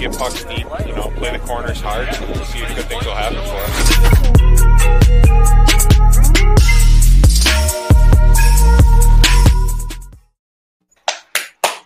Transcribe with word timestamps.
get 0.00 0.16
pucks 0.16 0.44
deep, 0.44 0.66
you 0.86 0.94
know, 0.94 1.12
play 1.16 1.30
the 1.30 1.38
corners 1.40 1.78
hard, 1.80 2.08
and 2.08 2.16
see 2.46 2.60
if 2.60 2.74
good 2.74 2.86
things 2.86 3.04
will 3.04 3.14
happen 3.14 3.36
for 3.44 3.56
us. 3.60 3.90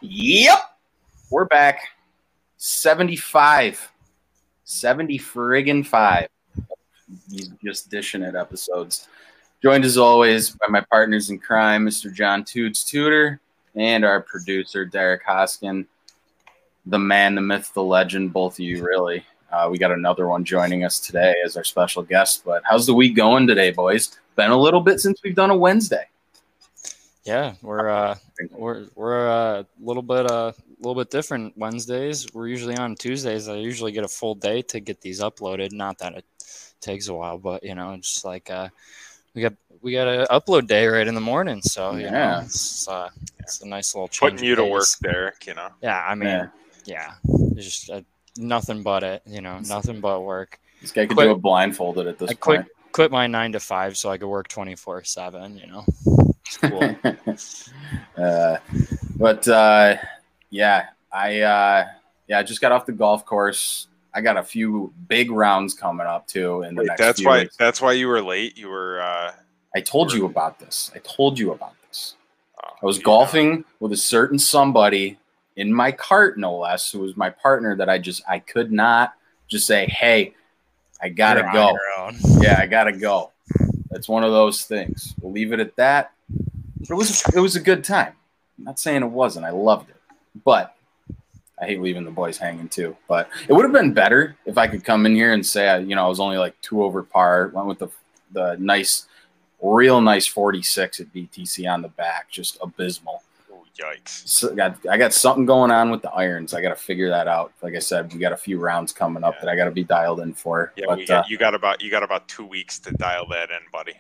Yep. 0.00 0.58
We're 1.30 1.46
back. 1.46 1.88
75. 2.56 3.90
70 4.62 5.18
friggin' 5.18 5.84
five. 5.84 6.28
He's 7.30 7.48
just 7.64 7.90
dishing 7.90 8.22
it 8.22 8.36
episodes. 8.36 9.08
Joined 9.60 9.84
as 9.84 9.98
always 9.98 10.50
by 10.50 10.68
my 10.68 10.82
partners 10.82 11.30
in 11.30 11.40
crime, 11.40 11.84
Mr. 11.84 12.14
John 12.14 12.44
Toots 12.44 12.84
Tudor, 12.84 13.40
and 13.74 14.04
our 14.04 14.20
producer, 14.20 14.84
Derek 14.84 15.24
Hoskin. 15.26 15.86
The 16.86 16.98
man, 16.98 17.34
the 17.34 17.40
myth, 17.40 17.72
the 17.74 17.82
legend, 17.82 18.32
both 18.32 18.54
of 18.54 18.60
you, 18.60 18.84
really. 18.84 19.24
Uh, 19.50 19.68
we 19.70 19.78
got 19.78 19.92
another 19.92 20.26
one 20.28 20.44
joining 20.44 20.84
us 20.84 20.98
today 20.98 21.34
as 21.44 21.56
our 21.56 21.64
special 21.64 22.02
guest. 22.02 22.44
But 22.44 22.62
how's 22.64 22.86
the 22.86 22.94
week 22.94 23.14
going 23.16 23.46
today, 23.46 23.70
boys? 23.70 24.18
Been 24.36 24.50
a 24.50 24.56
little 24.60 24.80
bit 24.80 25.00
since 25.00 25.22
we've 25.22 25.34
done 25.34 25.50
a 25.50 25.56
Wednesday. 25.56 26.08
Yeah, 27.24 27.54
we're 27.62 27.88
uh, 27.88 28.16
we're 28.50 28.86
we're 28.94 29.28
uh, 29.30 29.60
a 29.60 29.66
little 29.80 30.02
bit 30.02 30.30
uh, 30.30 30.52
a 30.52 30.80
little 30.80 31.00
bit 31.00 31.10
different 31.10 31.56
Wednesdays. 31.56 32.26
We're 32.34 32.48
usually 32.48 32.76
on 32.76 32.96
Tuesdays. 32.96 33.48
I 33.48 33.54
usually 33.54 33.92
get 33.92 34.04
a 34.04 34.08
full 34.08 34.34
day 34.34 34.60
to 34.62 34.80
get 34.80 35.00
these 35.00 35.20
uploaded. 35.20 35.72
Not 35.72 35.96
that 35.98 36.14
it 36.18 36.24
takes 36.82 37.08
a 37.08 37.14
while, 37.14 37.38
but 37.38 37.62
you 37.62 37.74
know, 37.74 37.96
just 37.96 38.26
like 38.26 38.50
uh, 38.50 38.68
we 39.34 39.40
got 39.40 39.54
we 39.80 39.92
got 39.92 40.06
an 40.08 40.26
upload 40.30 40.66
day 40.66 40.86
right 40.86 41.06
in 41.06 41.14
the 41.14 41.20
morning, 41.20 41.62
so 41.62 41.92
you 41.96 42.04
Yeah. 42.06 42.10
know, 42.10 42.40
it's 42.44 42.86
uh, 42.88 43.08
it's 43.38 43.62
a 43.62 43.68
nice 43.68 43.94
little 43.94 44.08
change. 44.08 44.32
Putting 44.32 44.46
you 44.46 44.54
to 44.56 44.64
work, 44.66 44.84
Derek, 45.02 45.46
you 45.46 45.54
know. 45.54 45.68
Yeah, 45.80 46.04
I 46.06 46.14
mean, 46.14 46.28
Yeah. 46.28 46.46
Yeah, 46.84 47.14
it's 47.56 47.64
just 47.64 47.90
uh, 47.90 48.02
nothing 48.36 48.82
but 48.82 49.02
it. 49.02 49.22
You 49.26 49.40
know, 49.40 49.58
nothing 49.60 50.00
but 50.00 50.22
work. 50.22 50.58
This 50.80 50.90
guy 50.92 51.06
could 51.06 51.16
Quit- 51.16 51.28
do 51.28 51.32
it 51.32 51.42
blindfolded 51.42 52.06
at 52.06 52.18
this 52.18 52.28
point. 52.28 52.38
I 52.38 52.40
quit 52.40 52.60
point. 52.60 52.92
quit 52.92 53.10
my 53.10 53.26
nine 53.26 53.52
to 53.52 53.60
five 53.60 53.96
so 53.96 54.10
I 54.10 54.18
could 54.18 54.28
work 54.28 54.48
twenty 54.48 54.76
four 54.76 55.02
seven. 55.04 55.56
You 55.56 55.66
know, 55.66 55.84
it's 56.44 56.56
cool. 56.58 56.96
uh, 58.24 58.58
but 59.16 59.48
uh, 59.48 59.96
yeah, 60.50 60.86
I 61.12 61.40
uh, 61.40 61.86
yeah, 62.28 62.38
I 62.38 62.42
just 62.42 62.60
got 62.60 62.72
off 62.72 62.86
the 62.86 62.92
golf 62.92 63.24
course. 63.24 63.88
I 64.12 64.20
got 64.20 64.36
a 64.36 64.42
few 64.42 64.92
big 65.08 65.30
rounds 65.30 65.74
coming 65.74 66.06
up 66.06 66.26
too 66.28 66.62
in 66.62 66.74
the 66.74 66.82
Wait, 66.82 66.88
next 66.88 67.00
that's 67.00 67.20
few 67.20 67.28
why 67.28 67.40
weeks. 67.40 67.56
that's 67.56 67.80
why 67.82 67.92
you 67.92 68.06
were 68.08 68.22
late. 68.22 68.56
You 68.56 68.68
were 68.68 69.00
uh 69.00 69.32
I 69.74 69.80
told 69.80 70.12
you 70.12 70.26
about 70.26 70.60
this. 70.60 70.92
I 70.94 70.98
told 70.98 71.36
you 71.38 71.52
about 71.52 71.74
this. 71.88 72.14
oh, 72.62 72.68
I 72.80 72.86
was 72.86 72.98
yeah. 72.98 73.04
golfing 73.04 73.64
with 73.80 73.92
a 73.92 73.96
certain 73.96 74.38
somebody 74.38 75.18
in 75.56 75.72
my 75.72 75.92
cart, 75.92 76.38
no 76.38 76.56
less, 76.56 76.90
who 76.90 77.00
was 77.00 77.16
my 77.16 77.30
partner 77.30 77.76
that 77.76 77.88
I 77.88 77.98
just 77.98 78.22
I 78.28 78.38
could 78.38 78.72
not 78.72 79.14
just 79.48 79.66
say, 79.66 79.86
"Hey, 79.86 80.34
I 81.00 81.08
gotta 81.08 81.42
go." 81.52 81.76
Yeah, 82.40 82.58
I 82.60 82.66
gotta 82.66 82.92
go. 82.92 83.30
It's 83.92 84.08
one 84.08 84.24
of 84.24 84.32
those 84.32 84.64
things. 84.64 85.14
We'll 85.20 85.32
leave 85.32 85.52
it 85.52 85.60
at 85.60 85.76
that. 85.76 86.12
It 86.80 86.92
was 86.94 87.22
it 87.34 87.40
was 87.40 87.56
a 87.56 87.60
good 87.60 87.84
time. 87.84 88.14
I'm 88.58 88.64
not 88.64 88.78
saying 88.78 89.02
it 89.02 89.06
wasn't. 89.10 89.46
I 89.46 89.50
loved 89.50 89.90
it, 89.90 89.96
but 90.44 90.74
I 91.60 91.66
hate 91.66 91.80
leaving 91.80 92.04
the 92.04 92.10
boys 92.10 92.36
hanging 92.36 92.68
too. 92.68 92.96
But 93.08 93.28
it 93.48 93.52
would 93.52 93.64
have 93.64 93.72
been 93.72 93.92
better 93.92 94.36
if 94.44 94.58
I 94.58 94.66
could 94.66 94.84
come 94.84 95.06
in 95.06 95.14
here 95.14 95.32
and 95.32 95.44
say, 95.46 95.68
I, 95.68 95.78
you 95.78 95.94
know, 95.94 96.04
I 96.04 96.08
was 96.08 96.20
only 96.20 96.36
like 96.36 96.60
two 96.60 96.82
over 96.82 97.02
par. 97.02 97.50
Went 97.54 97.68
with 97.68 97.78
the 97.78 97.88
the 98.32 98.56
nice, 98.58 99.06
real 99.62 100.00
nice 100.00 100.26
46 100.26 101.00
at 101.00 101.12
BTC 101.12 101.72
on 101.72 101.82
the 101.82 101.88
back, 101.88 102.30
just 102.30 102.58
abysmal. 102.60 103.22
Yikes. 103.78 104.28
So 104.28 104.54
got 104.54 104.76
I 104.88 104.96
got 104.96 105.12
something 105.12 105.46
going 105.46 105.70
on 105.72 105.90
with 105.90 106.00
the 106.02 106.10
irons. 106.12 106.54
I 106.54 106.62
got 106.62 106.68
to 106.68 106.76
figure 106.76 107.08
that 107.10 107.26
out. 107.26 107.52
Like 107.60 107.74
I 107.74 107.80
said, 107.80 108.12
we 108.12 108.20
got 108.20 108.32
a 108.32 108.36
few 108.36 108.58
rounds 108.60 108.92
coming 108.92 109.24
up 109.24 109.34
Yeah. 109.34 109.40
that 109.46 109.50
I 109.50 109.56
got 109.56 109.64
to 109.64 109.72
be 109.72 109.82
dialed 109.82 110.20
in 110.20 110.32
for. 110.32 110.72
Yeah, 110.76 110.84
but 110.88 110.98
we 110.98 111.06
uh, 111.08 111.24
you 111.28 111.36
got 111.38 111.54
about 111.54 111.82
you 111.82 111.90
got 111.90 112.02
about 112.04 112.28
two 112.28 112.46
weeks 112.46 112.78
to 112.80 112.92
dial 112.92 113.26
that 113.30 113.50
in, 113.50 113.58
buddy. 113.72 113.94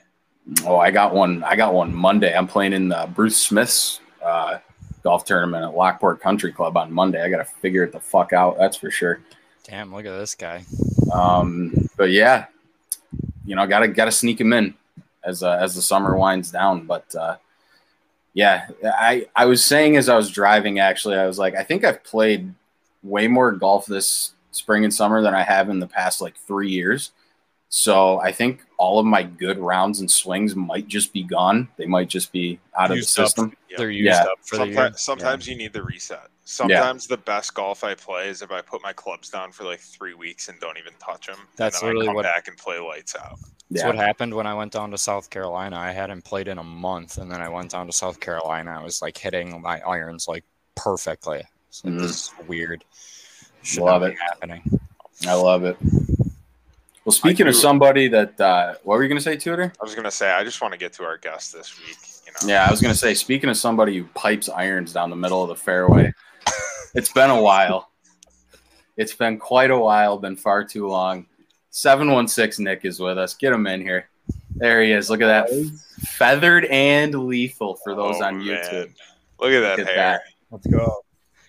Oh, 0.64 0.76
I 0.78 0.90
got 0.90 1.12
one. 1.14 1.42
I 1.42 1.56
got 1.56 1.74
one 1.74 1.92
Monday. 1.94 2.36
I'm 2.36 2.46
playing 2.46 2.72
in 2.72 2.88
the 2.88 3.08
Bruce 3.14 3.36
Smith's 3.36 4.00
uh, 4.24 4.58
golf 5.02 5.24
tournament 5.24 5.64
at 5.64 5.74
Lockport 5.74 6.20
Country 6.20 6.52
Club 6.52 6.76
on 6.76 6.92
Monday. 6.92 7.22
I 7.22 7.28
got 7.28 7.38
to 7.38 7.44
figure 7.44 7.82
it 7.82 7.92
the 7.92 8.00
fuck 8.00 8.32
out. 8.32 8.56
That's 8.58 8.76
for 8.76 8.90
sure. 8.90 9.20
Damn, 9.64 9.92
look 9.94 10.04
at 10.06 10.16
this 10.18 10.34
guy. 10.34 10.64
Um, 11.12 11.88
but 11.96 12.10
yeah, 12.10 12.46
you 13.44 13.56
know, 13.56 13.66
gotta 13.66 13.88
gotta 13.88 14.12
sneak 14.12 14.40
him 14.40 14.52
in 14.52 14.74
as 15.24 15.42
uh, 15.42 15.56
as 15.60 15.74
the 15.74 15.82
summer 15.82 16.16
winds 16.16 16.50
down. 16.50 16.86
But 16.86 17.12
uh, 17.14 17.36
yeah, 18.34 18.66
I 18.84 19.26
I 19.34 19.46
was 19.46 19.64
saying 19.64 19.96
as 19.96 20.08
I 20.08 20.16
was 20.16 20.30
driving, 20.30 20.78
actually, 20.80 21.16
I 21.16 21.26
was 21.26 21.38
like, 21.38 21.54
I 21.54 21.62
think 21.62 21.84
I've 21.84 22.02
played 22.04 22.52
way 23.02 23.28
more 23.28 23.52
golf 23.52 23.86
this 23.86 24.32
spring 24.50 24.84
and 24.84 24.92
summer 24.92 25.22
than 25.22 25.34
I 25.34 25.42
have 25.42 25.68
in 25.68 25.78
the 25.78 25.86
past 25.86 26.20
like 26.20 26.36
three 26.36 26.70
years. 26.70 27.12
So 27.68 28.20
I 28.20 28.30
think 28.30 28.60
all 28.76 28.98
of 29.00 29.06
my 29.06 29.24
good 29.24 29.58
rounds 29.58 29.98
and 30.00 30.08
swings 30.10 30.54
might 30.54 30.86
just 30.86 31.12
be 31.12 31.24
gone. 31.24 31.68
They 31.76 31.86
might 31.86 32.08
just 32.08 32.30
be 32.30 32.60
out 32.78 32.90
of 32.92 32.96
the 32.98 33.02
system. 33.02 33.52
Yeah. 33.68 33.78
They're 33.78 33.90
used 33.90 34.06
Yeah. 34.06 34.22
up 34.22 34.38
for 34.42 34.58
the 34.58 34.66
year. 34.66 34.74
Sometimes, 34.74 35.02
sometimes 35.02 35.48
you 35.48 35.56
need 35.56 35.72
the 35.72 35.82
reset. 35.82 36.28
Sometimes 36.44 37.06
the 37.06 37.16
best 37.16 37.54
golf 37.54 37.82
I 37.84 37.94
play 37.94 38.28
is 38.28 38.42
if 38.42 38.50
I 38.50 38.60
put 38.60 38.82
my 38.82 38.92
clubs 38.92 39.30
down 39.30 39.50
for 39.50 39.64
like 39.64 39.80
three 39.80 40.12
weeks 40.14 40.48
and 40.48 40.60
don't 40.60 40.76
even 40.78 40.92
touch 40.98 41.26
them. 41.26 41.38
That's 41.56 41.80
and 41.80 41.88
then 41.88 41.96
literally 41.96 42.06
I 42.06 42.08
come 42.08 42.14
what- 42.16 42.22
back 42.24 42.48
and 42.48 42.56
play 42.58 42.78
lights 42.78 43.16
out. 43.16 43.38
That's 43.70 43.82
Yeah. 43.82 43.86
what 43.86 43.96
happened 43.96 44.34
when 44.34 44.46
I 44.46 44.52
went 44.54 44.72
down 44.72 44.90
to 44.90 44.98
South 44.98 45.30
Carolina. 45.30 45.78
I 45.78 45.90
hadn't 45.90 46.22
played 46.22 46.48
in 46.48 46.58
a 46.58 46.62
month, 46.62 47.16
and 47.16 47.30
then 47.32 47.40
I 47.40 47.48
went 47.48 47.70
down 47.70 47.86
to 47.86 47.92
South 47.92 48.20
Carolina. 48.20 48.78
I 48.78 48.82
was 48.82 49.00
like 49.00 49.16
hitting 49.16 49.60
my 49.62 49.80
irons 49.80 50.28
like 50.28 50.44
perfectly. 50.74 51.42
So 51.70 51.88
Mhm. 51.88 51.98
this 51.98 52.10
is 52.10 52.32
weird. 52.46 52.84
Should 53.62 53.82
Love 53.84 54.02
it. 54.02 54.14
happening. 54.18 54.80
I 55.26 55.32
love 55.32 55.64
it. 55.64 55.78
Well, 57.04 57.12
speaking 57.12 57.46
of 57.48 57.56
somebody 57.56 58.08
that, 58.08 58.38
uh, 58.40 58.74
what 58.82 58.96
were 58.96 59.02
you 59.02 59.08
going 59.08 59.18
to 59.18 59.24
say, 59.24 59.36
Tudor? 59.36 59.72
I 59.80 59.84
was 59.84 59.94
gonna 59.94 60.10
say 60.10 60.30
I 60.30 60.44
just 60.44 60.60
want 60.62 60.72
to 60.72 60.78
get 60.78 60.92
to 60.94 61.04
our 61.04 61.16
guest 61.18 61.52
this 61.52 61.78
week. 61.78 61.96
You 62.26 62.32
know, 62.32 62.54
Yeah, 62.54 62.66
I 62.66 62.70
was 62.70 62.80
gonna 62.80 62.94
say, 62.94 63.14
speaking 63.14 63.48
of 63.50 63.56
somebody 63.56 63.96
who 63.98 64.04
pipes 64.14 64.48
irons 64.48 64.92
down 64.92 65.10
the 65.10 65.16
middle 65.16 65.42
of 65.42 65.48
the 65.48 65.56
fairway, 65.56 66.12
it's 66.94 67.12
been 67.12 67.30
a 67.30 67.40
while. 67.40 67.90
It's 68.96 69.14
been 69.14 69.38
quite 69.38 69.70
a 69.70 69.78
while, 69.78 70.18
been 70.18 70.36
far 70.36 70.64
too 70.64 70.86
long. 70.86 71.26
716 71.70 72.64
Nick 72.64 72.84
is 72.84 73.00
with 73.00 73.18
us. 73.18 73.34
Get 73.34 73.52
him 73.52 73.66
in 73.66 73.80
here. 73.80 74.08
There 74.56 74.82
he 74.82 74.92
is. 74.92 75.10
Look 75.10 75.20
at 75.20 75.26
that. 75.48 75.50
Feathered 76.16 76.66
and 76.66 77.12
lethal 77.26 77.74
for 77.82 77.94
those 77.96 78.16
Oh, 78.20 78.26
on 78.26 78.38
man. 78.38 78.46
YouTube. 78.46 78.94
Look 79.40 79.50
at 79.52 79.60
that 79.60 79.78
Look 79.78 79.88
at 79.88 79.94
hair. 79.96 80.20
Let's 80.52 80.66
go. 80.68 81.04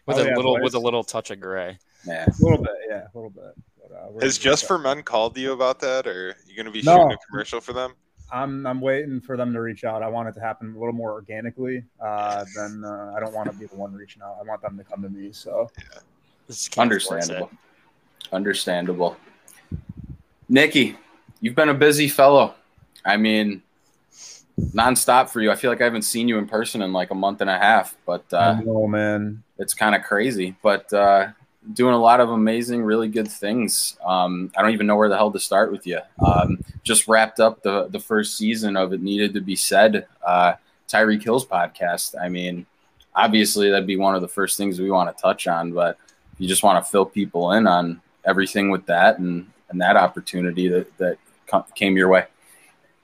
With 0.07 0.17
Oh, 0.17 0.21
a 0.21 0.25
yeah, 0.25 0.35
little 0.35 0.55
boys. 0.55 0.63
with 0.63 0.73
a 0.75 0.79
little 0.79 1.03
touch 1.03 1.29
of 1.29 1.39
gray. 1.39 1.77
Yeah. 2.07 2.25
A 2.25 2.43
little 2.43 2.57
bit, 2.63 2.71
yeah, 2.89 3.03
a 3.03 3.11
little 3.13 3.29
bit. 3.29 3.53
But, 3.79 3.95
uh, 3.95 4.05
Has 4.21 4.37
gonna 4.39 4.51
Just 4.51 4.65
for 4.65 4.77
that. 4.79 4.83
Men 4.83 5.03
called 5.03 5.37
you 5.37 5.51
about 5.51 5.79
that, 5.81 6.07
or 6.07 6.29
are 6.29 6.35
you 6.47 6.55
gonna 6.57 6.71
be 6.71 6.81
No. 6.81 6.95
shooting 6.95 7.11
a 7.11 7.17
commercial 7.29 7.61
for 7.61 7.73
them? 7.73 7.93
I'm 8.31 8.65
I'm 8.65 8.81
waiting 8.81 9.21
for 9.21 9.37
them 9.37 9.53
to 9.53 9.61
reach 9.61 9.83
out. 9.83 10.01
I 10.01 10.07
want 10.07 10.29
it 10.29 10.33
to 10.33 10.41
happen 10.41 10.73
a 10.75 10.79
little 10.79 10.93
more 10.93 11.11
organically. 11.11 11.83
Uh, 11.99 12.45
than 12.55 12.83
uh, 12.83 13.13
I 13.15 13.19
don't 13.19 13.33
want 13.33 13.51
to 13.51 13.57
be 13.57 13.65
the 13.65 13.75
one 13.75 13.93
reaching 13.93 14.21
out. 14.21 14.37
I 14.39 14.43
want 14.43 14.61
them 14.61 14.77
to 14.77 14.83
come 14.83 15.01
to 15.03 15.09
me. 15.09 15.31
So 15.31 15.69
Just 16.47 16.77
Understandable. 16.77 17.51
Understandable. 18.31 19.17
Nikki, 20.49 20.95
you've 21.41 21.55
been 21.55 21.69
a 21.69 21.73
busy 21.73 22.07
fellow. 22.07 22.55
I 23.05 23.17
mean, 23.17 23.61
nonstop 24.59 25.29
for 25.29 25.41
you. 25.41 25.51
I 25.51 25.55
feel 25.55 25.71
like 25.71 25.81
I 25.81 25.85
haven't 25.85 26.03
seen 26.03 26.27
you 26.27 26.37
in 26.37 26.47
person 26.47 26.81
in 26.81 26.93
like 26.93 27.11
a 27.11 27.15
month 27.15 27.41
and 27.41 27.49
a 27.49 27.57
half, 27.57 27.95
but 28.05 28.25
uh, 28.33 28.59
oh 28.65 28.87
man, 28.87 29.43
it's 29.57 29.73
kind 29.73 29.95
of 29.95 30.03
crazy, 30.03 30.55
but 30.61 30.91
uh, 30.93 31.27
doing 31.73 31.93
a 31.93 31.99
lot 31.99 32.19
of 32.19 32.29
amazing, 32.29 32.83
really 32.83 33.07
good 33.07 33.29
things. 33.29 33.97
Um, 34.05 34.51
I 34.55 34.61
don't 34.61 34.71
even 34.71 34.87
know 34.87 34.95
where 34.95 35.09
the 35.09 35.17
hell 35.17 35.31
to 35.31 35.39
start 35.39 35.71
with 35.71 35.87
you. 35.87 35.99
Um, 36.25 36.63
just 36.83 37.07
wrapped 37.07 37.39
up 37.39 37.63
the 37.63 37.87
the 37.87 37.99
first 37.99 38.37
season 38.37 38.77
of 38.77 38.93
It 38.93 39.01
Needed 39.01 39.33
to 39.33 39.41
Be 39.41 39.55
Said, 39.55 40.07
uh, 40.25 40.53
Tyreek 40.87 41.23
Hill's 41.23 41.45
podcast. 41.45 42.15
I 42.21 42.29
mean, 42.29 42.65
obviously 43.15 43.69
that'd 43.69 43.87
be 43.87 43.97
one 43.97 44.15
of 44.15 44.21
the 44.21 44.27
first 44.27 44.57
things 44.57 44.79
we 44.79 44.91
want 44.91 45.15
to 45.15 45.21
touch 45.21 45.47
on, 45.47 45.71
but 45.71 45.97
you 46.37 46.47
just 46.47 46.63
want 46.63 46.83
to 46.83 46.91
fill 46.91 47.05
people 47.05 47.51
in 47.53 47.65
on 47.67 48.01
everything 48.25 48.69
with 48.69 48.85
that 48.87 49.19
and 49.19 49.49
and 49.69 49.81
that 49.81 49.95
opportunity 49.95 50.67
that 50.67 50.97
that 50.97 51.17
came 51.75 51.97
your 51.97 52.09
way. 52.09 52.25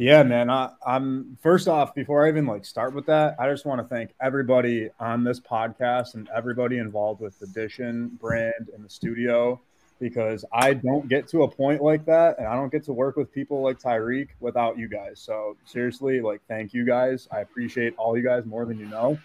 Yeah, 0.01 0.24
man. 0.24 0.50
I, 0.50 0.71
I'm 0.83 1.38
first 1.44 1.68
off, 1.68 1.94
before 1.94 2.25
I 2.25 2.30
even 2.30 2.48
like 2.48 2.65
start 2.65 2.95
with 2.95 3.06
that, 3.06 3.36
I 3.38 3.48
just 3.51 3.68
want 3.68 3.81
to 3.81 3.88
thank 3.88 4.15
everybody 4.19 4.89
on 5.00 5.24
this 5.24 5.39
podcast 5.39 6.15
and 6.15 6.27
everybody 6.36 6.80
involved 6.80 7.21
with 7.21 7.38
the 7.38 7.45
Edition 7.45 8.18
brand 8.19 8.71
and 8.74 8.83
the 8.83 8.89
studio 8.89 9.62
because 10.00 10.44
I 10.51 10.74
don't 10.74 11.07
get 11.07 11.27
to 11.27 11.44
a 11.44 11.48
point 11.48 11.83
like 11.83 12.03
that 12.06 12.39
and 12.39 12.48
I 12.48 12.56
don't 12.56 12.71
get 12.71 12.83
to 12.86 12.94
work 12.94 13.15
with 13.15 13.31
people 13.31 13.62
like 13.62 13.80
Tyreek 13.80 14.30
without 14.39 14.75
you 14.75 14.89
guys. 14.89 15.19
So 15.19 15.56
seriously, 15.65 16.19
like 16.19 16.42
thank 16.48 16.74
you 16.74 16.83
guys. 16.83 17.27
I 17.31 17.42
appreciate 17.42 17.94
all 17.98 18.18
you 18.18 18.24
guys 18.24 18.44
more 18.44 18.65
than 18.65 18.80
you 18.80 18.88
know. 18.88 19.19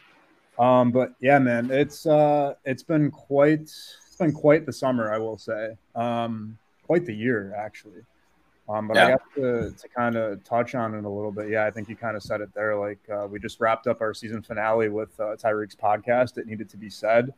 Um, 0.58 0.92
but 0.92 1.14
yeah, 1.20 1.38
man, 1.38 1.70
it's 1.70 2.04
uh 2.04 2.52
it's 2.66 2.82
been 2.82 3.10
quite 3.10 3.62
it's 3.62 4.16
been 4.18 4.34
quite 4.34 4.66
the 4.66 4.74
summer, 4.74 5.10
I 5.10 5.16
will 5.16 5.38
say. 5.38 5.78
Um, 5.94 6.58
quite 6.82 7.06
the 7.06 7.14
year 7.14 7.54
actually. 7.56 8.02
Um, 8.68 8.88
but 8.88 8.96
I 8.96 9.02
Yeah. 9.02 9.10
got 9.10 9.34
to, 9.36 9.70
to 9.70 9.88
kind 9.88 10.16
of 10.16 10.42
touch 10.42 10.74
on 10.74 10.94
it 10.94 11.04
a 11.04 11.08
little 11.08 11.30
bit. 11.30 11.48
Yeah, 11.48 11.66
I 11.66 11.70
think 11.70 11.88
you 11.88 11.94
kind 11.96 12.16
of 12.16 12.22
said 12.22 12.40
it 12.40 12.52
there. 12.52 12.76
Like 12.76 12.98
uh, 13.08 13.26
we 13.30 13.38
just 13.38 13.60
wrapped 13.60 13.86
up 13.86 14.00
our 14.00 14.12
season 14.12 14.42
finale 14.42 14.88
with 14.88 15.18
uh, 15.20 15.36
Tyreek's 15.36 15.76
podcast. 15.76 16.36
It 16.36 16.46
needed 16.46 16.68
to 16.70 16.76
be 16.76 16.90
said, 16.90 17.32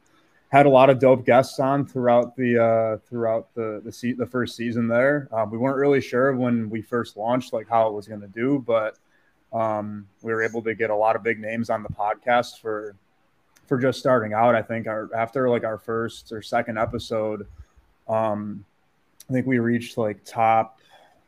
had 0.48 0.64
a 0.64 0.70
lot 0.70 0.88
of 0.88 0.98
dope 0.98 1.26
guests 1.26 1.60
on 1.60 1.84
throughout 1.84 2.34
the 2.34 2.62
uh, 2.62 2.96
throughout 3.08 3.52
the 3.54 3.82
the, 3.84 3.92
se- 3.92 4.14
the 4.14 4.24
first 4.24 4.56
season. 4.56 4.88
There, 4.88 5.28
um, 5.30 5.50
we 5.50 5.58
weren't 5.58 5.76
really 5.76 6.00
sure 6.00 6.34
when 6.34 6.70
we 6.70 6.80
first 6.80 7.16
launched 7.18 7.52
like 7.52 7.68
how 7.68 7.88
it 7.88 7.92
was 7.92 8.08
going 8.08 8.22
to 8.22 8.28
do, 8.28 8.64
but 8.66 8.96
um, 9.52 10.06
we 10.22 10.32
were 10.32 10.42
able 10.42 10.62
to 10.62 10.74
get 10.74 10.88
a 10.88 10.96
lot 10.96 11.14
of 11.16 11.22
big 11.22 11.38
names 11.40 11.68
on 11.68 11.82
the 11.82 11.90
podcast 11.90 12.60
for 12.60 12.94
for 13.66 13.76
just 13.76 13.98
starting 13.98 14.32
out. 14.32 14.54
I 14.54 14.62
think 14.62 14.86
our 14.86 15.10
after 15.14 15.50
like 15.50 15.64
our 15.64 15.76
first 15.76 16.32
or 16.32 16.40
second 16.40 16.78
episode, 16.78 17.46
um, 18.08 18.64
I 19.28 19.34
think 19.34 19.46
we 19.46 19.58
reached 19.58 19.98
like 19.98 20.24
top 20.24 20.77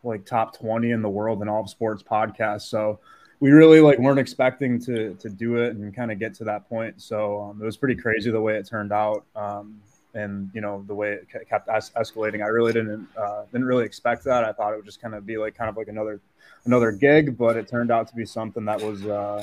like 0.03 0.25
top 0.25 0.57
twenty 0.57 0.91
in 0.91 1.03
the 1.03 1.09
world 1.09 1.43
in 1.43 1.49
all 1.49 1.67
sports 1.67 2.03
podcasts. 2.03 2.63
So 2.63 2.99
we 3.41 3.51
really 3.51 3.81
like 3.81 3.99
weren't 3.99 4.19
expecting 4.19 4.79
to 4.81 5.15
to 5.15 5.29
do 5.29 5.57
it 5.57 5.75
and 5.75 5.95
kind 5.95 6.13
of 6.13 6.19
get 6.19 6.35
to 6.35 6.45
that 6.45 6.69
point. 6.69 7.01
So 7.01 7.41
um, 7.43 7.61
it 7.61 7.65
was 7.65 7.77
pretty 7.77 8.01
crazy 8.01 8.31
the 8.31 8.41
way 8.41 8.57
it 8.57 8.67
turned 8.67 8.93
out, 8.93 9.25
um, 9.35 9.81
and 10.15 10.51
you 10.55 10.61
know 10.61 10.85
the 10.87 10.95
way 10.95 11.13
it 11.13 11.29
kept 11.49 11.69
es- 11.69 11.91
escalating. 11.91 12.43
I 12.45 12.49
really 12.49 12.73
didn't 12.73 13.09
uh, 13.17 13.45
didn't 13.51 13.67
really 13.67 13.85
expect 13.85 14.25
that. 14.25 14.45
I 14.45 14.53
thought 14.53 14.73
it 14.73 14.77
would 14.77 14.85
just 14.85 15.01
kind 15.01 15.15
of 15.15 15.27
be 15.27 15.39
like 15.39 15.55
kind 15.55 15.71
of 15.71 15.77
like 15.77 15.89
another 15.89 16.21
another 16.67 16.93
gig, 16.93 17.39
but 17.39 17.57
it 17.57 17.67
turned 17.67 17.91
out 17.91 18.09
to 18.09 18.15
be 18.15 18.27
something 18.27 18.65
that 18.67 18.81
was 18.81 19.07
uh, 19.07 19.43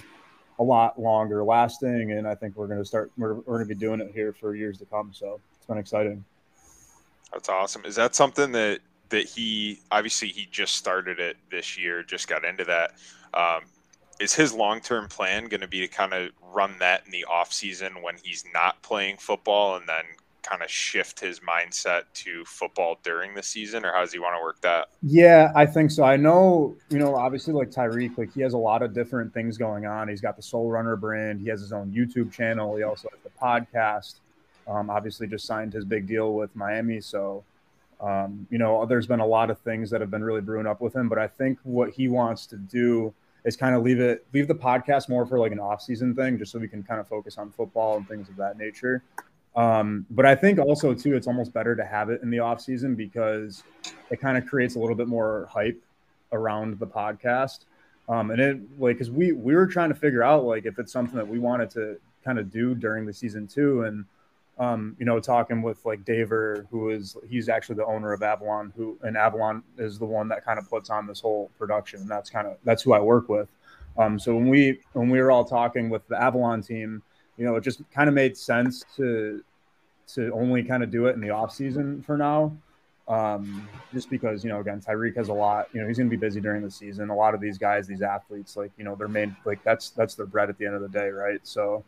a 0.59 0.63
lot 0.63 0.99
longer 0.99 1.43
lasting. 1.43 2.11
And 2.11 2.27
I 2.27 2.35
think 2.35 2.55
we're 2.55 2.67
going 2.67 2.79
to 2.79 2.85
start 2.85 3.11
we're, 3.17 3.35
we're 3.35 3.57
going 3.57 3.67
to 3.67 3.75
be 3.75 3.79
doing 3.79 3.99
it 3.99 4.11
here 4.13 4.33
for 4.33 4.55
years 4.55 4.77
to 4.79 4.85
come. 4.85 5.11
So 5.13 5.39
it's 5.55 5.65
been 5.65 5.77
exciting. 5.77 6.23
That's 7.33 7.49
awesome. 7.49 7.83
Is 7.85 7.95
that 7.95 8.15
something 8.15 8.51
that 8.53 8.79
that 9.09 9.25
he 9.25 9.79
obviously 9.91 10.29
he 10.29 10.47
just 10.51 10.75
started 10.75 11.19
it 11.19 11.37
this 11.51 11.77
year, 11.77 12.03
just 12.03 12.27
got 12.27 12.45
into 12.45 12.65
that. 12.65 12.93
Um, 13.33 13.61
is 14.19 14.33
his 14.33 14.53
long 14.53 14.81
term 14.81 15.07
plan 15.07 15.45
going 15.45 15.61
to 15.61 15.67
be 15.67 15.79
to 15.79 15.87
kind 15.87 16.13
of 16.13 16.31
run 16.41 16.75
that 16.79 17.03
in 17.05 17.11
the 17.11 17.25
off 17.25 17.53
season 17.53 18.01
when 18.01 18.15
he's 18.21 18.43
not 18.53 18.81
playing 18.81 19.17
football 19.17 19.75
and 19.75 19.87
then 19.87 20.03
kind 20.41 20.63
of 20.63 20.71
shift 20.71 21.19
his 21.19 21.41
mindset 21.41 22.03
to 22.13 22.45
football 22.45 22.97
during 23.03 23.35
the 23.35 23.43
season 23.43 23.83
or 23.83 23.91
how 23.91 23.99
does 23.99 24.13
he 24.13 24.19
want 24.19 24.33
to 24.35 24.41
work 24.41 24.59
that? 24.61 24.87
Yeah 25.03 25.51
i 25.55 25.65
think 25.65 25.91
so. 25.91 26.03
I 26.03 26.15
know 26.15 26.75
you 26.89 26.99
know 26.99 27.15
obviously 27.15 27.53
like 27.53 27.69
tyreek 27.69 28.17
like 28.17 28.33
he 28.33 28.41
has 28.41 28.53
a 28.53 28.57
lot 28.57 28.81
of 28.81 28.93
different 28.93 29.33
things 29.33 29.57
going 29.57 29.85
on. 29.85 30.07
He's 30.07 30.21
got 30.21 30.35
the 30.35 30.41
soul 30.41 30.69
runner 30.69 30.95
brand. 30.95 31.41
He 31.41 31.49
has 31.49 31.61
his 31.61 31.73
own 31.73 31.91
youtube 31.91 32.31
channel. 32.31 32.75
He 32.75 32.83
also 32.83 33.09
has 33.09 33.19
the 33.23 33.29
podcast. 33.39 34.15
Um, 34.67 34.89
obviously 34.89 35.27
just 35.27 35.45
signed 35.45 35.71
his 35.71 35.85
big 35.85 36.07
deal 36.07 36.33
with 36.33 36.53
miami 36.53 36.99
so 36.99 37.43
um, 37.99 38.45
you 38.49 38.57
know 38.57 38.85
there's 38.85 39.07
been 39.07 39.19
a 39.19 39.25
lot 39.25 39.49
of 39.49 39.59
things 39.59 39.89
that 39.89 40.01
have 40.01 40.11
been 40.11 40.23
really 40.23 40.41
brewing 40.41 40.67
up 40.67 40.81
with 40.81 40.95
him 40.95 41.09
but 41.09 41.17
i 41.17 41.27
think 41.27 41.57
what 41.63 41.89
he 41.89 42.07
wants 42.07 42.45
to 42.45 42.55
do 42.57 43.13
is 43.47 43.55
kind 43.55 43.73
of 43.73 43.81
leave 43.81 44.01
it 44.01 44.27
leave 44.33 44.47
the 44.47 44.55
podcast 44.55 45.07
more 45.07 45.25
for 45.25 45.39
like 45.39 45.53
an 45.53 45.59
off 45.59 45.81
season 45.81 46.13
thing, 46.13 46.37
just 46.37 46.51
so 46.51 46.59
we 46.59 46.67
can 46.67 46.83
kind 46.83 46.99
of 46.99 47.07
focus 47.07 47.37
on 47.37 47.49
football 47.49 47.95
and 47.95 48.07
things 48.07 48.27
of 48.27 48.35
that 48.35 48.57
nature. 48.57 49.01
Um, 49.55 50.05
but 50.11 50.25
I 50.25 50.35
think 50.35 50.59
also 50.59 50.93
too, 50.93 51.15
it's 51.15 51.27
almost 51.27 51.53
better 51.53 51.73
to 51.75 51.85
have 51.85 52.09
it 52.09 52.21
in 52.21 52.29
the 52.29 52.39
off 52.39 52.59
season 52.61 52.93
because 52.93 53.63
it 54.11 54.19
kind 54.19 54.37
of 54.37 54.45
creates 54.45 54.75
a 54.75 54.79
little 54.79 54.95
bit 54.95 55.07
more 55.07 55.47
hype 55.49 55.81
around 56.33 56.77
the 56.77 56.85
podcast. 56.85 57.59
Um, 58.09 58.31
and 58.31 58.41
it 58.41 58.59
like 58.77 58.97
because 58.97 59.09
we 59.09 59.31
we 59.31 59.55
were 59.55 59.65
trying 59.65 59.89
to 59.89 59.95
figure 59.95 60.23
out 60.23 60.43
like 60.43 60.65
if 60.65 60.77
it's 60.77 60.91
something 60.91 61.15
that 61.15 61.27
we 61.27 61.39
wanted 61.39 61.69
to 61.71 61.99
kind 62.25 62.39
of 62.39 62.51
do 62.51 62.75
during 62.75 63.05
the 63.05 63.13
season 63.13 63.47
too, 63.47 63.83
and 63.83 64.03
um, 64.59 64.95
you 64.99 65.05
know, 65.05 65.19
talking 65.19 65.61
with 65.61 65.85
like 65.85 66.03
Daver, 66.03 66.67
who 66.71 66.89
is 66.89 67.15
he's 67.29 67.47
actually 67.47 67.75
the 67.75 67.85
owner 67.85 68.11
of 68.11 68.23
Avalon, 68.23 68.73
who 68.75 68.97
and 69.03 69.15
Avalon 69.15 69.63
is 69.77 69.99
the 69.99 70.05
one 70.05 70.27
that 70.29 70.43
kind 70.43 70.57
of 70.57 70.67
puts 70.69 70.89
on 70.89 71.05
this 71.05 71.19
whole 71.19 71.51
production. 71.59 72.01
And 72.01 72.09
that's 72.09 72.29
kind 72.29 72.47
of 72.47 72.57
that's 72.63 72.81
who 72.81 72.93
I 72.93 72.99
work 72.99 73.29
with. 73.29 73.49
Um, 73.97 74.17
so 74.17 74.35
when 74.35 74.47
we 74.47 74.79
when 74.93 75.09
we 75.09 75.19
were 75.19 75.31
all 75.31 75.45
talking 75.45 75.89
with 75.89 76.07
the 76.07 76.21
Avalon 76.21 76.61
team, 76.61 77.03
you 77.37 77.45
know, 77.45 77.55
it 77.55 77.63
just 77.63 77.81
kind 77.91 78.09
of 78.09 78.15
made 78.15 78.35
sense 78.35 78.83
to 78.95 79.43
to 80.13 80.31
only 80.33 80.63
kind 80.63 80.83
of 80.83 80.89
do 80.89 81.05
it 81.05 81.15
in 81.15 81.21
the 81.21 81.29
off 81.29 81.53
season 81.53 82.01
for 82.01 82.17
now. 82.17 82.55
Um, 83.07 83.69
just 83.93 84.09
because 84.09 84.43
you 84.43 84.49
know, 84.49 84.59
again, 84.59 84.81
Tyreek 84.81 85.15
has 85.17 85.29
a 85.29 85.33
lot. 85.33 85.69
You 85.71 85.81
know, 85.81 85.87
he's 85.87 85.97
going 85.97 86.09
to 86.09 86.15
be 86.15 86.19
busy 86.19 86.41
during 86.41 86.63
the 86.63 86.71
season. 86.71 87.09
A 87.09 87.15
lot 87.15 87.33
of 87.33 87.41
these 87.41 87.57
guys, 87.57 87.87
these 87.87 88.01
athletes, 88.01 88.57
like 88.57 88.71
you 88.77 88.83
know, 88.83 88.95
their 88.95 89.07
main 89.07 89.35
like 89.45 89.63
that's 89.63 89.91
that's 89.91 90.15
their 90.15 90.25
bread 90.25 90.49
at 90.49 90.57
the 90.57 90.65
end 90.65 90.73
of 90.73 90.81
the 90.81 90.89
day, 90.89 91.09
right? 91.09 91.39
So 91.43 91.85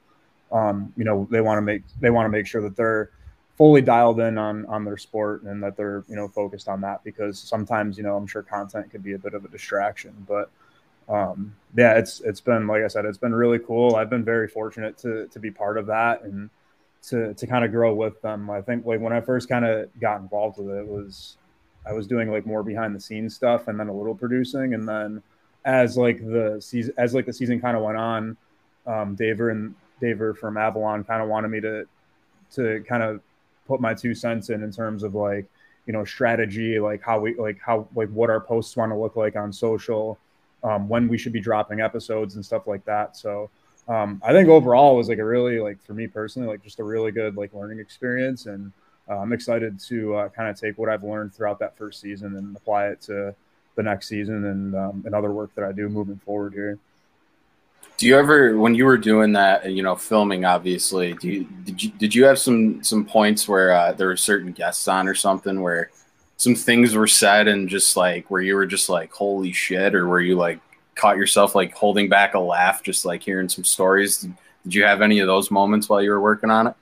um, 0.51 0.93
you 0.97 1.03
know 1.03 1.27
they 1.29 1.41
want 1.41 1.57
to 1.57 1.61
make 1.61 1.83
they 1.99 2.09
want 2.09 2.25
to 2.25 2.29
make 2.29 2.47
sure 2.47 2.61
that 2.61 2.75
they're 2.75 3.11
fully 3.57 3.81
dialed 3.81 4.19
in 4.19 4.37
on 4.37 4.65
on 4.67 4.85
their 4.85 4.97
sport 4.97 5.43
and 5.43 5.61
that 5.61 5.75
they're 5.75 6.03
you 6.07 6.15
know 6.15 6.27
focused 6.27 6.67
on 6.67 6.81
that 6.81 7.03
because 7.03 7.39
sometimes 7.39 7.97
you 7.97 8.03
know 8.03 8.15
I'm 8.15 8.27
sure 8.27 8.41
content 8.41 8.89
could 8.89 9.03
be 9.03 9.13
a 9.13 9.17
bit 9.17 9.33
of 9.33 9.43
a 9.45 9.49
distraction 9.49 10.13
but 10.27 10.49
um, 11.09 11.53
yeah 11.75 11.97
it's 11.97 12.21
it's 12.21 12.41
been 12.41 12.67
like 12.67 12.83
I 12.83 12.87
said 12.87 13.05
it's 13.05 13.17
been 13.17 13.35
really 13.35 13.59
cool. 13.59 13.95
I've 13.95 14.09
been 14.09 14.23
very 14.23 14.47
fortunate 14.47 14.97
to 14.99 15.27
to 15.27 15.39
be 15.39 15.51
part 15.51 15.77
of 15.77 15.85
that 15.87 16.23
and 16.23 16.49
to 17.07 17.33
to 17.33 17.47
kind 17.47 17.65
of 17.65 17.71
grow 17.71 17.93
with 17.93 18.21
them. 18.21 18.49
I 18.49 18.61
think 18.61 18.85
like 18.85 18.99
when 18.99 19.13
I 19.13 19.21
first 19.21 19.49
kind 19.49 19.65
of 19.65 19.89
got 19.99 20.21
involved 20.21 20.57
with 20.57 20.69
it, 20.69 20.81
it 20.81 20.87
was 20.87 21.37
I 21.85 21.93
was 21.93 22.07
doing 22.07 22.31
like 22.31 22.45
more 22.45 22.63
behind 22.63 22.95
the 22.95 22.99
scenes 22.99 23.35
stuff 23.35 23.67
and 23.67 23.79
then 23.79 23.87
a 23.87 23.93
little 23.93 24.15
producing 24.15 24.73
and 24.73 24.87
then 24.87 25.23
as 25.65 25.97
like 25.97 26.19
the 26.19 26.57
season 26.61 26.93
as 26.97 27.13
like 27.13 27.25
the 27.25 27.33
season 27.33 27.59
kind 27.59 27.75
of 27.75 27.83
went 27.83 27.97
on 27.97 28.37
um, 28.87 29.15
Daver 29.15 29.51
and 29.51 29.75
Daver 30.01 30.35
from 30.37 30.57
Avalon 30.57 31.03
kind 31.03 31.21
of 31.21 31.29
wanted 31.29 31.49
me 31.49 31.61
to 31.61 31.85
to 32.55 32.83
kind 32.87 33.03
of 33.03 33.21
put 33.67 33.79
my 33.79 33.93
two 33.93 34.15
cents 34.15 34.49
in 34.49 34.63
in 34.63 34.71
terms 34.71 35.03
of 35.03 35.15
like 35.15 35.45
you 35.85 35.93
know 35.93 36.03
strategy, 36.03 36.79
like 36.79 37.01
how 37.01 37.19
we 37.19 37.35
like 37.35 37.59
how 37.59 37.87
like 37.95 38.09
what 38.09 38.29
our 38.29 38.39
posts 38.39 38.75
want 38.75 38.91
to 38.91 38.95
look 38.95 39.15
like 39.15 39.35
on 39.35 39.51
social, 39.51 40.17
um, 40.63 40.87
when 40.87 41.07
we 41.07 41.17
should 41.17 41.33
be 41.33 41.39
dropping 41.39 41.81
episodes 41.81 42.35
and 42.35 42.45
stuff 42.45 42.67
like 42.67 42.85
that. 42.85 43.17
So 43.17 43.49
um, 43.87 44.21
I 44.23 44.31
think 44.31 44.49
overall 44.49 44.93
it 44.93 44.97
was 44.97 45.09
like 45.09 45.17
a 45.17 45.25
really 45.25 45.59
like 45.59 45.81
for 45.81 45.93
me 45.93 46.07
personally 46.07 46.47
like 46.47 46.63
just 46.63 46.79
a 46.79 46.83
really 46.83 47.11
good 47.11 47.37
like 47.37 47.53
learning 47.53 47.79
experience, 47.79 48.45
and 48.45 48.71
uh, 49.09 49.17
I'm 49.17 49.33
excited 49.33 49.79
to 49.87 50.15
uh, 50.15 50.29
kind 50.29 50.49
of 50.49 50.59
take 50.59 50.77
what 50.77 50.89
I've 50.89 51.03
learned 51.03 51.33
throughout 51.33 51.59
that 51.59 51.77
first 51.77 52.01
season 52.01 52.35
and 52.35 52.55
apply 52.55 52.89
it 52.89 53.01
to 53.01 53.33
the 53.75 53.83
next 53.83 54.07
season 54.07 54.45
and 54.45 54.75
um, 54.75 55.03
and 55.05 55.15
other 55.15 55.31
work 55.31 55.55
that 55.55 55.63
I 55.63 55.71
do 55.71 55.89
moving 55.89 56.17
forward 56.17 56.53
here. 56.53 56.77
Do 57.99 58.07
you 58.07 58.17
ever, 58.17 58.57
when 58.57 58.75
you 58.75 58.85
were 58.85 58.97
doing 58.97 59.33
that, 59.33 59.69
you 59.69 59.83
know, 59.83 59.93
filming, 59.93 60.45
obviously, 60.45 61.15
do 61.15 61.27
you, 61.27 61.43
did 61.65 61.83
you 61.83 61.91
did 61.91 62.15
you 62.15 62.23
have 62.23 62.39
some 62.39 62.81
some 62.81 63.03
points 63.03 63.45
where 63.45 63.73
uh, 63.73 63.91
there 63.91 64.07
were 64.07 64.15
certain 64.15 64.53
guests 64.53 64.87
on 64.87 65.05
or 65.05 65.13
something 65.13 65.61
where 65.61 65.91
some 66.37 66.55
things 66.55 66.95
were 66.95 67.07
said 67.07 67.49
and 67.49 67.67
just 67.67 67.97
like 67.97 68.31
where 68.31 68.41
you 68.41 68.55
were 68.55 68.65
just 68.65 68.87
like, 68.87 69.11
holy 69.11 69.51
shit, 69.51 69.93
or 69.95 70.07
where 70.07 70.21
you 70.21 70.37
like 70.37 70.61
caught 70.95 71.17
yourself 71.17 71.55
like 71.55 71.73
holding 71.73 72.07
back 72.07 72.35
a 72.35 72.39
laugh, 72.39 72.81
just 72.81 73.03
like 73.03 73.21
hearing 73.21 73.49
some 73.49 73.65
stories? 73.65 74.19
Did, 74.19 74.33
did 74.63 74.75
you 74.75 74.85
have 74.85 75.01
any 75.01 75.19
of 75.19 75.27
those 75.27 75.51
moments 75.51 75.89
while 75.89 76.01
you 76.01 76.11
were 76.11 76.21
working 76.21 76.49
on 76.49 76.67
it? 76.67 76.75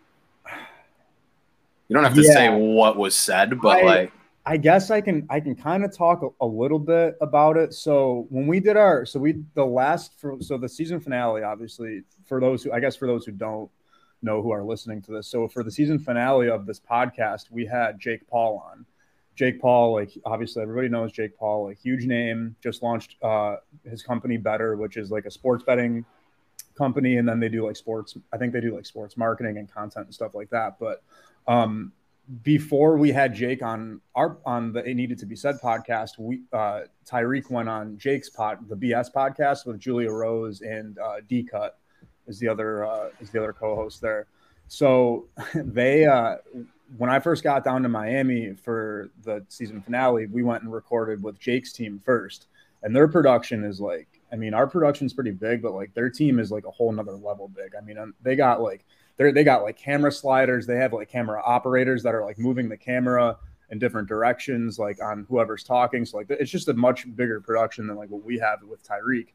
You 1.88 1.96
don't 1.96 2.04
have 2.04 2.14
to 2.14 2.22
yeah. 2.22 2.34
say 2.34 2.50
what 2.56 2.96
was 2.96 3.16
said, 3.16 3.60
but 3.60 3.80
I, 3.80 3.82
like 3.82 4.12
I 4.50 4.56
guess 4.56 4.92
I 4.92 5.02
can 5.02 5.28
I 5.30 5.42
can 5.42 5.56
kind 5.56 5.84
of 5.84 5.96
talk 5.96 6.24
a, 6.24 6.30
a, 6.40 6.48
little 6.48 6.80
bit 6.80 7.18
about 7.20 7.58
it. 7.58 7.74
So 7.74 8.28
when 8.30 8.48
we 8.48 8.62
did 8.62 8.78
our 8.78 9.06
so 9.06 9.20
we 9.20 9.44
the 9.56 9.66
last 9.66 10.18
for 10.18 10.38
so 10.40 10.58
the 10.58 10.70
season 10.70 11.02
finale, 11.02 11.44
obviously 11.44 12.04
for 12.26 12.40
those 12.40 12.64
who 12.64 12.72
I 12.72 12.80
guess 12.80 12.96
for 12.96 13.08
those 13.08 13.26
who 13.26 13.34
don't 13.34 13.70
know 14.22 14.42
who 14.42 14.52
are 14.52 14.64
listening 14.64 15.02
to 15.02 15.12
this. 15.12 15.28
So 15.28 15.50
for 15.50 15.64
the 15.64 15.72
season 15.72 16.00
finale 16.00 16.48
of 16.48 16.66
this 16.66 16.80
podcast, 16.80 17.52
we 17.52 17.66
had 17.66 18.00
Jake 18.00 18.26
Paul 18.30 18.64
on. 18.72 18.86
Jake 19.36 19.60
Paul, 19.60 19.92
like 19.92 20.18
obviously 20.24 20.62
everybody 20.62 20.88
knows 20.88 21.12
Jake 21.12 21.38
Paul, 21.38 21.70
a 21.70 21.74
huge 21.74 22.06
name, 22.06 22.56
just 22.64 22.82
launched 22.82 23.22
uh, 23.22 23.58
his 23.84 24.02
company 24.02 24.38
Betr, 24.38 24.78
which 24.78 24.96
is 24.96 25.12
like 25.12 25.26
a 25.26 25.32
sports 25.32 25.66
betting 25.66 26.06
company, 26.78 27.18
and 27.18 27.28
then 27.28 27.42
they 27.42 27.50
do 27.50 27.68
like 27.68 27.76
sports. 27.76 28.18
I 28.32 28.38
think 28.38 28.54
they 28.54 28.62
do 28.62 28.74
like 28.74 28.86
sports 28.86 29.18
marketing 29.18 29.58
and 29.58 29.70
content 29.70 30.06
and 30.06 30.16
stuff 30.16 30.34
like 30.34 30.50
that. 30.52 30.80
But 30.80 31.04
um, 31.48 31.92
before 32.44 32.98
we 32.98 33.12
had 33.12 33.34
Jake 33.34 33.64
on 33.64 34.02
our 34.16 34.38
on 34.46 34.74
the 34.74 34.84
It 34.84 34.96
Needed 34.96 35.18
to 35.20 35.26
Be 35.26 35.36
Said 35.36 35.56
podcast, 35.64 36.18
we 36.18 36.42
uh, 36.52 36.82
Tyreek 37.06 37.50
went 37.50 37.70
on 37.70 37.98
Jake's 37.98 38.30
pod, 38.30 38.68
the 38.68 38.76
BS 38.76 39.12
podcast 39.14 39.66
with 39.66 39.80
Julia 39.80 40.12
Rose 40.12 40.62
and 40.62 40.98
uh, 41.00 41.18
D 41.28 41.44
Cut 41.44 41.80
is 42.28 42.40
the 42.40 42.48
other 42.48 42.86
uh, 42.86 43.10
is 43.22 43.30
the 43.30 43.40
other 43.40 43.54
co-host 43.54 44.02
there. 44.02 44.28
So 44.68 45.28
they 45.56 46.06
uh, 46.06 46.38
when 46.98 47.10
I 47.10 47.20
first 47.20 47.44
got 47.44 47.64
down 47.64 47.84
to 47.84 47.90
Miami 47.90 48.54
for 48.54 49.10
the 49.24 49.46
season 49.48 49.82
finale, 49.82 50.28
we 50.28 50.44
went 50.44 50.64
and 50.64 50.72
recorded 50.72 51.24
with 51.24 51.40
Jake's 51.40 51.72
team 51.72 52.02
first, 52.04 52.48
and 52.84 52.96
their 52.96 53.08
production 53.08 53.64
is 53.64 53.80
like, 53.80 54.08
I 54.32 54.36
mean, 54.36 54.54
our 54.54 54.68
production's 54.68 55.14
pretty 55.14 55.32
big, 55.32 55.62
but 55.62 55.74
like 55.74 55.94
their 55.94 56.10
team 56.10 56.40
is 56.40 56.52
like 56.52 56.66
a 56.66 56.72
whole 56.72 56.92
nother 56.92 57.14
level 57.14 57.48
big. 57.48 57.74
I 57.76 57.84
mean, 57.84 58.14
they 58.22 58.36
got 58.36 58.62
like 58.62 58.86
they 59.18 59.32
they 59.32 59.44
got 59.44 59.64
like 59.64 59.78
camera 59.78 60.12
sliders. 60.12 60.66
They 60.66 60.78
have 60.78 60.94
like 60.94 61.10
camera 61.10 61.42
operators 61.46 62.04
that 62.04 62.16
are 62.16 62.24
like 62.24 62.40
moving 62.40 62.70
the 62.70 62.78
camera 62.78 63.38
in 63.70 63.80
different 63.80 64.08
directions, 64.08 64.80
like 64.80 65.02
on 65.04 65.26
whoever's 65.30 65.64
talking. 65.64 66.06
So 66.06 66.18
like 66.18 66.28
it's 66.30 66.52
just 66.52 66.70
a 66.70 66.74
much 66.74 67.14
bigger 67.16 67.42
production 67.42 67.88
than 67.88 67.98
like 67.98 68.10
what 68.10 68.24
we 68.24 68.40
have 68.40 68.62
with 68.64 68.88
Tyreek. 68.88 69.28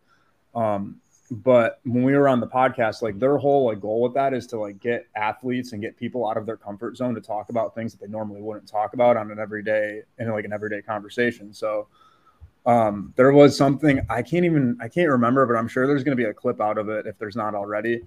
Um, 0.54 1.00
but 1.30 1.80
when 1.84 2.02
we 2.02 2.14
were 2.14 2.28
on 2.28 2.40
the 2.40 2.46
podcast, 2.46 3.02
like 3.02 3.18
their 3.18 3.38
whole 3.38 3.66
like 3.66 3.80
goal 3.80 4.02
with 4.02 4.14
that 4.14 4.34
is 4.34 4.46
to 4.48 4.58
like 4.58 4.78
get 4.80 5.06
athletes 5.16 5.72
and 5.72 5.80
get 5.80 5.96
people 5.96 6.28
out 6.28 6.36
of 6.36 6.46
their 6.46 6.56
comfort 6.56 6.96
zone 6.96 7.14
to 7.14 7.20
talk 7.20 7.48
about 7.48 7.74
things 7.74 7.92
that 7.92 8.00
they 8.00 8.10
normally 8.10 8.42
wouldn't 8.42 8.68
talk 8.68 8.94
about 8.94 9.16
on 9.16 9.30
an 9.30 9.38
everyday 9.38 10.02
in 10.18 10.30
like 10.30 10.44
an 10.44 10.52
everyday 10.52 10.82
conversation. 10.82 11.52
So 11.52 11.88
um, 12.66 13.12
there 13.16 13.32
was 13.32 13.56
something 13.56 14.00
I 14.08 14.22
can't 14.22 14.44
even 14.44 14.76
I 14.80 14.88
can't 14.88 15.08
remember, 15.08 15.46
but 15.46 15.56
I'm 15.56 15.68
sure 15.68 15.86
there's 15.86 16.04
going 16.04 16.16
to 16.16 16.22
be 16.22 16.28
a 16.28 16.34
clip 16.34 16.60
out 16.60 16.78
of 16.78 16.88
it 16.88 17.06
if 17.06 17.18
there's 17.18 17.36
not 17.36 17.54
already 17.54 18.02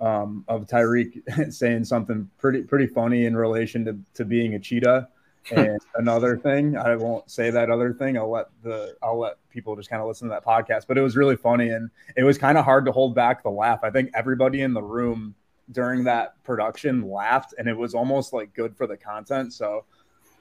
um, 0.00 0.44
of 0.48 0.66
Tyreek 0.66 1.52
saying 1.52 1.84
something 1.84 2.28
pretty 2.38 2.62
pretty 2.62 2.86
funny 2.86 3.26
in 3.26 3.36
relation 3.36 3.84
to, 3.84 3.98
to 4.14 4.24
being 4.24 4.54
a 4.54 4.58
cheetah. 4.58 5.08
And 5.52 5.78
another 5.94 6.36
thing, 6.36 6.76
I 6.76 6.96
won't 6.96 7.30
say 7.30 7.52
that 7.52 7.70
other 7.70 7.92
thing. 7.92 8.18
I'll 8.18 8.28
let 8.28 8.46
the 8.64 8.96
I'll 9.00 9.20
let 9.20 9.36
people 9.48 9.76
just 9.76 9.88
kind 9.88 10.02
of 10.02 10.08
listen 10.08 10.26
to 10.26 10.34
that 10.34 10.44
podcast. 10.44 10.88
But 10.88 10.98
it 10.98 11.02
was 11.02 11.16
really 11.16 11.36
funny, 11.36 11.68
and 11.68 11.88
it 12.16 12.24
was 12.24 12.36
kind 12.36 12.58
of 12.58 12.64
hard 12.64 12.84
to 12.86 12.90
hold 12.90 13.14
back 13.14 13.44
the 13.44 13.50
laugh. 13.50 13.78
I 13.84 13.90
think 13.90 14.10
everybody 14.12 14.62
in 14.62 14.74
the 14.74 14.82
room 14.82 15.36
during 15.70 16.02
that 16.02 16.42
production 16.42 17.08
laughed, 17.08 17.54
and 17.58 17.68
it 17.68 17.76
was 17.76 17.94
almost 17.94 18.32
like 18.32 18.54
good 18.54 18.76
for 18.76 18.88
the 18.88 18.96
content. 18.96 19.52
So, 19.52 19.84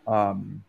um, 0.07 0.63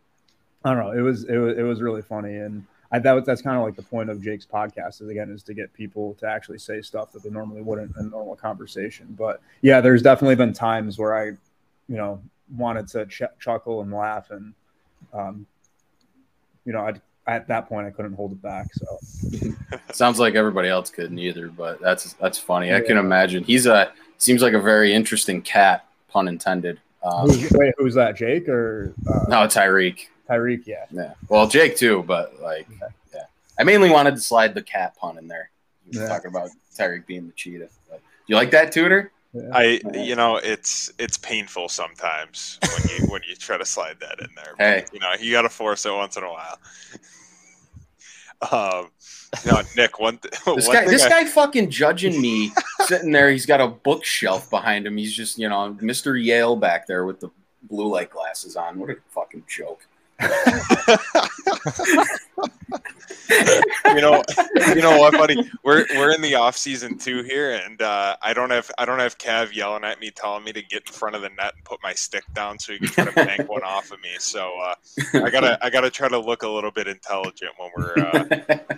I 0.64 0.74
don't 0.74 0.84
know. 0.84 0.92
It 0.92 1.00
was 1.00 1.24
it 1.24 1.38
was 1.38 1.56
it 1.56 1.62
was 1.62 1.80
really 1.80 2.02
funny, 2.02 2.36
and 2.36 2.66
I 2.92 3.00
thought 3.00 3.24
that's 3.24 3.42
kind 3.42 3.56
of 3.56 3.64
like 3.64 3.76
the 3.76 3.82
point 3.82 4.10
of 4.10 4.22
Jake's 4.22 4.46
podcast 4.46 5.02
is 5.02 5.08
again 5.08 5.30
is 5.30 5.42
to 5.44 5.54
get 5.54 5.72
people 5.72 6.14
to 6.14 6.26
actually 6.26 6.58
say 6.58 6.80
stuff 6.82 7.12
that 7.12 7.22
they 7.22 7.30
normally 7.30 7.62
wouldn't 7.62 7.94
in 7.96 8.06
a 8.06 8.08
normal 8.08 8.36
conversation. 8.36 9.14
But 9.18 9.40
yeah, 9.62 9.80
there's 9.80 10.02
definitely 10.02 10.36
been 10.36 10.52
times 10.52 10.98
where 10.98 11.16
I, 11.16 11.26
you 11.26 11.96
know, 11.96 12.22
wanted 12.56 12.88
to 12.88 13.06
ch- 13.06 13.22
chuckle 13.40 13.82
and 13.82 13.92
laugh, 13.92 14.30
and 14.30 14.54
um, 15.12 15.46
you 16.64 16.72
know, 16.72 16.80
I'd, 16.80 17.00
at 17.26 17.48
that 17.48 17.68
point 17.68 17.86
I 17.86 17.90
couldn't 17.90 18.14
hold 18.14 18.32
it 18.32 18.42
back. 18.42 18.68
So 18.74 18.98
sounds 19.92 20.18
like 20.18 20.34
everybody 20.34 20.68
else 20.68 20.90
couldn't 20.90 21.18
either, 21.18 21.48
but 21.48 21.80
that's 21.80 22.12
that's 22.14 22.38
funny. 22.38 22.68
Yeah. 22.68 22.76
I 22.76 22.80
can 22.80 22.98
imagine 22.98 23.42
he's 23.44 23.66
a 23.66 23.92
seems 24.18 24.42
like 24.42 24.52
a 24.52 24.60
very 24.60 24.92
interesting 24.94 25.42
cat, 25.42 25.86
pun 26.08 26.28
intended. 26.28 26.80
Um, 27.02 27.28
who's, 27.28 27.50
wait, 27.52 27.74
who's 27.78 27.94
that? 27.94 28.16
Jake 28.16 28.48
or 28.48 28.94
uh, 29.08 29.24
no 29.28 29.36
Tyreek? 29.46 30.08
Tyreek, 30.28 30.66
yeah, 30.66 30.86
yeah. 30.90 31.14
Well, 31.28 31.46
Jake 31.46 31.76
too, 31.76 32.02
but 32.06 32.40
like, 32.40 32.68
okay. 32.70 32.92
yeah. 33.14 33.24
I 33.58 33.64
mainly 33.64 33.90
wanted 33.90 34.16
to 34.16 34.20
slide 34.20 34.54
the 34.54 34.62
cat 34.62 34.96
pun 34.96 35.18
in 35.18 35.28
there. 35.28 35.50
Yeah. 35.90 36.08
Talking 36.08 36.30
about 36.30 36.50
Tyreek 36.76 37.06
being 37.06 37.26
the 37.26 37.32
cheetah. 37.32 37.68
But, 37.88 38.00
you 38.26 38.36
like 38.36 38.50
that, 38.50 38.72
Tudor? 38.72 39.12
I, 39.52 39.80
you 39.94 40.16
know, 40.16 40.36
it's 40.36 40.90
it's 40.98 41.18
painful 41.18 41.68
sometimes 41.68 42.58
when 42.62 42.96
you 42.98 43.06
when 43.06 43.20
you 43.28 43.34
try 43.36 43.58
to 43.58 43.64
slide 43.64 43.98
that 44.00 44.20
in 44.20 44.28
there. 44.34 44.54
Hey, 44.58 44.84
but, 44.84 44.94
you 44.94 45.00
know, 45.00 45.12
you 45.20 45.32
got 45.32 45.42
to 45.42 45.48
force 45.48 45.84
it 45.84 45.92
once 45.92 46.16
in 46.16 46.22
a 46.24 46.30
while. 46.30 46.58
um, 48.50 48.90
no, 49.44 49.62
Nick. 49.76 49.98
One, 49.98 50.18
th- 50.18 50.32
this 50.56 50.66
one 50.66 50.76
guy, 50.76 50.84
this 50.86 51.02
I... 51.02 51.08
guy, 51.08 51.24
fucking 51.24 51.70
judging 51.70 52.20
me, 52.20 52.52
sitting 52.80 53.12
there. 53.12 53.30
He's 53.30 53.46
got 53.46 53.60
a 53.60 53.68
bookshelf 53.68 54.48
behind 54.50 54.86
him. 54.86 54.96
He's 54.96 55.14
just, 55.14 55.38
you 55.38 55.48
know, 55.48 55.76
Mr. 55.80 56.22
Yale 56.22 56.56
back 56.56 56.86
there 56.86 57.04
with 57.04 57.20
the 57.20 57.30
blue 57.62 57.88
light 57.88 58.10
glasses 58.10 58.56
on. 58.56 58.78
What 58.78 58.90
a 58.90 58.96
fucking 59.10 59.44
joke. 59.48 59.86
You 60.18 60.28
know, 64.00 64.22
you 64.68 64.82
know 64.82 64.98
what, 64.98 65.12
buddy? 65.12 65.36
We're 65.62 65.84
we're 65.94 66.12
in 66.12 66.22
the 66.22 66.34
off 66.36 66.56
season 66.56 66.96
too 66.96 67.22
here, 67.22 67.52
and 67.52 67.80
uh, 67.82 68.16
I 68.22 68.32
don't 68.32 68.50
have 68.50 68.70
I 68.78 68.84
don't 68.84 68.98
have 68.98 69.18
Cav 69.18 69.54
yelling 69.54 69.84
at 69.84 70.00
me, 70.00 70.10
telling 70.10 70.44
me 70.44 70.52
to 70.52 70.62
get 70.62 70.86
in 70.86 70.92
front 70.92 71.16
of 71.16 71.22
the 71.22 71.28
net 71.30 71.54
and 71.56 71.64
put 71.64 71.82
my 71.82 71.92
stick 71.92 72.24
down 72.34 72.58
so 72.58 72.72
he 72.72 72.78
can 72.78 72.88
try 72.88 73.04
to 73.04 73.12
bank 73.12 73.50
one 73.50 73.62
off 73.62 73.92
of 73.92 74.00
me. 74.00 74.10
So 74.18 74.52
uh, 74.58 74.74
I 75.14 75.30
gotta 75.30 75.58
I 75.62 75.70
gotta 75.70 75.90
try 75.90 76.08
to 76.08 76.18
look 76.18 76.42
a 76.42 76.48
little 76.48 76.70
bit 76.70 76.88
intelligent 76.88 77.52
when 77.58 77.70
we're 77.76 77.98
uh, 77.98 78.24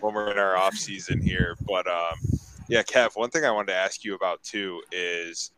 when 0.00 0.14
we're 0.14 0.33
in 0.33 0.38
our 0.38 0.57
off 0.57 0.75
season 0.75 1.21
here. 1.21 1.57
But 1.66 1.87
um, 1.87 2.14
yeah, 2.68 2.83
Cav, 2.83 3.16
one 3.16 3.30
thing 3.30 3.45
I 3.45 3.50
wanted 3.50 3.68
to 3.68 3.78
ask 3.78 4.04
you 4.04 4.14
about 4.14 4.42
too 4.42 4.83
is 4.90 5.52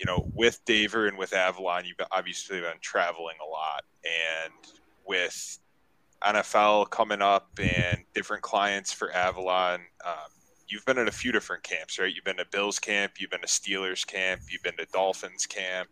you 0.00 0.06
know, 0.06 0.28
with 0.34 0.64
Daver 0.64 1.08
and 1.08 1.16
with 1.16 1.32
Avalon, 1.32 1.84
you've 1.84 2.04
obviously 2.10 2.60
been 2.60 2.72
traveling 2.80 3.36
a 3.40 3.48
lot, 3.48 3.84
and 4.04 4.52
with 5.06 5.58
NFL 6.24 6.90
coming 6.90 7.22
up 7.22 7.48
and 7.60 8.04
different 8.14 8.42
clients 8.42 8.92
for 8.92 9.12
Avalon. 9.12 9.80
Um, 10.04 10.30
you've 10.68 10.84
been 10.84 10.98
at 10.98 11.08
a 11.08 11.12
few 11.12 11.32
different 11.32 11.62
camps, 11.62 11.98
right? 11.98 12.12
You've 12.12 12.24
been 12.24 12.38
to 12.38 12.46
Bills 12.50 12.78
camp, 12.78 13.14
you've 13.18 13.30
been 13.30 13.42
to 13.42 13.46
Steelers 13.46 14.06
camp, 14.06 14.42
you've 14.50 14.62
been 14.62 14.76
to 14.76 14.86
Dolphins 14.92 15.46
camp. 15.46 15.88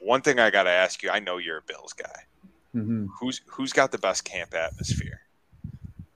One 0.00 0.22
thing 0.22 0.38
I 0.38 0.50
got 0.50 0.64
to 0.64 0.70
ask 0.70 1.02
you, 1.02 1.10
I 1.10 1.20
know 1.20 1.38
you're 1.38 1.58
a 1.58 1.62
Bills 1.62 1.92
guy. 1.92 2.24
Mm-hmm. 2.74 3.06
Who's 3.18 3.40
who's 3.46 3.72
got 3.72 3.90
the 3.90 3.98
best 3.98 4.24
camp 4.24 4.54
atmosphere? 4.54 5.22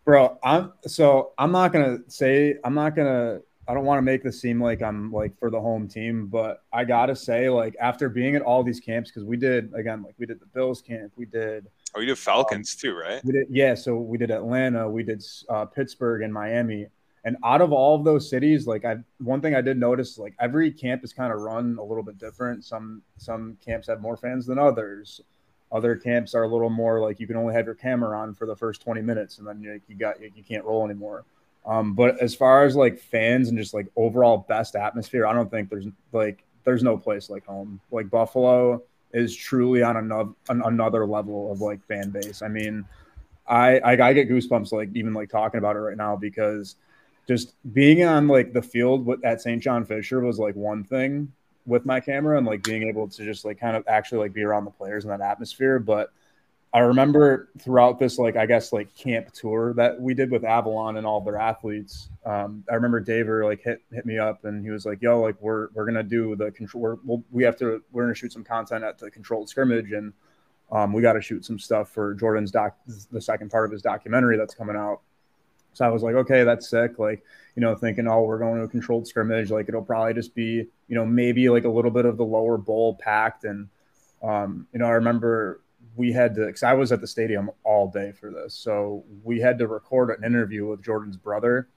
Bro, 0.04 0.38
I'm 0.44 0.72
so 0.86 1.32
I'm 1.36 1.50
not 1.50 1.72
gonna 1.72 1.98
say 2.06 2.56
I'm 2.62 2.74
not 2.74 2.94
gonna 2.94 3.40
I 3.66 3.74
don't 3.74 3.84
want 3.84 3.98
to 3.98 4.02
make 4.02 4.22
this 4.22 4.40
seem 4.40 4.62
like 4.62 4.80
I'm 4.80 5.10
like 5.10 5.36
for 5.38 5.50
the 5.50 5.60
home 5.60 5.88
team, 5.88 6.26
but 6.26 6.62
I 6.72 6.84
gotta 6.84 7.16
say, 7.16 7.48
like 7.48 7.74
after 7.80 8.08
being 8.08 8.36
at 8.36 8.42
all 8.42 8.62
these 8.62 8.78
camps, 8.78 9.10
because 9.10 9.24
we 9.24 9.36
did 9.36 9.72
again, 9.74 10.02
like 10.02 10.14
we 10.18 10.26
did 10.26 10.40
the 10.40 10.46
Bills 10.46 10.80
camp, 10.80 11.12
we 11.16 11.24
did 11.24 11.66
Oh, 11.94 12.00
you 12.00 12.06
did 12.06 12.18
Falcons 12.18 12.74
um, 12.74 12.78
too, 12.80 12.96
right? 12.96 13.24
We 13.24 13.32
did, 13.32 13.46
yeah. 13.50 13.74
So 13.74 13.96
we 13.96 14.18
did 14.18 14.30
Atlanta, 14.30 14.88
we 14.88 15.02
did 15.02 15.24
uh, 15.48 15.66
Pittsburgh 15.66 16.22
and 16.22 16.32
Miami. 16.32 16.86
And 17.26 17.38
out 17.42 17.62
of 17.62 17.72
all 17.72 17.94
of 17.94 18.04
those 18.04 18.28
cities, 18.28 18.66
like 18.66 18.84
I, 18.84 18.96
one 19.18 19.40
thing 19.40 19.54
I 19.54 19.62
did 19.62 19.78
notice, 19.78 20.18
like 20.18 20.34
every 20.38 20.70
camp 20.70 21.04
is 21.04 21.12
kind 21.12 21.32
of 21.32 21.40
run 21.40 21.78
a 21.80 21.82
little 21.82 22.02
bit 22.02 22.18
different. 22.18 22.64
Some 22.64 23.02
some 23.16 23.56
camps 23.64 23.86
have 23.86 24.00
more 24.00 24.16
fans 24.16 24.44
than 24.46 24.58
others. 24.58 25.22
Other 25.72 25.96
camps 25.96 26.34
are 26.34 26.42
a 26.42 26.48
little 26.48 26.68
more 26.68 27.00
like 27.00 27.18
you 27.18 27.26
can 27.26 27.36
only 27.36 27.54
have 27.54 27.64
your 27.64 27.74
camera 27.74 28.18
on 28.18 28.34
for 28.34 28.46
the 28.46 28.54
first 28.54 28.82
20 28.82 29.00
minutes, 29.00 29.38
and 29.38 29.46
then 29.46 29.62
you, 29.62 29.80
you 29.88 29.96
got 29.96 30.20
you, 30.20 30.30
you 30.34 30.42
can't 30.42 30.64
roll 30.64 30.84
anymore. 30.84 31.24
Um, 31.64 31.94
but 31.94 32.20
as 32.20 32.34
far 32.34 32.64
as 32.64 32.76
like 32.76 32.98
fans 32.98 33.48
and 33.48 33.56
just 33.56 33.72
like 33.72 33.86
overall 33.96 34.44
best 34.46 34.76
atmosphere, 34.76 35.26
I 35.26 35.32
don't 35.32 35.50
think 35.50 35.70
there's 35.70 35.86
like 36.12 36.44
there's 36.64 36.82
no 36.82 36.98
place 36.98 37.30
like 37.30 37.46
home. 37.46 37.80
Like 37.90 38.10
Buffalo, 38.10 38.82
is 39.14 39.34
truly 39.34 39.82
on 39.82 39.96
another 39.96 40.32
another 40.48 41.06
level 41.06 41.50
of 41.50 41.60
like 41.60 41.82
fan 41.86 42.10
base. 42.10 42.42
I 42.42 42.48
mean, 42.48 42.84
I, 43.46 43.78
I 43.78 44.08
I 44.08 44.12
get 44.12 44.28
goosebumps 44.28 44.72
like 44.72 44.90
even 44.94 45.14
like 45.14 45.30
talking 45.30 45.58
about 45.58 45.76
it 45.76 45.80
right 45.80 45.96
now 45.96 46.16
because 46.16 46.76
just 47.26 47.54
being 47.72 48.04
on 48.04 48.28
like 48.28 48.52
the 48.52 48.60
field 48.60 49.06
with 49.06 49.24
at 49.24 49.40
St. 49.40 49.62
John 49.62 49.84
Fisher 49.86 50.20
was 50.20 50.38
like 50.38 50.56
one 50.56 50.84
thing 50.84 51.32
with 51.64 51.86
my 51.86 52.00
camera 52.00 52.36
and 52.36 52.46
like 52.46 52.62
being 52.62 52.82
able 52.82 53.08
to 53.08 53.24
just 53.24 53.44
like 53.44 53.58
kind 53.58 53.76
of 53.76 53.84
actually 53.86 54.18
like 54.18 54.34
be 54.34 54.42
around 54.42 54.64
the 54.64 54.70
players 54.70 55.04
in 55.04 55.10
that 55.10 55.22
atmosphere, 55.22 55.78
but 55.78 56.12
I 56.74 56.80
remember 56.80 57.50
throughout 57.60 58.00
this, 58.00 58.18
like 58.18 58.34
I 58.34 58.46
guess, 58.46 58.72
like 58.72 58.92
camp 58.96 59.32
tour 59.32 59.72
that 59.74 60.00
we 60.00 60.12
did 60.12 60.32
with 60.32 60.42
Avalon 60.42 60.96
and 60.96 61.06
all 61.06 61.20
their 61.20 61.38
athletes. 61.38 62.08
Um, 62.26 62.64
I 62.68 62.74
remember 62.74 63.00
Daver 63.00 63.44
like 63.44 63.62
hit 63.62 63.80
hit 63.92 64.04
me 64.04 64.18
up 64.18 64.44
and 64.44 64.64
he 64.64 64.72
was 64.72 64.84
like, 64.84 65.00
"Yo, 65.00 65.20
like 65.20 65.40
we're 65.40 65.68
we're 65.72 65.84
gonna 65.84 66.02
do 66.02 66.34
the 66.34 66.50
control. 66.50 66.82
We're, 66.82 66.96
we'll, 67.04 67.22
we 67.30 67.44
have 67.44 67.56
to 67.58 67.80
we're 67.92 68.02
gonna 68.02 68.14
shoot 68.16 68.32
some 68.32 68.42
content 68.42 68.82
at 68.82 68.98
the 68.98 69.08
controlled 69.08 69.48
scrimmage 69.48 69.92
and 69.92 70.12
um, 70.72 70.92
we 70.92 71.00
got 71.00 71.12
to 71.12 71.22
shoot 71.22 71.44
some 71.44 71.60
stuff 71.60 71.90
for 71.90 72.12
Jordan's 72.14 72.50
doc, 72.50 72.76
the 73.12 73.20
second 73.20 73.52
part 73.52 73.66
of 73.66 73.70
his 73.70 73.80
documentary 73.80 74.36
that's 74.36 74.54
coming 74.54 74.74
out." 74.74 75.00
So 75.74 75.84
I 75.84 75.90
was 75.90 76.02
like, 76.02 76.16
"Okay, 76.16 76.42
that's 76.42 76.68
sick." 76.68 76.98
Like, 76.98 77.22
you 77.54 77.60
know, 77.60 77.76
thinking, 77.76 78.08
"Oh, 78.08 78.22
we're 78.22 78.38
going 78.38 78.58
to 78.58 78.64
a 78.64 78.68
controlled 78.68 79.06
scrimmage. 79.06 79.52
Like, 79.52 79.68
it'll 79.68 79.84
probably 79.84 80.14
just 80.14 80.34
be, 80.34 80.66
you 80.88 80.94
know, 80.96 81.06
maybe 81.06 81.48
like 81.50 81.66
a 81.66 81.68
little 81.68 81.92
bit 81.92 82.04
of 82.04 82.16
the 82.16 82.24
lower 82.24 82.58
bowl 82.58 82.96
packed." 82.96 83.44
And 83.44 83.68
um, 84.24 84.66
you 84.72 84.80
know, 84.80 84.86
I 84.86 84.92
remember 84.92 85.60
we 85.96 86.12
had 86.12 86.34
to 86.34 86.46
because 86.46 86.62
I 86.62 86.72
was 86.72 86.92
at 86.92 87.00
the 87.00 87.06
stadium 87.06 87.50
all 87.62 87.90
day 87.90 88.12
for 88.12 88.30
this, 88.30 88.54
so 88.54 89.04
we 89.22 89.40
had 89.40 89.58
to 89.58 89.66
record 89.66 90.10
an 90.10 90.24
interview 90.24 90.66
with 90.66 90.82
Jordan's 90.82 91.16
brother 91.16 91.68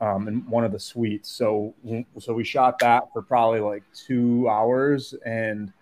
um, 0.00 0.28
in 0.28 0.48
one 0.48 0.64
of 0.64 0.72
the 0.72 0.78
suites. 0.80 1.30
So 1.30 1.74
so 2.18 2.32
we 2.32 2.44
shot 2.44 2.78
that 2.80 3.12
for 3.12 3.22
probably 3.22 3.60
like 3.60 3.82
two 3.94 4.48
hours, 4.48 5.14
and 5.24 5.72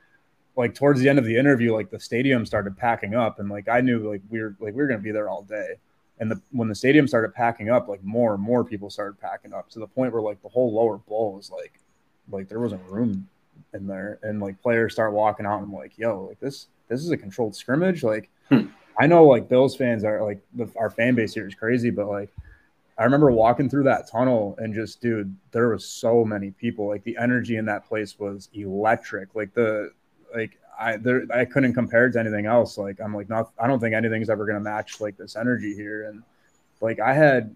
like 0.56 0.74
towards 0.74 1.00
the 1.00 1.08
end 1.08 1.18
of 1.18 1.24
the 1.24 1.36
interview, 1.36 1.72
like 1.72 1.90
the 1.90 2.00
stadium 2.00 2.46
started 2.46 2.76
packing 2.76 3.14
up, 3.14 3.38
and 3.38 3.48
like 3.48 3.68
I 3.68 3.80
knew 3.80 4.10
like 4.10 4.22
we 4.30 4.40
were 4.40 4.56
like 4.60 4.74
we 4.74 4.82
were 4.82 4.88
gonna 4.88 5.00
be 5.00 5.12
there 5.12 5.28
all 5.28 5.42
day. 5.42 5.74
And 6.20 6.28
the, 6.28 6.42
when 6.50 6.66
the 6.66 6.74
stadium 6.74 7.06
started 7.06 7.32
packing 7.32 7.70
up, 7.70 7.86
like 7.86 8.02
more 8.02 8.34
and 8.34 8.42
more 8.42 8.64
people 8.64 8.90
started 8.90 9.20
packing 9.20 9.52
up 9.52 9.70
to 9.70 9.78
the 9.78 9.86
point 9.86 10.12
where 10.12 10.22
like 10.22 10.42
the 10.42 10.48
whole 10.48 10.74
lower 10.74 10.98
bowl 10.98 11.34
was 11.34 11.48
like, 11.48 11.78
like 12.28 12.48
there 12.48 12.58
wasn't 12.58 12.82
room 12.86 13.28
in 13.72 13.86
there, 13.86 14.18
and 14.22 14.40
like 14.40 14.60
players 14.60 14.92
start 14.92 15.12
walking 15.12 15.46
out. 15.46 15.58
And 15.58 15.66
I'm 15.66 15.72
like, 15.72 15.96
yo, 15.96 16.24
like 16.24 16.40
this 16.40 16.66
this 16.88 17.00
is 17.00 17.10
a 17.10 17.16
controlled 17.16 17.54
scrimmage. 17.54 18.02
Like, 18.02 18.30
hmm. 18.48 18.66
I 18.98 19.06
know 19.06 19.24
like 19.24 19.48
Bills 19.48 19.76
fans 19.76 20.04
are 20.04 20.24
like 20.24 20.40
the, 20.54 20.68
our 20.76 20.90
fan 20.90 21.14
base 21.14 21.34
here 21.34 21.46
is 21.46 21.54
crazy, 21.54 21.90
but 21.90 22.08
like 22.08 22.30
I 22.98 23.04
remember 23.04 23.30
walking 23.30 23.70
through 23.70 23.84
that 23.84 24.10
tunnel 24.10 24.56
and 24.58 24.74
just, 24.74 25.00
dude, 25.00 25.34
there 25.52 25.68
was 25.68 25.86
so 25.86 26.24
many 26.24 26.50
people. 26.50 26.88
Like 26.88 27.04
the 27.04 27.16
energy 27.16 27.56
in 27.56 27.64
that 27.66 27.86
place 27.86 28.18
was 28.18 28.48
electric. 28.54 29.34
Like 29.36 29.54
the 29.54 29.92
like 30.34 30.58
I 30.78 30.96
there 30.96 31.22
I 31.32 31.44
couldn't 31.44 31.74
compare 31.74 32.06
it 32.06 32.12
to 32.12 32.20
anything 32.20 32.46
else. 32.46 32.76
Like 32.76 33.00
I'm 33.00 33.14
like 33.14 33.28
not 33.28 33.52
I 33.58 33.68
don't 33.68 33.78
think 33.78 33.94
anything's 33.94 34.30
ever 34.30 34.44
gonna 34.46 34.60
match 34.60 35.00
like 35.00 35.16
this 35.16 35.36
energy 35.36 35.74
here. 35.74 36.08
And 36.08 36.24
like 36.80 36.98
I 36.98 37.14
had 37.14 37.54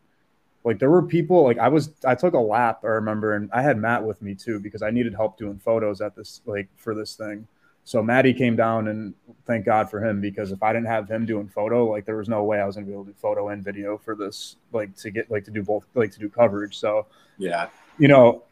like 0.65 0.79
there 0.79 0.91
were 0.91 1.03
people 1.03 1.43
like 1.43 1.59
I 1.59 1.69
was 1.69 1.91
I 2.05 2.15
took 2.15 2.35
a 2.35 2.39
lap 2.39 2.81
I 2.85 2.89
remember 2.89 3.35
and 3.35 3.51
I 3.53 3.63
had 3.63 3.79
Matt 3.79 4.05
with 4.05 4.23
me 4.23 4.37
too 4.37 4.61
because 4.61 4.83
I 4.83 4.91
needed 4.91 5.13
help 5.13 5.39
doing 5.39 5.59
photos 5.59 6.01
at 6.01 6.15
this 6.15 6.41
like 6.47 6.69
for 6.77 6.95
this 6.95 7.17
thing. 7.17 7.49
So 7.85 8.03
Maddie 8.03 8.33
came 8.33 8.55
down 8.55 8.89
and 8.89 9.15
thank 9.47 9.65
God 9.65 9.91
for 9.91 10.05
him 10.05 10.21
because 10.21 10.53
if 10.53 10.63
I 10.63 10.73
didn't 10.73 10.87
have 10.87 11.11
him 11.11 11.27
doing 11.27 11.49
photo, 11.49 11.91
like 11.91 12.05
there 12.05 12.17
was 12.17 12.29
no 12.29 12.45
way 12.45 12.61
I 12.61 12.65
was 12.65 12.77
gonna 12.77 12.87
be 12.87 12.93
able 12.93 13.05
to 13.05 13.11
do 13.11 13.17
photo 13.21 13.49
and 13.49 13.65
video 13.65 13.99
for 13.99 14.15
this, 14.15 14.57
like 14.73 14.95
to 14.97 15.11
get 15.11 15.31
like 15.31 15.45
to 15.45 15.51
do 15.51 15.63
both, 15.63 15.85
like 15.95 16.13
to 16.13 16.19
do 16.19 16.29
coverage. 16.29 16.79
So 16.79 17.07
yeah, 17.39 17.69
you 17.99 18.09
know, 18.09 18.45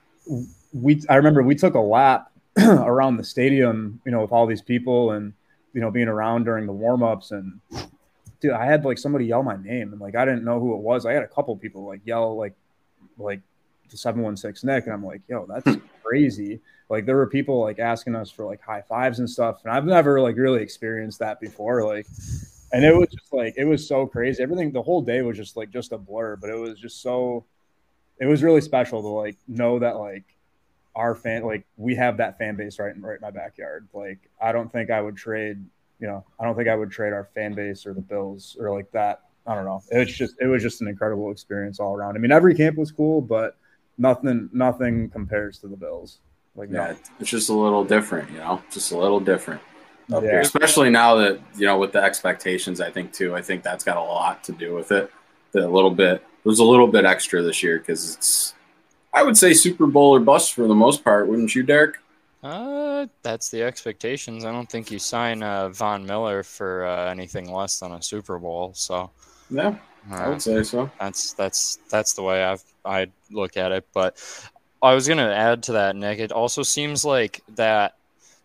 we 0.73 1.03
I 1.09 1.17
remember 1.17 1.43
we 1.43 1.55
took 1.55 1.75
a 1.75 1.81
lap 1.81 2.33
around 2.59 3.19
the 3.19 3.25
stadium, 3.25 4.01
you 4.05 4.11
know, 4.11 4.21
with 4.21 4.33
all 4.33 4.47
these 4.47 4.63
people 4.63 5.13
and 5.13 5.33
you 5.75 5.81
know 5.81 5.91
being 5.91 6.09
around 6.09 6.45
during 6.45 6.67
the 6.67 6.73
warm 6.73 7.05
ups 7.05 7.31
and 7.31 7.61
dude, 8.41 8.53
I 8.53 8.65
had 8.65 8.85
like 8.85 8.99
somebody 8.99 9.27
yell 9.27 9.45
my 9.45 9.57
name 9.57 9.93
and 9.93 10.01
like 10.01 10.17
I 10.17 10.25
didn't 10.25 10.45
know 10.45 10.59
who 10.59 10.75
it 10.75 10.81
was. 10.81 11.07
I 11.07 11.13
had 11.13 11.23
a 11.23 11.29
couple 11.29 11.57
people 11.57 11.87
like 11.87 12.01
yell 12.05 12.37
like 12.37 12.55
like 13.17 13.41
the 13.91 13.97
seven 13.97 14.23
one 14.23 14.37
six 14.37 14.65
Nick 14.65 14.85
and 14.85 14.93
I'm 14.93 15.05
like, 15.05 15.21
yo, 15.29 15.47
that's 15.47 15.77
crazy. 16.11 16.61
Like 16.89 17.07
there 17.07 17.17
were 17.17 17.29
people 17.29 17.61
like 17.61 17.79
asking 17.79 18.17
us 18.17 18.31
for 18.31 18.45
like 18.45 18.61
high 18.61 18.83
fives 18.83 19.21
and 19.21 19.31
stuff, 19.31 19.61
and 19.65 19.73
I've 19.73 19.85
never 19.85 20.21
like 20.21 20.37
really 20.37 20.61
experienced 20.61 21.21
that 21.21 21.41
before. 21.41 21.85
Like, 21.85 22.07
and 22.73 22.85
it 22.85 22.95
was 22.95 23.09
just 23.09 23.33
like 23.33 23.55
it 23.57 23.65
was 23.65 23.87
so 23.87 24.07
crazy. 24.07 24.43
Everything 24.43 24.73
the 24.73 24.83
whole 24.83 25.01
day 25.01 25.23
was 25.23 25.37
just 25.37 25.57
like 25.57 25.71
just 25.71 25.93
a 25.93 25.99
blur, 25.99 26.37
but 26.37 26.51
it 26.51 26.59
was 26.59 26.79
just 26.79 27.01
so. 27.01 27.45
It 28.19 28.27
was 28.27 28.43
really 28.43 28.61
special 28.61 29.01
to 29.03 29.09
like 29.09 29.37
know 29.49 29.79
that 29.79 29.97
like 29.97 30.25
our 30.97 31.15
fan 31.15 31.45
like 31.45 31.65
we 31.77 31.95
have 31.95 32.17
that 32.17 32.37
fan 32.37 32.57
base 32.57 32.79
right 32.79 32.95
in 32.95 33.01
right 33.01 33.15
in 33.15 33.21
my 33.23 33.31
backyard. 33.31 33.87
Like 33.95 34.19
I 34.43 34.51
don't 34.51 34.71
think 34.71 34.91
I 34.91 35.01
would 35.01 35.17
trade, 35.17 35.65
you 36.01 36.09
know, 36.09 36.25
I 36.41 36.45
don't 36.45 36.57
think 36.57 36.69
I 36.69 36.75
would 36.75 36.91
trade 36.91 37.13
our 37.13 37.29
fan 37.35 37.55
base 37.55 37.87
or 37.87 37.95
the 37.95 38.01
Bills 38.01 38.57
or 38.59 38.75
like 38.75 38.91
that. 38.91 39.23
I 39.47 39.55
don't 39.55 39.65
know. 39.65 39.83
It 39.93 39.99
was 39.99 40.15
just 40.15 40.35
it 40.41 40.49
was 40.49 40.61
just 40.61 40.83
an 40.83 40.89
incredible 40.89 41.31
experience 41.31 41.79
all 41.79 41.95
around. 41.95 42.17
I 42.17 42.19
mean, 42.19 42.33
every 42.33 42.55
camp 42.55 42.77
was 42.77 42.91
cool, 42.91 43.21
but 43.21 43.57
nothing 44.01 44.49
nothing 44.53 45.11
compares 45.11 45.59
to 45.59 45.69
the 45.69 45.77
Bills. 45.77 46.19
Like 46.57 46.71
Yeah, 46.71 46.93
no. 46.93 46.97
it's 47.21 47.31
just 47.31 47.51
a 47.51 47.55
little 47.55 47.85
different, 47.85 48.31
you 48.31 48.39
know, 48.39 48.63
just 48.73 48.91
a 48.91 48.99
little 48.99 49.21
different. 49.21 49.61
Yeah. 50.09 50.41
Especially 50.41 50.91
now 50.91 51.15
that 51.17 51.41
you 51.55 51.67
know 51.67 51.79
with 51.79 51.93
the 51.93 52.03
expectations, 52.03 52.81
I 52.81 52.91
think 52.91 53.13
too. 53.13 53.37
I 53.37 53.43
think 53.43 53.63
that's 53.63 53.85
got 53.85 53.97
a 53.97 54.03
lot 54.03 54.43
to 54.45 54.53
do 54.53 54.75
with 54.75 54.91
it. 54.91 55.13
The 55.53 55.69
little 55.69 55.91
bit 55.91 56.25
there's 56.45 56.59
a 56.59 56.65
little 56.65 56.89
bit 56.89 57.05
extra 57.05 57.43
this 57.43 57.63
year 57.63 57.79
because 57.79 58.17
it's, 58.17 58.55
I 59.13 59.23
would 59.23 59.37
say 59.37 59.53
Super 59.53 59.87
Bowl 59.87 60.15
or 60.15 60.21
bust 60.21 60.55
for 60.55 60.67
the 60.67 60.75
most 60.75 61.05
part, 61.05 61.29
wouldn't 61.29 61.55
you, 61.55 61.63
Derek? 61.63 61.97
Uh, 62.43 63.07
that's 63.23 63.51
the 63.51 63.63
expectations. 63.63 64.45
I 64.45 64.53
don't 64.53 64.71
think 64.71 64.91
you 64.91 64.99
sign 64.99 65.43
uh, 65.43 65.69
Von 65.69 66.07
Miller 66.07 66.43
for 66.43 66.87
uh, 66.87 67.11
anything 67.11 67.53
less 67.53 67.81
than 67.81 67.93
a 67.93 68.03
Super 68.03 68.39
Bowl. 68.39 68.73
So 68.75 69.11
Yeah, 69.51 69.77
I 70.11 70.25
uh, 70.25 70.31
would 70.31 70.43
say 70.43 70.63
so. 70.63 70.91
that's 70.99 71.33
that's 71.35 71.79
that's 71.91 72.15
the 72.15 72.23
way 72.23 72.43
I've 72.43 72.63
I 72.85 73.09
look 73.31 73.57
at 73.57 73.73
it. 73.73 73.87
But 73.93 74.17
I 74.83 74.95
was 74.95 75.07
gonna 75.07 75.31
add 75.31 75.63
to 75.65 75.73
that, 75.73 75.97
Nick. 75.97 76.19
It 76.19 76.33
also 76.33 76.63
seems 76.63 77.05
like 77.05 77.43
that, 77.57 77.95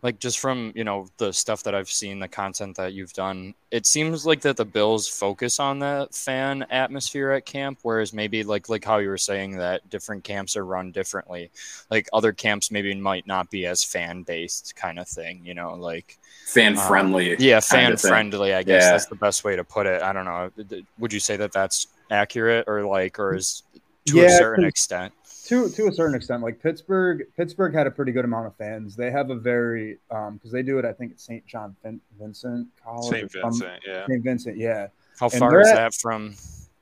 like 0.06 0.20
just 0.20 0.38
from 0.38 0.72
you 0.76 0.84
know 0.84 1.08
the 1.18 1.34
stuff 1.34 1.64
that 1.64 1.74
I've 1.74 1.90
seen, 1.90 2.20
the 2.20 2.28
content 2.28 2.78
that 2.78 2.94
you've 2.94 3.12
done, 3.14 3.56
it 3.72 3.88
seems 3.88 4.24
like 4.24 4.42
that 4.42 4.56
the 4.56 4.64
Bills 4.64 5.08
focus 5.08 5.60
on 5.60 5.80
the 5.80 6.08
fan 6.12 6.62
atmosphere 6.70 7.32
at 7.32 7.46
camp, 7.48 7.80
whereas 7.82 8.14
maybe 8.14 8.44
like 8.44 8.70
like 8.70 8.86
how 8.86 9.00
you 9.00 9.10
were 9.10 9.18
saying 9.18 9.58
that 9.58 9.90
different 9.90 10.24
camps 10.24 10.56
are 10.56 10.64
run 10.64 10.92
differently. 10.92 11.50
Like 11.90 12.08
other 12.14 12.32
camps 12.34 12.70
maybe 12.70 12.94
might 12.94 13.26
not 13.26 13.50
be 13.50 13.66
as 13.66 13.84
fan 13.84 14.22
based 14.22 14.76
kind 14.76 15.00
of 15.00 15.08
thing. 15.08 15.42
You 15.44 15.56
know, 15.56 15.74
like 15.74 16.18
um, 16.20 16.54
Fan 16.54 16.76
friendly. 16.78 17.36
yeah, 17.40 17.60
fan 17.60 17.98
friendly. 17.98 18.54
I 18.54 18.62
guess 18.62 18.84
Yeah. 18.84 18.92
that's 18.92 19.08
the 19.08 19.16
best 19.16 19.44
way 19.44 19.56
to 19.56 19.64
put 19.64 19.88
it. 19.88 20.04
I 20.04 20.14
don't 20.14 20.26
know. 20.26 20.52
Would 21.00 21.12
you 21.14 21.20
say 21.20 21.36
that 21.38 21.52
that's 21.52 21.88
accurate, 22.12 22.66
or 22.68 22.86
like, 22.86 23.18
or 23.18 23.34
is 23.34 23.64
to 24.06 24.24
a 24.24 24.30
certain 24.30 24.66
extent? 24.66 25.12
To 25.46 25.70
to 25.70 25.88
a 25.88 25.92
certain 25.92 26.16
extent 26.16 26.42
like 26.44 26.62
pittsburgh 26.62 27.24
pittsburgh 27.38 27.74
had 27.74 27.88
a 27.88 27.92
pretty 27.92 28.12
good 28.12 28.26
amount 28.26 28.48
of 28.48 28.56
fans 28.56 28.96
they 28.96 29.12
have 29.12 29.30
a 29.30 29.36
very 29.36 29.98
um 30.12 30.36
because 30.36 30.52
they 30.52 30.64
do 30.64 30.78
it 30.80 30.86
i 30.86 30.92
think 30.94 31.12
at 31.12 31.20
st 31.20 31.46
john 31.46 31.76
Vin- 31.84 32.02
vincent 32.20 32.68
college 32.84 33.10
St. 33.12 33.24
or 33.26 33.30
some- 33.30 33.52
Vincent, 33.52 33.84
yeah. 33.88 34.06
st 34.08 34.24
vincent 34.24 34.58
yeah 34.58 34.88
How 35.20 35.28
And 35.30 35.40
far 35.40 35.62
is 35.62 35.68
at- 35.70 35.76
that 35.76 35.94
from 35.96 36.36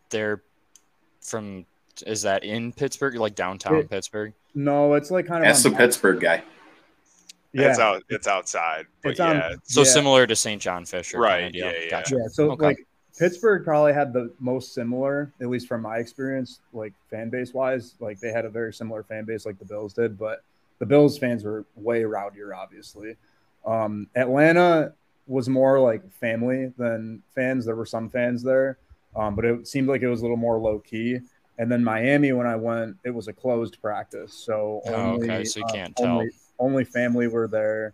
their? 0.09 0.41
From 1.21 1.65
is 2.07 2.23
that 2.23 2.43
in 2.43 2.71
Pittsburgh, 2.73 3.15
like 3.15 3.35
downtown 3.35 3.75
It- 3.75 3.89
Pittsburgh? 3.89 4.33
no 4.55 4.93
it's 4.95 5.09
like 5.11 5.25
kind 5.27 5.43
of 5.43 5.47
That's 5.49 5.63
the 5.63 5.71
Pittsburgh 5.71 6.19
guy. 6.19 6.43
yeah 7.53 7.69
It's 7.69 7.79
out. 7.79 8.03
It's 8.09 8.27
outside. 8.27 8.87
But 9.03 9.11
It's 9.11 9.19
on- 9.19 9.35
yeah, 9.37 9.53
So 9.63 9.81
Yeah. 9.81 9.85
similar 9.85 10.27
to 10.27 10.35
St. 10.35 10.61
John 10.61 10.85
Fisher, 10.85 11.17
kinda 11.17 11.27
Right, 11.27 11.53
yeah, 11.53 11.71
yeah. 11.83 11.89
Gotcha. 11.89 12.15
yeah 12.15 12.27
so 12.27 12.51
Okay. 12.51 12.65
like 12.65 12.87
pittsburgh 13.17 13.63
probably 13.63 13.93
had 13.93 14.11
the 14.11 14.31
most 14.39 14.73
similar 14.73 15.31
at 15.41 15.49
least 15.49 15.67
from 15.67 15.81
my 15.81 15.97
experience 15.97 16.59
like 16.73 16.93
fan 17.09 17.29
base 17.29 17.53
wise. 17.53 17.95
Like 17.99 18.19
they 18.19 18.31
had 18.31 18.45
a 18.45 18.49
very 18.49 18.73
similar 18.73 19.03
fan 19.03 19.25
base 19.25 19.45
like 19.45 19.59
the 19.59 19.65
bills 19.65 19.93
did 19.93 20.17
but 20.17 20.43
the 20.79 20.85
bills 20.85 21.17
fans 21.17 21.43
were 21.43 21.65
way 21.75 22.01
rowdier 22.03 22.55
obviously. 22.55 23.15
Um 23.65 24.07
atlanta 24.15 24.93
was 25.27 25.47
more 25.47 25.79
like 25.79 26.11
family 26.11 26.73
than 26.77 27.21
fans. 27.33 27.65
There 27.65 27.75
were 27.75 27.85
some 27.85 28.09
fans 28.09 28.43
there 28.43 28.77
um, 29.15 29.35
but 29.35 29.45
it 29.45 29.67
seemed 29.67 29.87
like 29.87 30.01
it 30.01 30.09
was 30.09 30.21
a 30.21 30.23
little 30.23 30.37
more 30.37 30.57
low 30.57 30.79
key 30.79 31.19
and 31.59 31.71
then 31.71 31.83
miami 31.83 32.31
when 32.31 32.47
i 32.47 32.55
went 32.55 32.97
it 33.03 33.11
was 33.11 33.27
a 33.27 33.33
closed 33.33 33.79
practice. 33.81 34.33
So 34.33 34.81
Oh, 34.87 35.11
okay, 35.13 35.43
so 35.43 35.59
you 35.59 35.65
uh, 35.67 35.71
can't 35.71 35.95
tell. 35.95 36.07
only, 36.07 36.31
only 36.57 36.83
family 36.83 37.27
were 37.27 37.47
there 37.47 37.93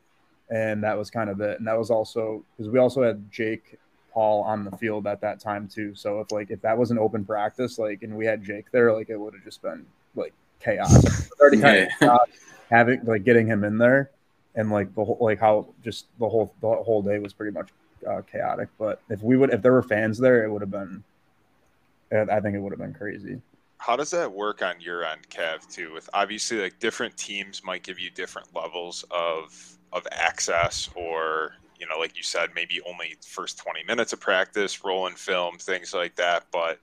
and 0.49 0.83
that 0.83 0.97
was 0.97 1.11
kind 1.11 1.29
of 1.29 1.41
it. 1.41 1.59
And 1.59 1.67
that 1.67 1.77
was 1.77 1.91
also 1.91 2.43
because 2.57 2.71
we 2.71 2.79
also 2.79 3.03
had 3.03 3.29
jake 3.31 3.77
paul 4.11 4.41
on 4.43 4.63
the 4.63 4.71
field 4.77 5.05
at 5.07 5.21
that 5.21 5.39
time 5.39 5.67
too 5.67 5.93
so 5.95 6.19
if 6.19 6.31
like 6.31 6.49
if 6.51 6.61
that 6.61 6.77
was 6.77 6.91
an 6.91 6.97
open 6.99 7.23
practice 7.25 7.77
like 7.79 8.03
and 8.03 8.15
we 8.15 8.25
had 8.25 8.43
jake 8.43 8.69
there 8.71 8.93
like 8.93 9.09
it 9.09 9.17
would 9.17 9.33
have 9.33 9.43
just 9.43 9.61
been 9.61 9.85
like 10.15 10.33
chaos 10.59 11.29
already 11.39 11.59
kind 11.61 11.77
of 11.77 11.83
Yeah. 11.83 11.95
chaos 11.99 12.27
having 12.69 13.01
like 13.05 13.23
getting 13.23 13.47
him 13.47 13.63
in 13.63 13.77
there 13.77 14.09
and 14.55 14.71
like 14.71 14.93
the 14.95 15.03
whole 15.03 15.17
like 15.19 15.39
how 15.39 15.67
just 15.83 16.05
the 16.19 16.27
whole 16.27 16.53
the 16.61 16.67
whole 16.67 17.01
day 17.01 17.19
was 17.19 17.33
pretty 17.33 17.51
much 17.51 17.69
uh, 18.07 18.21
chaotic 18.31 18.69
but 18.77 19.01
if 19.09 19.21
we 19.21 19.37
would 19.37 19.51
if 19.53 19.61
there 19.61 19.73
were 19.73 19.83
fans 19.83 20.17
there 20.17 20.43
it 20.43 20.51
would 20.51 20.61
have 20.61 20.71
been 20.71 21.03
i 22.11 22.39
think 22.39 22.55
it 22.55 22.59
would 22.59 22.71
have 22.71 22.79
been 22.79 22.93
crazy 22.93 23.41
how 23.81 23.95
does 23.95 24.11
that 24.11 24.29
work 24.31 24.61
on 24.61 24.75
your 24.81 25.05
end, 25.05 25.21
Kev? 25.29 25.65
Too 25.73 25.93
with 25.93 26.09
obviously 26.13 26.57
like 26.61 26.77
different 26.79 27.15
teams 27.15 27.63
might 27.63 27.81
give 27.81 27.97
you 27.97 28.09
different 28.09 28.53
levels 28.53 29.05
of 29.09 29.77
of 29.93 30.05
access, 30.11 30.89
or 30.95 31.53
you 31.79 31.87
know, 31.87 31.97
like 31.97 32.17
you 32.17 32.23
said, 32.23 32.49
maybe 32.55 32.81
only 32.81 33.15
first 33.25 33.57
twenty 33.57 33.83
minutes 33.83 34.13
of 34.13 34.19
practice, 34.19 34.83
rolling 34.83 35.15
film, 35.15 35.57
things 35.57 35.93
like 35.93 36.15
that. 36.15 36.45
But 36.51 36.79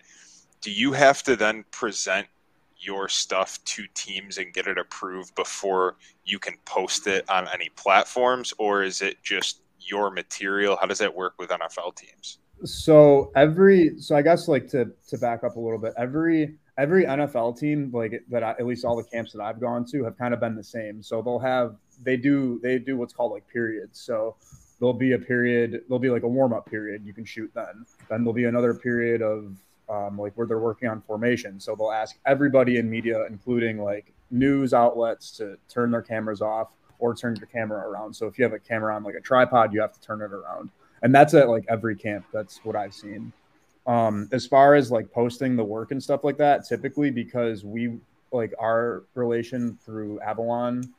do 0.61 0.70
you 0.70 0.92
have 0.92 1.22
to 1.24 1.37
then 1.37 1.64
present 1.70 2.26
your 2.78 3.09
stuff 3.09 3.62
to 3.64 3.87
teams 3.94 4.38
and 4.38 4.52
get 4.52 4.66
it 4.66 4.78
approved 4.78 5.35
before 5.35 5.96
you 6.24 6.38
can 6.38 6.54
post 6.64 7.06
it 7.06 7.28
on 7.28 7.48
any 7.52 7.68
platforms, 7.70 8.52
or 8.59 8.82
is 8.82 9.02
it 9.02 9.22
just 9.22 9.61
your 9.80 10.11
material? 10.11 10.76
How 10.80 10.87
does 10.87 10.98
that 10.98 11.14
work 11.14 11.35
with 11.38 11.50
NFL 11.50 11.96
teams? 11.96 12.38
so 12.64 13.30
every 13.37 13.98
so 13.98 14.16
i 14.16 14.22
guess 14.22 14.48
like 14.48 14.66
to 14.66 14.90
to 15.06 15.18
back 15.18 15.44
up 15.44 15.56
a 15.56 15.61
little 15.61 15.78
bit 15.78 15.92
every 15.98 16.56
every 16.78 17.04
nfl 17.04 17.59
team 17.59 17.90
like 17.92 18.22
that 18.28 18.42
I, 18.42 18.50
at 18.52 18.66
least 18.66 18.85
all 18.85 18.96
the 18.96 19.04
camps 19.04 19.32
that 19.32 19.42
i've 19.42 19.61
gone 19.61 19.85
to 19.87 20.04
have 20.04 20.16
kind 20.16 20.32
of 20.32 20.40
been 20.40 20.54
the 20.54 20.64
same 20.64 21.02
so 21.02 21.20
they'll 21.20 21.38
have 21.38 21.76
they 22.02 22.16
do 22.16 22.59
they 22.62 22.78
do 22.78 22.96
what's 22.96 23.12
called 23.12 23.32
like 23.32 23.46
periods 23.48 24.00
so 24.00 24.37
there'll 24.78 24.94
be 24.94 25.12
a 25.12 25.18
period 25.18 25.82
there'll 25.88 25.98
be 25.98 26.10
like 26.10 26.22
a 26.22 26.28
warm-up 26.28 26.66
period 26.66 27.04
you 27.04 27.12
can 27.12 27.24
shoot 27.24 27.50
then. 27.54 27.86
Then 28.08 28.20
there'll 28.20 28.32
be 28.32 28.44
another 28.44 28.74
period 28.74 29.22
of 29.22 29.56
um, 29.88 30.18
like 30.18 30.32
where 30.34 30.46
they're 30.46 30.58
working 30.58 30.88
on 30.88 31.00
formation. 31.00 31.60
So 31.60 31.76
they'll 31.76 31.92
ask 31.92 32.16
everybody 32.26 32.76
in 32.78 32.90
media 32.90 33.24
including 33.26 33.78
like 33.78 34.12
news 34.30 34.74
outlets 34.74 35.30
to 35.38 35.56
turn 35.68 35.90
their 35.90 36.02
cameras 36.02 36.42
off 36.42 36.68
or 36.98 37.14
turn 37.14 37.36
your 37.36 37.46
camera 37.46 37.88
around. 37.88 38.14
So 38.14 38.26
if 38.26 38.38
you 38.38 38.44
have 38.44 38.52
a 38.52 38.58
camera 38.58 38.94
on 38.94 39.02
like 39.02 39.14
a 39.14 39.20
tripod 39.20 39.72
you 39.72 39.80
have 39.80 39.92
to 39.92 40.00
turn 40.00 40.20
it 40.20 40.32
around. 40.32 40.70
And 41.02 41.14
that's 41.14 41.34
at 41.34 41.48
like 41.48 41.64
every 41.68 41.96
camp. 41.96 42.26
That's 42.32 42.58
what 42.64 42.76
i've 42.76 42.94
seen. 42.94 43.32
Um 43.86 44.28
as 44.32 44.46
far 44.46 44.74
as 44.74 44.90
like 44.90 45.12
posting 45.12 45.56
the 45.56 45.64
work 45.64 45.90
and 45.90 46.02
stuff 46.02 46.24
like 46.24 46.38
that 46.38 46.66
typically 46.66 47.10
because 47.10 47.64
we 47.64 47.98
like 48.32 48.52
our 48.58 49.04
relation 49.14 49.78
through 49.84 50.20
avalon 50.20 50.92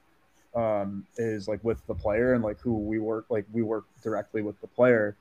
um 0.57 1.05
is 1.17 1.47
like 1.47 1.63
with 1.63 1.85
the 1.87 1.93
player 1.95 2.33
and 2.33 2.43
like 2.43 2.59
who 2.59 2.73
we 2.73 2.99
work 2.99 3.25
like 3.29 3.45
we 3.53 3.61
work 3.61 3.85
directly 4.03 4.41
with 4.41 4.59
the 4.61 4.67
player 4.67 5.15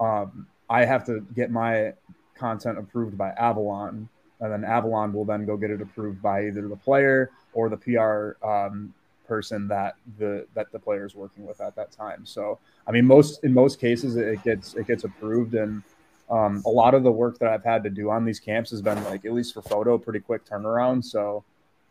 um 0.00 0.46
i 0.70 0.84
have 0.84 1.04
to 1.04 1.20
get 1.34 1.50
my 1.50 1.92
content 2.34 2.78
approved 2.78 3.18
by 3.18 3.30
avalon 3.30 4.08
and 4.40 4.52
then 4.52 4.64
avalon 4.64 5.12
will 5.12 5.24
then 5.24 5.44
go 5.44 5.56
get 5.56 5.70
it 5.70 5.82
approved 5.82 6.22
by 6.22 6.46
either 6.46 6.68
the 6.68 6.76
player 6.76 7.30
or 7.52 7.68
the 7.68 7.76
pr 7.76 8.46
um, 8.46 8.94
person 9.26 9.66
that 9.66 9.96
the 10.18 10.46
that 10.54 10.70
the 10.72 10.78
player 10.78 11.04
is 11.04 11.14
working 11.14 11.44
with 11.44 11.60
at 11.60 11.74
that 11.74 11.90
time 11.90 12.24
so 12.24 12.58
I 12.86 12.92
mean, 12.92 13.06
most 13.06 13.42
in 13.42 13.52
most 13.52 13.80
cases 13.80 14.16
it 14.16 14.42
gets 14.44 14.74
it 14.74 14.86
gets 14.86 15.04
approved, 15.04 15.54
and 15.54 15.82
um, 16.30 16.62
a 16.64 16.70
lot 16.70 16.94
of 16.94 17.02
the 17.02 17.10
work 17.10 17.38
that 17.38 17.48
I've 17.48 17.64
had 17.64 17.82
to 17.84 17.90
do 17.90 18.10
on 18.10 18.24
these 18.24 18.38
camps 18.38 18.70
has 18.70 18.80
been 18.80 19.02
like 19.04 19.24
at 19.24 19.32
least 19.32 19.54
for 19.54 19.62
photo, 19.62 19.98
pretty 19.98 20.20
quick 20.20 20.44
turnaround. 20.44 21.04
So, 21.04 21.44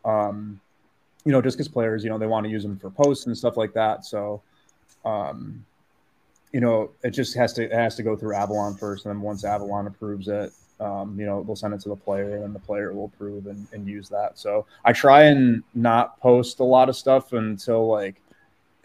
um, 0.05 0.61
you 1.25 1.31
know, 1.31 1.41
just 1.41 1.57
because 1.57 1.67
players, 1.67 2.03
you 2.03 2.09
know, 2.09 2.17
they 2.17 2.27
want 2.27 2.45
to 2.45 2.51
use 2.51 2.63
them 2.63 2.77
for 2.77 2.89
posts 2.89 3.25
and 3.25 3.37
stuff 3.37 3.57
like 3.57 3.73
that. 3.73 4.05
So, 4.05 4.41
um, 5.03 5.65
you 6.51 6.61
know, 6.61 6.91
it 7.03 7.11
just 7.11 7.35
has 7.35 7.51
to 7.53 7.63
it 7.63 7.73
has 7.73 7.95
to 7.95 8.03
go 8.03 8.15
through 8.15 8.35
Avalon 8.35 8.75
first, 8.75 9.05
and 9.05 9.13
then 9.13 9.21
once 9.21 9.43
Avalon 9.43 9.87
approves 9.87 10.27
it, 10.27 10.53
um, 10.79 11.19
you 11.19 11.25
know, 11.25 11.43
they'll 11.43 11.55
send 11.55 11.73
it 11.73 11.81
to 11.81 11.89
the 11.89 11.95
player, 11.95 12.43
and 12.43 12.55
the 12.55 12.59
player 12.59 12.93
will 12.93 13.05
approve 13.05 13.47
and, 13.47 13.67
and 13.73 13.87
use 13.87 14.07
that. 14.09 14.37
So 14.37 14.65
I 14.85 14.93
try 14.93 15.23
and 15.23 15.63
not 15.73 16.19
post 16.21 16.59
a 16.59 16.63
lot 16.63 16.87
of 16.87 16.95
stuff 16.95 17.33
until 17.33 17.87
like 17.87 18.21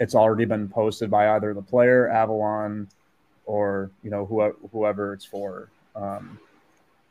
it's 0.00 0.14
already 0.14 0.46
been 0.46 0.68
posted 0.68 1.10
by 1.10 1.36
either 1.36 1.52
the 1.52 1.62
player, 1.62 2.08
Avalon, 2.08 2.88
or 3.44 3.90
you 4.02 4.10
know 4.10 4.24
whoever 4.24 4.56
whoever 4.72 5.12
it's 5.12 5.24
for. 5.24 5.68
Um, 5.94 6.40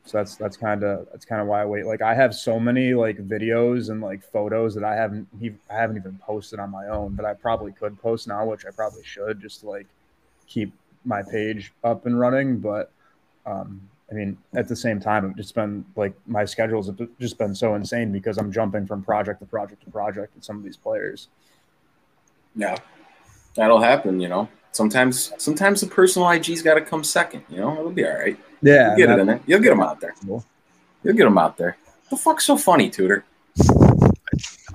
so 0.04 0.18
that's 0.18 0.36
that's 0.36 0.56
kind 0.56 0.82
of 0.82 1.06
that's 1.12 1.24
kind 1.24 1.40
of 1.40 1.46
why 1.46 1.62
I 1.62 1.64
wait. 1.64 1.86
Like 1.86 2.02
I 2.02 2.14
have 2.14 2.34
so 2.34 2.58
many 2.58 2.94
like 2.94 3.18
videos 3.18 3.90
and 3.90 4.00
like 4.00 4.22
photos 4.22 4.74
that 4.74 4.84
I 4.84 4.94
haven't 4.94 5.28
I 5.70 5.74
haven't 5.74 5.96
even 5.96 6.18
posted 6.18 6.58
on 6.58 6.70
my 6.70 6.88
own 6.88 7.14
but 7.14 7.24
I 7.24 7.34
probably 7.34 7.72
could 7.72 8.00
post 8.00 8.26
now, 8.26 8.46
which 8.46 8.64
I 8.66 8.70
probably 8.70 9.04
should 9.04 9.40
just 9.40 9.60
to 9.60 9.68
like 9.68 9.86
keep 10.46 10.72
my 11.04 11.22
page 11.22 11.72
up 11.84 12.06
and 12.06 12.18
running. 12.18 12.58
But 12.58 12.90
um, 13.46 13.80
I 14.10 14.14
mean, 14.14 14.36
at 14.54 14.68
the 14.68 14.76
same 14.76 15.00
time, 15.00 15.24
it's 15.26 15.36
just 15.36 15.54
been 15.54 15.84
like 15.96 16.14
my 16.26 16.44
schedules 16.44 16.86
have 16.86 17.00
just 17.20 17.38
been 17.38 17.54
so 17.54 17.74
insane 17.74 18.10
because 18.10 18.38
I'm 18.38 18.50
jumping 18.50 18.86
from 18.86 19.02
project 19.02 19.40
to 19.40 19.46
project 19.46 19.84
to 19.84 19.90
project 19.90 20.34
with 20.34 20.44
some 20.44 20.56
of 20.56 20.64
these 20.64 20.76
players. 20.76 21.28
Yeah, 22.56 22.76
that'll 23.54 23.80
happen. 23.80 24.20
You 24.20 24.28
know, 24.28 24.48
sometimes 24.72 25.32
sometimes 25.38 25.80
the 25.80 25.86
personal 25.86 26.28
IG's 26.30 26.62
got 26.62 26.74
to 26.74 26.80
come 26.80 27.04
second. 27.04 27.44
You 27.48 27.58
know, 27.58 27.78
it'll 27.78 27.92
be 27.92 28.04
all 28.04 28.14
right. 28.14 28.38
Yeah, 28.62 28.88
You'll 28.96 28.96
get 29.06 29.10
it 29.10 29.18
in 29.20 29.26
there. 29.26 29.40
You'll 29.46 29.60
get 29.60 29.70
them 29.70 29.80
out 29.82 30.00
there. 30.00 30.14
Cool. 30.26 30.44
You'll 31.02 31.14
get 31.16 31.24
them 31.24 31.38
out 31.38 31.56
there. 31.56 31.76
The 32.10 32.16
fuck's 32.16 32.44
so 32.44 32.56
funny, 32.56 32.90
Tudor? 32.90 33.24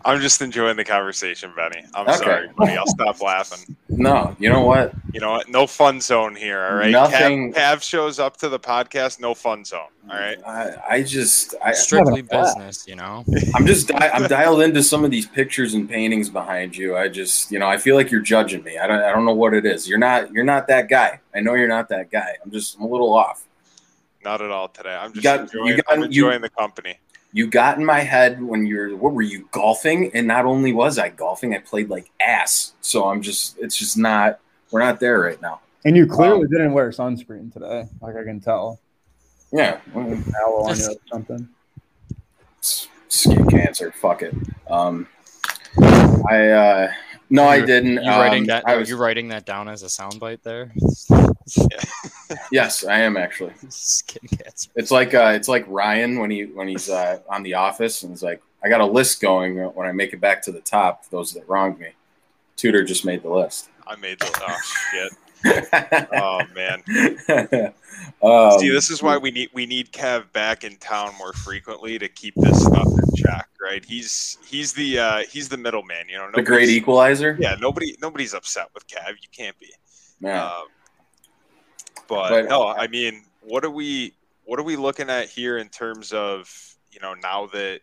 I'm 0.04 0.22
just 0.22 0.40
enjoying 0.42 0.78
the 0.78 0.84
conversation, 0.84 1.52
Benny. 1.56 1.84
I'm 1.96 2.08
Okay. 2.08 2.18
sorry, 2.18 2.50
buddy. 2.56 2.74
I'll 2.78 2.86
stop 2.86 3.22
laughing. 3.22 3.76
No, 3.90 4.36
you 4.40 4.50
know 4.50 4.62
what? 4.64 4.94
You 5.14 5.20
know 5.20 5.32
what? 5.32 5.50
No 5.50 5.66
fun 5.66 6.00
zone 6.00 6.36
here. 6.36 6.62
All 6.64 6.76
right. 6.76 6.92
Nothing- 6.92 7.54
Cav, 7.54 7.78
Cav 7.78 7.82
shows 7.82 8.20
up 8.20 8.38
to 8.38 8.50
the 8.50 8.60
podcast. 8.60 9.20
No 9.20 9.34
fun 9.34 9.66
zone. 9.66 9.80
All 10.08 10.16
right. 10.16 10.38
I, 10.46 10.74
I 10.98 11.04
just 11.04 11.56
I, 11.64 11.72
Strictly 11.72 12.22
having 12.22 12.26
business, 12.28 12.86
you 12.88 12.96
know. 12.96 13.24
I'm 13.56 13.66
just 13.66 13.88
di- 13.88 14.12
I'm 14.14 14.28
dialed 14.28 14.62
into 14.62 14.84
some 14.84 15.04
of 15.04 15.10
these 15.10 15.26
pictures 15.26 15.74
and 15.74 15.90
paintings 15.90 16.30
behind 16.30 16.78
you. 16.78 16.96
I 16.96 17.08
just 17.08 17.50
you 17.52 17.58
know 17.58 17.68
I 17.68 17.78
feel 17.78 17.96
like 17.96 18.12
you're 18.12 18.22
judging 18.22 18.64
me. 18.64 18.78
I 18.78 18.86
don't 18.86 19.02
I 19.02 19.12
don't 19.12 19.26
know 19.26 19.34
what 19.34 19.56
it 19.56 19.66
is. 19.66 19.90
You're 19.90 19.98
not 19.98 20.32
you're 20.32 20.44
not 20.44 20.68
that 20.68 20.88
guy. 20.88 21.20
I 21.34 21.40
know 21.40 21.56
you're 21.56 21.68
not 21.68 21.90
that 21.90 22.12
guy. 22.12 22.36
I'm 22.44 22.52
just 22.52 22.76
I'm 22.78 22.84
a 22.84 22.88
little 22.88 23.14
off. 23.14 23.44
Not 24.26 24.42
at 24.42 24.50
all 24.52 24.68
today. 24.68 24.96
I'm 24.96 25.14
just 25.14 25.24
got- 25.24 25.42
enjoying, 25.42 25.68
you 25.68 25.76
got- 25.78 25.86
I'm 25.90 26.12
you- 26.12 26.40
the 26.40 26.50
company. 26.50 27.00
You 27.32 27.48
got 27.48 27.78
in 27.78 27.86
my 27.86 28.00
head 28.00 28.42
when 28.42 28.66
you're 28.66 28.96
what 28.96 29.14
were 29.14 29.22
you 29.22 29.48
golfing? 29.52 30.10
And 30.16 30.26
not 30.26 30.46
only 30.46 30.72
was 30.74 30.98
I 30.98 31.10
golfing, 31.10 31.54
I 31.54 31.60
played 31.60 31.90
like 31.90 32.10
ass. 32.20 32.74
So 32.82 33.10
I'm 33.10 33.22
just 33.22 33.58
it's 33.60 33.76
just 33.78 33.98
not 33.98 34.40
we're 34.72 34.80
not 34.80 35.00
there 35.02 35.20
right 35.20 35.40
now. 35.42 35.60
And 35.84 35.96
you 35.98 36.08
clearly 36.08 36.48
didn't 36.48 36.72
wear 36.74 36.90
sunscreen 36.92 37.52
today, 37.54 37.88
like 38.02 38.16
I 38.16 38.24
can 38.24 38.40
tell. 38.40 38.80
Yeah, 39.52 39.80
well, 39.94 40.06
on 40.06 40.18
you 40.18 40.64
or 40.66 40.76
something. 41.12 41.50
skin 42.62 43.46
cancer. 43.48 43.92
Fuck 43.92 44.24
it. 44.24 44.34
Um, 44.70 45.08
I 45.78 46.48
uh, 46.50 46.92
no, 47.30 47.44
I 47.44 47.56
You're- 47.58 47.68
didn't. 47.68 48.04
You 48.04 48.10
writing 48.10 48.44
Um, 48.44 48.48
that? 48.48 48.64
I 48.66 48.78
was, 48.78 48.90
you 48.90 48.96
writing 48.98 49.28
that 49.28 49.46
down 49.46 49.68
as 49.68 49.84
a 49.84 49.88
soundbite 49.88 50.42
there? 50.42 50.72
yes, 52.52 52.86
I 52.86 53.00
am 53.00 53.18
actually. 53.18 53.54
Skin 53.70 54.28
cancer. 54.28 54.70
It's 54.76 54.92
like 54.92 55.14
uh, 55.14 55.34
it's 55.36 55.48
like 55.48 55.66
Ryan 55.68 56.20
when 56.20 56.32
he 56.32 56.46
when 56.46 56.68
he's 56.68 56.90
uh, 56.90 57.20
on 57.30 57.44
The 57.44 57.56
Office 57.56 58.04
and 58.04 58.12
he's 58.12 58.24
like, 58.24 58.42
I 58.64 58.70
got 58.70 58.82
a 58.82 58.86
list 58.86 59.22
going. 59.22 59.58
When 59.58 59.88
I 59.88 59.92
make 59.92 60.14
it 60.14 60.22
back 60.22 60.42
to 60.44 60.52
the 60.52 60.62
top, 60.62 61.08
those 61.10 61.34
that 61.34 61.48
wronged 61.48 61.80
me. 61.80 61.90
Tudor 62.56 62.84
just 62.84 63.06
made 63.06 63.24
the 63.24 63.30
list. 63.30 63.70
I 63.86 63.96
made 63.98 64.20
the 64.20 64.46
oh 64.48 64.58
shit. 64.92 65.12
Oh 66.14 66.42
man. 66.56 66.82
um, 68.24 68.60
See, 68.60 68.70
this 68.70 68.90
is 68.90 69.04
why 69.04 69.18
we 69.18 69.30
need 69.30 69.50
we 69.54 69.66
need 69.66 69.92
Kev 69.92 70.32
back 70.32 70.64
in 70.64 70.76
town 70.78 71.14
more 71.20 71.34
frequently 71.34 72.00
to 72.00 72.10
keep 72.10 72.34
this 72.36 72.64
stuff 72.64 72.88
in 72.88 73.16
check, 73.16 73.48
right? 73.62 73.86
He's 73.86 74.40
he's 74.48 74.74
the 74.74 74.98
uh, 74.98 75.18
he's 75.30 75.48
the 75.48 75.58
middleman, 75.58 76.10
you 76.10 76.18
know. 76.18 76.30
the 76.34 76.42
great 76.42 76.70
equalizer. 76.70 77.38
Yeah, 77.40 77.56
nobody 77.60 77.96
nobody's 78.02 78.34
upset 78.34 78.70
with 78.74 78.88
Kev. 78.88 79.10
You 79.10 79.30
can't 79.32 79.58
be. 79.60 79.72
Yeah. 80.20 80.46
Um, 80.46 80.68
but, 82.08 82.30
But- 82.30 82.50
no, 82.50 82.68
I 82.68 82.88
mean, 82.88 83.24
what 83.42 83.64
are 83.64 83.70
we 83.70 84.14
what 84.46 84.60
are 84.60 84.64
we 84.64 84.76
looking 84.76 85.10
at 85.10 85.30
here 85.30 85.58
in 85.58 85.70
terms 85.70 86.12
of 86.12 86.50
you 86.92 87.00
know 87.00 87.14
now 87.16 87.48
that 87.48 87.82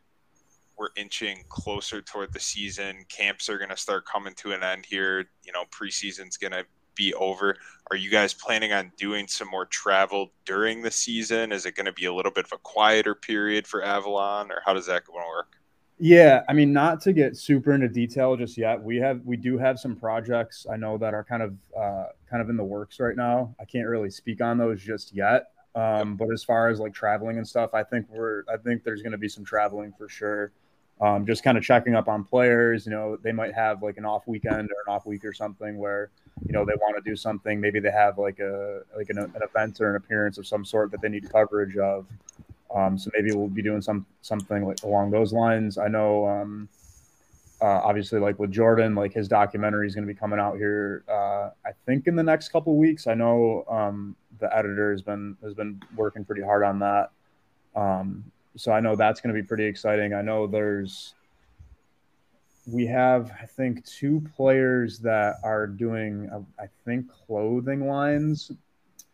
we're 0.79 0.89
inching 0.97 1.45
closer 1.49 2.01
toward 2.01 2.33
the 2.33 2.41
season, 2.41 3.05
camps 3.09 3.49
are 3.49 3.59
going 3.59 3.71
to 3.71 3.77
start 3.77 4.05
coming 4.07 4.35
to 4.35 4.53
an 4.53 4.63
end 4.63 4.87
here. 4.87 5.21
You 5.45 5.53
know, 5.53 5.65
preseason's 5.71 6.37
going 6.37 6.53
to 6.53 6.65
be 6.95 7.15
over. 7.15 7.57
Are 7.91 7.97
you 7.97 8.11
guys 8.11 8.35
planning 8.35 8.73
on 8.73 8.91
doing 8.97 9.27
some 9.29 9.49
more 9.49 9.67
travel 9.67 10.33
during 10.45 10.83
the 10.83 10.91
season? 10.91 11.53
Is 11.53 11.67
it 11.67 11.75
going 11.75 11.87
to 11.87 11.93
be 11.93 12.07
a 12.07 12.13
little 12.13 12.33
bit 12.33 12.47
of 12.47 12.53
a 12.53 12.59
quieter 12.59 13.15
period 13.15 13.67
for 13.67 13.83
Avalon, 13.85 14.51
or 14.51 14.63
how 14.65 14.73
does 14.73 14.87
that 14.87 15.05
going 15.05 15.23
to 15.23 15.29
work? 15.29 15.57
Yeah, 16.05 16.43
I 16.49 16.53
mean, 16.53 16.73
not 16.73 17.01
to 17.03 17.13
get 17.13 17.37
super 17.37 17.73
into 17.73 17.89
detail 17.89 18.37
just 18.37 18.59
yet. 18.59 18.83
We 18.83 18.97
have 18.97 19.21
we 19.25 19.37
do 19.37 19.57
have 19.57 19.79
some 19.79 19.95
projects 19.95 20.67
I 20.69 20.77
know 20.77 20.99
that 20.99 21.15
are 21.15 21.23
kind 21.23 21.45
of 21.45 21.55
uh, 21.79 22.07
kind 22.29 22.43
of 22.43 22.51
in 22.51 22.57
the 22.57 22.65
works 22.65 22.99
right 22.99 23.15
now. 23.15 23.55
I 23.61 23.65
can't 23.67 23.87
really 23.87 24.11
speak 24.11 24.41
on 24.41 24.59
those 24.59 24.83
just 24.83 25.15
yet. 25.15 25.53
Um, 25.77 26.17
but 26.17 26.27
as 26.33 26.43
far 26.43 26.71
as 26.71 26.81
like 26.81 26.93
traveling 26.93 27.39
and 27.39 27.47
stuff, 27.47 27.73
I 27.73 27.85
think 27.85 28.07
we're 28.11 28.43
I 28.53 28.57
think 28.57 28.83
there's 28.83 29.01
going 29.01 29.13
to 29.13 29.19
be 29.19 29.29
some 29.29 29.45
traveling 29.45 29.93
for 29.97 30.09
sure. 30.09 30.51
Um, 31.01 31.25
just 31.25 31.45
kind 31.45 31.57
of 31.57 31.63
checking 31.63 31.95
up 31.95 32.09
on 32.09 32.25
players. 32.25 32.85
You 32.85 32.91
know, 32.91 33.17
they 33.23 33.31
might 33.31 33.55
have 33.55 33.81
like 33.81 33.97
an 33.97 34.05
off 34.05 34.27
weekend 34.27 34.71
or 34.73 34.83
an 34.85 34.93
off 34.93 35.07
week 35.07 35.25
or 35.25 35.33
something 35.33 35.79
where 35.79 36.11
you 36.45 36.53
know 36.53 36.65
they 36.65 36.75
want 36.81 36.97
to 36.97 37.09
do 37.09 37.15
something. 37.15 37.61
Maybe 37.61 37.79
they 37.79 37.93
have 37.93 38.19
like 38.19 38.41
a 38.41 38.81
like 38.97 39.09
an, 39.11 39.19
an 39.19 39.41
event 39.41 39.81
or 39.81 39.91
an 39.91 39.95
appearance 39.95 40.37
of 40.37 40.49
some 40.49 40.65
sort 40.65 40.91
that 40.91 41.01
they 41.01 41.09
need 41.09 41.31
coverage 41.31 41.77
of. 41.77 42.07
Um, 42.75 42.97
so 42.97 43.11
maybe 43.15 43.33
we'll 43.33 43.49
be 43.49 43.63
doing 43.63 43.83
some 43.83 44.07
something 44.23 44.65
like 44.67 44.83
along 44.83 45.11
those 45.11 45.33
lines. 45.33 45.79
I 45.79 45.89
know, 45.89 46.27
um, 46.27 46.69
uh, 47.61 47.81
obviously, 47.85 48.19
like 48.19 48.39
with 48.39 48.51
Jordan, 48.51 48.95
like 48.95 49.13
his 49.13 49.29
documentary 49.29 49.87
is 49.87 49.95
going 49.95 50.07
to 50.07 50.13
be 50.13 50.19
coming 50.19 50.39
out 50.39 50.57
here. 50.57 51.05
Uh, 51.09 51.51
I 51.67 51.73
think 51.87 52.07
in 52.07 52.17
the 52.17 52.23
next 52.23 52.49
couple 52.49 52.77
weeks. 52.77 53.07
I 53.07 53.15
know 53.15 53.65
um, 53.69 54.17
the 54.41 54.55
editor 54.57 54.91
has 54.91 55.03
been 55.03 55.37
has 55.43 55.55
been 55.55 55.83
working 55.97 56.25
pretty 56.25 56.43
hard 56.43 56.65
on 56.65 56.79
that. 56.81 57.11
Um, 57.75 58.25
so 58.57 58.73
I 58.73 58.81
know 58.81 58.97
that's 58.97 59.21
going 59.21 59.35
to 59.35 59.41
be 59.41 59.47
pretty 59.47 59.65
exciting. 59.65 60.15
I 60.15 60.23
know 60.23 60.47
there's 60.47 61.15
we 62.67 62.87
have 62.87 63.33
I 63.41 63.47
think 63.47 63.85
two 63.85 64.23
players 64.37 64.99
that 65.01 65.37
are 65.43 65.67
doing 65.67 66.29
uh, 66.33 66.63
I 66.63 66.69
think 66.85 67.11
clothing 67.27 67.87
lines 67.87 68.53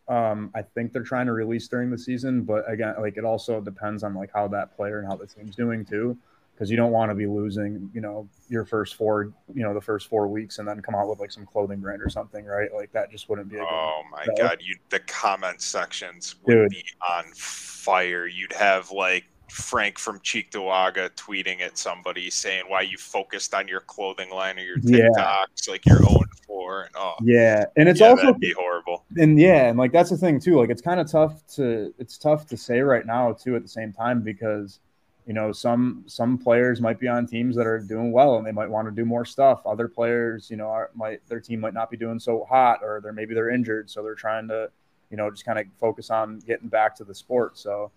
um, 0.09 0.49
I 0.55 0.61
think 0.63 0.91
they're 0.91 1.03
trying 1.03 1.27
to 1.27 1.33
release 1.33 1.67
during 1.67 1.89
the 1.91 1.97
season, 1.97 2.41
but 2.41 2.69
again, 2.69 2.95
like 2.99 3.15
it 3.17 3.23
also 3.23 3.61
depends 3.61 4.03
on 4.03 4.15
like 4.15 4.31
how 4.33 4.47
that 4.49 4.75
player 4.75 4.99
and 4.99 5.07
how 5.07 5.15
the 5.15 5.27
team's 5.27 5.55
doing 5.55 5.85
too, 5.85 6.17
because 6.53 6.69
you 6.71 6.75
don't 6.77 6.91
want 6.91 7.11
to 7.11 7.15
be 7.15 7.27
losing, 7.27 7.89
you 7.93 8.01
know, 8.01 8.27
your 8.49 8.65
first 8.65 8.95
four, 8.95 9.31
you 9.53 9.61
know, 9.63 9.73
the 9.73 9.79
first 9.81 10.07
four 10.09 10.27
weeks 10.27 10.57
and 10.57 10.67
then 10.67 10.81
come 10.81 10.95
out 10.95 11.07
with 11.07 11.19
like 11.19 11.31
some 11.31 11.45
clothing 11.45 11.79
brand 11.79 12.01
or 12.01 12.09
something, 12.09 12.43
right? 12.45 12.73
Like 12.73 12.91
that 12.91 13.11
just 13.11 13.29
wouldn't 13.29 13.49
be 13.49 13.57
a 13.57 13.59
good. 13.59 13.67
Oh 13.69 14.01
my 14.11 14.25
So- 14.25 14.33
god, 14.35 14.57
you 14.61 14.75
the 14.89 14.99
comment 15.01 15.61
sections 15.61 16.35
would 16.43 16.53
Dude. 16.55 16.69
be 16.71 16.83
on 17.09 17.25
fire. 17.35 18.25
You'd 18.25 18.53
have 18.53 18.91
like 18.91 19.25
Frank 19.51 19.97
from 19.99 20.19
Cheektowaga 20.19 21.09
tweeting 21.11 21.61
at 21.61 21.77
somebody 21.77 22.29
saying 22.29 22.63
why 22.67 22.81
you 22.81 22.97
focused 22.97 23.53
on 23.53 23.67
your 23.67 23.81
clothing 23.81 24.29
line 24.29 24.57
or 24.59 24.63
your 24.63 24.77
Yeah. 24.83 25.07
TikToks, 25.09 25.69
like 25.69 25.85
your 25.85 26.01
own 26.03 26.09
0 26.09 26.23
4 26.47 26.81
and 26.83 26.91
oh 26.97 27.15
Yeah, 27.21 27.65
and 27.77 27.89
it's 27.89 27.99
yeah, 27.99 28.09
also 28.09 28.33
be 28.33 28.53
horrible. 28.53 29.05
and 29.17 29.39
yeah, 29.39 29.67
and 29.69 29.77
like 29.77 29.91
that's 29.91 30.09
the 30.09 30.17
thing 30.17 30.39
too. 30.39 30.57
Like 30.59 30.69
it's 30.69 30.81
kind 30.81 30.99
of 30.99 31.09
tough 31.11 31.45
to 31.55 31.93
it's 31.99 32.17
tough 32.17 32.47
to 32.47 32.57
say 32.57 32.79
right 32.81 33.05
now 33.05 33.33
too 33.33 33.55
at 33.55 33.63
the 33.63 33.69
same 33.69 33.91
time 33.93 34.21
because 34.21 34.79
you 35.25 35.33
know 35.33 35.51
some 35.51 36.03
some 36.07 36.37
players 36.37 36.81
might 36.81 36.99
be 36.99 37.07
on 37.07 37.27
teams 37.27 37.55
that 37.55 37.67
are 37.67 37.79
doing 37.79 38.11
well 38.11 38.37
and 38.37 38.45
they 38.47 38.51
might 38.51 38.69
want 38.69 38.87
to 38.87 38.91
do 38.91 39.05
more 39.05 39.25
stuff. 39.25 39.61
Other 39.65 39.87
players, 39.87 40.49
you 40.49 40.57
know, 40.57 40.67
are, 40.69 40.89
might 40.95 41.21
their 41.27 41.39
team 41.39 41.59
might 41.59 41.73
not 41.73 41.91
be 41.91 41.97
doing 41.97 42.19
so 42.19 42.45
hot 42.49 42.79
or 42.81 42.99
they're 43.01 43.13
maybe 43.13 43.33
they're 43.35 43.49
injured, 43.51 43.89
so 43.89 44.01
they're 44.03 44.15
trying 44.15 44.47
to 44.47 44.69
you 45.11 45.17
know 45.17 45.29
just 45.31 45.45
kind 45.45 45.59
of 45.59 45.65
focus 45.79 46.09
on 46.09 46.39
getting 46.39 46.67
back 46.67 46.95
to 46.95 47.03
the 47.03 47.13
sport. 47.15 47.57
So 47.57 47.91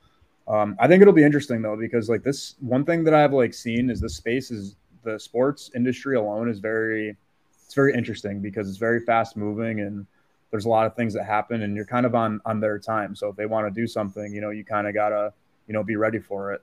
um, 0.48 0.76
I 0.81 0.88
think 0.88 1.02
it'll 1.02 1.14
be 1.14 1.24
interesting 1.24 1.62
though 1.62 1.76
because 1.76 2.09
like 2.09 2.22
this 2.22 2.57
one 2.61 2.85
thing 2.85 3.05
that 3.05 3.14
I've 3.14 3.33
like 3.33 3.55
seen 3.55 3.90
is 3.90 4.00
the 4.00 4.09
space 4.09 4.50
is 4.50 4.76
the 5.02 5.18
sports 5.18 5.70
industry 5.74 6.16
alone 6.16 6.48
is 6.48 6.59
very 6.59 7.16
it's 7.64 7.74
very 7.74 7.94
interesting 7.94 8.40
because 8.40 8.68
it's 8.68 8.78
very 8.78 9.00
fast 9.00 9.37
moving 9.37 9.81
and 9.81 10.07
there's 10.50 10.66
a 10.66 10.68
lot 10.68 10.87
of 10.87 10.94
things 10.94 11.14
that 11.14 11.24
happen 11.24 11.62
and 11.62 11.76
you're 11.76 11.87
kind 11.87 12.05
of 12.07 12.14
on 12.14 12.40
on 12.44 12.61
their 12.61 12.78
time. 12.78 13.14
So 13.14 13.28
if 13.28 13.37
they 13.37 13.46
want 13.46 13.72
to 13.72 13.81
do 13.81 13.87
something 13.87 14.33
you 14.33 14.40
know 14.40 14.50
you 14.50 14.64
kind 14.64 14.87
of 14.87 14.94
gotta 14.94 15.33
you 15.66 15.74
know 15.74 15.85
be 15.85 15.96
ready 15.96 16.18
for 16.18 16.52
it. 16.52 16.62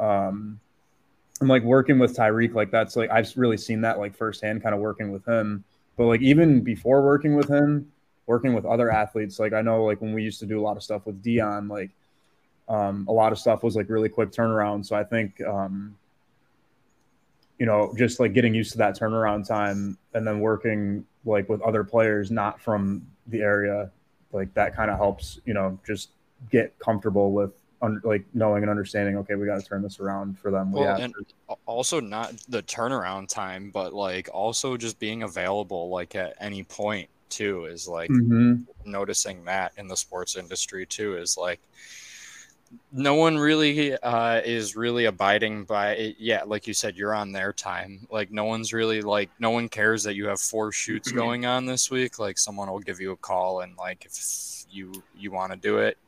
Um 0.00 0.60
i'm 1.40 1.48
like 1.48 1.62
working 1.62 1.98
with 1.98 2.16
tyreek 2.16 2.54
like 2.54 2.70
that's 2.70 2.94
like 2.94 3.10
i've 3.10 3.32
really 3.36 3.56
seen 3.56 3.80
that 3.80 3.98
like 3.98 4.14
firsthand 4.14 4.62
kind 4.62 4.74
of 4.74 4.80
working 4.80 5.12
with 5.12 5.26
him. 5.26 5.64
But 5.96 6.06
like 6.06 6.22
even 6.22 6.62
before 6.62 7.02
working 7.02 7.36
with 7.36 7.48
him 7.48 7.90
working 8.26 8.54
with 8.54 8.64
other 8.64 8.90
athletes 8.90 9.38
like 9.38 9.52
i 9.52 9.60
know 9.60 9.84
like 9.84 10.00
when 10.00 10.12
we 10.12 10.22
used 10.22 10.40
to 10.40 10.46
do 10.46 10.60
a 10.60 10.62
lot 10.62 10.76
of 10.76 10.82
stuff 10.82 11.06
with 11.06 11.22
dion 11.22 11.68
like 11.68 11.90
um 12.68 13.04
a 13.08 13.12
lot 13.12 13.32
of 13.32 13.38
stuff 13.38 13.62
was 13.62 13.74
like 13.76 13.88
really 13.88 14.08
quick 14.08 14.30
turnaround 14.30 14.84
so 14.86 14.94
i 14.96 15.02
think 15.04 15.40
um 15.42 15.96
you 17.58 17.66
know, 17.66 17.94
just 17.96 18.18
like 18.18 18.32
getting 18.32 18.52
used 18.54 18.72
to 18.72 18.78
that 18.78 18.98
turnaround 18.98 19.46
time 19.46 19.96
and 20.14 20.26
then 20.26 20.40
working 20.40 21.04
like 21.24 21.48
with 21.48 21.60
other 21.62 21.84
players 21.84 22.28
not 22.28 22.60
from 22.60 23.06
the 23.28 23.40
area, 23.40 23.88
like 24.32 24.52
that 24.54 24.74
kind 24.74 24.90
of 24.90 24.96
helps, 24.96 25.38
you 25.44 25.54
know, 25.54 25.78
just 25.86 26.08
get 26.50 26.76
comfortable 26.80 27.30
with 27.30 27.52
un- 27.80 28.00
like 28.02 28.24
knowing 28.34 28.64
and 28.64 28.70
understanding, 28.70 29.16
okay, 29.18 29.36
we 29.36 29.46
got 29.46 29.60
to 29.60 29.64
turn 29.64 29.80
this 29.80 30.00
around 30.00 30.36
for 30.40 30.50
them. 30.50 30.72
We 30.72 30.80
Well, 30.80 30.88
have 30.88 30.98
and 30.98 31.14
to- 31.14 31.54
also 31.66 32.00
not 32.00 32.32
the 32.48 32.64
turnaround 32.64 33.28
time, 33.28 33.70
but 33.70 33.92
like 33.92 34.28
also 34.32 34.76
just 34.76 34.98
being 34.98 35.22
available 35.22 35.88
like 35.88 36.16
at 36.16 36.34
any 36.40 36.64
point 36.64 37.08
too 37.28 37.66
is 37.66 37.86
like 37.86 38.10
Mhm. 38.10 38.66
noticing 38.84 39.44
that 39.44 39.70
in 39.76 39.86
the 39.86 39.96
sports 39.96 40.34
industry 40.34 40.84
too 40.84 41.16
is 41.16 41.36
like 41.36 41.60
no 42.92 43.14
one 43.14 43.38
really 43.38 43.96
uh, 43.96 44.40
is 44.44 44.76
really 44.76 45.06
abiding 45.06 45.64
by 45.64 45.92
it. 45.92 46.16
Yeah, 46.18 46.42
like 46.44 46.66
you 46.66 46.74
said, 46.74 46.96
you're 46.96 47.14
on 47.14 47.32
their 47.32 47.52
time. 47.52 48.06
Like 48.10 48.30
no 48.30 48.44
one's 48.44 48.72
really 48.72 49.00
like 49.02 49.30
no 49.38 49.50
one 49.50 49.68
cares 49.68 50.02
that 50.04 50.14
you 50.14 50.26
have 50.26 50.40
four 50.40 50.72
shoots 50.72 51.10
going 51.12 51.46
on 51.46 51.66
this 51.66 51.90
week. 51.90 52.18
Like 52.18 52.38
someone 52.38 52.70
will 52.70 52.80
give 52.80 53.00
you 53.00 53.12
a 53.12 53.16
call 53.16 53.60
and 53.60 53.76
like 53.76 54.04
if 54.04 54.64
you 54.70 54.92
you 55.16 55.30
want 55.30 55.52
to 55.52 55.58
do 55.58 55.78
it, 55.78 55.98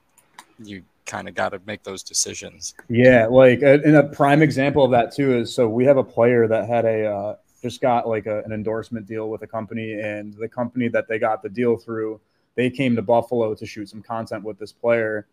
you 0.59 0.83
kind 1.07 1.29
of 1.29 1.35
got 1.35 1.51
to 1.51 1.61
make 1.67 1.83
those 1.83 2.03
decisions. 2.03 2.75
Yeah, 2.89 3.27
like 3.27 3.63
in 3.63 3.95
a 3.95 4.03
prime 4.03 4.43
example 4.43 4.85
of 4.85 4.91
that 4.93 5.15
too 5.15 5.39
is 5.39 5.55
so 5.55 5.69
we 5.69 5.85
have 5.85 5.97
a 5.97 6.05
player 6.05 6.47
that 6.49 6.69
had 6.69 6.85
a 6.85 7.07
uh, 7.07 7.37
just 7.63 7.81
got 7.81 8.07
like 8.09 8.27
a, 8.27 8.43
an 8.43 8.53
endorsement 8.53 9.07
deal 9.07 9.31
with 9.31 9.43
a 9.43 9.47
company, 9.47 9.95
and 9.95 10.35
the 10.35 10.49
company 10.49 10.89
that 10.89 11.09
they 11.09 11.19
got 11.19 11.43
the 11.43 11.49
deal 11.49 11.77
through, 11.77 12.21
they 12.57 12.71
came 12.71 12.95
to 12.97 13.03
Buffalo 13.03 13.55
to 13.55 13.67
shoot 13.67 13.89
some 13.89 14.03
content 14.03 14.45
with 14.45 14.59
this 14.59 14.73
player. 14.73 15.27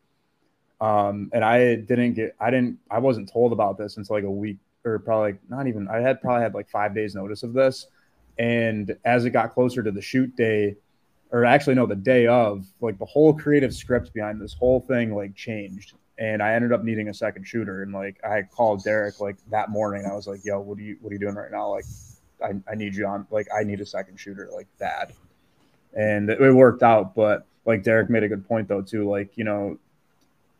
Um, 0.82 1.30
and 1.32 1.46
I 1.46 1.76
didn't 1.76 2.15
get, 2.15 2.36
I 2.39 2.50
didn't, 2.50 2.80
I 2.89 2.98
wasn't 2.98 3.32
told 3.32 3.54
about 3.54 3.78
this 3.78 3.98
until 3.98 4.15
like 4.15 4.26
a 4.26 4.32
week 4.32 4.58
or 4.84 4.98
probably 4.98 5.36
not 5.48 5.67
even, 5.67 5.88
I 5.88 6.00
had 6.00 6.20
probably 6.22 6.41
had 6.41 6.56
like 6.56 6.70
five 6.70 6.96
days 6.96 7.13
notice 7.13 7.44
of 7.44 7.54
this. 7.54 7.86
And 8.39 8.98
as 9.06 9.26
it 9.26 9.30
got 9.30 9.54
closer 9.54 9.84
to 9.84 9.91
the 9.91 10.02
shoot 10.02 10.36
day, 10.36 10.76
or 11.32 11.46
actually 11.46 11.76
no, 11.76 11.86
the 11.86 11.96
day 11.96 12.26
of, 12.26 12.65
like 12.82 12.98
the 12.98 13.06
whole 13.06 13.32
creative 13.32 13.76
script 13.76 14.12
behind 14.12 14.41
this 14.41 14.54
whole 14.54 14.82
thing 14.82 15.15
like 15.15 15.36
changed. 15.36 15.94
And 16.17 16.41
I 16.41 16.54
ended 16.54 16.74
up 16.74 16.84
needing 16.84 17.10
a 17.10 17.13
second 17.13 17.46
shooter. 17.46 17.84
And 17.84 17.94
like 17.94 18.20
I 18.24 18.41
called 18.41 18.84
Derek 18.84 19.20
like 19.20 19.38
that 19.52 19.70
morning. 19.70 20.06
I 20.06 20.15
was 20.15 20.28
like, 20.28 20.44
yo, 20.44 20.60
what 20.60 20.78
are 20.80 20.82
you 20.82 20.98
what 21.02 21.12
are 21.12 21.13
you 21.13 21.20
doing 21.20 21.36
right 21.36 21.52
now? 21.52 21.70
Like 21.70 21.86
I, 22.44 22.54
I 22.72 22.76
need 22.76 22.96
you 22.96 23.06
on 23.06 23.28
like 23.32 23.48
I 23.56 23.63
need 23.63 23.82
a 23.82 23.86
second 23.86 24.20
shooter, 24.20 24.50
like 24.54 24.67
bad. 24.80 25.13
And 25.96 26.30
it 26.30 26.54
worked 26.54 26.84
out, 26.84 27.15
but 27.15 27.46
like 27.65 27.84
Derek 27.84 28.10
made 28.10 28.24
a 28.24 28.28
good 28.28 28.48
point 28.48 28.67
though, 28.67 28.82
too. 28.82 29.10
Like, 29.10 29.38
you 29.38 29.44
know, 29.44 29.78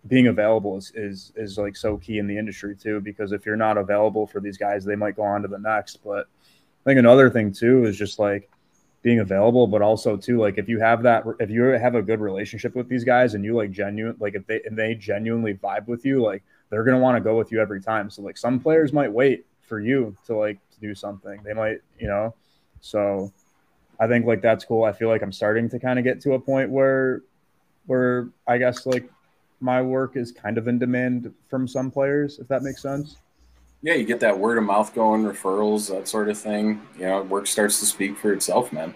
being 0.08 0.28
available 0.28 0.78
is, 0.78 0.92
is 0.96 1.32
is 1.36 1.58
like 1.58 1.76
so 1.76 1.98
key 1.98 2.18
in 2.18 2.28
the 2.28 2.38
industry 2.38 2.76
too, 2.76 3.00
because 3.00 3.32
if 3.32 3.46
you're 3.46 3.56
not 3.56 3.78
available 3.78 4.26
for 4.26 4.40
these 4.40 4.58
guys, 4.58 4.84
they 4.84 4.96
might 4.96 5.16
go 5.16 5.24
on 5.24 5.42
to 5.44 5.48
the 5.48 5.60
next. 5.60 6.00
But 6.04 6.28
I 6.28 6.84
think 6.90 7.00
another 7.00 7.30
thing 7.30 7.52
too 7.52 7.86
is 7.86 7.98
just 7.98 8.18
like 8.18 8.50
being 9.04 9.20
available, 9.20 9.68
but 9.68 9.82
also 9.82 10.18
too 10.18 10.40
like 10.40 10.58
if 10.58 10.68
you 10.68 10.80
have 10.80 11.04
that 11.04 11.24
if 11.40 11.50
you 11.50 11.64
have 11.64 11.96
a 11.96 12.02
good 12.02 12.20
relationship 12.20 12.76
with 12.76 12.90
these 12.90 13.04
guys 13.04 13.34
and 13.34 13.46
you 13.46 13.56
like 13.56 13.72
genuine 13.72 14.16
like 14.20 14.36
if 14.36 14.46
they 14.48 14.62
and 14.66 14.78
they 14.78 14.96
genuinely 14.96 15.54
vibe 15.54 15.88
with 15.88 16.06
you, 16.06 16.22
like 16.22 16.44
they're 16.70 16.84
gonna 16.84 17.00
want 17.00 17.16
to 17.16 17.22
go 17.22 17.38
with 17.38 17.52
you 17.52 17.62
every 17.62 17.82
time. 17.82 18.10
So 18.10 18.22
like 18.24 18.38
some 18.38 18.60
players 18.60 18.94
might 18.94 19.12
wait 19.12 19.46
for 19.62 19.80
you 19.80 20.16
to 20.26 20.36
like 20.36 20.60
to 20.72 20.80
do 20.80 20.96
something. 20.96 21.42
They 21.44 21.54
might, 21.54 21.78
you 22.00 22.08
know. 22.08 22.34
So 22.80 23.32
I 24.00 24.08
think 24.08 24.26
like 24.26 24.42
that's 24.42 24.66
cool. 24.66 24.84
I 24.84 24.94
feel 24.94 25.10
like 25.10 25.22
I'm 25.22 25.32
starting 25.32 25.70
to 25.70 25.80
kind 25.80 26.00
of 26.00 26.06
get 26.06 26.22
to 26.22 26.34
a 26.34 26.40
point 26.40 26.72
where 26.72 27.22
where 27.86 28.30
I 28.48 28.58
guess 28.58 28.86
like 28.86 29.10
my 29.62 29.82
work 29.82 30.18
is 30.18 30.32
kind 30.32 30.58
of 30.58 30.68
in 30.68 30.80
demand 30.80 31.34
from 31.50 31.68
some 31.68 31.92
players, 31.92 32.40
if 32.40 32.48
that 32.48 32.64
makes 32.64 32.82
sense 32.82 33.18
yeah, 33.82 33.96
you 33.96 34.06
get 34.06 34.20
that 34.20 34.38
word 34.38 34.58
of 34.58 34.64
mouth 34.64 34.94
going, 34.94 35.24
referrals, 35.24 35.90
that 35.90 36.08
sort 36.08 36.30
of 36.30 36.38
thing. 36.38 36.82
You 36.98 37.06
know, 37.06 37.22
work 37.24 37.48
starts 37.48 37.80
to 37.80 37.86
speak 37.86 38.18
for 38.18 38.32
itself, 38.32 38.72
man. 38.72 38.94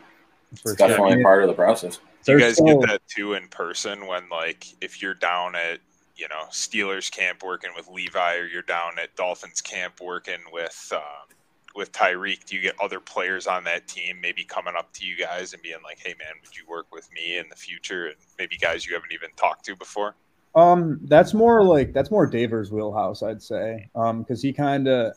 For 0.61 0.71
it's 0.71 0.79
definitely 0.79 1.23
part 1.23 1.43
of 1.43 1.49
the 1.49 1.55
process. 1.55 1.99
Do 2.23 2.33
you 2.33 2.39
guys 2.39 2.59
get 2.59 2.79
that 2.81 3.01
too 3.07 3.33
in 3.33 3.47
person 3.49 4.07
when, 4.07 4.29
like, 4.29 4.65
if 4.81 5.01
you're 5.01 5.15
down 5.15 5.55
at, 5.55 5.79
you 6.15 6.27
know, 6.27 6.43
Steelers 6.51 7.11
camp 7.11 7.43
working 7.43 7.71
with 7.75 7.87
Levi, 7.87 8.35
or 8.35 8.45
you're 8.45 8.61
down 8.61 8.93
at 9.01 9.15
Dolphins 9.15 9.61
camp 9.61 9.99
working 10.01 10.39
with 10.51 10.91
um, 10.93 11.35
with 11.75 11.91
Tyreek? 11.91 12.45
Do 12.45 12.55
you 12.55 12.61
get 12.61 12.75
other 12.79 12.99
players 12.99 13.47
on 13.47 13.63
that 13.65 13.87
team 13.87 14.21
maybe 14.21 14.43
coming 14.43 14.75
up 14.77 14.93
to 14.93 15.05
you 15.05 15.17
guys 15.17 15.53
and 15.53 15.61
being 15.61 15.81
like, 15.83 15.99
"Hey, 15.99 16.15
man, 16.17 16.33
would 16.41 16.55
you 16.55 16.63
work 16.67 16.93
with 16.93 17.11
me 17.11 17.37
in 17.37 17.49
the 17.49 17.55
future?" 17.55 18.07
And 18.07 18.15
maybe 18.39 18.55
guys 18.57 18.85
you 18.85 18.93
haven't 18.93 19.13
even 19.13 19.29
talked 19.35 19.65
to 19.65 19.75
before. 19.75 20.15
Um, 20.55 20.99
that's 21.03 21.33
more 21.33 21.63
like 21.63 21.91
that's 21.91 22.09
more 22.09 22.25
Daver's 22.25 22.71
wheelhouse, 22.71 23.21
I'd 23.21 23.41
say. 23.41 23.89
Um, 23.93 24.21
because 24.21 24.41
he 24.41 24.53
kind 24.53 24.87
of 24.87 25.13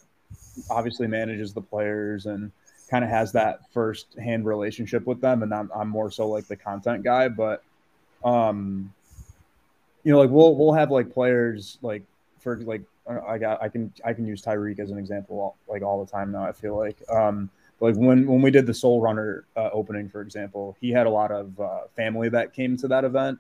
obviously 0.69 1.07
manages 1.07 1.53
the 1.53 1.61
players 1.61 2.27
and 2.27 2.51
kind 2.91 3.05
of 3.05 3.11
has 3.11 3.33
that 3.33 3.61
first 3.73 4.07
hand 4.19 4.47
relationship 4.47 5.07
with 5.07 5.21
them, 5.21 5.43
and 5.43 5.55
I'm 5.55 5.71
I'm 5.75 5.89
more 5.89 6.11
so 6.11 6.29
like 6.29 6.47
the 6.49 6.57
content 6.57 7.05
guy, 7.05 7.29
but 7.29 7.63
um, 8.25 8.93
you 10.03 10.13
know, 10.13 10.19
like 10.19 10.31
we'll 10.31 10.57
we'll 10.57 10.73
have 10.73 10.91
like 10.91 11.13
players 11.13 11.79
like 11.83 12.03
for 12.41 12.57
like 12.59 12.83
I 13.09 13.39
got 13.39 13.63
I 13.63 13.69
can 13.69 13.93
I 14.05 14.15
can 14.15 14.27
use 14.27 14.43
Tyreek 14.43 14.81
as 14.81 14.91
an 14.91 14.99
example 14.99 15.39
all, 15.39 15.57
like 15.69 15.83
all 15.83 16.05
the 16.05 16.11
time 16.11 16.33
now. 16.33 16.45
I 16.45 16.53
feel 16.53 16.77
like 16.77 16.97
um 17.11 17.49
like 17.81 17.95
when 17.95 18.27
when 18.27 18.43
we 18.43 18.51
did 18.51 18.67
the 18.67 18.75
Soul 18.75 19.01
Runner 19.01 19.45
uh, 19.57 19.71
opening, 19.73 20.09
for 20.09 20.21
example, 20.21 20.77
he 20.81 20.91
had 20.91 21.07
a 21.07 21.11
lot 21.11 21.31
of 21.31 21.59
uh, 21.61 21.81
family 21.95 22.29
that 22.31 22.53
came 22.53 22.77
to 22.79 22.89
that 22.89 23.05
event 23.05 23.39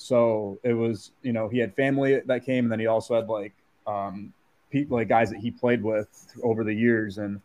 so 0.00 0.58
it 0.62 0.72
was, 0.72 1.12
you 1.20 1.34
know, 1.34 1.46
he 1.50 1.58
had 1.58 1.74
family 1.76 2.22
that 2.24 2.46
came, 2.46 2.64
and 2.64 2.72
then 2.72 2.80
he 2.80 2.86
also 2.86 3.14
had 3.14 3.28
like 3.28 3.52
um, 3.86 4.32
people, 4.70 4.96
like 4.96 5.08
guys 5.08 5.28
that 5.28 5.40
he 5.40 5.50
played 5.50 5.82
with 5.82 6.08
over 6.42 6.64
the 6.64 6.72
years, 6.72 7.18
and 7.18 7.38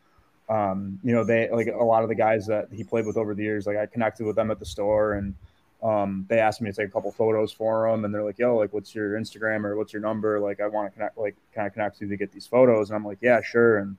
um, 0.47 0.97
you 1.03 1.13
know, 1.13 1.25
they 1.25 1.49
like 1.51 1.67
a 1.67 1.83
lot 1.83 2.03
of 2.03 2.07
the 2.07 2.15
guys 2.15 2.47
that 2.47 2.69
he 2.71 2.81
played 2.81 3.05
with 3.05 3.17
over 3.17 3.35
the 3.35 3.43
years. 3.43 3.67
Like 3.67 3.75
I 3.75 3.85
connected 3.87 4.25
with 4.25 4.37
them 4.37 4.51
at 4.51 4.59
the 4.59 4.65
store, 4.65 5.15
and 5.15 5.35
um, 5.83 6.25
they 6.29 6.39
asked 6.39 6.61
me 6.61 6.71
to 6.71 6.75
take 6.75 6.87
a 6.87 6.91
couple 6.91 7.11
photos 7.11 7.51
for 7.51 7.91
them, 7.91 8.05
and 8.05 8.13
they're 8.13 8.23
like, 8.23 8.39
"Yo, 8.39 8.55
like, 8.55 8.71
what's 8.71 8.95
your 8.95 9.19
Instagram 9.19 9.65
or 9.65 9.75
what's 9.75 9.91
your 9.91 10.01
number? 10.01 10.39
Like, 10.39 10.61
I 10.61 10.67
want 10.67 10.87
to 10.87 10.93
connect, 10.93 11.17
like, 11.17 11.35
kind 11.53 11.67
of 11.67 11.73
connect 11.73 11.99
you 11.99 12.07
to 12.07 12.15
get 12.15 12.31
these 12.31 12.47
photos." 12.47 12.89
And 12.89 12.95
I'm 12.95 13.03
like, 13.03 13.17
"Yeah, 13.19 13.41
sure," 13.41 13.79
and 13.79 13.97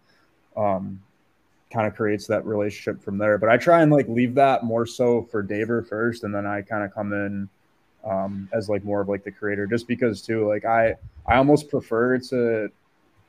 um, 0.56 1.02
kind 1.70 1.86
of 1.86 1.94
creates 1.94 2.26
that 2.28 2.46
relationship 2.46 3.02
from 3.02 3.18
there. 3.18 3.36
But 3.36 3.50
I 3.50 3.58
try 3.58 3.82
and 3.82 3.92
like 3.92 4.08
leave 4.08 4.34
that 4.36 4.64
more 4.64 4.86
so 4.86 5.24
for 5.24 5.44
Daver 5.44 5.86
first, 5.86 6.24
and 6.24 6.34
then 6.34 6.46
I 6.46 6.62
kind 6.62 6.84
of 6.84 6.94
come 6.94 7.12
in 7.12 7.50
um, 8.06 8.48
as 8.52 8.68
like 8.68 8.84
more 8.84 9.00
of 9.00 9.08
like 9.08 9.24
the 9.24 9.32
creator, 9.32 9.66
just 9.66 9.86
because 9.86 10.22
too, 10.22 10.48
like 10.48 10.64
I 10.64 10.94
I 11.26 11.36
almost 11.36 11.68
prefer 11.68 12.18
to 12.18 12.70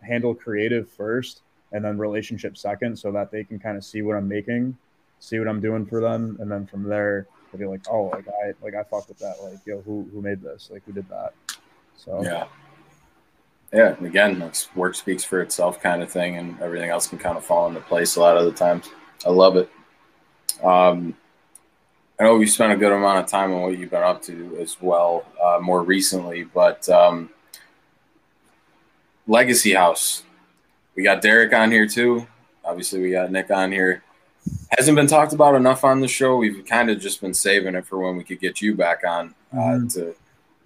handle 0.01 0.35
creative 0.35 0.87
first 0.89 1.41
and 1.73 1.83
then 1.83 1.97
relationship 1.97 2.55
second, 2.57 2.97
so 2.97 3.11
that 3.11 3.31
they 3.31 3.43
can 3.43 3.59
kind 3.59 3.75
of 3.75 3.83
see 3.83 4.01
what 4.01 4.15
I'm 4.15 4.27
making, 4.27 4.77
see 5.19 5.39
what 5.39 5.47
I'm 5.47 5.59
doing 5.59 5.85
for 5.85 5.99
them, 5.99 6.37
and 6.39 6.49
then 6.49 6.65
from 6.65 6.83
there 6.83 7.27
they'll 7.51 7.59
be 7.59 7.65
like, 7.65 7.81
oh, 7.89 8.03
like 8.13 8.27
I 8.27 8.53
like 8.61 8.75
I 8.75 8.83
fuck 8.83 9.09
with 9.09 9.19
that, 9.19 9.35
like 9.41 9.59
yo, 9.65 9.81
who 9.81 10.07
who 10.13 10.21
made 10.21 10.41
this, 10.41 10.69
like 10.71 10.83
who 10.85 10.93
did 10.93 11.09
that, 11.09 11.33
so 11.97 12.23
yeah. 12.23 12.45
Yeah, 13.73 13.97
again, 14.01 14.39
that's 14.39 14.73
work 14.77 14.95
speaks 14.95 15.25
for 15.25 15.41
itself 15.41 15.81
kind 15.81 16.01
of 16.01 16.09
thing, 16.09 16.37
and 16.37 16.57
everything 16.61 16.89
else 16.89 17.05
can 17.05 17.17
kind 17.17 17.37
of 17.37 17.43
fall 17.45 17.67
into 17.67 17.81
place 17.81 18.15
a 18.15 18.21
lot 18.21 18.37
of 18.37 18.45
the 18.45 18.53
times. 18.53 18.89
I 19.25 19.29
love 19.29 19.57
it. 19.57 19.69
Um, 20.63 21.13
I 22.19 22.23
know 22.23 22.37
we 22.37 22.47
spent 22.47 22.73
a 22.73 22.75
good 22.75 22.91
amount 22.91 23.19
of 23.19 23.27
time 23.27 23.53
on 23.53 23.61
what 23.61 23.77
you've 23.77 23.91
been 23.91 24.01
up 24.01 24.23
to 24.23 24.57
as 24.59 24.77
well, 24.81 25.23
uh, 25.43 25.59
more 25.61 25.83
recently. 25.83 26.43
But 26.43 26.89
um, 26.89 27.29
Legacy 29.27 29.73
House, 29.73 30.23
we 30.95 31.03
got 31.03 31.21
Derek 31.21 31.53
on 31.53 31.71
here 31.71 31.87
too. 31.87 32.25
Obviously, 32.65 33.01
we 33.01 33.11
got 33.11 33.31
Nick 33.31 33.51
on 33.51 33.71
here. 33.71 34.03
Hasn't 34.77 34.95
been 34.95 35.07
talked 35.07 35.33
about 35.33 35.55
enough 35.55 35.83
on 35.83 35.99
the 35.99 36.07
show. 36.07 36.37
We've 36.37 36.65
kind 36.65 36.89
of 36.89 36.99
just 36.99 37.21
been 37.21 37.33
saving 37.33 37.75
it 37.75 37.85
for 37.85 37.99
when 37.99 38.15
we 38.15 38.23
could 38.23 38.39
get 38.39 38.61
you 38.61 38.73
back 38.73 39.03
on 39.05 39.35
uh, 39.53 39.57
mm-hmm. 39.57 39.87
to 39.89 40.15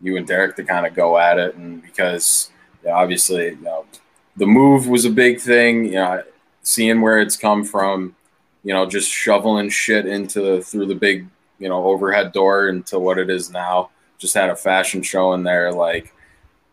you 0.01 0.17
and 0.17 0.25
Derek 0.25 0.55
to 0.55 0.63
kind 0.63 0.85
of 0.85 0.93
go 0.93 1.17
at 1.17 1.37
it, 1.37 1.55
and 1.55 1.81
because 1.81 2.49
yeah, 2.83 2.93
obviously, 2.93 3.49
you 3.49 3.61
know, 3.61 3.85
the 4.37 4.47
move 4.47 4.87
was 4.87 5.05
a 5.05 5.09
big 5.09 5.39
thing. 5.39 5.85
You 5.85 5.91
know, 5.91 6.23
seeing 6.63 7.01
where 7.01 7.19
it's 7.19 7.35
come 7.35 7.63
from, 7.63 8.15
you 8.63 8.73
know, 8.73 8.85
just 8.85 9.09
shoveling 9.09 9.69
shit 9.69 10.05
into 10.05 10.41
the, 10.41 10.63
through 10.63 10.85
the 10.87 10.95
big 10.95 11.27
you 11.61 11.69
know 11.69 11.85
overhead 11.85 12.31
door 12.31 12.67
into 12.67 12.99
what 12.99 13.17
it 13.17 13.29
is 13.29 13.51
now. 13.51 13.89
Just 14.17 14.33
had 14.33 14.49
a 14.49 14.55
fashion 14.55 15.01
show 15.01 15.33
in 15.33 15.43
there. 15.43 15.71
Like 15.71 16.13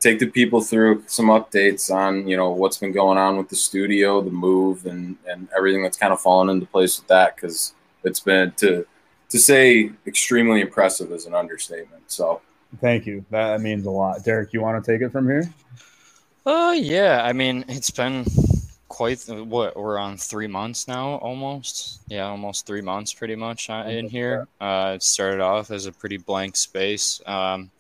take 0.01 0.19
the 0.19 0.27
people 0.27 0.61
through 0.61 1.03
some 1.07 1.27
updates 1.27 1.95
on 1.95 2.27
you 2.27 2.37
know 2.37 2.51
what's 2.51 2.79
been 2.79 2.93
going 2.93 3.19
on 3.19 3.37
with 3.37 3.49
the 3.49 3.57
studio, 3.57 4.21
the 4.21 4.31
move, 4.31 4.87
and 4.87 5.17
and 5.29 5.49
everything 5.57 5.83
that's 5.83 5.99
kind 5.99 6.13
of 6.13 6.21
fallen 6.21 6.49
into 6.49 6.67
place 6.67 6.99
with 6.99 7.09
that 7.09 7.37
because 7.37 7.75
it's 8.05 8.21
been 8.21 8.53
to 8.53 8.87
to 9.29 9.39
say 9.39 9.91
extremely 10.07 10.61
impressive 10.61 11.13
is 11.13 11.27
an 11.27 11.35
understatement. 11.35 12.03
So 12.07 12.41
thank 12.81 13.07
you. 13.07 13.25
That 13.31 13.61
means 13.61 13.87
a 13.87 13.91
lot. 13.91 14.25
Derek, 14.25 14.53
you 14.53 14.61
want 14.61 14.83
to 14.83 14.93
take 14.93 15.03
it 15.03 15.11
from 15.11 15.27
here? 15.27 15.45
Uh 16.47 16.75
yeah, 16.77 17.23
I 17.25 17.33
mean 17.33 17.65
it's 17.69 17.91
been 17.91 18.25
quite 18.89 19.23
what 19.29 19.77
we're 19.77 19.99
on 19.99 20.17
three 20.17 20.47
months 20.47 20.89
now 20.89 21.17
almost? 21.17 22.01
Yeah 22.09 22.27
almost 22.27 22.67
three 22.67 22.81
months 22.81 23.13
pretty 23.13 23.37
much 23.37 23.71
uh, 23.71 23.85
in 23.87 24.09
here. 24.09 24.47
uh, 24.61 24.93
it 24.97 25.03
started 25.03 25.41
off 25.41 25.71
as 25.71 25.87
a 25.87 25.93
pretty 25.93 26.17
blank 26.17 26.57
space 26.57 27.21
um, 27.27 27.71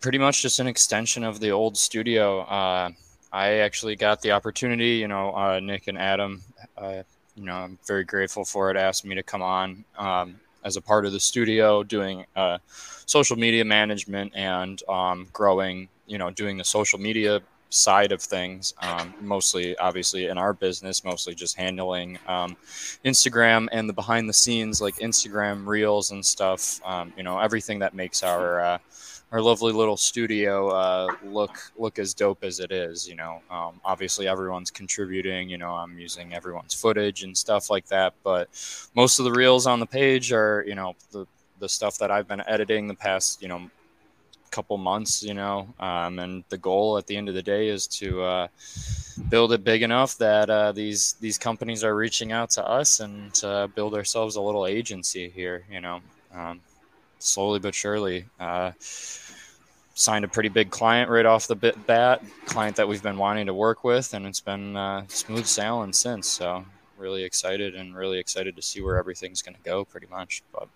pretty 0.00 0.18
much 0.18 0.42
just 0.42 0.60
an 0.60 0.66
extension 0.66 1.24
of 1.24 1.40
the 1.40 1.50
old 1.50 1.76
studio. 1.76 2.40
Uh, 2.42 2.90
i 3.32 3.48
actually 3.54 3.96
got 3.96 4.22
the 4.22 4.30
opportunity 4.30 4.90
you 4.96 5.08
know 5.08 5.34
uh, 5.34 5.58
nick 5.60 5.88
and 5.88 5.98
adam 5.98 6.40
uh, 6.78 7.02
you 7.34 7.44
know 7.44 7.54
i'm 7.54 7.78
very 7.86 8.04
grateful 8.04 8.44
for 8.44 8.70
it 8.70 8.76
asked 8.76 9.04
me 9.04 9.14
to 9.14 9.22
come 9.22 9.42
on 9.42 9.84
um, 9.98 10.36
as 10.62 10.76
a 10.76 10.80
part 10.80 11.04
of 11.04 11.12
the 11.12 11.20
studio 11.20 11.82
doing 11.82 12.24
uh, 12.36 12.58
social 13.06 13.36
media 13.36 13.64
management 13.64 14.32
and 14.34 14.82
um, 14.88 15.26
growing 15.32 15.88
you 16.06 16.16
know 16.18 16.30
doing 16.30 16.56
the 16.56 16.64
social 16.64 16.98
media 16.98 17.40
side 17.74 18.12
of 18.12 18.22
things, 18.22 18.74
um, 18.80 19.14
mostly 19.20 19.76
obviously 19.78 20.26
in 20.26 20.38
our 20.38 20.52
business, 20.52 21.04
mostly 21.04 21.34
just 21.34 21.56
handling 21.56 22.18
um, 22.26 22.56
Instagram 23.04 23.68
and 23.72 23.88
the 23.88 23.92
behind 23.92 24.28
the 24.28 24.32
scenes 24.32 24.80
like 24.80 24.96
Instagram 24.96 25.66
reels 25.66 26.10
and 26.10 26.24
stuff. 26.24 26.80
Um, 26.84 27.12
you 27.16 27.22
know, 27.22 27.38
everything 27.38 27.78
that 27.80 27.94
makes 27.94 28.22
our 28.22 28.60
uh, 28.60 28.78
our 29.32 29.40
lovely 29.40 29.72
little 29.72 29.96
studio 29.96 30.68
uh, 30.68 31.08
look 31.24 31.58
look 31.76 31.98
as 31.98 32.14
dope 32.14 32.44
as 32.44 32.60
it 32.60 32.70
is. 32.70 33.08
You 33.08 33.16
know, 33.16 33.42
um, 33.50 33.80
obviously 33.84 34.28
everyone's 34.28 34.70
contributing. 34.70 35.48
You 35.48 35.58
know, 35.58 35.72
I'm 35.72 35.98
using 35.98 36.34
everyone's 36.34 36.74
footage 36.74 37.24
and 37.24 37.36
stuff 37.36 37.70
like 37.70 37.86
that, 37.88 38.14
but 38.22 38.48
most 38.94 39.18
of 39.18 39.24
the 39.24 39.32
reels 39.32 39.66
on 39.66 39.80
the 39.80 39.86
page 39.86 40.32
are 40.32 40.64
you 40.66 40.74
know 40.74 40.94
the 41.10 41.26
the 41.58 41.68
stuff 41.68 41.98
that 41.98 42.10
I've 42.10 42.28
been 42.28 42.42
editing 42.46 42.86
the 42.86 42.94
past 42.94 43.42
you 43.42 43.48
know 43.48 43.70
couple 44.54 44.76
months, 44.78 45.22
you 45.22 45.34
know. 45.34 45.56
Um, 45.78 46.18
and 46.18 46.44
the 46.48 46.58
goal 46.58 46.98
at 46.98 47.06
the 47.06 47.16
end 47.16 47.28
of 47.28 47.34
the 47.34 47.42
day 47.42 47.68
is 47.68 47.86
to 47.98 48.22
uh, 48.22 48.48
build 49.28 49.52
it 49.52 49.64
big 49.64 49.82
enough 49.82 50.16
that 50.18 50.48
uh, 50.48 50.72
these 50.72 51.14
these 51.20 51.38
companies 51.38 51.82
are 51.82 51.96
reaching 51.96 52.32
out 52.32 52.50
to 52.50 52.62
us 52.66 53.00
and 53.00 53.32
build 53.74 53.94
ourselves 53.94 54.36
a 54.36 54.40
little 54.40 54.66
agency 54.66 55.28
here, 55.28 55.64
you 55.70 55.80
know. 55.80 56.00
Um, 56.32 56.60
slowly 57.18 57.58
but 57.58 57.74
surely. 57.74 58.26
Uh, 58.38 58.72
signed 59.94 60.24
a 60.24 60.28
pretty 60.28 60.48
big 60.48 60.70
client 60.70 61.08
right 61.08 61.26
off 61.26 61.46
the 61.46 61.54
bit 61.54 61.86
bat, 61.86 62.22
client 62.46 62.76
that 62.76 62.86
we've 62.86 63.02
been 63.02 63.16
wanting 63.16 63.46
to 63.46 63.54
work 63.54 63.84
with, 63.84 64.12
and 64.14 64.26
it's 64.26 64.40
been 64.40 64.76
uh, 64.76 65.04
smooth 65.08 65.46
sailing 65.46 65.92
since. 65.92 66.28
So 66.28 66.64
really 66.98 67.24
excited 67.24 67.74
and 67.74 67.94
really 67.94 68.18
excited 68.18 68.56
to 68.56 68.62
see 68.62 68.80
where 68.80 68.96
everything's 68.98 69.42
going 69.42 69.54
to 69.54 69.62
go, 69.62 69.84
pretty 69.84 70.08
much. 70.10 70.42
But 70.52 70.68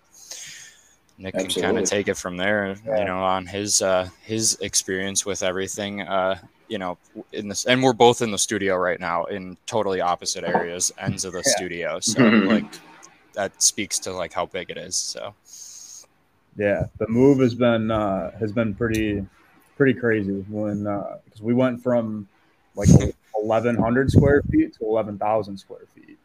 Nick 1.18 1.35
Absolutely. 1.35 1.62
can 1.62 1.62
kind 1.62 1.78
of 1.78 1.85
take 1.85 2.09
it 2.09 2.16
from 2.16 2.37
there, 2.37 2.76
yeah. 2.87 2.98
you 2.98 3.04
know, 3.04 3.18
on 3.18 3.44
his 3.44 3.83
uh, 3.83 4.09
his 4.22 4.57
experience 4.61 5.26
with 5.26 5.42
everything. 5.42 6.02
Uh, 6.02 6.38
you 6.68 6.78
know, 6.78 6.96
in 7.33 7.48
this, 7.48 7.64
and 7.64 7.83
we're 7.83 7.92
both 7.92 8.22
in 8.22 8.31
the 8.31 8.38
studio 8.38 8.76
right 8.76 9.00
now 9.00 9.24
in 9.24 9.57
totally 9.66 10.00
opposite 10.00 10.44
areas, 10.44 10.92
ends 10.98 11.24
of 11.24 11.33
the 11.33 11.42
yeah. 11.44 11.57
studio. 11.57 12.00
So 12.00 12.22
like 12.22 12.66
that 13.35 13.61
speaks 13.62 13.98
to 14.00 14.12
like 14.12 14.33
how 14.33 14.46
big 14.46 14.70
it 14.70 14.76
is. 14.76 14.94
So 14.94 15.35
yeah, 16.57 16.87
the 16.98 17.09
move 17.09 17.40
has 17.40 17.54
been 17.54 17.90
uh, 17.90 18.37
has 18.38 18.52
been 18.52 18.74
pretty 18.74 19.24
pretty 19.76 19.98
crazy 19.98 20.44
when 20.48 20.85
because 20.85 21.40
uh, 21.40 21.44
we 21.44 21.54
went 21.54 21.83
from 21.83 22.28
like 22.76 22.88
1100 23.33 24.11
square 24.11 24.42
feet 24.50 24.74
to 24.74 24.85
11,000 24.85 25.57
square 25.57 25.87
feet, 25.94 26.18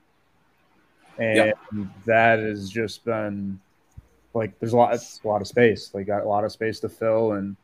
and 1.18 1.38
yep. 1.38 1.58
that 2.06 2.40
has 2.40 2.70
just 2.70 3.06
been 3.06 3.60
like 4.34 4.60
there's 4.60 4.74
a 4.74 4.78
lot 4.78 4.96
a 4.96 5.28
lot 5.28 5.42
of 5.42 5.48
space. 5.48 5.92
Like 5.94 6.08
got 6.08 6.24
a 6.24 6.28
lot 6.28 6.44
of 6.44 6.52
space 6.52 6.80
to 6.82 6.90
fill, 6.90 7.34
and 7.34 7.56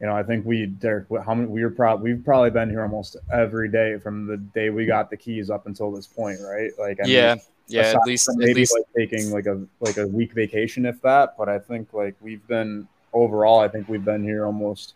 you 0.00 0.06
know 0.06 0.14
I 0.14 0.22
think 0.22 0.44
we 0.44 0.66
Derek 0.66 1.06
how 1.24 1.34
many 1.34 1.48
we 1.48 1.62
were 1.62 1.70
probably 1.70 2.12
we've 2.12 2.24
probably 2.24 2.50
been 2.50 2.70
here 2.70 2.82
almost 2.82 3.16
every 3.32 3.70
day 3.70 3.98
from 3.98 4.26
the 4.26 4.36
day 4.36 4.70
we 4.70 4.86
got 4.86 5.10
the 5.10 5.16
keys 5.16 5.50
up 5.50 5.66
until 5.66 5.90
this 5.92 6.06
point, 6.06 6.38
right? 6.42 6.70
Like 6.78 7.00
I 7.00 7.06
yeah. 7.06 7.34
Mean, 7.34 7.42
yeah, 7.70 7.92
at 7.94 8.06
least 8.06 8.30
maybe 8.34 8.50
at 8.50 8.56
least 8.56 8.74
like 8.74 8.86
taking 8.96 9.30
like 9.30 9.44
a 9.46 9.62
like 9.80 9.98
a 9.98 10.06
week 10.06 10.32
vacation 10.32 10.86
if 10.86 11.00
that. 11.02 11.34
But 11.36 11.50
I 11.50 11.58
think 11.58 11.92
like 11.92 12.14
we've 12.22 12.46
been 12.46 12.88
overall, 13.12 13.60
I 13.60 13.68
think 13.68 13.88
we've 13.88 14.04
been 14.04 14.24
here 14.24 14.46
almost 14.46 14.94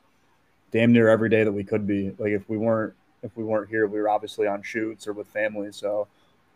damn 0.70 0.90
near 0.90 1.08
every 1.08 1.28
day 1.28 1.44
that 1.44 1.52
we 1.52 1.64
could 1.64 1.86
be. 1.86 2.14
Like 2.18 2.32
if 2.32 2.48
we 2.48 2.56
weren't 2.56 2.94
if 3.22 3.36
we 3.36 3.44
weren't 3.44 3.68
here, 3.68 3.86
we 3.86 4.00
were 4.00 4.08
obviously 4.08 4.46
on 4.46 4.62
shoots 4.62 5.06
or 5.06 5.12
with 5.12 5.28
family. 5.28 5.70
So 5.70 6.08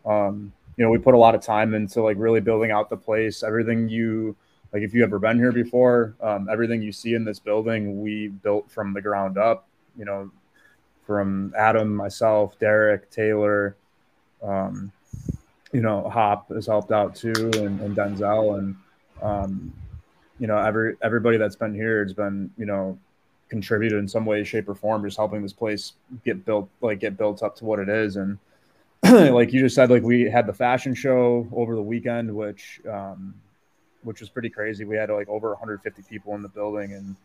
um, 0.07 0.51
you 0.75 0.83
know, 0.83 0.89
we 0.89 0.97
put 0.97 1.13
a 1.13 1.17
lot 1.17 1.35
of 1.35 1.41
time 1.41 1.73
into 1.73 2.01
like 2.01 2.17
really 2.17 2.39
building 2.39 2.71
out 2.71 2.89
the 2.89 2.97
place. 2.97 3.43
Everything 3.43 3.87
you 3.87 4.35
like 4.77 4.83
if 4.83 4.93
you 4.93 5.03
ever 5.03 5.17
been 5.17 5.39
here 5.39 5.51
before, 5.51 6.15
um, 6.21 6.47
everything 6.51 6.83
you 6.83 6.91
see 6.91 7.15
in 7.15 7.25
this 7.25 7.39
building 7.39 7.99
we 7.99 8.27
built 8.27 8.69
from 8.69 8.93
the 8.93 9.01
ground 9.01 9.35
up, 9.35 9.67
you 9.97 10.05
know, 10.05 10.29
from 11.07 11.51
Adam, 11.57 11.95
myself, 11.95 12.59
Derek, 12.59 13.09
Taylor, 13.09 13.75
um, 14.43 14.91
you 15.73 15.81
know, 15.81 16.07
Hop 16.09 16.49
has 16.49 16.67
helped 16.67 16.91
out 16.91 17.15
too, 17.15 17.33
and, 17.55 17.81
and 17.81 17.97
Denzel, 17.97 18.59
and 18.59 18.75
um, 19.23 19.73
you 20.37 20.45
know, 20.45 20.59
every 20.59 20.95
everybody 21.01 21.37
that's 21.37 21.55
been 21.55 21.73
here 21.73 22.03
has 22.03 22.13
been, 22.13 22.51
you 22.55 22.67
know, 22.67 22.99
contributed 23.49 23.97
in 23.97 24.07
some 24.07 24.27
way, 24.27 24.43
shape, 24.43 24.69
or 24.69 24.75
form, 24.75 25.03
just 25.03 25.17
helping 25.17 25.41
this 25.41 25.53
place 25.53 25.93
get 26.23 26.45
built, 26.45 26.69
like 26.81 26.99
get 26.99 27.17
built 27.17 27.41
up 27.41 27.55
to 27.55 27.65
what 27.65 27.79
it 27.79 27.89
is. 27.89 28.15
And 28.15 28.37
like 29.33 29.53
you 29.53 29.61
just 29.61 29.73
said, 29.73 29.89
like 29.89 30.03
we 30.03 30.29
had 30.29 30.45
the 30.45 30.53
fashion 30.53 30.93
show 30.93 31.47
over 31.51 31.73
the 31.73 31.81
weekend, 31.81 32.31
which 32.35 32.79
um, 32.87 33.33
which 34.07 34.21
was 34.21 34.29
pretty 34.29 34.49
crazy. 34.49 34.85
We 34.85 34.95
had 34.95 35.09
like 35.09 35.27
over 35.27 35.49
150 35.49 36.01
people 36.03 36.33
in 36.35 36.41
the 36.41 36.47
building, 36.47 36.93
and 36.93 37.15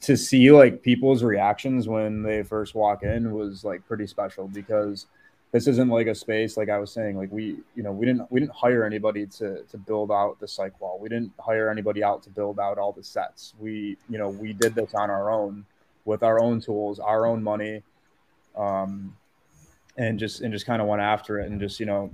to 0.00 0.16
see 0.16 0.50
like 0.52 0.82
people's 0.82 1.24
reactions 1.24 1.88
when 1.88 2.22
they 2.22 2.44
first 2.44 2.74
walk 2.76 3.02
in 3.02 3.32
was 3.32 3.64
like 3.64 3.86
pretty 3.86 4.06
special 4.06 4.46
because 4.48 5.06
this 5.50 5.66
isn't 5.66 5.88
like 5.88 6.06
a 6.06 6.14
space 6.14 6.56
like 6.56 6.68
I 6.68 6.78
was 6.78 6.92
saying. 6.92 7.16
Like 7.16 7.32
we, 7.32 7.58
you 7.74 7.82
know, 7.82 7.90
we 7.90 8.06
didn't 8.06 8.30
we 8.30 8.38
didn't 8.38 8.54
hire 8.54 8.84
anybody 8.84 9.26
to 9.38 9.64
to 9.64 9.78
build 9.78 10.12
out 10.12 10.38
the 10.38 10.46
cyc 10.46 10.72
wall. 10.78 10.98
We 11.00 11.08
didn't 11.08 11.32
hire 11.40 11.70
anybody 11.70 12.04
out 12.04 12.22
to 12.22 12.30
build 12.30 12.60
out 12.60 12.78
all 12.78 12.92
the 12.92 13.02
sets. 13.02 13.54
We, 13.58 13.96
you 14.08 14.18
know, 14.18 14.28
we 14.28 14.52
did 14.52 14.76
this 14.76 14.94
on 14.94 15.10
our 15.10 15.30
own 15.30 15.66
with 16.04 16.22
our 16.22 16.40
own 16.40 16.60
tools, 16.60 17.00
our 17.00 17.26
own 17.26 17.42
money, 17.42 17.82
um, 18.56 19.16
and 19.98 20.20
just 20.20 20.40
and 20.40 20.52
just 20.52 20.66
kind 20.66 20.80
of 20.80 20.86
went 20.86 21.02
after 21.02 21.40
it 21.40 21.50
and 21.50 21.60
just 21.60 21.80
you 21.80 21.86
know 21.86 22.12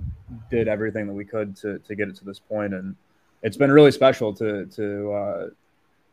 did 0.49 0.67
everything 0.67 1.05
that 1.05 1.13
we 1.13 1.25
could 1.25 1.55
to 1.57 1.77
to 1.79 1.93
get 1.93 2.09
it 2.09 2.15
to 2.15 2.25
this. 2.25 2.41
And 2.49 2.95
it's 3.43 3.57
been 3.57 3.71
really 3.71 3.91
special 3.91 4.33
to 4.33 4.65
to 4.65 5.11
uh, 5.11 5.47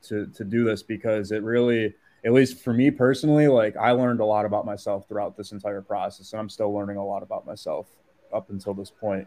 to 0.02 0.26
to 0.26 0.44
do 0.44 0.64
this 0.64 0.82
because 0.82 1.32
it 1.32 1.42
really 1.42 1.94
at 2.24 2.32
least 2.32 2.58
for 2.58 2.74
me 2.74 2.90
personally, 2.90 3.48
like 3.48 3.76
I 3.76 3.92
learned 3.92 4.20
a 4.20 4.24
lot 4.24 4.44
about 4.44 4.66
myself 4.66 5.08
throughout 5.08 5.36
this 5.36 5.52
entire 5.52 5.80
process, 5.80 6.32
and 6.32 6.40
I'm 6.40 6.50
still 6.50 6.72
learning 6.72 6.98
a 6.98 7.04
lot 7.04 7.22
about 7.22 7.46
myself 7.46 7.86
up 8.32 8.50
until 8.50 8.74
this 8.74 8.90
point. 8.90 9.26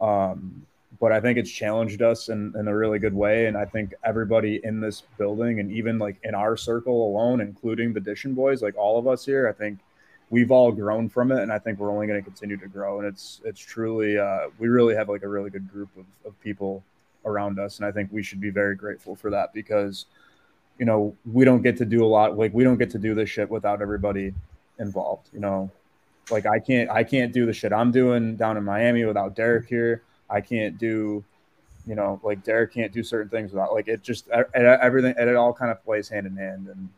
Um, 0.00 0.66
but 1.00 1.12
I 1.12 1.20
think 1.20 1.38
it's 1.38 1.50
challenged 1.50 2.02
us 2.02 2.28
in, 2.28 2.52
in 2.58 2.68
a 2.68 2.76
really 2.76 2.98
good 2.98 3.14
way. 3.14 3.46
And 3.46 3.56
I 3.56 3.64
think 3.64 3.94
everybody 4.04 4.60
in 4.62 4.80
this 4.80 5.02
building 5.18 5.60
and 5.60 5.70
even 5.72 5.98
like 5.98 6.18
in 6.22 6.34
our 6.34 6.56
circle 6.56 7.08
alone, 7.08 7.40
including 7.40 7.92
the 7.92 8.00
Dishon 8.00 8.34
boys, 8.34 8.62
like 8.62 8.76
all 8.76 8.98
of 8.98 9.06
us 9.06 9.24
here, 9.24 9.48
I 9.48 9.52
think 9.52 9.78
we've 10.30 10.50
all 10.50 10.70
grown 10.70 11.08
from 11.08 11.32
it. 11.32 11.42
And 11.42 11.52
I 11.52 11.58
think 11.58 11.78
we're 11.78 11.90
only 11.90 12.06
going 12.06 12.20
to 12.20 12.24
continue 12.24 12.56
to 12.58 12.68
grow. 12.68 12.98
And 12.98 13.08
it's, 13.08 13.40
it's 13.44 13.60
truly, 13.60 14.18
uh, 14.18 14.48
we 14.58 14.68
really 14.68 14.94
have 14.94 15.08
like 15.08 15.22
a 15.22 15.28
really 15.28 15.50
good 15.50 15.70
group 15.70 15.88
of, 15.96 16.04
of 16.26 16.38
people 16.42 16.84
around 17.24 17.58
us. 17.58 17.78
And 17.78 17.86
I 17.86 17.92
think 17.92 18.10
we 18.12 18.22
should 18.22 18.40
be 18.40 18.50
very 18.50 18.74
grateful 18.74 19.14
for 19.14 19.30
that 19.30 19.52
because 19.52 20.06
you 20.78 20.86
know, 20.86 21.14
we 21.30 21.44
don't 21.44 21.62
get 21.62 21.76
to 21.78 21.84
do 21.84 22.04
a 22.04 22.06
lot. 22.06 22.36
Like 22.36 22.52
we 22.52 22.64
don't 22.64 22.78
get 22.78 22.90
to 22.90 22.98
do 22.98 23.14
this 23.14 23.30
shit 23.30 23.48
without 23.48 23.82
everybody 23.82 24.34
involved. 24.78 25.28
You 25.32 25.40
know, 25.40 25.70
like 26.30 26.46
I 26.46 26.58
can't 26.58 26.90
I 26.90 27.04
can't 27.04 27.32
do 27.32 27.46
the 27.46 27.52
shit 27.52 27.72
I'm 27.72 27.92
doing 27.92 28.36
down 28.36 28.56
in 28.56 28.64
Miami 28.64 29.04
without 29.04 29.36
Derek 29.36 29.68
here. 29.68 30.02
I 30.28 30.40
can't 30.40 30.78
do, 30.78 31.22
you 31.86 31.94
know, 31.94 32.20
like 32.22 32.42
Derek 32.42 32.72
can't 32.72 32.92
do 32.92 33.02
certain 33.02 33.28
things 33.28 33.52
without 33.52 33.72
like 33.72 33.88
it. 33.88 34.02
Just 34.02 34.28
everything 34.54 35.14
it 35.16 35.36
all 35.36 35.52
kind 35.52 35.70
of 35.70 35.84
plays 35.84 36.08
hand 36.08 36.26
in 36.26 36.36
hand 36.36 36.68
and. 36.68 36.88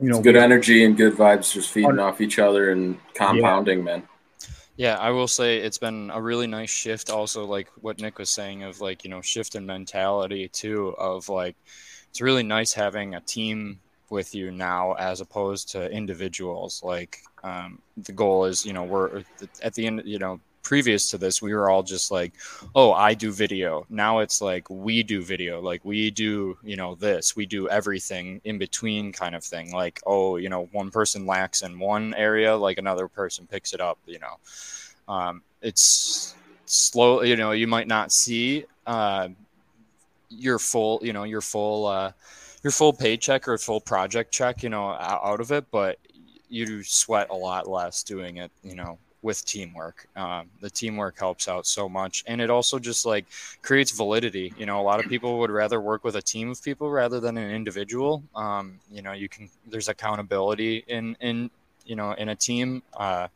You 0.00 0.08
know, 0.08 0.16
it's 0.16 0.24
good 0.24 0.36
energy 0.36 0.84
and 0.84 0.96
good 0.96 1.14
vibes 1.14 1.52
just 1.52 1.70
feeding 1.70 2.00
off 2.00 2.20
each 2.20 2.40
other 2.40 2.72
and 2.72 2.98
compounding, 3.14 3.78
yeah. 3.80 3.84
man. 3.84 4.02
Yeah, 4.76 4.96
I 4.98 5.10
will 5.10 5.28
say 5.28 5.58
it's 5.58 5.78
been 5.78 6.10
a 6.10 6.20
really 6.20 6.46
nice 6.46 6.70
shift. 6.70 7.10
Also, 7.10 7.44
like 7.44 7.68
what 7.76 8.00
Nick 8.00 8.18
was 8.18 8.30
saying 8.30 8.62
of 8.62 8.80
like 8.80 9.04
you 9.04 9.10
know 9.10 9.20
shift 9.20 9.54
in 9.54 9.66
mentality 9.66 10.48
too 10.48 10.88
of 10.98 11.28
like 11.28 11.56
it's 12.10 12.20
really 12.20 12.42
nice 12.42 12.72
having 12.72 13.14
a 13.14 13.20
team 13.20 13.80
with 14.10 14.34
you 14.34 14.50
now 14.50 14.92
as 14.94 15.20
opposed 15.20 15.70
to 15.72 15.90
individuals. 15.90 16.82
Like 16.82 17.18
um, 17.42 17.80
the 17.96 18.12
goal 18.12 18.44
is, 18.46 18.64
you 18.64 18.72
know, 18.72 18.84
we're 18.84 19.24
at 19.62 19.74
the 19.74 19.86
end, 19.86 20.02
you 20.04 20.18
know, 20.18 20.40
previous 20.62 21.10
to 21.10 21.18
this, 21.18 21.42
we 21.42 21.54
were 21.54 21.68
all 21.68 21.82
just 21.82 22.10
like, 22.10 22.32
oh, 22.74 22.92
I 22.92 23.14
do 23.14 23.32
video. 23.32 23.86
Now 23.88 24.20
it's 24.20 24.40
like 24.40 24.68
we 24.70 25.02
do 25.02 25.22
video. 25.22 25.60
Like 25.60 25.84
we 25.84 26.10
do, 26.10 26.56
you 26.62 26.76
know, 26.76 26.94
this, 26.94 27.36
we 27.36 27.46
do 27.46 27.68
everything 27.68 28.40
in 28.44 28.58
between 28.58 29.12
kind 29.12 29.34
of 29.34 29.44
thing. 29.44 29.72
Like, 29.72 30.00
oh, 30.06 30.36
you 30.36 30.48
know, 30.48 30.68
one 30.72 30.90
person 30.90 31.26
lacks 31.26 31.62
in 31.62 31.78
one 31.78 32.14
area, 32.14 32.56
like 32.56 32.78
another 32.78 33.08
person 33.08 33.46
picks 33.46 33.72
it 33.72 33.80
up, 33.80 33.98
you 34.06 34.18
know. 34.18 34.38
Um, 35.12 35.42
it's 35.60 36.34
slow, 36.66 37.22
you 37.22 37.36
know, 37.36 37.52
you 37.52 37.66
might 37.66 37.88
not 37.88 38.12
see 38.12 38.64
uh, 38.86 39.28
your 40.30 40.58
full, 40.58 41.00
you 41.02 41.12
know, 41.12 41.24
your 41.24 41.40
full, 41.40 41.86
uh, 41.86 42.12
your 42.62 42.70
full 42.70 42.92
paycheck 42.92 43.48
or 43.48 43.58
full 43.58 43.80
project 43.80 44.32
check, 44.32 44.62
you 44.62 44.70
know, 44.70 44.90
out 44.90 45.40
of 45.40 45.50
it, 45.50 45.66
but 45.70 45.98
you 46.48 46.82
sweat 46.82 47.28
a 47.30 47.34
lot 47.34 47.68
less 47.68 48.02
doing 48.02 48.36
it, 48.36 48.52
you 48.62 48.76
know, 48.76 48.98
with 49.22 49.44
teamwork. 49.44 50.08
Um, 50.16 50.50
the 50.60 50.70
teamwork 50.70 51.18
helps 51.18 51.48
out 51.48 51.66
so 51.66 51.88
much, 51.88 52.24
and 52.26 52.40
it 52.40 52.50
also 52.50 52.78
just 52.78 53.06
like 53.06 53.26
creates 53.62 53.92
validity. 53.92 54.52
You 54.58 54.66
know, 54.66 54.80
a 54.80 54.82
lot 54.82 55.00
of 55.00 55.08
people 55.08 55.38
would 55.38 55.50
rather 55.50 55.80
work 55.80 56.04
with 56.04 56.16
a 56.16 56.22
team 56.22 56.50
of 56.50 56.62
people 56.62 56.90
rather 56.90 57.20
than 57.20 57.38
an 57.38 57.50
individual. 57.50 58.22
Um, 58.34 58.80
you 58.90 59.02
know, 59.02 59.12
you 59.12 59.28
can 59.28 59.48
there's 59.66 59.88
accountability 59.88 60.84
in 60.86 61.16
in 61.20 61.50
you 61.84 61.96
know 61.96 62.12
in 62.12 62.28
a 62.28 62.36
team. 62.36 62.82
Uh, 62.96 63.28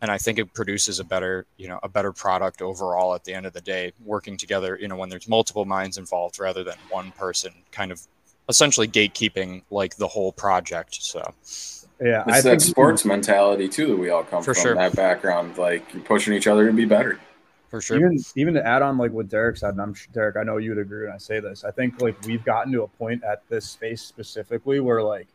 and 0.00 0.10
I 0.10 0.18
think 0.18 0.38
it 0.38 0.52
produces 0.52 1.00
a 1.00 1.04
better, 1.04 1.46
you 1.56 1.66
know, 1.66 1.80
a 1.82 1.88
better 1.88 2.12
product 2.12 2.60
overall 2.60 3.14
at 3.14 3.24
the 3.24 3.32
end 3.32 3.46
of 3.46 3.54
the 3.54 3.62
day, 3.62 3.92
working 4.04 4.36
together, 4.36 4.76
you 4.78 4.86
know, 4.86 4.96
when 4.96 5.08
there's 5.08 5.26
multiple 5.26 5.64
minds 5.64 5.96
involved 5.96 6.38
rather 6.38 6.62
than 6.62 6.76
one 6.90 7.10
person 7.12 7.52
kind 7.72 7.90
of 7.90 8.02
essentially 8.50 8.86
gatekeeping 8.86 9.62
like 9.70 9.96
the 9.96 10.08
whole 10.08 10.30
project. 10.30 10.96
So 11.02 11.22
yeah, 12.00 12.24
it's 12.26 12.38
I 12.38 12.50
that 12.50 12.60
sports 12.60 13.04
mentality 13.04 13.68
too 13.68 13.88
that 13.88 13.96
we 13.96 14.10
all 14.10 14.24
come 14.24 14.42
from 14.42 14.54
sure. 14.54 14.74
that 14.74 14.96
background. 14.96 15.56
Like 15.56 15.92
you're 15.92 16.02
pushing 16.02 16.34
each 16.34 16.46
other 16.46 16.66
to 16.66 16.72
be 16.72 16.84
better. 16.84 17.20
For 17.68 17.80
sure. 17.80 17.96
Even 17.96 18.18
even 18.36 18.54
to 18.54 18.66
add 18.66 18.82
on 18.82 18.98
like 18.98 19.12
what 19.12 19.28
Derek 19.28 19.56
said, 19.56 19.70
and 19.70 19.80
I'm 19.80 19.94
Derek, 20.12 20.36
I 20.36 20.42
know 20.42 20.56
you 20.56 20.70
would 20.70 20.78
agree 20.78 21.06
when 21.06 21.14
I 21.14 21.18
say 21.18 21.40
this. 21.40 21.64
I 21.64 21.70
think 21.70 22.00
like 22.00 22.20
we've 22.24 22.44
gotten 22.44 22.72
to 22.72 22.82
a 22.82 22.88
point 22.88 23.22
at 23.24 23.42
this 23.48 23.68
space 23.68 24.02
specifically 24.02 24.80
where 24.80 25.02
like 25.02 25.28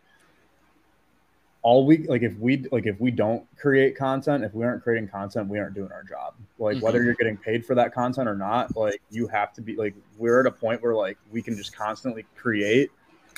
all 1.61 1.85
we 1.85 2.07
like 2.07 2.21
if 2.21 2.37
we 2.37 2.65
like 2.71 2.85
if 2.85 2.99
we 3.01 3.11
don't 3.11 3.45
create 3.57 3.97
content 3.97 4.45
if 4.45 4.53
we 4.53 4.63
aren't 4.63 4.81
creating 4.81 5.09
content 5.09 5.49
we 5.49 5.59
aren't 5.59 5.75
doing 5.75 5.91
our 5.91 6.03
job 6.03 6.33
like 6.57 6.77
mm-hmm. 6.77 6.85
whether 6.85 7.03
you're 7.03 7.15
getting 7.15 7.35
paid 7.35 7.65
for 7.65 7.75
that 7.75 7.93
content 7.93 8.29
or 8.29 8.35
not 8.35 8.73
like 8.77 9.01
you 9.11 9.27
have 9.27 9.51
to 9.51 9.61
be 9.61 9.75
like 9.75 9.93
we're 10.17 10.39
at 10.39 10.45
a 10.45 10.51
point 10.51 10.81
where 10.81 10.95
like 10.95 11.17
we 11.31 11.41
can 11.41 11.57
just 11.57 11.75
constantly 11.75 12.25
create 12.37 12.89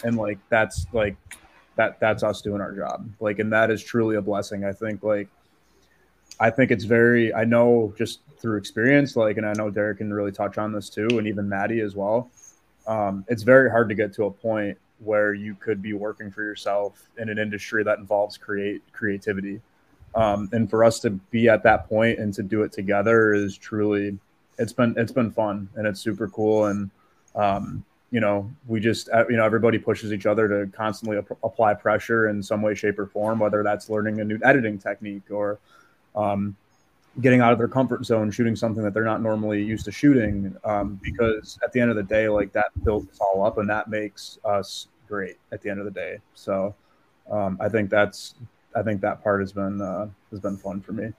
and 0.04 0.18
like 0.18 0.38
that's 0.50 0.86
like 0.94 1.16
that 1.76 2.00
that's 2.00 2.24
us 2.24 2.42
doing 2.42 2.62
our 2.62 2.74
job. 2.74 3.10
Like 3.20 3.40
and 3.40 3.52
that 3.54 3.72
is 3.72 3.84
truly 3.84 4.16
a 4.16 4.22
blessing. 4.22 4.66
I 4.66 4.74
think 4.74 5.04
like 5.04 5.28
i 6.40 6.50
think 6.50 6.72
it's 6.72 6.86
very 6.86 7.34
i 7.34 7.44
know 7.44 7.94
just 7.98 8.22
through 8.40 8.58
experience 8.58 9.18
like 9.18 9.36
and 9.36 9.46
i 9.46 9.52
know 9.52 9.70
derek 9.70 9.98
can 9.98 10.14
really 10.14 10.32
touch 10.32 10.58
on 10.58 10.72
this 10.72 10.90
too 10.90 11.06
and 11.12 11.28
even 11.28 11.48
maddie 11.48 11.82
as 11.82 11.96
well. 11.96 12.32
Um, 12.88 13.26
it's 13.28 13.44
very 13.44 13.70
hard 13.70 13.90
to 13.90 13.96
get 13.96 14.14
to 14.14 14.26
a 14.26 14.32
point 14.32 14.78
where 15.00 15.34
you 15.34 15.56
could 15.56 15.82
be 15.82 15.94
working 15.94 16.32
for 16.32 16.44
yourself 16.44 17.10
in 17.18 17.30
an 17.30 17.38
industry 17.38 17.84
that 17.84 18.00
involves 18.00 18.38
create 18.38 18.82
creativity. 18.92 19.62
Um, 20.14 20.50
and 20.52 20.70
for 20.70 20.84
us 20.84 21.00
to 21.02 21.12
be 21.12 21.48
at 21.48 21.64
that 21.64 21.88
point 21.88 22.20
and 22.20 22.34
to 22.34 22.44
do 22.44 22.64
it 22.64 22.72
together 22.72 23.34
is 23.34 23.58
truly 23.58 24.18
it's 24.58 24.74
been 24.74 24.94
it's 24.98 25.12
been 25.12 25.32
fun 25.32 25.70
and 25.76 25.88
it's 25.88 26.02
super 26.02 26.28
cool 26.28 26.66
and 26.66 26.90
um, 27.34 27.86
you 28.12 28.20
know 28.20 28.50
we 28.68 28.80
just 28.80 29.10
uh, 29.10 29.26
you 29.30 29.38
know 29.38 29.46
everybody 29.46 29.78
pushes 29.78 30.14
each 30.14 30.26
other 30.26 30.48
to 30.48 30.72
constantly 30.72 31.18
ap- 31.18 31.38
apply 31.44 31.74
pressure 31.74 32.28
in 32.28 32.44
some 32.44 32.62
way 32.62 32.76
shape 32.76 33.00
or 33.00 33.08
form 33.08 33.40
whether 33.40 33.64
that's 33.64 33.90
learning 33.90 34.20
a 34.20 34.24
new 34.24 34.40
editing 34.44 34.78
technique 34.78 35.32
or 35.32 35.60
um, 36.16 36.56
getting 37.22 37.42
out 37.42 37.52
of 37.52 37.58
their 37.58 37.68
comfort 37.68 38.06
zone 38.06 38.30
shooting 38.30 38.56
something 38.56 38.84
that 38.84 38.94
they're 38.94 39.04
not 39.04 39.22
normally 39.22 39.64
used 39.64 39.86
to 39.86 39.92
shooting 39.92 40.56
um, 40.66 41.00
because 41.02 41.58
at 41.64 41.72
the 41.72 41.80
end 41.80 41.90
of 41.90 41.96
the 41.96 42.04
day 42.04 42.28
like 42.30 42.52
that 42.52 42.68
builds 42.84 43.20
all 43.20 43.46
up 43.46 43.58
and 43.58 43.70
that 43.70 43.90
makes 43.90 44.38
us 44.46 44.88
great 45.08 45.38
at 45.52 45.62
the 45.62 45.70
end 45.70 45.80
of 45.80 45.86
the 45.86 45.92
day. 45.92 46.18
So 46.36 46.74
um, 47.30 47.58
i 47.62 47.70
think 47.70 47.90
that's 47.90 48.36
i 48.76 48.82
think 48.82 49.02
that 49.02 49.24
part 49.24 49.40
has 49.42 49.52
been 49.52 49.82
uh, 49.82 50.08
has 50.30 50.40
been 50.40 50.58
fun 50.58 50.82
for 50.82 50.94
me 50.94 51.12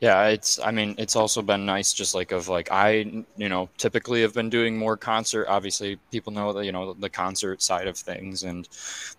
yeah, 0.00 0.26
it's 0.26 0.58
I 0.58 0.72
mean, 0.72 0.94
it's 0.98 1.16
also 1.16 1.40
been 1.40 1.64
nice 1.64 1.94
just 1.94 2.14
like 2.14 2.30
of 2.30 2.48
like 2.48 2.70
I, 2.70 3.24
you 3.36 3.48
know, 3.48 3.70
typically 3.78 4.20
have 4.22 4.34
been 4.34 4.50
doing 4.50 4.76
more 4.76 4.96
concert. 4.96 5.46
Obviously, 5.48 5.96
people 6.10 6.32
know 6.34 6.52
that, 6.52 6.66
you 6.66 6.72
know, 6.72 6.92
the 6.92 7.08
concert 7.08 7.62
side 7.62 7.86
of 7.88 7.96
things 7.96 8.42
and 8.42 8.68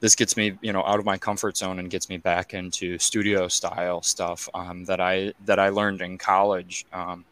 this 0.02 0.16
gets 0.16 0.38
me, 0.38 0.54
you 0.62 0.72
know, 0.72 0.84
out 0.84 1.00
of 1.00 1.06
my 1.06 1.18
comfort 1.18 1.58
zone 1.58 1.80
and 1.80 1.90
gets 1.90 2.10
me 2.10 2.18
back 2.18 2.54
into 2.54 3.00
studio 3.00 3.48
style 3.48 4.04
stuff 4.04 4.48
um, 4.54 4.86
that 4.86 5.02
I 5.02 5.34
that 5.46 5.58
I 5.58 5.70
learned 5.70 6.02
in 6.02 6.18
college. 6.20 6.86
Um, 6.94 7.26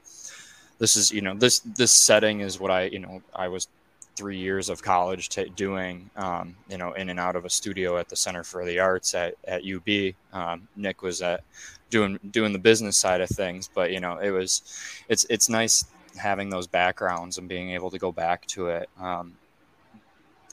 this 0.80 0.96
is, 0.96 1.12
you 1.12 1.22
know, 1.22 1.36
this 1.36 1.60
this 1.60 1.92
setting 1.92 2.40
is 2.42 2.60
what 2.60 2.72
I, 2.72 2.86
you 2.86 3.00
know, 3.00 3.22
I 3.36 3.48
was 3.48 3.68
three 4.16 4.38
years 4.38 4.70
of 4.70 4.82
college 4.82 5.30
t- 5.30 5.52
doing, 5.56 6.10
um, 6.16 6.56
you 6.70 6.78
know, 6.78 6.94
in 6.94 7.10
and 7.10 7.20
out 7.20 7.36
of 7.36 7.46
a 7.46 7.50
studio 7.50 7.98
at 7.98 8.10
the 8.10 8.16
Center 8.16 8.44
for 8.44 8.66
the 8.66 8.80
Arts 8.80 9.14
at, 9.14 9.36
at 9.46 9.64
UB. 9.66 10.14
Um, 10.34 10.68
Nick 10.76 11.02
was 11.02 11.22
at 11.22 11.44
doing 11.90 12.20
doing 12.32 12.54
the 12.54 12.60
business 12.60 12.98
side 12.98 13.22
of 13.22 13.30
things, 13.30 13.70
but 13.74 13.92
you 13.92 14.00
know, 14.00 14.18
it 14.18 14.32
was 14.32 14.62
it's 15.10 15.26
it's 15.30 15.50
nice 15.50 15.86
having 16.18 16.50
those 16.50 16.68
backgrounds 16.68 17.38
and 17.38 17.48
being 17.48 17.72
able 17.72 17.92
to 17.92 17.98
go 17.98 18.12
back 18.12 18.46
to 18.48 18.68
it. 18.68 18.90
Um, 19.00 19.36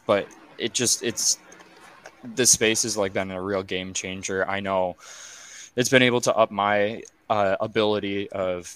but 0.06 0.26
it 0.58 0.72
just 0.72 1.02
it's 1.02 1.38
this 2.24 2.50
space 2.50 2.82
has 2.82 2.96
like 2.96 3.12
been 3.12 3.30
a 3.30 3.42
real 3.42 3.62
game 3.62 3.92
changer. 3.92 4.48
I 4.48 4.60
know 4.60 4.96
it's 5.76 5.88
been 5.88 6.02
able 6.02 6.20
to 6.22 6.34
up 6.36 6.50
my 6.50 7.02
uh, 7.32 7.56
ability 7.60 8.30
of 8.30 8.70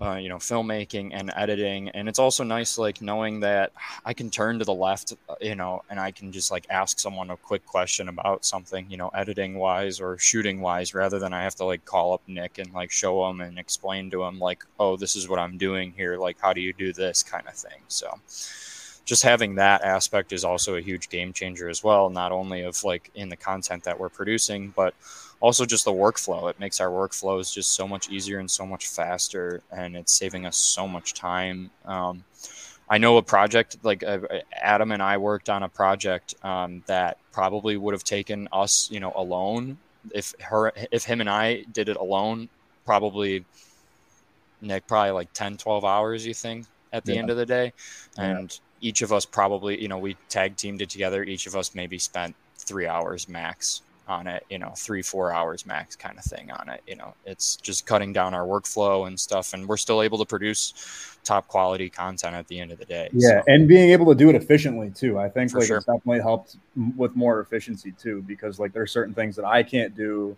uh, 0.00 0.18
you 0.20 0.28
know 0.28 0.38
filmmaking 0.38 1.10
and 1.12 1.32
editing. 1.36 1.88
And 1.90 2.08
it's 2.08 2.18
also 2.18 2.42
nice 2.42 2.76
like 2.78 3.00
knowing 3.00 3.40
that 3.40 3.72
i 4.04 4.12
can 4.12 4.30
turn 4.30 4.58
to 4.58 4.64
the 4.64 4.74
left 4.74 5.12
uh, 5.28 5.34
you 5.40 5.54
know 5.54 5.82
and 5.90 6.00
i 6.00 6.10
can 6.10 6.32
just 6.32 6.50
like 6.50 6.66
ask 6.70 6.98
someone 6.98 7.30
a 7.30 7.36
quick 7.36 7.64
question 7.66 8.08
about 8.08 8.44
something 8.44 8.86
you 8.90 8.96
know 8.96 9.08
editing 9.22 9.54
wise 9.56 10.00
or 10.00 10.18
shooting 10.18 10.60
wise 10.60 10.94
rather 10.94 11.18
than 11.18 11.32
i 11.32 11.42
have 11.42 11.54
to 11.54 11.64
like 11.64 11.84
call 11.84 12.12
up 12.14 12.22
nick 12.26 12.58
and 12.58 12.72
like 12.72 12.90
show 12.90 13.28
him 13.28 13.40
and 13.40 13.58
explain 13.58 14.10
to 14.10 14.24
him 14.24 14.38
like 14.38 14.64
oh 14.80 14.96
this 14.96 15.14
is 15.16 15.28
what 15.28 15.38
i'm 15.38 15.56
doing 15.56 15.92
here. 15.96 16.16
Like 16.16 16.38
how 16.40 16.52
do 16.52 16.60
you 16.60 16.72
do 16.72 16.92
this? 16.92 17.22
kind 17.22 17.46
of 17.46 17.54
thing. 17.54 17.80
So 17.88 18.08
just 19.04 19.22
having 19.22 19.56
that 19.56 19.82
aspect 19.82 20.32
is 20.32 20.44
also 20.44 20.76
a 20.76 20.80
huge 20.80 21.08
game 21.08 21.32
changer 21.32 21.68
as 21.68 21.82
well 21.82 22.10
not 22.10 22.32
only 22.32 22.62
of 22.62 22.82
like 22.84 23.10
in 23.14 23.28
the 23.28 23.36
content 23.36 23.82
that 23.84 23.98
we're 23.98 24.08
producing 24.08 24.72
but 24.76 24.94
also 25.40 25.64
just 25.64 25.84
the 25.84 25.92
workflow. 25.92 26.50
It 26.50 26.60
makes 26.60 26.80
our 26.80 26.88
workflows 26.88 27.52
just 27.52 27.72
so 27.72 27.88
much 27.88 28.10
easier 28.10 28.38
and 28.38 28.50
so 28.50 28.66
much 28.66 28.86
faster, 28.86 29.62
and 29.72 29.96
it's 29.96 30.12
saving 30.12 30.46
us 30.46 30.56
so 30.56 30.86
much 30.86 31.14
time. 31.14 31.70
Um, 31.84 32.24
I 32.88 32.98
know 32.98 33.16
a 33.16 33.22
project 33.22 33.78
like 33.82 34.02
uh, 34.02 34.18
Adam 34.52 34.92
and 34.92 35.02
I 35.02 35.16
worked 35.16 35.48
on 35.48 35.62
a 35.62 35.68
project 35.68 36.34
um, 36.44 36.82
that 36.86 37.18
probably 37.32 37.76
would 37.76 37.94
have 37.94 38.04
taken 38.04 38.48
us, 38.52 38.90
you 38.90 39.00
know, 39.00 39.12
alone. 39.14 39.78
If 40.12 40.34
her, 40.40 40.72
if 40.90 41.04
him 41.04 41.20
and 41.20 41.30
I 41.30 41.62
did 41.72 41.88
it 41.88 41.96
alone, 41.96 42.48
probably 42.84 43.44
Nick, 44.60 44.86
probably 44.86 45.12
like 45.12 45.32
10, 45.32 45.56
12 45.56 45.84
hours, 45.84 46.26
you 46.26 46.34
think, 46.34 46.66
at 46.92 47.04
the 47.04 47.14
yeah. 47.14 47.20
end 47.20 47.30
of 47.30 47.36
the 47.36 47.46
day. 47.46 47.72
And 48.18 48.50
yeah. 48.80 48.88
each 48.88 49.02
of 49.02 49.12
us 49.12 49.24
probably, 49.24 49.80
you 49.80 49.88
know, 49.88 49.98
we 49.98 50.16
tag 50.28 50.56
teamed 50.56 50.82
it 50.82 50.90
together. 50.90 51.22
Each 51.22 51.46
of 51.46 51.54
us 51.54 51.74
maybe 51.74 51.98
spent 51.98 52.34
three 52.58 52.88
hours 52.88 53.28
max 53.28 53.82
on 54.10 54.26
it, 54.26 54.44
you 54.50 54.58
know, 54.58 54.72
three, 54.76 55.02
four 55.02 55.32
hours 55.32 55.64
max 55.64 55.94
kind 55.94 56.18
of 56.18 56.24
thing 56.24 56.50
on 56.50 56.68
it. 56.68 56.82
You 56.86 56.96
know, 56.96 57.14
it's 57.24 57.56
just 57.56 57.86
cutting 57.86 58.12
down 58.12 58.34
our 58.34 58.44
workflow 58.44 59.06
and 59.06 59.18
stuff. 59.18 59.54
And 59.54 59.68
we're 59.68 59.76
still 59.76 60.02
able 60.02 60.18
to 60.18 60.26
produce 60.26 61.16
top 61.24 61.46
quality 61.46 61.88
content 61.88 62.34
at 62.34 62.48
the 62.48 62.58
end 62.58 62.72
of 62.72 62.78
the 62.78 62.84
day. 62.84 63.08
Yeah. 63.12 63.28
So. 63.28 63.42
And 63.46 63.68
being 63.68 63.90
able 63.90 64.06
to 64.06 64.14
do 64.14 64.28
it 64.28 64.34
efficiently 64.34 64.90
too. 64.90 65.18
I 65.18 65.28
think 65.28 65.52
For 65.52 65.58
like 65.58 65.68
sure. 65.68 65.76
it's 65.76 65.86
definitely 65.86 66.20
helped 66.20 66.56
with 66.96 67.14
more 67.14 67.40
efficiency 67.40 67.92
too, 67.92 68.22
because 68.26 68.58
like 68.58 68.72
there 68.72 68.82
are 68.82 68.88
certain 68.88 69.14
things 69.14 69.36
that 69.36 69.44
I 69.44 69.62
can't 69.62 69.96
do 69.96 70.36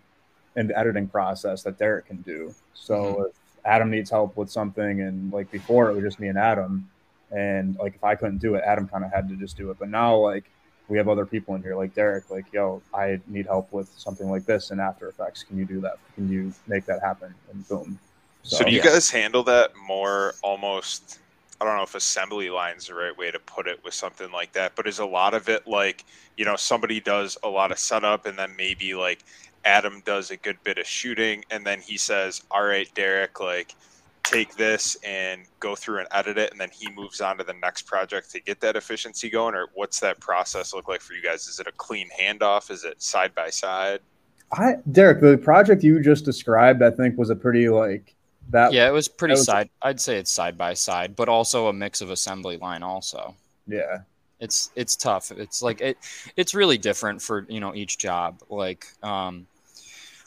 in 0.55 0.67
the 0.67 0.77
editing 0.77 1.07
process 1.07 1.63
that 1.63 1.79
Derek 1.79 2.05
can 2.05 2.21
do. 2.21 2.53
So 2.75 2.95
mm-hmm. 2.95 3.21
if 3.23 3.31
Adam 3.65 3.89
needs 3.89 4.11
help 4.11 4.37
with 4.37 4.51
something 4.51 5.01
and 5.01 5.33
like 5.33 5.49
before 5.51 5.89
it 5.89 5.95
was 5.95 6.03
just 6.03 6.19
me 6.19 6.27
and 6.27 6.37
Adam 6.37 6.87
and 7.31 7.75
like 7.77 7.95
if 7.95 8.03
I 8.03 8.13
couldn't 8.13 8.37
do 8.37 8.53
it, 8.53 8.63
Adam 8.63 8.87
kind 8.87 9.03
of 9.03 9.11
had 9.11 9.27
to 9.29 9.35
just 9.35 9.57
do 9.57 9.71
it. 9.71 9.79
But 9.79 9.89
now 9.89 10.15
like 10.15 10.43
we 10.89 10.97
have 10.97 11.07
other 11.07 11.25
people 11.25 11.55
in 11.55 11.63
here 11.63 11.75
like 11.75 11.95
Derek, 11.95 12.29
like, 12.29 12.45
yo, 12.51 12.81
I 12.93 13.19
need 13.27 13.45
help 13.45 13.71
with 13.71 13.89
something 13.97 14.29
like 14.29 14.45
this 14.45 14.71
in 14.71 14.79
After 14.79 15.07
Effects. 15.07 15.43
Can 15.43 15.57
you 15.57 15.65
do 15.65 15.79
that? 15.81 15.97
Can 16.15 16.29
you 16.29 16.53
make 16.67 16.85
that 16.85 17.01
happen? 17.01 17.33
And 17.51 17.67
boom. 17.67 17.99
So, 18.43 18.57
so 18.57 18.63
do 18.65 18.71
you 18.71 18.77
yeah. 18.77 18.85
guys 18.85 19.09
handle 19.09 19.43
that 19.43 19.71
more 19.87 20.35
almost? 20.41 21.19
I 21.61 21.65
don't 21.65 21.77
know 21.77 21.83
if 21.83 21.95
assembly 21.95 22.49
line 22.49 22.75
is 22.75 22.87
the 22.87 22.95
right 22.95 23.17
way 23.17 23.31
to 23.31 23.39
put 23.39 23.67
it 23.67 23.81
with 23.85 23.93
something 23.93 24.31
like 24.31 24.51
that, 24.53 24.75
but 24.75 24.85
is 24.85 24.99
a 24.99 25.05
lot 25.05 25.33
of 25.33 25.47
it 25.47 25.65
like, 25.65 26.03
you 26.35 26.43
know, 26.43 26.57
somebody 26.57 26.99
does 26.99 27.37
a 27.43 27.47
lot 27.47 27.71
of 27.71 27.79
setup 27.79 28.25
and 28.25 28.37
then 28.37 28.53
maybe 28.57 28.93
like 28.95 29.23
Adam 29.63 30.01
does 30.03 30.29
a 30.29 30.35
good 30.35 30.57
bit 30.65 30.77
of 30.77 30.85
shooting 30.85 31.45
and 31.51 31.65
then 31.65 31.79
he 31.79 31.97
says, 31.97 32.43
all 32.51 32.63
right, 32.63 32.93
Derek, 32.95 33.39
like, 33.39 33.75
take 34.23 34.55
this 34.55 34.95
and 35.03 35.43
go 35.59 35.75
through 35.75 35.99
and 35.99 36.07
edit 36.11 36.37
it 36.37 36.51
and 36.51 36.59
then 36.59 36.69
he 36.71 36.89
moves 36.91 37.21
on 37.21 37.37
to 37.37 37.43
the 37.43 37.53
next 37.61 37.83
project 37.83 38.31
to 38.31 38.39
get 38.39 38.59
that 38.61 38.75
efficiency 38.75 39.29
going 39.29 39.53
or 39.53 39.67
what's 39.73 39.99
that 39.99 40.19
process 40.19 40.73
look 40.73 40.87
like 40.87 41.01
for 41.01 41.13
you 41.13 41.21
guys? 41.21 41.47
Is 41.47 41.59
it 41.59 41.67
a 41.67 41.71
clean 41.73 42.09
handoff? 42.19 42.71
Is 42.71 42.83
it 42.83 43.01
side 43.01 43.35
by 43.35 43.49
side? 43.49 43.99
I 44.51 44.75
derek 44.91 45.19
the 45.19 45.37
project 45.37 45.83
you 45.83 45.99
just 45.99 46.25
described 46.25 46.83
i 46.83 46.91
think 46.91 47.17
was 47.17 47.31
a 47.31 47.35
pretty 47.35 47.69
like 47.69 48.13
that 48.51 48.71
yeah 48.71 48.87
it 48.87 48.91
was 48.91 49.07
pretty 49.07 49.31
was, 49.31 49.45
side 49.45 49.67
i'd 49.81 49.99
say 49.99 50.17
it's 50.17 50.29
side 50.29 50.59
by 50.59 50.75
side 50.75 51.15
but 51.15 51.27
also 51.27 51.69
a 51.69 51.73
mix 51.73 52.01
of 52.01 52.11
assembly 52.11 52.57
line 52.57 52.83
also. 52.83 53.35
Yeah. 53.67 53.99
It's 54.39 54.71
it's 54.75 54.95
tough. 54.95 55.31
It's 55.31 55.61
like 55.61 55.79
it 55.79 55.97
it's 56.35 56.53
really 56.53 56.77
different 56.77 57.21
for 57.21 57.45
you 57.47 57.59
know 57.59 57.73
each 57.73 57.97
job. 57.97 58.41
Like 58.49 58.85
um 59.01 59.47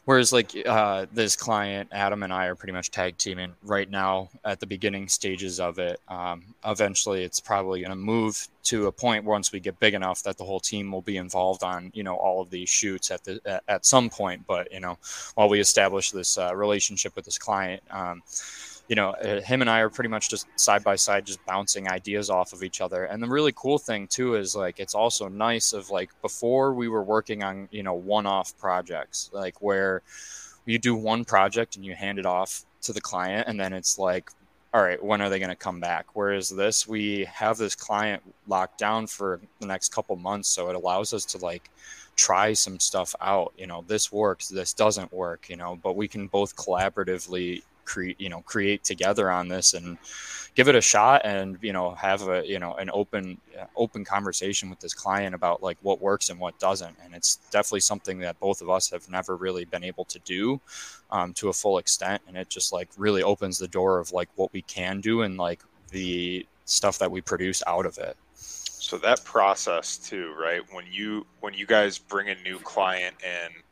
Whereas, 0.07 0.33
like 0.33 0.57
uh, 0.65 1.07
this 1.13 1.35
client, 1.35 1.89
Adam 1.91 2.23
and 2.23 2.33
I 2.33 2.47
are 2.47 2.55
pretty 2.55 2.73
much 2.73 2.93
tag 2.93 3.19
teaming 3.19 3.53
right 3.65 3.91
now 3.91 4.31
at 4.45 4.61
the 4.61 4.67
beginning 4.67 5.09
stages 5.09 5.59
of 5.59 5.81
it. 5.81 6.01
Um, 6.07 6.45
eventually, 6.65 7.25
it's 7.25 7.41
probably 7.41 7.81
going 7.81 7.91
to 7.91 7.97
move 7.97 8.47
to 8.65 8.87
a 8.87 8.93
point 8.93 9.25
once 9.25 9.51
we 9.51 9.59
get 9.59 9.81
big 9.81 9.95
enough 9.95 10.23
that 10.23 10.39
the 10.39 10.45
whole 10.45 10.61
team 10.61 10.93
will 10.93 11.03
be 11.03 11.17
involved 11.17 11.65
on 11.65 11.91
you 11.93 12.05
know 12.05 12.15
all 12.15 12.41
of 12.41 12.51
these 12.51 12.69
shoots 12.69 13.11
at 13.11 13.25
the 13.25 13.61
at, 13.67 13.85
some 13.85 14.09
point. 14.09 14.47
But 14.47 14.73
you 14.73 14.79
know, 14.79 14.97
while 15.35 15.49
we 15.49 15.59
establish 15.59 16.13
this 16.13 16.39
uh, 16.39 16.55
relationship 16.55 17.17
with 17.17 17.25
this 17.25 17.39
client. 17.39 17.83
Um, 17.91 18.23
you 18.89 18.95
know, 18.95 19.11
uh, 19.11 19.41
him 19.41 19.61
and 19.61 19.71
I 19.71 19.81
are 19.81 19.91
pretty 19.91 20.09
much 20.09 20.31
just 20.31 20.47
side 20.57 20.85
by 20.85 20.97
side, 20.97 21.27
just 21.27 21.45
bouncing 21.45 21.89
ideas 21.89 22.31
off 22.31 22.53
of 22.53 22.63
each 22.63 22.81
other. 22.81 23.05
And 23.05 23.23
the 23.23 23.29
really 23.29 23.53
cool 23.57 23.79
thing 23.79 24.07
too 24.07 24.37
is 24.37 24.55
like 24.55 24.79
it's 24.79 24.95
also 24.95 25.29
nice 25.29 25.73
of 25.73 25.91
like 25.91 26.11
before 26.23 26.73
we 26.73 26.89
were 26.89 27.03
working 27.03 27.43
on 27.43 27.69
you 27.73 27.83
know 27.83 27.95
one-off 27.95 28.57
projects, 28.59 29.31
like 29.33 29.61
where 29.61 30.03
you 30.67 30.79
do 30.79 30.95
one 30.95 31.25
project 31.25 31.77
and 31.77 31.85
you 31.85 31.95
hand 31.95 32.19
it 32.19 32.27
off 32.27 32.65
to 32.83 32.93
the 32.93 33.01
client, 33.01 33.49
and 33.49 33.59
then 33.59 33.73
it's 33.73 33.99
like, 33.99 34.31
all 34.73 34.83
right, 34.83 35.03
when 35.03 35.21
are 35.21 35.29
they 35.29 35.39
going 35.39 35.51
to 35.51 35.57
come 35.57 35.81
back? 35.81 36.07
Whereas 36.15 36.49
this, 36.49 36.87
we 36.87 37.25
have 37.25 37.57
this 37.57 37.75
client 37.75 38.23
locked 38.47 38.79
down 38.79 39.07
for 39.07 39.41
the 39.61 39.67
next 39.67 39.93
couple 39.93 40.15
months, 40.17 40.49
so 40.49 40.69
it 40.69 40.77
allows 40.77 41.13
us 41.13 41.25
to 41.27 41.39
like 41.39 41.71
try 42.15 42.55
some 42.55 42.81
stuff 42.81 43.15
out 43.21 43.53
you 43.59 43.67
know 43.67 43.85
this 43.89 44.11
works 44.11 44.49
this 44.49 44.73
doesn't 44.73 45.13
work 45.13 45.51
you 45.51 45.57
know 45.57 45.79
but 45.83 45.97
we 45.97 46.09
can 46.09 46.27
both 46.29 46.57
collaboratively 46.57 47.63
create 47.87 48.21
you 48.21 48.29
know 48.29 48.43
create 48.43 48.85
together 48.85 49.31
on 49.31 49.49
this 49.49 49.75
and 49.75 49.97
give 50.57 50.69
it 50.69 50.75
a 50.75 50.81
shot 50.81 51.21
and 51.25 51.59
you 51.61 51.73
know 51.73 51.95
have 51.95 52.27
a 52.29 52.47
you 52.47 52.59
know 52.59 52.75
an 52.75 52.91
open 52.93 53.39
uh, 53.61 53.67
open 53.77 54.05
conversation 54.05 54.71
with 54.71 54.81
this 54.81 54.95
client 54.95 55.35
about 55.35 55.63
like 55.63 55.77
what 55.83 56.01
works 56.01 56.31
and 56.31 56.41
what 56.41 56.59
doesn't. 56.59 56.97
And 57.05 57.15
it's 57.15 57.37
definitely 57.51 57.81
something 57.81 58.19
that 58.21 58.41
both 58.41 58.63
of 58.63 58.71
us 58.71 58.91
have 58.91 59.09
never 59.09 59.37
really 59.37 59.65
been 59.65 59.85
able 59.85 60.05
to 60.07 60.19
do 60.21 60.61
um, 61.11 61.33
to 61.35 61.51
a 61.51 61.53
full 61.53 61.79
extent. 61.79 62.23
And 62.27 62.37
it 62.37 62.49
just 62.49 62.73
like 62.73 62.89
really 62.97 63.23
opens 63.23 63.59
the 63.59 63.69
door 63.69 63.99
of 63.99 64.13
like 64.13 64.29
what 64.37 64.53
we 64.53 64.63
can 64.63 65.01
do 65.01 65.23
and 65.23 65.37
like 65.37 65.63
the 65.91 66.47
stuff 66.65 66.99
that 66.99 67.11
we 67.11 67.21
produce 67.21 67.63
out 67.67 67.87
of 67.87 67.99
it. 67.99 68.17
So 68.35 68.99
that 68.99 69.25
process 69.25 69.99
too, 69.99 70.35
right? 70.39 70.63
When 70.73 70.85
you 70.91 71.27
when 71.41 71.55
you 71.55 71.67
guys 71.67 71.99
bring 71.99 72.31
a 72.31 72.37
new 72.43 72.59
client 72.61 73.17
in, 73.23 73.63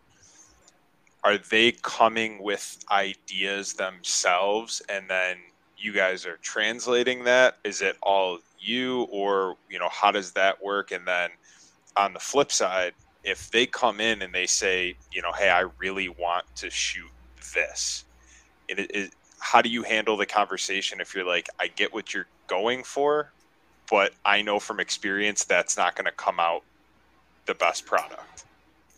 are 1.24 1.38
they 1.38 1.72
coming 1.72 2.42
with 2.42 2.78
ideas 2.90 3.72
themselves 3.72 4.82
and 4.90 5.08
then 5.08 5.38
you 5.78 5.92
guys 5.92 6.26
are 6.26 6.36
translating 6.42 7.24
that? 7.24 7.56
Is 7.64 7.80
it 7.80 7.96
all 8.02 8.38
you 8.60 9.02
or, 9.10 9.56
you 9.70 9.78
know, 9.78 9.88
how 9.90 10.10
does 10.10 10.32
that 10.32 10.62
work? 10.62 10.92
And 10.92 11.06
then 11.06 11.30
on 11.96 12.12
the 12.12 12.20
flip 12.20 12.52
side, 12.52 12.92
if 13.24 13.50
they 13.50 13.64
come 13.64 14.00
in 14.00 14.20
and 14.20 14.34
they 14.34 14.46
say, 14.46 14.96
you 15.12 15.22
know, 15.22 15.32
hey, 15.32 15.48
I 15.48 15.64
really 15.78 16.10
want 16.10 16.44
to 16.56 16.68
shoot 16.68 17.10
this, 17.54 18.04
it, 18.68 18.78
it, 18.78 19.14
how 19.38 19.62
do 19.62 19.70
you 19.70 19.82
handle 19.82 20.18
the 20.18 20.26
conversation 20.26 21.00
if 21.00 21.14
you're 21.14 21.26
like, 21.26 21.48
I 21.58 21.68
get 21.68 21.92
what 21.92 22.12
you're 22.12 22.26
going 22.48 22.84
for, 22.84 23.32
but 23.90 24.12
I 24.26 24.42
know 24.42 24.58
from 24.58 24.78
experience 24.78 25.44
that's 25.44 25.76
not 25.76 25.96
going 25.96 26.06
to 26.06 26.12
come 26.12 26.38
out 26.38 26.62
the 27.46 27.54
best 27.54 27.86
product. 27.86 28.44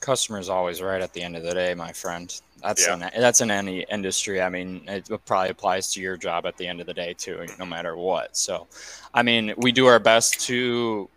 Customer's 0.06 0.48
always 0.48 0.80
right 0.80 1.02
at 1.02 1.12
the 1.12 1.20
end 1.20 1.36
of 1.36 1.42
the 1.42 1.52
day, 1.52 1.74
my 1.74 1.90
friend. 1.90 2.40
That's 2.62 2.86
yeah. 2.86 2.94
in, 2.94 3.20
that's 3.20 3.40
in 3.40 3.50
any 3.50 3.84
industry. 3.90 4.40
I 4.40 4.48
mean, 4.48 4.82
it 4.86 5.10
probably 5.26 5.50
applies 5.50 5.92
to 5.94 6.00
your 6.00 6.16
job 6.16 6.46
at 6.46 6.56
the 6.56 6.68
end 6.68 6.80
of 6.80 6.86
the 6.86 6.94
day 6.94 7.12
too, 7.12 7.44
no 7.58 7.66
matter 7.66 7.96
what. 7.96 8.36
So, 8.36 8.68
I 9.12 9.24
mean, 9.24 9.52
we 9.56 9.72
do 9.72 9.86
our 9.86 9.98
best 9.98 10.40
to 10.42 11.10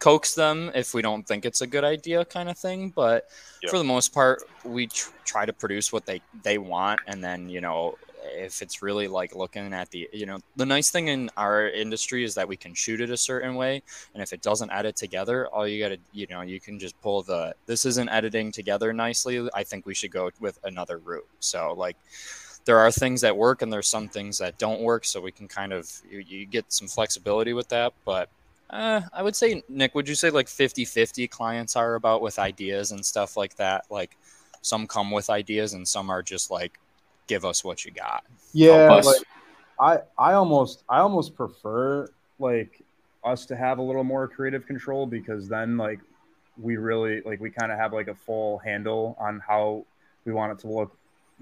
coax 0.00 0.34
them 0.34 0.70
if 0.74 0.92
we 0.92 1.00
don't 1.00 1.26
think 1.26 1.46
it's 1.46 1.62
a 1.62 1.66
good 1.66 1.82
idea, 1.82 2.26
kind 2.26 2.50
of 2.50 2.58
thing. 2.58 2.92
But 2.94 3.26
yep. 3.62 3.70
for 3.70 3.78
the 3.78 3.84
most 3.84 4.12
part, 4.12 4.42
we 4.64 4.88
tr- 4.88 5.12
try 5.24 5.46
to 5.46 5.54
produce 5.54 5.90
what 5.90 6.04
they 6.04 6.20
they 6.42 6.58
want, 6.58 7.00
and 7.06 7.24
then 7.24 7.48
you 7.48 7.62
know 7.62 7.96
if 8.34 8.62
it's 8.62 8.82
really 8.82 9.08
like 9.08 9.34
looking 9.34 9.72
at 9.72 9.90
the 9.90 10.08
you 10.12 10.26
know 10.26 10.38
the 10.56 10.66
nice 10.66 10.90
thing 10.90 11.08
in 11.08 11.30
our 11.36 11.68
industry 11.68 12.24
is 12.24 12.34
that 12.34 12.48
we 12.48 12.56
can 12.56 12.74
shoot 12.74 13.00
it 13.00 13.10
a 13.10 13.16
certain 13.16 13.54
way 13.54 13.82
and 14.14 14.22
if 14.22 14.32
it 14.32 14.42
doesn't 14.42 14.70
edit 14.70 14.96
together 14.96 15.46
all 15.48 15.66
you 15.66 15.82
got 15.82 15.88
to 15.88 15.98
you 16.12 16.26
know 16.28 16.42
you 16.42 16.60
can 16.60 16.78
just 16.78 17.00
pull 17.00 17.22
the 17.22 17.54
this 17.66 17.84
isn't 17.84 18.08
editing 18.08 18.50
together 18.52 18.92
nicely 18.92 19.48
i 19.54 19.62
think 19.62 19.86
we 19.86 19.94
should 19.94 20.10
go 20.10 20.30
with 20.40 20.58
another 20.64 20.98
route 20.98 21.26
so 21.40 21.74
like 21.76 21.96
there 22.64 22.78
are 22.78 22.90
things 22.90 23.20
that 23.20 23.36
work 23.36 23.62
and 23.62 23.72
there's 23.72 23.88
some 23.88 24.08
things 24.08 24.38
that 24.38 24.58
don't 24.58 24.80
work 24.80 25.04
so 25.04 25.20
we 25.20 25.30
can 25.30 25.46
kind 25.46 25.72
of 25.72 25.90
you, 26.10 26.18
you 26.18 26.46
get 26.46 26.64
some 26.72 26.88
flexibility 26.88 27.52
with 27.52 27.68
that 27.68 27.92
but 28.04 28.28
uh, 28.68 29.00
I 29.12 29.22
would 29.22 29.36
say, 29.36 29.62
Nick, 29.68 29.94
would 29.94 30.08
you 30.08 30.14
say 30.14 30.30
like 30.30 30.48
50 30.48 30.84
50 30.84 31.28
clients 31.28 31.76
are 31.76 31.94
about 31.94 32.20
with 32.20 32.38
ideas 32.38 32.90
and 32.90 33.04
stuff 33.04 33.36
like 33.36 33.54
that? 33.56 33.84
Like 33.90 34.16
some 34.62 34.86
come 34.86 35.10
with 35.10 35.30
ideas 35.30 35.74
and 35.74 35.86
some 35.86 36.10
are 36.10 36.22
just 36.22 36.50
like, 36.50 36.78
give 37.26 37.44
us 37.44 37.64
what 37.64 37.84
you 37.84 37.90
got. 37.90 38.24
Yeah, 38.52 39.00
like, 39.04 39.22
I 39.80 39.98
I 40.18 40.32
almost 40.34 40.84
I 40.88 41.00
almost 41.00 41.34
prefer 41.34 42.08
like 42.38 42.82
us 43.24 43.46
to 43.46 43.56
have 43.56 43.78
a 43.78 43.82
little 43.82 44.04
more 44.04 44.28
creative 44.28 44.66
control 44.66 45.06
because 45.06 45.48
then 45.48 45.76
like 45.76 46.00
we 46.60 46.76
really 46.76 47.20
like 47.22 47.40
we 47.40 47.50
kind 47.50 47.72
of 47.72 47.78
have 47.78 47.92
like 47.92 48.08
a 48.08 48.14
full 48.14 48.58
handle 48.58 49.16
on 49.18 49.40
how 49.46 49.84
we 50.24 50.32
want 50.32 50.52
it 50.52 50.58
to 50.60 50.68
look, 50.68 50.96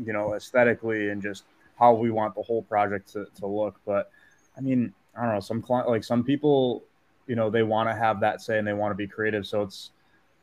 you 0.04 0.12
know, 0.12 0.34
aesthetically 0.34 1.10
and 1.10 1.22
just 1.22 1.44
how 1.78 1.92
we 1.92 2.10
want 2.10 2.34
the 2.34 2.42
whole 2.42 2.62
project 2.62 3.12
to, 3.12 3.26
to 3.38 3.46
look. 3.46 3.80
But 3.84 4.10
I 4.56 4.60
mean, 4.60 4.92
I 5.16 5.24
don't 5.24 5.34
know, 5.34 5.40
some 5.40 5.62
client 5.62 5.88
like 5.88 6.04
some 6.04 6.24
people, 6.24 6.82
you 7.26 7.36
know, 7.36 7.50
they 7.50 7.62
want 7.62 7.88
to 7.88 7.94
have 7.94 8.20
that 8.20 8.40
say 8.40 8.58
and 8.58 8.66
they 8.66 8.72
want 8.72 8.92
to 8.92 8.96
be 8.96 9.06
creative. 9.06 9.46
So 9.46 9.62
it's 9.62 9.90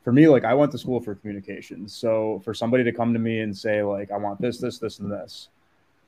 for 0.02 0.12
me, 0.12 0.28
like 0.28 0.44
I 0.44 0.54
went 0.54 0.72
to 0.72 0.78
school 0.78 1.00
for 1.00 1.14
communications. 1.14 1.94
So 1.94 2.40
for 2.44 2.54
somebody 2.54 2.84
to 2.84 2.92
come 2.92 3.12
to 3.12 3.18
me 3.18 3.40
and 3.40 3.56
say, 3.56 3.82
like, 3.82 4.10
I 4.10 4.16
want 4.16 4.40
this, 4.40 4.58
this, 4.58 4.78
this, 4.78 4.98
and 4.98 5.10
this, 5.10 5.48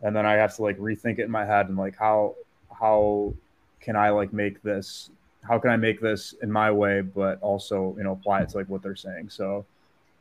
and 0.03 0.14
then 0.14 0.26
I 0.26 0.34
have 0.34 0.55
to 0.57 0.62
like 0.62 0.78
rethink 0.78 1.18
it 1.18 1.22
in 1.22 1.30
my 1.30 1.45
head 1.45 1.68
and 1.68 1.78
like 1.78 1.97
how 1.97 2.34
how 2.78 3.32
can 3.80 3.97
I 3.97 4.11
like 4.11 4.32
make 4.32 4.62
this 4.62 5.11
how 5.47 5.59
can 5.59 5.70
I 5.70 5.76
make 5.76 6.01
this 6.01 6.34
in 6.42 6.51
my 6.51 6.70
way, 6.70 7.03
but 7.03 7.40
also, 7.42 7.95
you 7.99 8.05
know, 8.05 8.12
apply 8.12 8.42
it 8.42 8.49
to 8.51 8.57
like 8.57 8.68
what 8.68 8.82
they're 8.82 8.97
saying. 8.97 9.28
So 9.28 9.64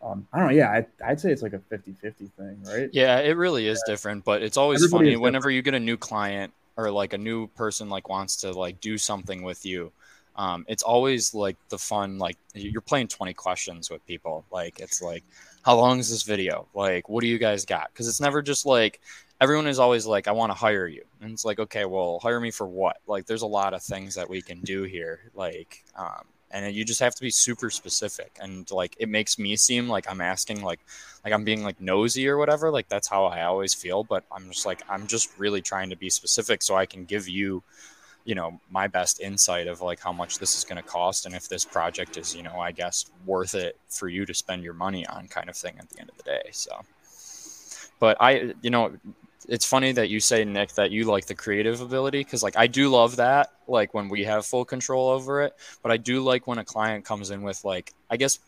um, 0.04 0.28
I 0.34 0.40
don't 0.40 0.50
know. 0.50 0.54
Yeah, 0.54 0.70
I, 0.70 0.86
I'd 1.04 1.20
say 1.20 1.32
it's 1.32 1.42
like 1.42 1.54
a 1.54 1.60
50 1.60 1.94
50 1.94 2.26
thing, 2.38 2.60
right? 2.66 2.90
Yeah, 2.92 3.20
it 3.20 3.38
really 3.38 3.68
is 3.68 3.82
yeah. 3.88 3.94
different, 3.94 4.26
but 4.26 4.44
it's 4.44 4.58
always 4.58 4.84
Everybody 4.84 5.12
funny 5.12 5.16
whenever 5.16 5.50
you 5.50 5.62
get 5.62 5.74
a 5.74 5.80
new 5.80 5.98
client 5.98 6.54
or 6.76 6.92
like 6.92 7.14
a 7.14 7.18
new 7.18 7.48
person 7.48 7.90
like 7.90 8.10
wants 8.10 8.38
to 8.38 8.52
like 8.52 8.82
do 8.82 8.98
something 8.98 9.44
with 9.44 9.66
you 9.66 9.92
um, 10.36 10.66
it's 10.68 10.84
always 10.84 11.34
like 11.34 11.58
the 11.70 11.78
fun 11.78 12.18
like 12.18 12.38
you're 12.54 12.82
playing 12.82 13.08
20 13.08 13.34
questions 13.34 13.90
with 13.90 14.06
people. 14.08 14.46
Like 14.52 14.80
it's 14.80 15.02
like 15.02 15.24
how 15.64 15.76
long 15.78 16.00
is 16.00 16.10
this 16.10 16.24
video? 16.24 16.68
Like 16.74 17.08
what 17.08 17.22
do 17.22 17.28
you 17.28 17.38
guys 17.38 17.66
got? 17.66 17.90
Because 17.94 18.08
it's 18.08 18.22
never 18.22 18.42
just 18.42 18.66
like 18.66 19.00
everyone 19.42 19.68
is 19.68 19.80
always 19.80 20.06
like 20.06 20.28
i 20.28 20.32
want 20.32 20.52
to 20.52 20.58
hire 20.58 20.88
you. 20.88 21.04
And 21.22 21.32
it's 21.32 21.46
like 21.46 21.60
okay 21.60 21.86
well 21.86 22.20
hire 22.20 22.40
me 22.40 22.52
for 22.52 22.68
what? 22.68 22.98
Like 23.08 23.26
there's 23.26 23.44
a 23.44 23.48
lot 23.48 23.74
of 23.74 23.84
things 23.84 24.16
that 24.16 24.30
we 24.30 24.42
can 24.42 24.62
do 24.62 24.84
here 24.84 25.32
like 25.36 25.84
um, 25.96 26.26
and 26.50 26.74
you 26.76 26.86
just 26.86 27.00
have 27.00 27.16
to 27.16 27.22
be 27.22 27.32
super 27.32 27.70
specific. 27.70 28.38
And 28.42 28.70
like 28.72 28.96
it 29.00 29.10
makes 29.10 29.38
me 29.38 29.56
seem 29.56 29.88
like 29.88 30.10
i'm 30.10 30.22
asking 30.22 30.64
like 30.64 30.80
like 31.24 31.34
i'm 31.34 31.44
being 31.44 31.64
like 31.64 31.80
nosy 31.80 32.28
or 32.28 32.38
whatever. 32.38 32.72
Like 32.72 32.90
that's 32.90 33.08
how 33.08 33.26
i 33.26 33.44
always 33.44 33.76
feel. 33.76 34.04
But 34.04 34.24
i'm 34.32 34.50
just 34.50 34.66
like 34.66 34.82
i'm 34.90 35.06
just 35.06 35.30
really 35.38 35.62
trying 35.62 35.92
to 35.92 35.96
be 35.96 36.10
specific 36.10 36.64
so 36.64 36.76
i 36.76 36.88
can 36.88 37.06
give 37.06 37.30
you 37.30 37.62
you 38.26 38.36
know 38.36 38.60
my 38.70 38.88
best 38.88 39.20
insight 39.20 39.68
of 39.68 39.82
like 39.82 40.00
how 40.00 40.14
much 40.14 40.40
this 40.40 40.58
is 40.58 40.64
going 40.64 40.82
to 40.82 40.88
cost 40.88 41.26
and 41.26 41.36
if 41.36 41.48
this 41.48 41.66
project 41.66 42.18
is 42.18 42.36
you 42.36 42.44
know 42.44 42.60
i 42.60 42.72
guess 42.72 43.06
worth 43.26 43.56
it 43.56 43.78
for 43.90 44.08
you 44.08 44.26
to 44.26 44.34
spend 44.34 44.64
your 44.64 44.74
money 44.74 45.06
on 45.08 45.28
kind 45.28 45.50
of 45.50 45.56
thing 45.56 45.76
at 45.80 45.90
the 45.90 46.00
end 46.00 46.10
of 46.10 46.18
the 46.18 46.24
day 46.24 46.44
so. 46.52 46.82
But 48.00 48.18
i 48.20 48.54
you 48.62 48.70
know 48.70 48.94
it's 49.48 49.66
funny 49.66 49.92
that 49.92 50.10
you 50.10 50.20
say 50.20 50.46
nick 50.46 50.72
that 50.74 50.92
you 50.92 51.06
like 51.06 51.26
the 51.26 51.36
creative 51.36 51.82
ability 51.82 52.20
because 52.20 52.44
like 52.44 52.58
i 52.58 52.68
do 52.68 52.90
love 52.90 53.18
that 53.18 53.52
like 53.68 53.94
when 53.94 54.08
we 54.10 54.24
have 54.24 54.46
full 54.46 54.66
control 54.66 55.10
over 55.10 55.42
it 55.42 55.54
but 55.82 55.92
i 55.92 55.98
do 55.98 56.22
like 56.22 56.48
when 56.48 56.60
a 56.60 56.64
client 56.66 57.04
comes 57.04 57.30
in 57.30 57.42
with 57.42 57.64
like 57.66 57.94
i 58.10 58.18
guess 58.18 58.40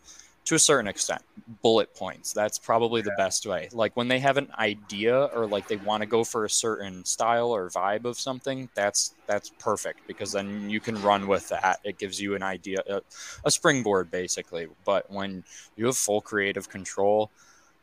to 0.46 0.54
a 0.54 0.58
certain 0.58 0.86
extent 0.86 1.22
bullet 1.62 1.94
points. 1.94 2.32
That's 2.32 2.58
probably 2.58 3.02
the 3.02 3.14
best 3.16 3.46
way. 3.46 3.68
Like 3.72 3.96
when 3.96 4.08
they 4.08 4.18
have 4.20 4.36
an 4.36 4.48
idea 4.58 5.24
or 5.26 5.46
like 5.46 5.68
they 5.68 5.76
want 5.76 6.02
to 6.02 6.06
go 6.06 6.24
for 6.24 6.44
a 6.44 6.50
certain 6.50 7.04
style 7.04 7.50
or 7.50 7.68
vibe 7.68 8.04
of 8.04 8.18
something 8.18 8.68
that's 8.74 9.14
that's 9.26 9.50
perfect 9.58 10.06
because 10.06 10.32
then 10.32 10.70
you 10.70 10.80
can 10.80 11.00
run 11.02 11.26
with 11.26 11.48
that. 11.50 11.80
It 11.84 11.98
gives 11.98 12.20
you 12.20 12.34
an 12.34 12.42
idea 12.42 12.78
a, 12.88 13.02
a 13.44 13.50
springboard 13.50 14.10
basically. 14.10 14.68
But 14.84 15.10
when 15.10 15.44
you 15.76 15.86
have 15.86 15.96
full 15.96 16.20
creative 16.20 16.68
control 16.68 17.30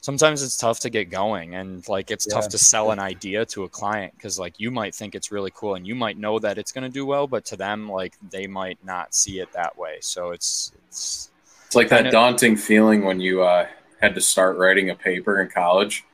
sometimes 0.01 0.43
it's 0.43 0.57
tough 0.57 0.82
to 0.82 0.89
get 0.89 1.09
going 1.09 1.55
and 1.55 1.88
like 1.88 2.11
it's 2.11 2.28
yeah. 2.28 2.36
tough 2.36 2.49
to 2.49 2.57
sell 2.57 2.91
an 2.91 2.99
idea 2.99 3.45
to 3.45 3.64
a 3.64 3.70
client 3.70 4.14
because 4.18 4.38
like 4.38 4.59
you 4.59 4.70
might 4.70 4.93
think 4.93 5.16
it's 5.16 5.32
really 5.32 5.51
cool 5.55 5.76
and 5.76 5.88
you 5.88 5.95
might 5.95 6.18
know 6.18 6.39
that 6.39 6.57
it's 6.57 6.74
going 6.74 6.84
to 6.84 6.89
do 6.89 7.05
well 7.05 7.26
but 7.26 7.45
to 7.45 7.55
them 7.55 7.89
like 7.89 8.18
they 8.30 8.45
might 8.45 8.78
not 8.84 9.16
see 9.16 9.39
it 9.39 9.51
that 9.53 9.78
way. 9.78 9.97
So 10.01 10.32
it's 10.32 10.74
it's 10.89 11.32
it's 11.74 11.91
like 11.91 12.03
that 12.03 12.11
daunting 12.11 12.55
feeling 12.55 13.03
when 13.03 13.19
you 13.19 13.41
uh, 13.41 13.67
had 13.99 14.13
to 14.13 14.21
start 14.21 14.57
writing 14.57 14.91
a 14.91 14.95
paper 14.95 15.41
in 15.41 15.49
college, 15.49 16.05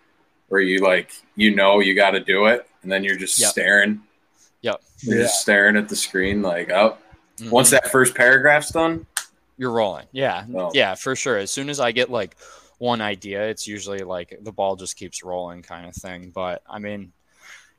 where 0.47 0.61
you 0.61 0.79
like 0.79 1.11
you 1.35 1.53
know 1.53 1.81
you 1.81 1.95
got 1.95 2.11
to 2.11 2.21
do 2.21 2.45
it, 2.45 2.65
and 2.81 2.89
then 2.89 3.03
you're 3.03 3.17
just 3.17 3.37
yep. 3.39 3.49
staring. 3.49 4.01
Yep. 4.61 4.81
You're 5.01 5.17
yeah. 5.17 5.23
just 5.23 5.41
staring 5.41 5.75
at 5.75 5.89
the 5.89 5.95
screen, 5.95 6.41
like, 6.41 6.69
oh. 6.71 6.97
Mm-hmm. 7.37 7.51
Once 7.51 7.69
that 7.69 7.89
first 7.89 8.15
paragraph's 8.15 8.71
done, 8.71 9.05
you're 9.57 9.71
rolling. 9.71 10.05
Yeah, 10.11 10.45
oh. 10.55 10.71
yeah, 10.73 10.95
for 10.95 11.15
sure. 11.15 11.37
As 11.37 11.51
soon 11.51 11.69
as 11.69 11.79
I 11.79 11.91
get 11.91 12.09
like 12.09 12.37
one 12.77 13.01
idea, 13.01 13.49
it's 13.49 13.67
usually 13.67 13.99
like 13.99 14.37
the 14.41 14.51
ball 14.51 14.75
just 14.75 14.95
keeps 14.95 15.23
rolling, 15.23 15.61
kind 15.61 15.87
of 15.87 15.95
thing. 15.95 16.31
But 16.33 16.61
I 16.69 16.79
mean, 16.79 17.11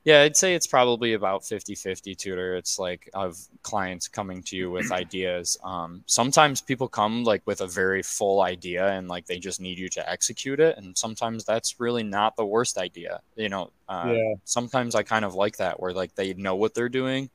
yeah, 0.05 0.23
I'd 0.23 0.37
say 0.37 0.55
it's 0.55 0.67
probably 0.67 1.13
about 1.13 1.45
50 1.45 1.75
50 1.75 2.15
tutor. 2.15 2.57
It's 2.57 2.79
like 2.79 3.11
of 3.13 3.37
clients 3.63 4.09
coming 4.09 4.43
to 4.45 4.57
you 4.57 4.71
with 4.71 4.91
ideas. 4.93 5.59
Um, 5.63 6.03
sometimes 6.07 6.63
people 6.63 6.89
come 6.89 7.23
like 7.25 7.43
with 7.47 7.61
a 7.61 7.67
very 7.67 8.03
full 8.03 8.41
idea 8.41 8.89
and 8.89 9.09
like 9.09 9.27
they 9.27 9.39
just 9.39 9.61
need 9.61 9.79
you 9.79 9.91
to 9.91 10.11
execute 10.11 10.59
it. 10.59 10.79
And 10.79 10.97
sometimes 10.97 11.45
that's 11.45 11.81
really 11.81 12.03
not 12.03 12.37
the 12.37 12.47
worst 12.47 12.79
idea. 12.79 13.21
You 13.37 13.51
know, 13.51 13.71
uh, 13.89 14.15
yeah. 14.15 14.35
sometimes 14.45 14.95
I 14.95 15.03
kind 15.03 15.25
of 15.25 15.35
like 15.35 15.59
that 15.59 15.79
where 15.79 15.93
like 15.93 16.15
they 16.15 16.33
know 16.33 16.57
what 16.57 16.75
they're 16.75 16.89
doing 16.89 17.29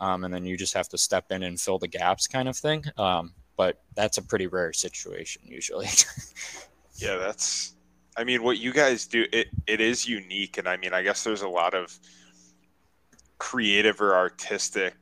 um, 0.00 0.24
and 0.24 0.32
then 0.34 0.44
you 0.44 0.56
just 0.56 0.74
have 0.74 0.88
to 0.88 0.98
step 0.98 1.30
in 1.30 1.42
and 1.42 1.60
fill 1.60 1.78
the 1.78 1.88
gaps 1.88 2.26
kind 2.26 2.48
of 2.48 2.56
thing. 2.56 2.84
Um, 2.96 3.32
but 3.56 3.80
that's 3.94 4.18
a 4.18 4.22
pretty 4.22 4.46
rare 4.46 4.72
situation 4.72 5.42
usually. 5.44 5.88
yeah, 6.96 7.16
that's 7.16 7.74
I 8.18 8.24
mean, 8.24 8.42
what 8.42 8.58
you 8.58 8.72
guys 8.72 9.06
do, 9.06 9.26
it, 9.32 9.46
it 9.68 9.80
is 9.80 10.08
unique. 10.08 10.58
And 10.58 10.68
I 10.68 10.76
mean, 10.76 10.92
I 10.92 11.02
guess 11.02 11.22
there's 11.22 11.42
a 11.42 11.48
lot 11.48 11.72
of 11.72 11.96
creative 13.38 14.00
or 14.00 14.16
artistic 14.16 14.94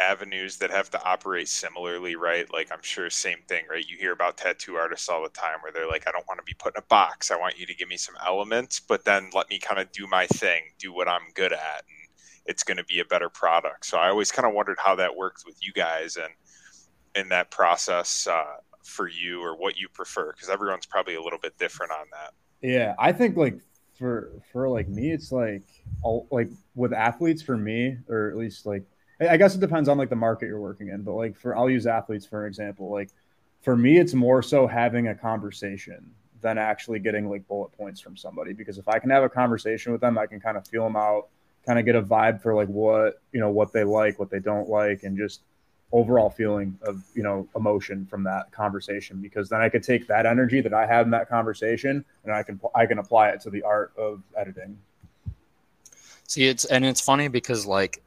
avenues 0.00 0.56
that 0.56 0.70
have 0.70 0.88
to 0.92 1.04
operate 1.04 1.48
similarly, 1.48 2.16
right? 2.16 2.50
Like, 2.50 2.72
I'm 2.72 2.80
sure 2.80 3.10
same 3.10 3.40
thing, 3.46 3.64
right? 3.68 3.84
You 3.86 3.98
hear 3.98 4.12
about 4.12 4.38
tattoo 4.38 4.76
artists 4.76 5.10
all 5.10 5.22
the 5.22 5.28
time 5.28 5.58
where 5.60 5.70
they're 5.70 5.86
like, 5.86 6.08
I 6.08 6.12
don't 6.12 6.26
want 6.26 6.38
to 6.38 6.44
be 6.44 6.54
put 6.54 6.74
in 6.74 6.78
a 6.82 6.86
box. 6.86 7.30
I 7.30 7.36
want 7.36 7.58
you 7.58 7.66
to 7.66 7.74
give 7.74 7.90
me 7.90 7.98
some 7.98 8.14
elements, 8.26 8.80
but 8.80 9.04
then 9.04 9.28
let 9.34 9.50
me 9.50 9.58
kind 9.58 9.78
of 9.78 9.92
do 9.92 10.06
my 10.06 10.26
thing, 10.28 10.62
do 10.78 10.94
what 10.94 11.08
I'm 11.08 11.28
good 11.34 11.52
at. 11.52 11.84
And 11.86 12.08
it's 12.46 12.62
going 12.62 12.78
to 12.78 12.84
be 12.84 13.00
a 13.00 13.04
better 13.04 13.28
product. 13.28 13.84
So 13.84 13.98
I 13.98 14.08
always 14.08 14.32
kind 14.32 14.48
of 14.48 14.54
wondered 14.54 14.78
how 14.78 14.94
that 14.94 15.14
worked 15.14 15.42
with 15.44 15.58
you 15.60 15.74
guys 15.74 16.16
and 16.16 16.32
in 17.14 17.28
that 17.28 17.50
process 17.50 18.26
uh, 18.26 18.54
for 18.82 19.08
you 19.08 19.42
or 19.42 19.58
what 19.58 19.76
you 19.76 19.90
prefer, 19.90 20.32
because 20.32 20.48
everyone's 20.48 20.86
probably 20.86 21.16
a 21.16 21.22
little 21.22 21.38
bit 21.38 21.58
different 21.58 21.92
on 21.92 22.06
that. 22.12 22.32
Yeah, 22.62 22.94
I 22.98 23.12
think 23.12 23.36
like 23.36 23.58
for 23.98 24.32
for 24.52 24.68
like 24.68 24.88
me, 24.88 25.10
it's 25.12 25.32
like 25.32 25.64
all 26.02 26.26
like 26.30 26.50
with 26.74 26.92
athletes 26.92 27.42
for 27.42 27.56
me, 27.56 27.98
or 28.08 28.30
at 28.30 28.36
least 28.36 28.66
like 28.66 28.84
I 29.20 29.36
guess 29.36 29.54
it 29.54 29.60
depends 29.60 29.88
on 29.88 29.98
like 29.98 30.10
the 30.10 30.16
market 30.16 30.46
you're 30.46 30.60
working 30.60 30.88
in, 30.88 31.02
but 31.02 31.12
like 31.14 31.36
for 31.36 31.56
I'll 31.56 31.70
use 31.70 31.86
athletes 31.86 32.26
for 32.26 32.46
example. 32.46 32.90
Like 32.90 33.10
for 33.62 33.76
me, 33.76 33.98
it's 33.98 34.14
more 34.14 34.42
so 34.42 34.66
having 34.66 35.08
a 35.08 35.14
conversation 35.14 36.10
than 36.40 36.58
actually 36.58 36.98
getting 36.98 37.28
like 37.28 37.46
bullet 37.46 37.72
points 37.72 38.00
from 38.00 38.16
somebody 38.16 38.52
because 38.52 38.78
if 38.78 38.88
I 38.88 38.98
can 38.98 39.10
have 39.10 39.22
a 39.22 39.28
conversation 39.28 39.92
with 39.92 40.00
them, 40.00 40.18
I 40.18 40.26
can 40.26 40.40
kind 40.40 40.56
of 40.56 40.66
feel 40.66 40.84
them 40.84 40.96
out, 40.96 41.28
kind 41.66 41.78
of 41.78 41.84
get 41.84 41.94
a 41.94 42.02
vibe 42.02 42.42
for 42.42 42.54
like 42.54 42.68
what 42.68 43.20
you 43.32 43.40
know 43.40 43.50
what 43.50 43.72
they 43.72 43.84
like, 43.84 44.18
what 44.18 44.30
they 44.30 44.40
don't 44.40 44.68
like, 44.68 45.02
and 45.02 45.16
just 45.16 45.42
overall 45.92 46.30
feeling 46.30 46.76
of 46.82 47.04
you 47.14 47.22
know 47.22 47.46
emotion 47.54 48.06
from 48.06 48.22
that 48.24 48.50
conversation 48.50 49.20
because 49.20 49.48
then 49.48 49.60
I 49.60 49.68
could 49.68 49.82
take 49.82 50.06
that 50.08 50.26
energy 50.26 50.60
that 50.60 50.72
I 50.72 50.86
have 50.86 51.06
in 51.06 51.10
that 51.12 51.28
conversation 51.28 52.04
and 52.24 52.32
I 52.32 52.42
can 52.42 52.58
I 52.74 52.86
can 52.86 52.98
apply 52.98 53.28
it 53.30 53.40
to 53.42 53.50
the 53.50 53.62
art 53.62 53.92
of 53.96 54.22
editing. 54.36 54.78
See, 56.26 56.46
it's 56.46 56.64
and 56.64 56.84
it's 56.84 57.00
funny 57.00 57.28
because 57.28 57.66
like 57.66 58.02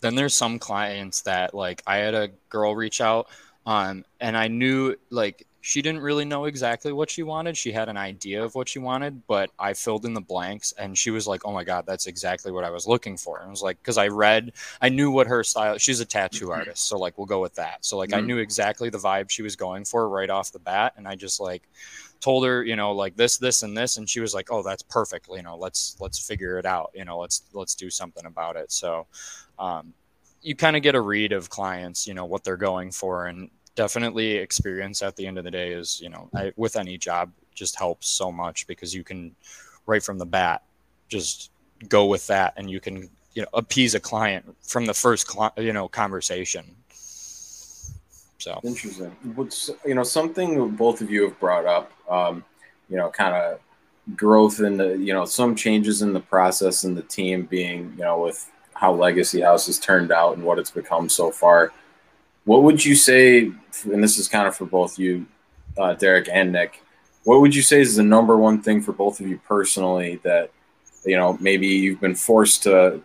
then 0.00 0.14
there's 0.14 0.34
some 0.34 0.58
clients 0.58 1.22
that 1.22 1.54
like 1.54 1.82
I 1.86 1.98
had 1.98 2.14
a 2.14 2.30
girl 2.48 2.74
reach 2.74 3.00
out 3.00 3.28
um 3.66 4.04
and 4.20 4.36
I 4.36 4.48
knew 4.48 4.96
like 5.10 5.46
she 5.66 5.82
didn't 5.82 6.00
really 6.00 6.24
know 6.24 6.44
exactly 6.44 6.92
what 6.92 7.10
she 7.10 7.24
wanted. 7.24 7.56
She 7.56 7.72
had 7.72 7.88
an 7.88 7.96
idea 7.96 8.44
of 8.44 8.54
what 8.54 8.68
she 8.68 8.78
wanted, 8.78 9.26
but 9.26 9.50
I 9.58 9.74
filled 9.74 10.04
in 10.04 10.14
the 10.14 10.20
blanks 10.20 10.72
and 10.78 10.96
she 10.96 11.10
was 11.10 11.26
like, 11.26 11.44
"Oh 11.44 11.52
my 11.52 11.64
god, 11.64 11.86
that's 11.86 12.06
exactly 12.06 12.52
what 12.52 12.62
I 12.62 12.70
was 12.70 12.86
looking 12.86 13.16
for." 13.16 13.38
And 13.38 13.48
I 13.48 13.50
was 13.50 13.62
like, 13.62 13.82
cuz 13.82 13.98
I 13.98 14.06
read, 14.06 14.52
I 14.80 14.90
knew 14.90 15.10
what 15.10 15.26
her 15.26 15.42
style. 15.42 15.76
She's 15.76 15.98
a 15.98 16.04
tattoo 16.04 16.44
mm-hmm. 16.44 16.52
artist, 16.52 16.86
so 16.86 16.96
like 16.96 17.18
we'll 17.18 17.26
go 17.26 17.40
with 17.40 17.56
that. 17.56 17.84
So 17.84 17.96
like 17.96 18.10
mm-hmm. 18.10 18.18
I 18.18 18.26
knew 18.28 18.38
exactly 18.38 18.90
the 18.90 18.98
vibe 18.98 19.28
she 19.28 19.42
was 19.42 19.56
going 19.56 19.84
for 19.84 20.08
right 20.08 20.30
off 20.30 20.52
the 20.52 20.60
bat 20.60 20.92
and 20.96 21.08
I 21.08 21.16
just 21.16 21.40
like 21.40 21.68
told 22.20 22.46
her, 22.46 22.62
you 22.62 22.76
know, 22.76 22.92
like 22.92 23.16
this 23.16 23.36
this 23.36 23.64
and 23.64 23.76
this 23.76 23.96
and 23.96 24.08
she 24.08 24.20
was 24.20 24.34
like, 24.34 24.52
"Oh, 24.52 24.62
that's 24.62 24.84
perfect. 24.84 25.26
You 25.28 25.42
know, 25.42 25.56
let's 25.56 25.96
let's 25.98 26.20
figure 26.20 26.60
it 26.60 26.64
out. 26.64 26.92
You 26.94 27.04
know, 27.04 27.18
let's 27.18 27.42
let's 27.52 27.74
do 27.74 27.90
something 27.90 28.24
about 28.24 28.54
it." 28.54 28.70
So 28.70 29.08
um 29.58 29.94
you 30.42 30.54
kind 30.54 30.76
of 30.76 30.82
get 30.84 30.94
a 30.94 31.00
read 31.00 31.32
of 31.32 31.50
clients, 31.50 32.06
you 32.06 32.14
know, 32.14 32.24
what 32.24 32.44
they're 32.44 32.56
going 32.56 32.92
for 32.92 33.26
and 33.26 33.50
definitely 33.76 34.32
experience 34.32 35.02
at 35.02 35.14
the 35.14 35.26
end 35.26 35.38
of 35.38 35.44
the 35.44 35.50
day 35.50 35.72
is 35.72 36.00
you 36.00 36.08
know 36.08 36.28
I, 36.34 36.52
with 36.56 36.76
any 36.76 36.98
job 36.98 37.30
just 37.54 37.76
helps 37.76 38.08
so 38.08 38.32
much 38.32 38.66
because 38.66 38.94
you 38.94 39.04
can 39.04 39.36
right 39.86 40.02
from 40.02 40.18
the 40.18 40.26
bat 40.26 40.64
just 41.08 41.50
go 41.88 42.06
with 42.06 42.26
that 42.26 42.54
and 42.56 42.70
you 42.70 42.80
can 42.80 43.08
you 43.36 43.42
know 43.42 43.48
appease 43.52 43.94
a 43.94 44.00
client 44.00 44.44
from 44.62 44.86
the 44.86 44.94
first 44.94 45.30
cl- 45.30 45.52
you 45.58 45.72
know 45.72 45.86
conversation. 45.86 46.64
So. 48.38 48.60
Interesting. 48.64 49.10
What's 49.34 49.70
you 49.84 49.94
know 49.94 50.02
something 50.02 50.70
both 50.70 51.00
of 51.00 51.10
you 51.10 51.22
have 51.24 51.38
brought 51.38 51.66
up 51.66 51.92
um, 52.10 52.44
you 52.88 52.96
know 52.96 53.10
kind 53.10 53.34
of 53.34 53.60
growth 54.16 54.60
in 54.60 54.76
the 54.76 54.96
you 54.96 55.12
know 55.12 55.24
some 55.24 55.54
changes 55.54 56.02
in 56.02 56.12
the 56.12 56.20
process 56.20 56.84
and 56.84 56.96
the 56.96 57.02
team 57.02 57.44
being 57.44 57.92
you 57.96 58.04
know 58.04 58.20
with 58.20 58.50
how 58.74 58.92
legacy 58.92 59.40
house 59.40 59.66
has 59.66 59.78
turned 59.78 60.12
out 60.12 60.36
and 60.36 60.44
what 60.44 60.58
it's 60.58 60.70
become 60.70 61.08
so 61.08 61.30
far 61.30 61.72
what 62.46 62.62
would 62.62 62.82
you 62.82 62.94
say, 62.94 63.50
and 63.84 64.02
this 64.02 64.18
is 64.18 64.28
kind 64.28 64.48
of 64.48 64.56
for 64.56 64.64
both 64.64 64.98
you, 64.98 65.26
uh, 65.76 65.92
Derek 65.94 66.28
and 66.32 66.52
Nick, 66.52 66.80
what 67.24 67.40
would 67.40 67.54
you 67.54 67.60
say 67.60 67.80
is 67.80 67.96
the 67.96 68.04
number 68.04 68.38
one 68.38 68.62
thing 68.62 68.80
for 68.80 68.92
both 68.92 69.20
of 69.20 69.26
you 69.26 69.38
personally 69.46 70.20
that, 70.22 70.52
you 71.04 71.16
know, 71.16 71.36
maybe 71.40 71.66
you've 71.66 72.00
been 72.00 72.14
forced 72.14 72.62
to 72.62 73.02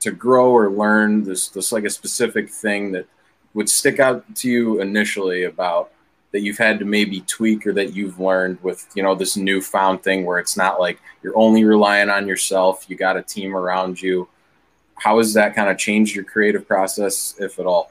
to 0.00 0.10
grow 0.10 0.50
or 0.50 0.68
learn 0.68 1.24
this 1.24 1.48
this 1.48 1.72
like 1.72 1.84
a 1.84 1.90
specific 1.90 2.50
thing 2.50 2.92
that 2.92 3.06
would 3.54 3.68
stick 3.68 3.98
out 3.98 4.22
to 4.34 4.50
you 4.50 4.80
initially 4.80 5.44
about 5.44 5.90
that 6.32 6.40
you've 6.40 6.58
had 6.58 6.78
to 6.78 6.84
maybe 6.84 7.20
tweak 7.22 7.66
or 7.66 7.72
that 7.72 7.94
you've 7.94 8.18
learned 8.18 8.62
with 8.62 8.88
you 8.94 9.02
know 9.02 9.14
this 9.14 9.36
newfound 9.36 10.02
thing 10.02 10.26
where 10.26 10.38
it's 10.38 10.56
not 10.56 10.80
like 10.80 11.00
you're 11.22 11.36
only 11.38 11.64
relying 11.64 12.10
on 12.10 12.26
yourself 12.26 12.84
you 12.88 12.96
got 12.96 13.16
a 13.16 13.22
team 13.22 13.56
around 13.56 14.02
you? 14.02 14.28
How 14.96 15.18
has 15.18 15.32
that 15.34 15.54
kind 15.54 15.70
of 15.70 15.78
changed 15.78 16.14
your 16.14 16.24
creative 16.24 16.66
process 16.66 17.36
if 17.38 17.58
at 17.58 17.64
all 17.64 17.90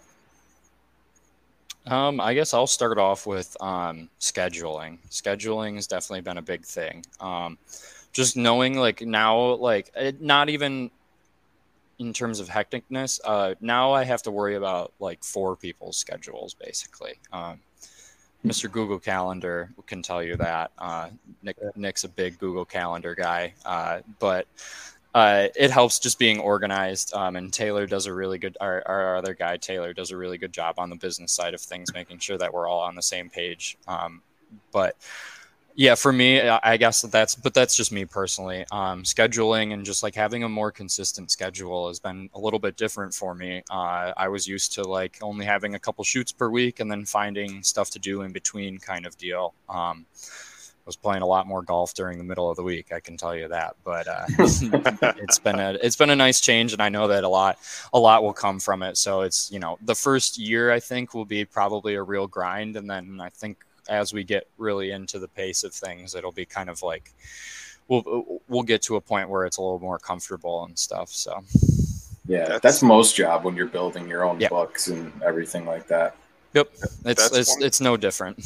um, 1.88 2.20
I 2.20 2.34
guess 2.34 2.54
I'll 2.54 2.68
start 2.68 2.98
off 2.98 3.26
with 3.26 3.56
um, 3.62 4.10
scheduling. 4.20 5.00
Scheduling 5.10 5.76
has 5.76 5.88
definitely 5.88 6.22
been 6.22 6.38
a 6.38 6.42
big 6.42 6.66
thing. 6.66 7.06
Um, 7.20 7.58
just 8.14 8.38
knowing, 8.38 8.78
like 8.78 9.02
now, 9.02 9.56
like 9.56 9.92
it, 9.96 10.22
not 10.22 10.50
even 10.50 10.92
in 12.00 12.14
terms 12.14 12.40
of 12.40 12.50
hecticness. 12.50 13.20
Uh, 13.24 13.56
now 13.62 13.94
I 13.94 14.04
have 14.04 14.24
to 14.24 14.32
worry 14.32 14.56
about 14.56 14.92
like 15.00 15.24
four 15.24 15.56
people's 15.56 15.98
schedules, 15.98 16.54
basically. 16.54 17.14
Um, 17.32 17.60
Mr. 18.46 18.72
Google 18.72 18.98
Calendar 18.98 19.70
can 19.86 20.02
tell 20.02 20.24
you 20.24 20.36
that. 20.38 20.72
Uh, 20.78 21.10
Nick, 21.44 21.58
Nick's 21.76 22.04
a 22.04 22.10
big 22.10 22.40
Google 22.40 22.66
Calendar 22.66 23.14
guy, 23.14 23.54
uh, 23.66 24.00
but 24.20 24.48
uh, 25.14 25.48
it 25.56 25.72
helps 25.72 26.00
just 26.00 26.18
being 26.20 26.40
organized. 26.40 27.14
Um, 27.14 27.36
and 27.36 27.52
Taylor 27.52 27.86
does 27.86 28.06
a 28.06 28.14
really 28.14 28.38
good, 28.38 28.58
our, 28.62 28.82
our, 28.86 29.18
other 29.18 29.34
guy, 29.34 29.58
Taylor, 29.58 29.94
does 29.94 30.12
a 30.12 30.18
really 30.18 30.38
good 30.38 30.54
job 30.54 30.76
on 30.78 30.90
the 30.90 30.96
business 30.96 31.32
side 31.32 31.54
of 31.54 31.62
things, 31.62 31.94
making 31.94 32.20
sure 32.20 32.38
that 32.38 32.54
we're 32.54 32.68
all 32.68 32.80
on 32.80 32.96
the 32.96 33.02
same 33.02 33.30
page. 33.30 33.78
Um, 33.88 34.22
but 34.72 34.96
yeah, 35.76 35.96
for 35.96 36.12
me, 36.12 36.42
I 36.42 36.78
guess 36.78 37.02
that's, 37.02 37.36
but 37.36 37.54
that's 37.54 37.76
just 37.76 37.92
me 37.92 38.06
personally. 38.06 38.66
Um, 38.72 39.04
scheduling 39.04 39.74
and 39.74 39.86
just 39.86 40.04
like 40.04 40.16
having 40.16 40.44
a 40.44 40.50
more 40.50 40.72
consistent 40.72 41.32
schedule 41.32 41.88
has 41.88 42.00
been 42.00 42.30
a 42.34 42.40
little 42.40 42.60
bit 42.60 42.78
different 42.78 43.14
for 43.14 43.34
me. 43.36 43.64
Uh, 43.70 44.14
I 44.16 44.28
was 44.28 44.48
used 44.48 44.74
to 44.74 44.84
like 44.84 45.18
only 45.22 45.46
having 45.46 45.76
a 45.76 45.80
couple 45.80 46.04
shoots 46.04 46.32
per 46.32 46.50
week 46.50 46.80
and 46.80 46.90
then 46.90 47.06
finding 47.06 47.64
stuff 47.64 47.90
to 47.92 48.00
do 48.00 48.22
in 48.22 48.32
between 48.32 48.80
kind 48.80 49.06
of 49.06 49.18
deal. 49.18 49.54
Was 50.86 50.96
playing 50.96 51.22
a 51.22 51.28
lot 51.28 51.48
more 51.48 51.62
golf 51.62 51.94
during 51.94 52.18
the 52.18 52.24
middle 52.24 52.50
of 52.50 52.58
the 52.58 52.64
week. 52.64 52.92
I 52.92 53.00
can 53.00 53.18
tell 53.18 53.36
you 53.36 53.48
that. 53.48 53.76
But 53.84 54.08
uh, 54.08 54.26
it's 54.40 55.40
been 55.40 55.60
a 55.60 55.78
it's 55.82 55.96
been 55.96 56.10
a 56.10 56.16
nice 56.16 56.42
change, 56.42 56.74
and 56.74 56.82
I 56.82 56.90
know 56.90 57.08
that 57.08 57.24
a 57.24 57.30
lot 57.30 57.60
a 57.94 58.00
lot 58.00 58.24
will 58.24 58.34
come 58.34 58.60
from 58.60 58.82
it. 58.84 58.98
So 58.98 59.22
it's 59.22 59.52
you 59.52 59.60
know 59.60 59.78
the 59.82 59.96
first 59.96 60.38
year 60.38 60.72
I 60.72 60.80
think 60.80 61.14
will 61.14 61.26
be 61.26 61.46
probably 61.46 61.96
a 61.96 62.04
real 62.04 62.28
grind, 62.28 62.76
and 62.76 62.90
then 62.90 63.20
I 63.22 63.30
think 63.30 63.58
as 63.90 64.14
we 64.14 64.24
get 64.24 64.48
really 64.58 64.92
into 64.92 65.20
the 65.20 65.28
pace 65.28 65.64
of 65.64 65.74
things, 65.74 66.16
it'll 66.16 66.32
be 66.32 66.46
kind 66.46 66.70
of 66.70 66.82
like 66.82 67.14
we'll 67.88 68.42
we'll 68.48 68.64
get 68.64 68.82
to 68.84 68.96
a 68.96 69.02
point 69.02 69.30
where 69.30 69.46
it's 69.46 69.58
a 69.58 69.62
little 69.62 69.80
more 69.80 70.00
comfortable 70.00 70.66
and 70.66 70.78
stuff. 70.78 71.10
So 71.10 71.44
yeah, 72.26 72.46
that's, 72.48 72.62
that's 72.62 72.84
most 72.84 73.16
job 73.16 73.44
when 73.44 73.56
you're 73.56 73.66
building 73.68 74.08
your 74.08 74.24
own 74.24 74.40
books 74.50 74.88
and 74.88 75.12
everything 75.24 75.66
like 75.66 75.88
that. 75.88 76.16
Yep, 76.54 76.70
it's 76.74 76.96
that's 77.04 77.38
it's, 77.38 77.50
one- 77.50 77.64
it's 77.64 77.82
no 77.82 77.98
different 77.98 78.44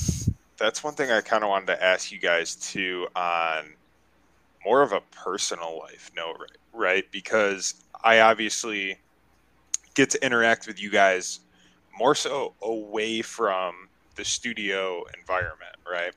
that's 0.57 0.83
one 0.83 0.93
thing 0.93 1.11
I 1.11 1.21
kind 1.21 1.43
of 1.43 1.49
wanted 1.49 1.67
to 1.67 1.83
ask 1.83 2.11
you 2.11 2.19
guys 2.19 2.55
too 2.55 3.07
on 3.15 3.73
more 4.63 4.81
of 4.81 4.93
a 4.93 5.01
personal 5.11 5.77
life 5.77 6.11
note, 6.15 6.37
right? 6.73 7.05
Because 7.11 7.75
I 8.03 8.21
obviously 8.21 8.97
get 9.93 10.09
to 10.11 10.25
interact 10.25 10.67
with 10.67 10.81
you 10.81 10.89
guys 10.89 11.39
more 11.97 12.15
so 12.15 12.53
away 12.61 13.21
from 13.21 13.89
the 14.15 14.25
studio 14.25 15.03
environment, 15.17 15.75
right? 15.89 16.13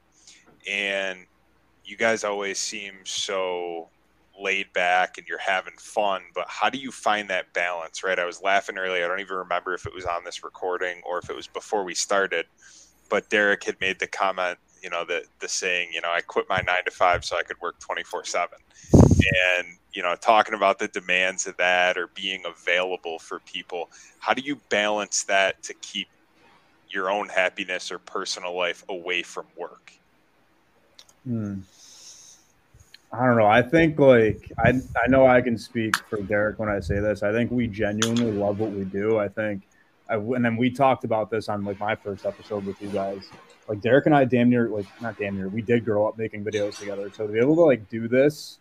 And 0.69 1.27
you 1.85 1.97
guys 1.97 2.25
always 2.25 2.59
seem 2.59 2.95
so 3.05 3.89
laid 4.39 4.73
back 4.73 5.19
and 5.19 5.27
you're 5.27 5.39
having 5.39 5.75
fun, 5.79 6.23
but 6.35 6.47
how 6.49 6.71
do 6.71 6.79
you 6.79 6.93
find 6.93 7.29
that 7.31 7.53
balance, 7.55 8.05
right? 8.05 8.19
I 8.19 8.25
was 8.25 8.41
laughing 8.41 8.79
earlier. 8.79 9.05
I 9.05 9.09
don't 9.09 9.21
even 9.21 9.37
remember 9.37 9.75
if 9.75 9.87
it 9.87 9.95
was 9.95 10.05
on 10.05 10.25
this 10.25 10.45
recording 10.45 11.01
or 11.05 11.19
if 11.19 11.29
it 11.29 11.35
was 11.35 11.49
before 11.49 11.85
we 11.85 11.95
started 11.95 12.47
but 13.09 13.29
Derek 13.31 13.65
had 13.65 13.81
made 13.81 13.99
the 13.99 14.07
comment, 14.07 14.59
you 14.83 14.91
know, 14.91 15.05
the 15.05 15.25
the 15.41 15.49
saying, 15.49 15.91
you 15.93 16.01
know, 16.01 16.11
I 16.11 16.21
quit 16.21 16.47
my 16.49 16.61
nine 16.67 16.85
to 16.85 16.91
five 16.91 17.25
so 17.25 17.37
I 17.37 17.43
could 17.43 17.61
work 17.61 17.79
twenty 17.79 18.03
four 18.05 18.25
seven, 18.25 18.59
and 18.93 19.67
you 19.93 20.03
know, 20.03 20.15
talking 20.15 20.55
about 20.55 20.79
the 20.79 20.89
demands 20.89 21.47
of 21.47 21.57
that 21.57 21.97
or 21.99 22.09
being 22.09 22.43
available 22.47 23.19
for 23.19 23.41
people. 23.41 23.91
How 24.21 24.35
do 24.35 24.43
you 24.43 24.57
balance 24.69 25.25
that 25.25 25.63
to 25.65 25.75
keep 25.75 26.09
your 26.91 27.11
own 27.11 27.29
happiness 27.29 27.91
or 27.91 27.99
personal 27.99 28.57
life 28.57 28.85
away 28.89 29.23
from 29.23 29.47
work? 29.57 29.93
Hmm. 31.25 31.61
I 33.13 33.25
don't 33.25 33.39
know. 33.39 33.47
I 33.47 33.63
think 33.63 33.99
like 33.99 34.53
I 34.59 34.81
I 35.03 35.09
know 35.09 35.27
I 35.27 35.41
can 35.41 35.59
speak 35.59 35.97
for 36.11 36.21
Derek 36.21 36.59
when 36.59 36.69
I 36.69 36.81
say 36.81 37.01
this. 37.01 37.23
I 37.23 37.33
think 37.33 37.51
we 37.51 37.67
genuinely 37.67 38.33
love 38.33 38.61
what 38.61 38.71
we 38.71 38.85
do. 38.85 39.19
I 39.19 39.29
think 39.29 39.63
I, 40.09 40.15
and 40.15 40.45
then 40.45 40.57
we 40.57 40.71
talked 40.71 41.05
about 41.05 41.31
this 41.31 41.49
on 41.49 41.65
like 41.65 41.79
my 41.79 41.95
first 41.95 42.25
episode 42.25 42.65
with 42.65 42.81
you 42.81 42.89
guys. 42.89 43.29
Like 43.69 43.81
Derek 43.81 44.07
and 44.07 44.15
I, 44.15 44.25
damn 44.25 44.49
near 44.49 44.69
like 44.69 44.87
not 45.01 45.19
damn 45.19 45.37
near, 45.37 45.49
we 45.49 45.63
did 45.63 45.85
grow 45.85 46.09
up 46.09 46.17
making 46.17 46.45
videos 46.45 46.79
together. 46.79 47.11
So 47.15 47.27
to 47.27 47.33
be 47.33 47.39
able 47.39 47.57
to 47.57 47.63
like 47.63 47.89
do 47.91 48.09
this 48.09 48.59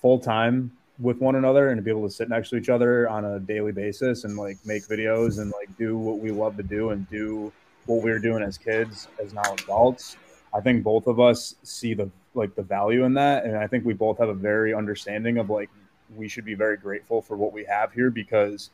full 0.00 0.18
time 0.18 0.72
with 0.98 1.18
one 1.18 1.34
another 1.34 1.68
and 1.68 1.78
to 1.78 1.82
be 1.82 1.90
able 1.90 2.06
to 2.06 2.14
sit 2.14 2.28
next 2.28 2.50
to 2.50 2.56
each 2.56 2.68
other 2.68 3.08
on 3.08 3.24
a 3.24 3.40
daily 3.40 3.72
basis 3.72 4.24
and 4.24 4.36
like 4.36 4.58
make 4.64 4.86
videos 4.86 5.40
and 5.40 5.50
like 5.50 5.76
do 5.76 5.96
what 5.98 6.18
we 6.18 6.30
love 6.30 6.56
to 6.56 6.62
do 6.62 6.90
and 6.90 7.08
do 7.10 7.52
what 7.86 8.02
we 8.02 8.10
were 8.10 8.18
doing 8.18 8.42
as 8.42 8.56
kids 8.56 9.08
as 9.22 9.32
now 9.32 9.54
adults. 9.54 10.16
I 10.54 10.60
think 10.60 10.82
both 10.82 11.06
of 11.06 11.18
us 11.20 11.56
see 11.62 11.94
the 11.94 12.10
like 12.34 12.54
the 12.54 12.62
value 12.62 13.04
in 13.04 13.12
that, 13.14 13.44
and 13.44 13.56
I 13.56 13.66
think 13.66 13.84
we 13.84 13.92
both 13.92 14.18
have 14.18 14.28
a 14.28 14.34
very 14.34 14.72
understanding 14.72 15.38
of 15.38 15.50
like 15.50 15.70
we 16.16 16.28
should 16.28 16.44
be 16.44 16.54
very 16.54 16.76
grateful 16.76 17.20
for 17.20 17.36
what 17.36 17.52
we 17.52 17.64
have 17.64 17.92
here 17.92 18.10
because 18.10 18.70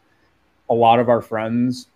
a 0.71 0.75
lot 0.75 0.99
of 0.99 1.09
our 1.09 1.21
friends 1.21 1.89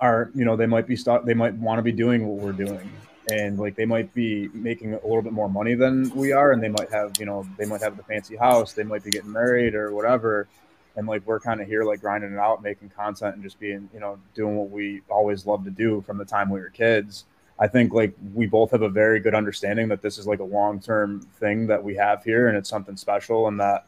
are 0.00 0.30
you 0.34 0.44
know 0.44 0.56
they 0.56 0.66
might 0.66 0.86
be 0.86 0.96
stuck 0.96 1.24
they 1.24 1.34
might 1.34 1.54
want 1.54 1.78
to 1.78 1.82
be 1.82 1.92
doing 1.92 2.26
what 2.26 2.42
we're 2.42 2.52
doing 2.52 2.90
and 3.30 3.58
like 3.58 3.74
they 3.74 3.86
might 3.86 4.12
be 4.14 4.48
making 4.52 4.92
a 4.92 5.06
little 5.06 5.22
bit 5.22 5.32
more 5.32 5.48
money 5.48 5.74
than 5.74 6.10
we 6.14 6.32
are 6.32 6.52
and 6.52 6.62
they 6.62 6.68
might 6.68 6.90
have 6.90 7.12
you 7.18 7.24
know 7.24 7.46
they 7.56 7.64
might 7.64 7.80
have 7.80 7.96
the 7.96 8.02
fancy 8.02 8.36
house 8.36 8.72
they 8.72 8.84
might 8.84 9.02
be 9.02 9.10
getting 9.10 9.32
married 9.32 9.74
or 9.74 9.92
whatever 9.92 10.46
and 10.96 11.06
like 11.06 11.22
we're 11.26 11.40
kind 11.40 11.60
of 11.60 11.68
here 11.68 11.84
like 11.84 12.00
grinding 12.00 12.32
it 12.32 12.38
out, 12.38 12.62
making 12.62 12.90
content, 12.90 13.34
and 13.34 13.44
just 13.44 13.60
being 13.60 13.88
you 13.92 14.00
know 14.00 14.18
doing 14.34 14.56
what 14.56 14.70
we 14.70 15.02
always 15.08 15.46
loved 15.46 15.64
to 15.66 15.70
do 15.70 16.02
from 16.06 16.18
the 16.18 16.24
time 16.24 16.50
we 16.50 16.58
were 16.58 16.70
kids. 16.70 17.24
I 17.58 17.68
think 17.68 17.92
like 17.92 18.14
we 18.34 18.46
both 18.46 18.70
have 18.72 18.82
a 18.82 18.88
very 18.88 19.20
good 19.20 19.34
understanding 19.34 19.88
that 19.88 20.02
this 20.02 20.18
is 20.18 20.26
like 20.26 20.40
a 20.40 20.44
long 20.44 20.80
term 20.80 21.20
thing 21.38 21.66
that 21.68 21.82
we 21.82 21.94
have 21.96 22.24
here, 22.24 22.48
and 22.48 22.56
it's 22.56 22.68
something 22.68 22.96
special, 22.96 23.46
and 23.46 23.60
that 23.60 23.86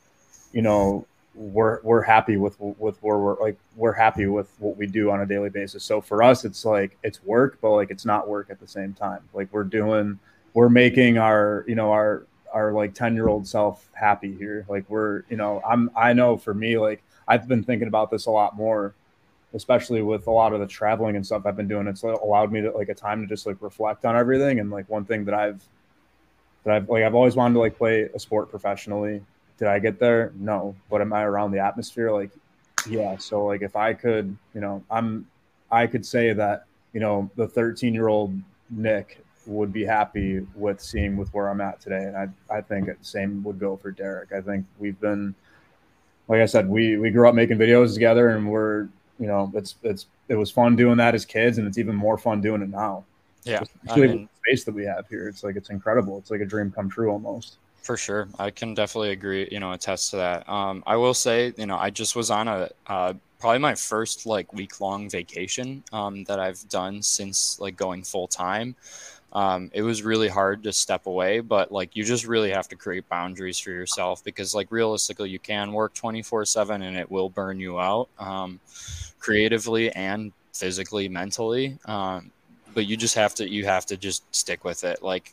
you 0.53 0.63
know 0.63 1.07
we're 1.39 1.81
we're 1.83 2.03
happy 2.03 2.37
with 2.37 2.57
with 2.59 3.01
where 3.03 3.19
we're 3.19 3.41
like 3.41 3.57
we're 3.77 3.93
happy 3.93 4.27
with 4.27 4.53
what 4.59 4.77
we 4.77 4.87
do 4.87 5.11
on 5.11 5.21
a 5.21 5.27
daily 5.27 5.51
basis. 5.51 5.85
So 5.85 6.01
for 6.01 6.23
us, 6.23 6.45
it's 6.45 6.65
like 6.65 6.99
it's 7.05 7.23
work, 7.23 7.59
but 7.61 7.71
like 7.71 7.91
it's 7.91 8.05
not 8.05 8.29
work 8.29 8.49
at 8.51 8.59
the 8.59 8.67
same 8.67 8.93
time. 8.93 9.21
Like 9.33 9.49
we're 9.53 9.65
doing, 9.65 10.19
we're 10.55 10.69
making 10.69 11.17
our 11.17 11.65
you 11.69 11.77
know 11.77 11.93
our 11.93 12.27
our 12.53 12.73
like 12.73 12.95
10 12.95 13.15
year 13.15 13.29
old 13.29 13.47
self 13.47 13.89
happy 13.93 14.35
here. 14.35 14.67
Like 14.69 14.85
we're, 14.89 15.23
you 15.29 15.37
know, 15.37 15.63
I'm, 15.69 15.91
I 15.97 16.13
know 16.13 16.37
for 16.37 16.55
me, 16.55 16.79
like 16.79 17.03
I've 17.27 17.49
been 17.49 17.63
thinking 17.63 17.89
about 17.89 18.11
this 18.11 18.27
a 18.27 18.31
lot 18.31 18.57
more, 18.57 18.95
especially 19.55 20.03
with 20.03 20.27
a 20.27 20.31
lot 20.31 20.53
of 20.53 20.61
the 20.61 20.67
traveling 20.67 21.17
and 21.17 21.25
stuff 21.25 21.43
I've 21.47 21.57
been 21.57 21.69
doing. 21.69 21.87
It's 21.87 22.03
allowed 22.03 22.53
me 22.53 22.61
to 22.63 22.71
like 22.71 22.89
a 22.89 22.95
time 22.95 23.21
to 23.21 23.27
just 23.27 23.47
like 23.47 23.57
reflect 23.61 24.05
on 24.05 24.17
everything. 24.17 24.61
And 24.61 24.71
like 24.71 24.89
one 24.89 25.05
thing 25.05 25.25
that 25.27 25.35
I've, 25.35 25.63
that 26.65 26.75
I've 26.75 26.89
like, 26.89 27.05
I've 27.05 27.15
always 27.15 27.37
wanted 27.37 27.55
to 27.55 27.61
like 27.61 27.77
play 27.77 28.09
a 28.15 28.19
sport 28.19 28.51
professionally. 28.51 29.23
Did 29.59 29.69
I 29.69 29.79
get 29.79 29.99
there? 29.99 30.33
No. 30.37 30.75
But 30.89 31.01
am 31.01 31.13
I 31.13 31.25
around 31.25 31.51
the 31.51 31.59
atmosphere? 31.59 32.13
Like, 32.13 32.31
yeah. 32.89 33.17
So 33.17 33.45
like 33.45 33.63
if 33.63 33.77
I 33.77 33.93
could, 33.93 34.37
you 34.55 34.61
know, 34.61 34.83
I'm, 34.91 35.27
I 35.71 35.87
could 35.87 36.07
say 36.07 36.33
that, 36.33 36.65
you 36.93 37.01
know, 37.01 37.31
the 37.37 37.47
13 37.47 37.93
year 37.93 38.09
old 38.09 38.33
Nick 38.71 39.23
would 39.47 39.73
be 39.73 39.85
happy 39.85 40.47
with 40.55 40.81
seeing 40.81 41.17
with 41.17 41.33
where 41.35 41.49
I'm 41.49 41.61
at 41.61 41.81
today. 41.81 42.05
And 42.05 42.17
I, 42.17 42.29
I 42.51 42.61
think 42.61 42.87
the 42.87 42.97
same 43.01 43.43
would 43.45 43.59
go 43.59 43.77
for 43.77 43.91
Derek. 43.91 44.33
I 44.33 44.41
think 44.41 44.65
we've 44.79 44.99
been, 45.01 45.35
like 46.29 46.41
I 46.41 46.47
said, 46.47 46.69
we, 46.69 46.97
we 46.99 47.11
grew 47.11 47.29
up 47.29 47.35
making 47.35 47.59
videos 47.59 47.95
together 47.95 48.31
and 48.31 48.49
we're, 48.49 48.83
you 49.19 49.27
know, 49.27 49.51
it's, 49.55 49.75
it's, 49.83 50.07
it 50.29 50.37
was 50.37 50.51
fun 50.51 50.77
doing 50.77 50.99
that 50.99 51.15
as 51.15 51.25
kids 51.25 51.59
and 51.59 51.67
it's 51.67 51.79
even 51.79 51.97
more 51.97 52.19
fun 52.19 52.41
doing 52.41 52.63
it 52.63 52.69
now. 52.69 53.05
Yeah. 53.45 53.63
Especially 53.63 54.05
I 54.05 54.13
mean, 54.13 54.29
the 54.45 54.51
space 54.53 54.65
that 54.65 54.75
we 54.75 54.85
have 54.85 55.09
here. 55.09 55.29
It's 55.29 55.43
like, 55.43 55.57
it's 55.57 55.71
incredible. 55.71 56.19
It's 56.19 56.31
like 56.31 56.43
a 56.43 56.47
dream 56.47 56.71
come 56.71 56.89
true 56.89 57.11
almost. 57.11 57.57
For 57.89 57.97
sure. 57.97 58.29
I 58.39 58.51
can 58.51 58.75
definitely 58.75 59.13
agree, 59.13 59.49
you 59.51 59.61
know, 59.61 59.73
attest 59.73 60.11
to 60.11 60.17
that. 60.17 60.47
Um, 60.47 60.85
I 60.87 60.97
will 60.97 61.15
say, 61.15 61.55
you 61.57 61.65
know, 61.65 61.79
I 61.79 61.89
just 61.89 62.15
was 62.15 62.31
on 62.31 62.47
a, 62.47 62.69
uh, 62.87 63.15
probably 63.39 63.61
my 63.61 63.75
first 63.75 64.27
like 64.27 64.53
week 64.53 64.79
long 64.83 65.09
vacation 65.09 65.83
um, 65.91 66.23
that 66.25 66.39
I've 66.39 66.69
done 66.69 67.01
since 67.01 67.59
like 67.59 67.79
going 67.79 68.03
full 68.03 68.29
time 68.29 68.77
um, 69.33 69.71
it 69.73 69.81
was 69.81 70.03
really 70.03 70.29
hard 70.29 70.63
to 70.65 70.73
step 70.73 71.07
away 71.07 71.41
but 71.41 71.73
like 71.73 71.97
you 71.97 72.05
just 72.05 72.27
really 72.27 72.51
have 72.51 72.69
to 72.69 72.77
create 72.77 73.09
boundaries 73.09 73.59
for 73.59 73.71
yourself 73.71 74.23
because 74.23 74.55
like 74.55 74.71
realistically 74.71 75.31
you 75.31 75.39
can 75.39 75.73
work 75.73 75.95
24 75.95 76.45
7 76.45 76.83
and 76.83 76.95
it 76.95 77.11
will 77.11 77.31
burn 77.31 77.59
you 77.59 77.81
out 77.81 78.11
um, 78.19 78.61
creatively 79.19 79.91
and 79.93 80.31
physically 80.53 81.09
mentally 81.09 81.79
um, 81.87 82.31
but 82.75 82.85
you 82.85 82.99
just 82.99 83.15
have 83.15 83.35
to 83.37 83.49
you 83.49 83.65
have 83.65 83.87
to 83.87 83.97
just 83.97 84.25
stick 84.35 84.63
with 84.63 84.85
it 84.85 85.03
like 85.03 85.33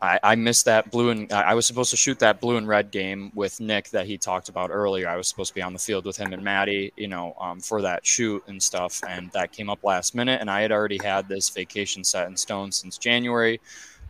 I, 0.00 0.20
I 0.22 0.34
missed 0.36 0.64
that 0.66 0.90
blue 0.90 1.10
and 1.10 1.32
I 1.32 1.54
was 1.54 1.66
supposed 1.66 1.90
to 1.90 1.96
shoot 1.96 2.20
that 2.20 2.40
blue 2.40 2.56
and 2.56 2.68
red 2.68 2.92
game 2.92 3.32
with 3.34 3.60
Nick 3.60 3.90
that 3.90 4.06
he 4.06 4.16
talked 4.16 4.48
about 4.48 4.70
earlier. 4.70 5.08
I 5.08 5.16
was 5.16 5.26
supposed 5.26 5.48
to 5.48 5.54
be 5.54 5.62
on 5.62 5.72
the 5.72 5.78
field 5.78 6.04
with 6.04 6.16
him 6.16 6.32
and 6.32 6.42
Maddie, 6.42 6.92
you 6.96 7.08
know, 7.08 7.34
um, 7.40 7.58
for 7.58 7.82
that 7.82 8.06
shoot 8.06 8.42
and 8.46 8.62
stuff. 8.62 9.00
And 9.08 9.30
that 9.32 9.50
came 9.50 9.68
up 9.68 9.82
last 9.82 10.14
minute. 10.14 10.40
And 10.40 10.48
I 10.48 10.60
had 10.60 10.70
already 10.70 10.98
had 11.02 11.28
this 11.28 11.48
vacation 11.48 12.04
set 12.04 12.28
in 12.28 12.36
stone 12.36 12.70
since 12.70 12.96
January. 12.96 13.60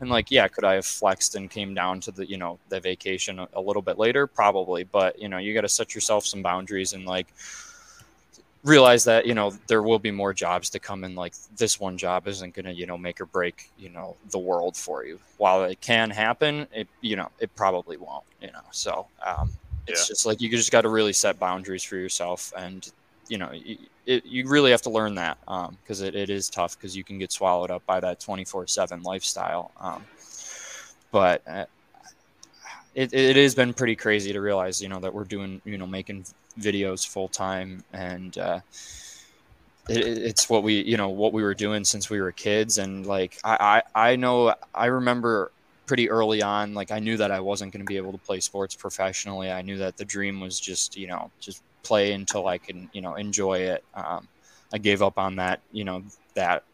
And 0.00 0.10
like, 0.10 0.30
yeah, 0.30 0.46
could 0.46 0.64
I 0.64 0.74
have 0.74 0.86
flexed 0.86 1.34
and 1.34 1.50
came 1.50 1.74
down 1.74 2.00
to 2.00 2.12
the, 2.12 2.28
you 2.28 2.36
know, 2.36 2.58
the 2.68 2.80
vacation 2.80 3.38
a, 3.38 3.48
a 3.54 3.60
little 3.60 3.82
bit 3.82 3.98
later? 3.98 4.26
Probably. 4.26 4.84
But, 4.84 5.18
you 5.18 5.28
know, 5.28 5.38
you 5.38 5.54
got 5.54 5.62
to 5.62 5.68
set 5.70 5.94
yourself 5.94 6.26
some 6.26 6.42
boundaries 6.42 6.92
and 6.92 7.06
like, 7.06 7.28
realize 8.64 9.04
that 9.04 9.26
you 9.26 9.34
know 9.34 9.52
there 9.68 9.82
will 9.82 9.98
be 9.98 10.10
more 10.10 10.34
jobs 10.34 10.68
to 10.70 10.78
come 10.78 11.04
and 11.04 11.14
like 11.14 11.34
this 11.56 11.78
one 11.78 11.96
job 11.96 12.26
isn't 12.26 12.54
going 12.54 12.66
to 12.66 12.72
you 12.72 12.86
know 12.86 12.98
make 12.98 13.20
or 13.20 13.26
break 13.26 13.70
you 13.78 13.88
know 13.88 14.16
the 14.30 14.38
world 14.38 14.76
for 14.76 15.04
you 15.04 15.18
while 15.36 15.64
it 15.64 15.80
can 15.80 16.10
happen 16.10 16.66
it 16.72 16.88
you 17.00 17.14
know 17.14 17.28
it 17.38 17.54
probably 17.54 17.96
won't 17.96 18.24
you 18.40 18.48
know 18.48 18.60
so 18.72 19.06
um, 19.24 19.50
it's 19.86 20.08
yeah. 20.08 20.12
just 20.12 20.26
like 20.26 20.40
you 20.40 20.48
just 20.50 20.72
got 20.72 20.82
to 20.82 20.88
really 20.88 21.12
set 21.12 21.38
boundaries 21.38 21.84
for 21.84 21.96
yourself 21.96 22.52
and 22.56 22.90
you 23.28 23.38
know 23.38 23.52
you, 23.52 23.78
it, 24.06 24.24
you 24.24 24.48
really 24.48 24.70
have 24.70 24.82
to 24.82 24.90
learn 24.90 25.14
that 25.14 25.38
because 25.82 26.00
um, 26.00 26.08
it, 26.08 26.14
it 26.16 26.30
is 26.30 26.50
tough 26.50 26.76
because 26.76 26.96
you 26.96 27.04
can 27.04 27.18
get 27.18 27.30
swallowed 27.30 27.70
up 27.70 27.84
by 27.86 28.00
that 28.00 28.18
24-7 28.18 29.04
lifestyle 29.04 29.70
um, 29.80 30.04
but 31.12 31.42
uh, 31.46 31.64
it, 32.94 33.12
it 33.12 33.36
has 33.36 33.54
been 33.54 33.72
pretty 33.72 33.94
crazy 33.94 34.32
to 34.32 34.40
realize 34.40 34.82
you 34.82 34.88
know 34.88 34.98
that 34.98 35.14
we're 35.14 35.24
doing 35.24 35.62
you 35.64 35.78
know 35.78 35.86
making 35.86 36.24
videos 36.58 37.06
full 37.06 37.28
time, 37.28 37.84
and 37.92 38.36
uh, 38.38 38.60
it, 39.88 39.98
it's 39.98 40.48
what 40.48 40.62
we 40.62 40.82
you 40.82 40.96
know 40.96 41.08
what 41.08 41.32
we 41.32 41.42
were 41.42 41.54
doing 41.54 41.84
since 41.84 42.10
we 42.10 42.20
were 42.20 42.32
kids. 42.32 42.78
And 42.78 43.06
like 43.06 43.38
I, 43.44 43.82
I 43.94 44.10
I 44.12 44.16
know 44.16 44.54
I 44.74 44.86
remember 44.86 45.50
pretty 45.86 46.10
early 46.10 46.42
on 46.42 46.74
like 46.74 46.90
I 46.90 46.98
knew 46.98 47.16
that 47.16 47.30
I 47.30 47.40
wasn't 47.40 47.72
going 47.72 47.84
to 47.84 47.88
be 47.88 47.96
able 47.96 48.12
to 48.12 48.18
play 48.18 48.40
sports 48.40 48.74
professionally. 48.74 49.50
I 49.50 49.62
knew 49.62 49.78
that 49.78 49.96
the 49.96 50.04
dream 50.04 50.40
was 50.40 50.60
just 50.60 50.96
you 50.96 51.06
know 51.06 51.30
just 51.40 51.62
play 51.82 52.12
until 52.12 52.46
I 52.46 52.58
can 52.58 52.90
you 52.92 53.00
know 53.00 53.14
enjoy 53.14 53.60
it. 53.60 53.84
Um, 53.94 54.28
I 54.72 54.78
gave 54.78 55.02
up 55.02 55.18
on 55.18 55.36
that 55.36 55.60
you 55.72 55.84
know 55.84 56.02
that 56.34 56.64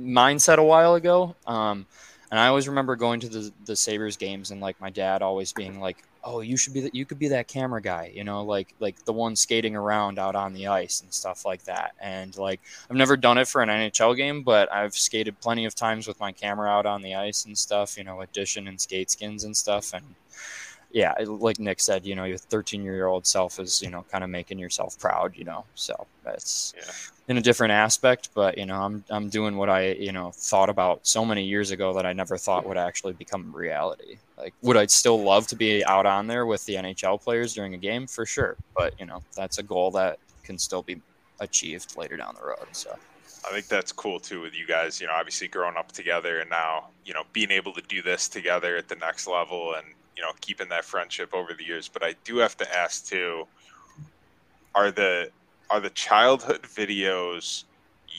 mindset 0.00 0.58
a 0.58 0.64
while 0.64 0.94
ago. 0.94 1.34
Um, 1.46 1.86
and 2.30 2.38
I 2.38 2.46
always 2.46 2.68
remember 2.68 2.96
going 2.96 3.20
to 3.20 3.28
the 3.28 3.52
the 3.66 3.76
Sabres 3.76 4.16
games 4.16 4.50
and 4.50 4.60
like 4.60 4.80
my 4.80 4.90
dad 4.90 5.22
always 5.22 5.52
being 5.52 5.80
like, 5.80 5.98
"Oh, 6.24 6.40
you 6.40 6.56
should 6.56 6.74
be 6.74 6.80
that 6.82 6.94
you 6.94 7.04
could 7.06 7.18
be 7.18 7.28
that 7.28 7.48
camera 7.48 7.80
guy, 7.82 8.12
you 8.14 8.24
know, 8.24 8.44
like 8.44 8.74
like 8.80 9.04
the 9.04 9.12
one 9.12 9.36
skating 9.36 9.76
around 9.76 10.18
out 10.18 10.34
on 10.36 10.52
the 10.52 10.66
ice 10.68 11.00
and 11.00 11.12
stuff 11.12 11.44
like 11.44 11.64
that." 11.64 11.94
And 12.00 12.36
like 12.36 12.60
I've 12.90 12.96
never 12.96 13.16
done 13.16 13.38
it 13.38 13.48
for 13.48 13.62
an 13.62 13.68
NHL 13.68 14.16
game, 14.16 14.42
but 14.42 14.72
I've 14.72 14.94
skated 14.94 15.40
plenty 15.40 15.64
of 15.64 15.74
times 15.74 16.06
with 16.06 16.20
my 16.20 16.32
camera 16.32 16.68
out 16.70 16.86
on 16.86 17.02
the 17.02 17.14
ice 17.14 17.44
and 17.44 17.56
stuff, 17.56 17.96
you 17.98 18.04
know, 18.04 18.20
addition 18.20 18.68
and 18.68 18.80
skate 18.80 19.10
skins 19.10 19.44
and 19.44 19.56
stuff 19.56 19.92
and 19.94 20.04
yeah, 20.92 21.14
like 21.24 21.58
Nick 21.58 21.80
said, 21.80 22.04
you 22.04 22.14
know, 22.14 22.24
your 22.24 22.38
13 22.38 22.82
year 22.82 23.06
old 23.06 23.26
self 23.26 23.60
is, 23.60 23.80
you 23.80 23.90
know, 23.90 24.04
kind 24.10 24.24
of 24.24 24.30
making 24.30 24.58
yourself 24.58 24.98
proud, 24.98 25.36
you 25.36 25.44
know. 25.44 25.64
So 25.74 26.06
that's 26.24 26.74
yeah. 26.76 26.92
in 27.28 27.38
a 27.38 27.40
different 27.40 27.72
aspect, 27.72 28.30
but 28.34 28.58
you 28.58 28.66
know, 28.66 28.80
I'm 28.80 29.04
I'm 29.10 29.28
doing 29.28 29.56
what 29.56 29.70
I, 29.70 29.92
you 29.92 30.12
know, 30.12 30.32
thought 30.32 30.68
about 30.68 31.06
so 31.06 31.24
many 31.24 31.44
years 31.44 31.70
ago 31.70 31.94
that 31.94 32.06
I 32.06 32.12
never 32.12 32.36
thought 32.36 32.66
would 32.66 32.76
actually 32.76 33.12
become 33.12 33.54
reality. 33.54 34.18
Like, 34.36 34.54
would 34.62 34.76
I 34.76 34.86
still 34.86 35.22
love 35.22 35.46
to 35.48 35.56
be 35.56 35.84
out 35.84 36.06
on 36.06 36.26
there 36.26 36.46
with 36.46 36.64
the 36.66 36.74
NHL 36.74 37.22
players 37.22 37.54
during 37.54 37.74
a 37.74 37.78
game? 37.78 38.06
For 38.06 38.26
sure, 38.26 38.56
but 38.76 38.98
you 38.98 39.06
know, 39.06 39.22
that's 39.36 39.58
a 39.58 39.62
goal 39.62 39.92
that 39.92 40.18
can 40.42 40.58
still 40.58 40.82
be 40.82 41.00
achieved 41.38 41.96
later 41.96 42.16
down 42.16 42.34
the 42.34 42.46
road. 42.46 42.66
So. 42.72 42.96
I 43.42 43.52
think 43.52 43.68
that's 43.68 43.90
cool 43.90 44.20
too 44.20 44.42
with 44.42 44.54
you 44.54 44.66
guys, 44.66 45.00
you 45.00 45.06
know, 45.06 45.14
obviously 45.14 45.48
growing 45.48 45.78
up 45.78 45.92
together 45.92 46.40
and 46.40 46.50
now, 46.50 46.88
you 47.06 47.14
know, 47.14 47.22
being 47.32 47.50
able 47.50 47.72
to 47.72 47.80
do 47.80 48.02
this 48.02 48.28
together 48.28 48.76
at 48.76 48.86
the 48.86 48.96
next 48.96 49.26
level 49.26 49.74
and 49.78 49.86
you 50.20 50.26
know 50.26 50.32
keeping 50.42 50.68
that 50.68 50.84
friendship 50.84 51.32
over 51.32 51.54
the 51.54 51.64
years. 51.64 51.88
But 51.88 52.04
I 52.04 52.14
do 52.24 52.36
have 52.38 52.56
to 52.58 52.76
ask 52.76 53.06
too: 53.06 53.46
are 54.74 54.90
the 54.90 55.30
are 55.70 55.80
the 55.80 55.90
childhood 55.90 56.62
videos 56.62 57.64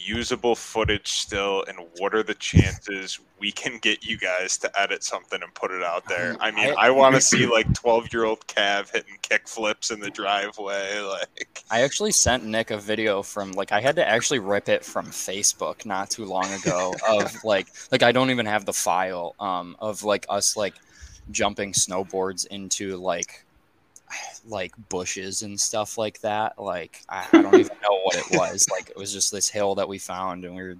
usable 0.03 0.55
footage 0.55 1.11
still 1.11 1.63
and 1.67 1.77
what 1.97 2.15
are 2.15 2.23
the 2.23 2.33
chances 2.33 3.19
we 3.39 3.51
can 3.51 3.77
get 3.77 4.03
you 4.03 4.17
guys 4.17 4.57
to 4.57 4.81
edit 4.81 5.03
something 5.03 5.43
and 5.43 5.53
put 5.53 5.69
it 5.69 5.83
out 5.83 6.07
there 6.07 6.35
i 6.39 6.49
mean 6.49 6.73
i, 6.79 6.87
I 6.87 6.89
want 6.91 7.13
to 7.15 7.21
see 7.31 7.45
like 7.45 7.71
12 7.73 8.11
year 8.13 8.23
old 8.23 8.47
cav 8.47 8.89
hitting 8.91 9.17
kick 9.21 9.47
flips 9.47 9.91
in 9.91 9.99
the 9.99 10.09
driveway 10.09 10.99
like 11.09 11.63
i 11.69 11.81
actually 11.81 12.13
sent 12.13 12.45
nick 12.45 12.71
a 12.71 12.77
video 12.77 13.21
from 13.21 13.51
like 13.51 13.73
i 13.73 13.81
had 13.81 13.97
to 13.97 14.07
actually 14.07 14.39
rip 14.39 14.69
it 14.69 14.83
from 14.83 15.07
facebook 15.07 15.85
not 15.85 16.09
too 16.09 16.25
long 16.25 16.51
ago 16.53 16.95
of 17.07 17.43
like 17.43 17.67
like 17.91 18.01
i 18.01 18.13
don't 18.13 18.31
even 18.31 18.45
have 18.45 18.65
the 18.65 18.73
file 18.73 19.35
um 19.39 19.75
of 19.79 20.03
like 20.03 20.25
us 20.29 20.55
like 20.55 20.73
jumping 21.29 21.73
snowboards 21.73 22.47
into 22.47 22.97
like 22.97 23.45
like 24.47 24.73
bushes 24.89 25.41
and 25.41 25.59
stuff 25.59 25.97
like 25.97 26.19
that. 26.21 26.59
Like 26.59 27.01
I, 27.09 27.27
I 27.31 27.41
don't 27.41 27.55
even 27.55 27.77
know 27.81 27.99
what 28.03 28.15
it 28.15 28.25
was. 28.31 28.67
Like 28.71 28.89
it 28.89 28.97
was 28.97 29.13
just 29.13 29.31
this 29.31 29.49
hill 29.49 29.75
that 29.75 29.87
we 29.87 29.97
found, 29.97 30.45
and 30.45 30.55
we 30.55 30.61
were 30.61 30.77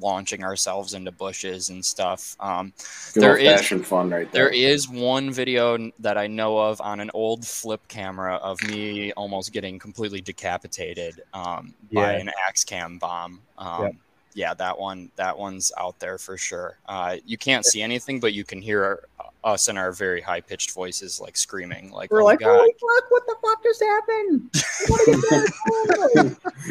launching 0.00 0.44
ourselves 0.44 0.92
into 0.94 1.10
bushes 1.10 1.70
and 1.70 1.84
stuff. 1.84 2.36
Um, 2.38 2.72
Good 3.14 3.22
there 3.22 3.36
is 3.38 3.66
fun 3.86 4.10
right 4.10 4.30
there. 4.30 4.44
There 4.44 4.52
is 4.52 4.88
one 4.88 5.32
video 5.32 5.90
that 6.00 6.18
I 6.18 6.26
know 6.26 6.58
of 6.58 6.80
on 6.80 7.00
an 7.00 7.10
old 7.14 7.46
flip 7.46 7.86
camera 7.88 8.36
of 8.36 8.62
me 8.64 9.12
almost 9.12 9.52
getting 9.52 9.78
completely 9.78 10.20
decapitated 10.20 11.22
um, 11.32 11.74
yeah. 11.90 12.02
by 12.02 12.12
an 12.14 12.30
axe 12.46 12.64
can 12.64 12.98
bomb. 12.98 13.40
Um, 13.58 13.82
yep 13.84 13.94
yeah, 14.36 14.52
that 14.52 14.78
one 14.78 15.10
that 15.16 15.36
one's 15.38 15.72
out 15.78 15.98
there 15.98 16.18
for 16.18 16.36
sure. 16.36 16.76
Uh, 16.86 17.16
you 17.24 17.38
can't 17.38 17.64
see 17.64 17.80
anything, 17.80 18.20
but 18.20 18.34
you 18.34 18.44
can 18.44 18.60
hear 18.60 19.08
us 19.42 19.68
in 19.68 19.78
our 19.78 19.92
very 19.92 20.20
high 20.20 20.42
pitched 20.42 20.72
voices, 20.72 21.18
like 21.18 21.38
screaming, 21.38 21.90
like 21.90 22.10
we're 22.10 22.20
oh 22.20 22.26
like, 22.26 22.42
"Holy 22.42 22.74
fuck! 22.74 23.10
What 23.10 23.26
the 23.26 23.36
fuck 23.40 23.62
just 23.64 23.82
happened?" 23.82 24.50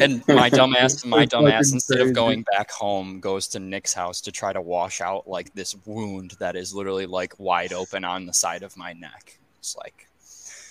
and 0.00 0.28
my 0.28 0.48
dumbass, 0.48 1.04
my 1.04 1.26
dumbass, 1.26 1.72
instead 1.72 1.96
crazy. 1.96 2.10
of 2.10 2.14
going 2.14 2.44
back 2.52 2.70
home, 2.70 3.18
goes 3.18 3.48
to 3.48 3.58
Nick's 3.58 3.92
house 3.92 4.20
to 4.20 4.30
try 4.30 4.52
to 4.52 4.60
wash 4.60 5.00
out 5.00 5.26
like 5.26 5.52
this 5.54 5.74
wound 5.86 6.36
that 6.38 6.54
is 6.54 6.72
literally 6.72 7.06
like 7.06 7.34
wide 7.40 7.72
open 7.72 8.04
on 8.04 8.26
the 8.26 8.32
side 8.32 8.62
of 8.62 8.76
my 8.76 8.92
neck. 8.92 9.40
It's 9.58 9.76
like 9.76 10.06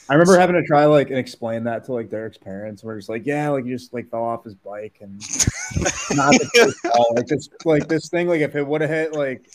I 0.09 0.13
remember 0.13 0.37
having 0.39 0.55
to 0.55 0.63
try 0.63 0.85
like 0.85 1.09
and 1.09 1.17
explain 1.17 1.63
that 1.63 1.83
to 1.85 1.93
like 1.93 2.09
Derek's 2.09 2.37
parents. 2.37 2.83
We're 2.83 2.97
just 2.97 3.09
like, 3.09 3.25
yeah, 3.25 3.49
like 3.49 3.65
he 3.65 3.71
just 3.71 3.93
like 3.93 4.09
fell 4.09 4.23
off 4.23 4.43
his 4.43 4.53
bike 4.55 4.97
and 5.01 5.19
not 6.15 6.31
the 6.33 6.75
ball. 6.83 7.13
like 7.15 7.27
just 7.27 7.51
like 7.65 7.87
this 7.87 8.09
thing. 8.09 8.27
Like 8.27 8.41
if 8.41 8.55
it 8.55 8.65
would 8.65 8.81
have 8.81 8.89
hit 8.89 9.13
like 9.13 9.49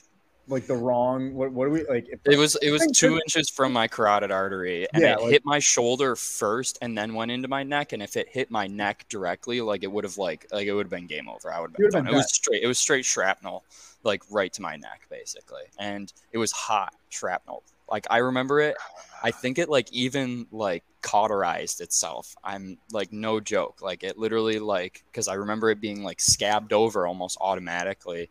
like 0.49 0.67
the 0.67 0.75
wrong 0.75 1.33
what 1.35 1.53
what 1.53 1.67
do 1.67 1.71
we 1.71 1.87
like? 1.87 2.09
If 2.09 2.19
It 2.25 2.37
was 2.37 2.57
it 2.57 2.73
was 2.73 2.85
two 2.93 3.15
inches 3.19 3.49
from 3.49 3.73
my 3.73 3.87
carotid 3.87 4.33
artery, 4.33 4.89
and 4.93 5.03
Yeah, 5.03 5.15
it 5.15 5.21
like- 5.21 5.31
hit 5.31 5.43
my 5.45 5.61
shoulder 5.61 6.17
first, 6.17 6.79
and 6.83 6.99
then 6.99 7.15
went 7.15 7.31
into 7.31 7.47
my 7.47 7.63
neck. 7.63 7.93
And 7.93 8.03
if 8.03 8.17
it 8.17 8.29
hit 8.29 8.51
my 8.51 8.67
neck 8.67 9.07
directly, 9.09 9.61
like 9.61 9.85
it 9.85 9.93
would 9.93 10.03
have 10.03 10.19
like 10.19 10.47
like 10.51 10.67
it 10.67 10.73
would 10.73 10.87
have 10.87 10.91
been 10.91 11.07
game 11.07 11.29
over. 11.29 11.53
I 11.53 11.61
would 11.61 11.71
have 11.71 11.77
been 11.77 11.91
done. 11.91 12.05
been 12.07 12.15
It 12.15 12.17
was 12.17 12.35
straight. 12.35 12.63
It 12.63 12.67
was 12.67 12.79
straight 12.79 13.05
shrapnel, 13.05 13.63
like 14.03 14.23
right 14.31 14.53
to 14.55 14.63
my 14.63 14.75
neck, 14.75 15.03
basically, 15.09 15.63
and 15.79 16.13
it 16.33 16.39
was 16.39 16.51
hot 16.51 16.93
shrapnel. 17.11 17.63
Like 17.89 18.07
I 18.11 18.19
remember 18.19 18.61
it. 18.61 18.77
I 19.23 19.31
think 19.31 19.59
it 19.59 19.69
like 19.69 19.93
even 19.93 20.47
like 20.51 20.85
cauterized 21.03 21.81
itself. 21.81 22.35
I'm 22.43 22.79
like 22.93 23.13
no 23.13 23.41
joke. 23.41 23.81
Like 23.83 24.03
it 24.03 24.19
literally 24.19 24.59
like 24.59 25.05
because 25.07 25.29
I 25.29 25.35
remember 25.35 25.71
it 25.71 25.81
being 25.81 26.03
like 26.03 26.21
scabbed 26.21 26.73
over 26.73 27.07
almost 27.07 27.39
automatically. 27.41 28.31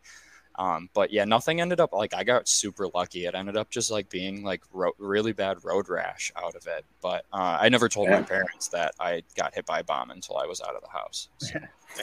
Um, 0.56 0.90
but 0.92 1.10
yeah, 1.10 1.24
nothing 1.24 1.60
ended 1.60 1.80
up 1.80 1.92
like 1.92 2.14
I 2.14 2.24
got 2.24 2.48
super 2.48 2.88
lucky. 2.92 3.24
It 3.24 3.34
ended 3.34 3.56
up 3.56 3.70
just 3.70 3.90
like 3.90 4.10
being 4.10 4.42
like 4.42 4.62
ro- 4.72 4.92
really 4.98 5.32
bad 5.32 5.64
road 5.64 5.88
rash 5.88 6.32
out 6.36 6.54
of 6.54 6.66
it. 6.66 6.84
But 7.00 7.24
uh, 7.32 7.58
I 7.60 7.68
never 7.68 7.88
told 7.88 8.10
my 8.10 8.22
parents 8.22 8.68
that 8.68 8.92
I 9.00 9.22
got 9.36 9.54
hit 9.54 9.64
by 9.64 9.80
a 9.80 9.84
bomb 9.84 10.10
until 10.10 10.36
I 10.36 10.46
was 10.46 10.60
out 10.60 10.74
of 10.74 10.82
the 10.82 10.90
house. 10.90 11.28
So-. 11.38 11.60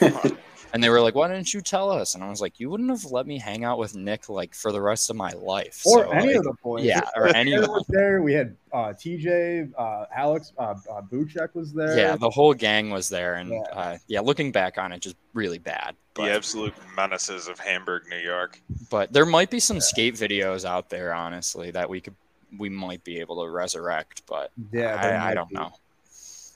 and 0.72 0.82
they 0.84 0.88
were 0.90 1.00
like, 1.00 1.14
"Why 1.14 1.28
didn't 1.28 1.52
you 1.54 1.60
tell 1.60 1.90
us?" 1.90 2.14
And 2.14 2.22
I 2.22 2.28
was 2.28 2.40
like, 2.40 2.60
"You 2.60 2.68
wouldn't 2.70 2.90
have 2.90 3.04
let 3.06 3.26
me 3.26 3.38
hang 3.38 3.64
out 3.64 3.78
with 3.78 3.94
Nick 3.96 4.28
like 4.28 4.54
for 4.54 4.70
the 4.72 4.80
rest 4.80 5.08
of 5.10 5.16
my 5.16 5.30
life." 5.32 5.82
or 5.86 6.04
So, 6.04 6.10
any 6.10 6.28
like, 6.28 6.36
of 6.36 6.44
the 6.44 6.54
boys. 6.62 6.84
yeah, 6.84 7.00
or 7.16 7.24
Taylor 7.28 7.36
anyone. 7.36 7.70
was 7.70 7.84
there. 7.88 8.22
We 8.22 8.32
had 8.34 8.56
uh, 8.72 8.92
TJ, 8.92 9.72
uh, 9.78 10.04
Alex, 10.14 10.52
uh, 10.58 10.74
uh, 10.90 11.02
Buchek 11.10 11.54
was 11.54 11.72
there. 11.72 11.96
Yeah, 11.98 12.16
the 12.16 12.30
whole 12.30 12.52
gang 12.54 12.90
was 12.90 13.08
there, 13.08 13.34
and 13.36 13.50
Yeah. 13.50 13.62
yeah. 13.72 13.78
Uh, 13.78 13.98
yeah, 14.08 14.20
looking 14.20 14.52
back 14.52 14.76
on 14.78 14.92
it, 14.92 15.00
just 15.00 15.16
really 15.34 15.58
bad. 15.58 15.96
the 16.14 16.24
absolute 16.34 16.74
menaces 16.96 17.46
of 17.48 17.58
Hamburg, 17.60 18.02
New 18.10 18.18
York. 18.18 18.60
but 18.90 19.12
there 19.12 19.24
might 19.24 19.50
be 19.50 19.60
some 19.60 19.80
skate 19.80 20.14
videos 20.14 20.64
out 20.64 20.90
there, 20.90 21.14
honestly, 21.14 21.70
that 21.70 21.88
we 21.88 22.00
could 22.00 22.14
we 22.58 22.68
might 22.70 23.04
be 23.04 23.20
able 23.20 23.42
to 23.44 23.50
resurrect. 23.50 24.22
But 24.26 24.50
yeah. 24.72 24.96
I, 25.24 25.30
I 25.30 25.34
don't 25.34 25.48
be- 25.50 25.54
know. 25.56 25.70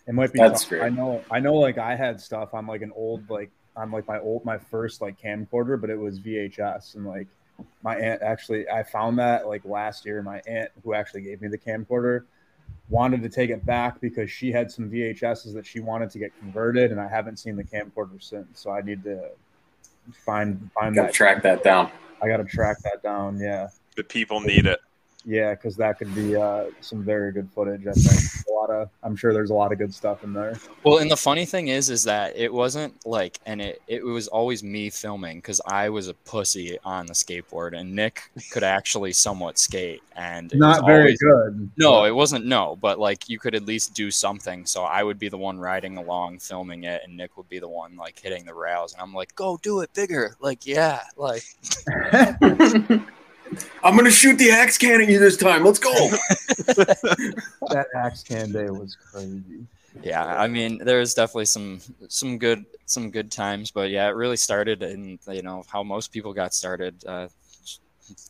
It 0.06 0.14
might 0.14 0.32
be. 0.32 0.38
That's 0.38 0.62
tough. 0.62 0.68
great. 0.70 0.82
I 0.82 0.88
know. 0.88 1.22
I 1.30 1.40
know. 1.40 1.54
Like 1.54 1.78
I 1.78 1.94
had 1.94 2.20
stuff 2.20 2.54
on 2.54 2.66
like 2.66 2.82
an 2.82 2.92
old 2.94 3.28
like 3.30 3.50
on 3.76 3.90
like 3.90 4.06
my 4.06 4.18
old 4.18 4.44
my 4.44 4.58
first 4.58 5.00
like 5.00 5.20
camcorder, 5.20 5.80
but 5.80 5.90
it 5.90 5.98
was 5.98 6.20
VHS 6.20 6.94
and 6.96 7.06
like 7.06 7.28
my 7.82 7.96
aunt 7.96 8.22
actually 8.22 8.68
I 8.68 8.82
found 8.82 9.18
that 9.18 9.46
like 9.46 9.64
last 9.64 10.04
year. 10.04 10.22
My 10.22 10.42
aunt 10.46 10.70
who 10.82 10.94
actually 10.94 11.22
gave 11.22 11.40
me 11.40 11.48
the 11.48 11.58
camcorder 11.58 12.24
wanted 12.88 13.22
to 13.22 13.28
take 13.28 13.50
it 13.50 13.64
back 13.64 14.00
because 14.00 14.30
she 14.30 14.50
had 14.50 14.70
some 14.70 14.90
VHSs 14.90 15.54
that 15.54 15.64
she 15.64 15.80
wanted 15.80 16.10
to 16.10 16.18
get 16.18 16.36
converted, 16.38 16.90
and 16.90 17.00
I 17.00 17.08
haven't 17.08 17.38
seen 17.38 17.56
the 17.56 17.64
camcorder 17.64 18.22
since. 18.22 18.60
So 18.60 18.70
I 18.70 18.82
need 18.82 19.04
to 19.04 19.30
find 20.12 20.70
find 20.74 20.94
Got 20.94 21.02
to 21.02 21.06
that. 21.06 21.14
track 21.14 21.42
that 21.42 21.62
down. 21.62 21.90
I 22.20 22.28
got 22.28 22.38
to 22.38 22.44
track 22.44 22.78
that 22.84 23.02
down. 23.02 23.38
Yeah. 23.38 23.68
The 23.96 24.04
people 24.04 24.40
need 24.40 24.66
it. 24.66 24.80
Yeah, 25.24 25.54
because 25.54 25.76
that 25.76 25.98
could 25.98 26.12
be 26.14 26.34
uh, 26.34 26.64
some 26.80 27.04
very 27.04 27.30
good 27.32 27.48
footage. 27.54 27.86
I 27.86 27.92
think 27.92 28.31
a 28.52 28.54
lot 28.54 28.70
of. 28.70 28.88
I'm 29.02 29.16
sure 29.16 29.32
there's 29.32 29.50
a 29.50 29.54
lot 29.54 29.72
of 29.72 29.78
good 29.78 29.94
stuff 29.94 30.22
in 30.24 30.32
there. 30.32 30.58
Well, 30.84 30.98
and 30.98 31.10
the 31.10 31.16
funny 31.16 31.44
thing 31.46 31.68
is, 31.68 31.90
is 31.90 32.04
that 32.04 32.36
it 32.36 32.52
wasn't 32.52 32.94
like, 33.06 33.38
and 33.46 33.60
it 33.60 33.80
it 33.88 34.04
was 34.04 34.28
always 34.28 34.62
me 34.62 34.90
filming 34.90 35.38
because 35.38 35.60
I 35.66 35.88
was 35.88 36.08
a 36.08 36.14
pussy 36.14 36.78
on 36.84 37.06
the 37.06 37.14
skateboard, 37.14 37.76
and 37.78 37.94
Nick 37.94 38.30
could 38.52 38.62
actually 38.62 39.12
somewhat 39.12 39.58
skate, 39.58 40.02
and 40.16 40.52
Not 40.54 40.84
very 40.86 41.00
always- 41.02 41.18
good. 41.20 41.70
No, 41.76 42.04
it 42.04 42.14
wasn't. 42.14 42.44
No, 42.46 42.76
but 42.80 42.98
like 42.98 43.28
you 43.28 43.38
could 43.38 43.54
at 43.54 43.64
least 43.64 43.94
do 43.94 44.10
something. 44.10 44.66
So 44.66 44.82
I 44.84 45.02
would 45.02 45.18
be 45.18 45.28
the 45.28 45.38
one 45.38 45.58
riding 45.58 45.96
along, 45.96 46.38
filming 46.40 46.84
it, 46.84 47.02
and 47.04 47.16
Nick 47.16 47.36
would 47.36 47.48
be 47.48 47.58
the 47.58 47.68
one 47.68 47.96
like 47.96 48.18
hitting 48.18 48.44
the 48.44 48.54
rails, 48.54 48.92
and 48.92 49.00
I'm 49.02 49.14
like, 49.14 49.34
"Go 49.34 49.58
do 49.62 49.80
it 49.80 49.92
bigger!" 49.94 50.36
Like, 50.40 50.66
yeah, 50.66 51.00
like 51.16 51.42
I'm 53.82 53.96
gonna 53.96 54.10
shoot 54.10 54.38
the 54.38 54.50
axe 54.50 54.78
can 54.78 55.00
at 55.00 55.08
you 55.08 55.18
this 55.18 55.36
time. 55.36 55.64
Let's 55.64 55.78
go. 55.78 55.92
that 56.68 57.86
axe 57.94 58.22
can 58.22 58.52
day 58.52 58.70
was 58.70 58.96
crazy. 58.96 59.66
yeah. 60.02 60.24
I 60.24 60.48
mean, 60.48 60.78
there's 60.78 61.14
definitely 61.14 61.46
some 61.46 61.80
some 62.08 62.38
good 62.38 62.64
some 62.86 63.10
good 63.10 63.30
times, 63.30 63.70
but 63.70 63.90
yeah, 63.90 64.06
it 64.08 64.14
really 64.14 64.36
started 64.36 64.82
in 64.82 65.18
you 65.28 65.42
know 65.42 65.64
how 65.68 65.82
most 65.82 66.12
people 66.12 66.32
got 66.32 66.54
started. 66.54 67.04
Uh, 67.04 67.28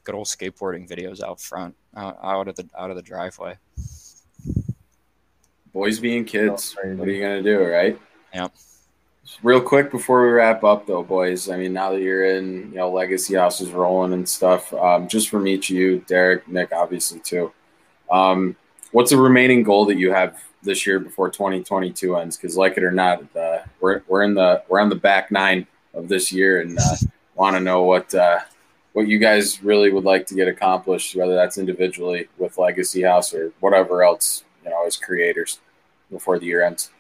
good 0.04 0.14
old 0.14 0.26
skateboarding 0.26 0.88
videos 0.88 1.22
out 1.22 1.40
front, 1.40 1.74
out, 1.96 2.18
out 2.22 2.48
of 2.48 2.56
the 2.56 2.68
out 2.76 2.90
of 2.90 2.96
the 2.96 3.02
driveway. 3.02 3.56
Boys 5.72 5.98
being 5.98 6.24
kids. 6.24 6.76
What 6.82 7.08
are 7.08 7.10
you 7.10 7.20
gonna 7.20 7.42
do, 7.42 7.64
right? 7.64 7.98
Yep. 8.34 8.52
Real 9.42 9.60
quick 9.60 9.90
before 9.90 10.22
we 10.22 10.32
wrap 10.32 10.64
up, 10.64 10.86
though, 10.86 11.02
boys. 11.02 11.48
I 11.48 11.56
mean, 11.56 11.72
now 11.72 11.90
that 11.92 12.00
you're 12.00 12.36
in, 12.36 12.70
you 12.70 12.76
know, 12.76 12.90
Legacy 12.90 13.34
House 13.34 13.60
is 13.60 13.70
rolling 13.70 14.12
and 14.12 14.28
stuff. 14.28 14.72
Um, 14.74 15.08
just 15.08 15.28
from 15.28 15.46
each 15.46 15.70
of 15.70 15.76
you, 15.76 16.04
Derek, 16.06 16.46
Nick, 16.48 16.72
obviously 16.72 17.20
too. 17.20 17.52
Um, 18.10 18.56
what's 18.92 19.10
the 19.10 19.16
remaining 19.16 19.62
goal 19.62 19.86
that 19.86 19.96
you 19.96 20.12
have 20.12 20.42
this 20.62 20.86
year 20.86 21.00
before 21.00 21.30
2022 21.30 22.16
ends? 22.16 22.36
Because, 22.36 22.56
like 22.56 22.76
it 22.76 22.84
or 22.84 22.90
not, 22.90 23.24
uh, 23.36 23.60
we're 23.80 24.02
we're 24.08 24.22
in 24.22 24.34
the 24.34 24.62
we're 24.68 24.80
on 24.80 24.88
the 24.88 24.94
back 24.94 25.30
nine 25.30 25.66
of 25.94 26.08
this 26.08 26.32
year, 26.32 26.60
and 26.60 26.78
uh, 26.78 26.96
want 27.34 27.56
to 27.56 27.60
know 27.60 27.82
what 27.82 28.14
uh, 28.14 28.40
what 28.92 29.08
you 29.08 29.18
guys 29.18 29.62
really 29.62 29.90
would 29.90 30.04
like 30.04 30.26
to 30.26 30.34
get 30.34 30.48
accomplished, 30.48 31.16
whether 31.16 31.34
that's 31.34 31.58
individually 31.58 32.28
with 32.38 32.58
Legacy 32.58 33.02
House 33.02 33.32
or 33.34 33.52
whatever 33.60 34.04
else, 34.04 34.44
you 34.64 34.70
know, 34.70 34.86
as 34.86 34.96
creators 34.96 35.60
before 36.10 36.38
the 36.38 36.46
year 36.46 36.64
ends. 36.64 36.90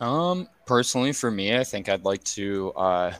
Um, 0.00 0.48
personally, 0.66 1.12
for 1.12 1.30
me, 1.30 1.56
I 1.56 1.64
think 1.64 1.88
I'd 1.88 2.04
like 2.04 2.22
to 2.24 2.72
uh, 2.72 3.12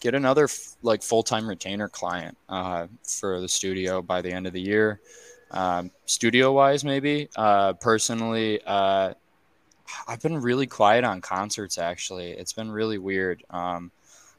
get 0.00 0.14
another 0.14 0.44
f- 0.44 0.76
like 0.82 1.02
full 1.02 1.22
time 1.22 1.48
retainer 1.48 1.88
client 1.88 2.36
uh, 2.48 2.86
for 3.02 3.40
the 3.40 3.48
studio 3.48 4.00
by 4.02 4.22
the 4.22 4.30
end 4.30 4.46
of 4.46 4.52
the 4.52 4.60
year. 4.60 5.00
Um, 5.50 5.90
studio 6.06 6.52
wise, 6.52 6.84
maybe. 6.84 7.28
Uh, 7.34 7.72
personally, 7.74 8.60
uh, 8.64 9.14
I've 10.06 10.20
been 10.22 10.40
really 10.40 10.68
quiet 10.68 11.02
on 11.04 11.20
concerts. 11.20 11.78
Actually, 11.78 12.30
it's 12.30 12.52
been 12.52 12.70
really 12.70 12.98
weird. 12.98 13.42
Um, 13.50 13.90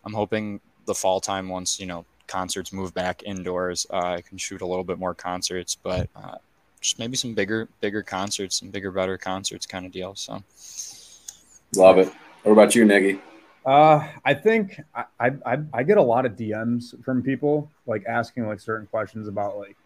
I'm 0.05 0.13
hoping 0.13 0.61
the 0.85 0.95
fall 0.95 1.19
time 1.19 1.49
once 1.49 1.79
you 1.79 1.85
know 1.85 2.05
concerts 2.27 2.71
move 2.71 2.93
back 2.93 3.23
indoors, 3.23 3.85
uh, 3.91 4.15
I 4.17 4.21
can 4.21 4.37
shoot 4.37 4.61
a 4.61 4.65
little 4.65 4.85
bit 4.85 4.97
more 4.97 5.13
concerts, 5.13 5.75
but 5.75 6.09
uh, 6.15 6.35
just 6.79 6.97
maybe 6.97 7.17
some 7.17 7.33
bigger, 7.33 7.67
bigger 7.81 8.01
concerts, 8.01 8.61
some 8.61 8.69
bigger, 8.69 8.91
better 8.91 9.17
concerts, 9.17 9.65
kind 9.65 9.85
of 9.85 9.91
deal. 9.91 10.15
So. 10.15 10.41
Love 11.75 11.97
it. 11.99 12.11
What 12.43 12.51
about 12.51 12.75
you, 12.75 12.85
Niggy? 12.85 13.19
Uh, 13.65 14.07
I 14.25 14.33
think 14.33 14.79
I, 14.95 15.05
I 15.19 15.31
I 15.45 15.57
I 15.73 15.83
get 15.83 15.97
a 15.97 16.01
lot 16.01 16.25
of 16.25 16.33
DMs 16.33 17.01
from 17.03 17.21
people 17.21 17.69
like 17.85 18.03
asking 18.05 18.47
like 18.47 18.59
certain 18.59 18.87
questions 18.87 19.27
about 19.27 19.57
like, 19.57 19.77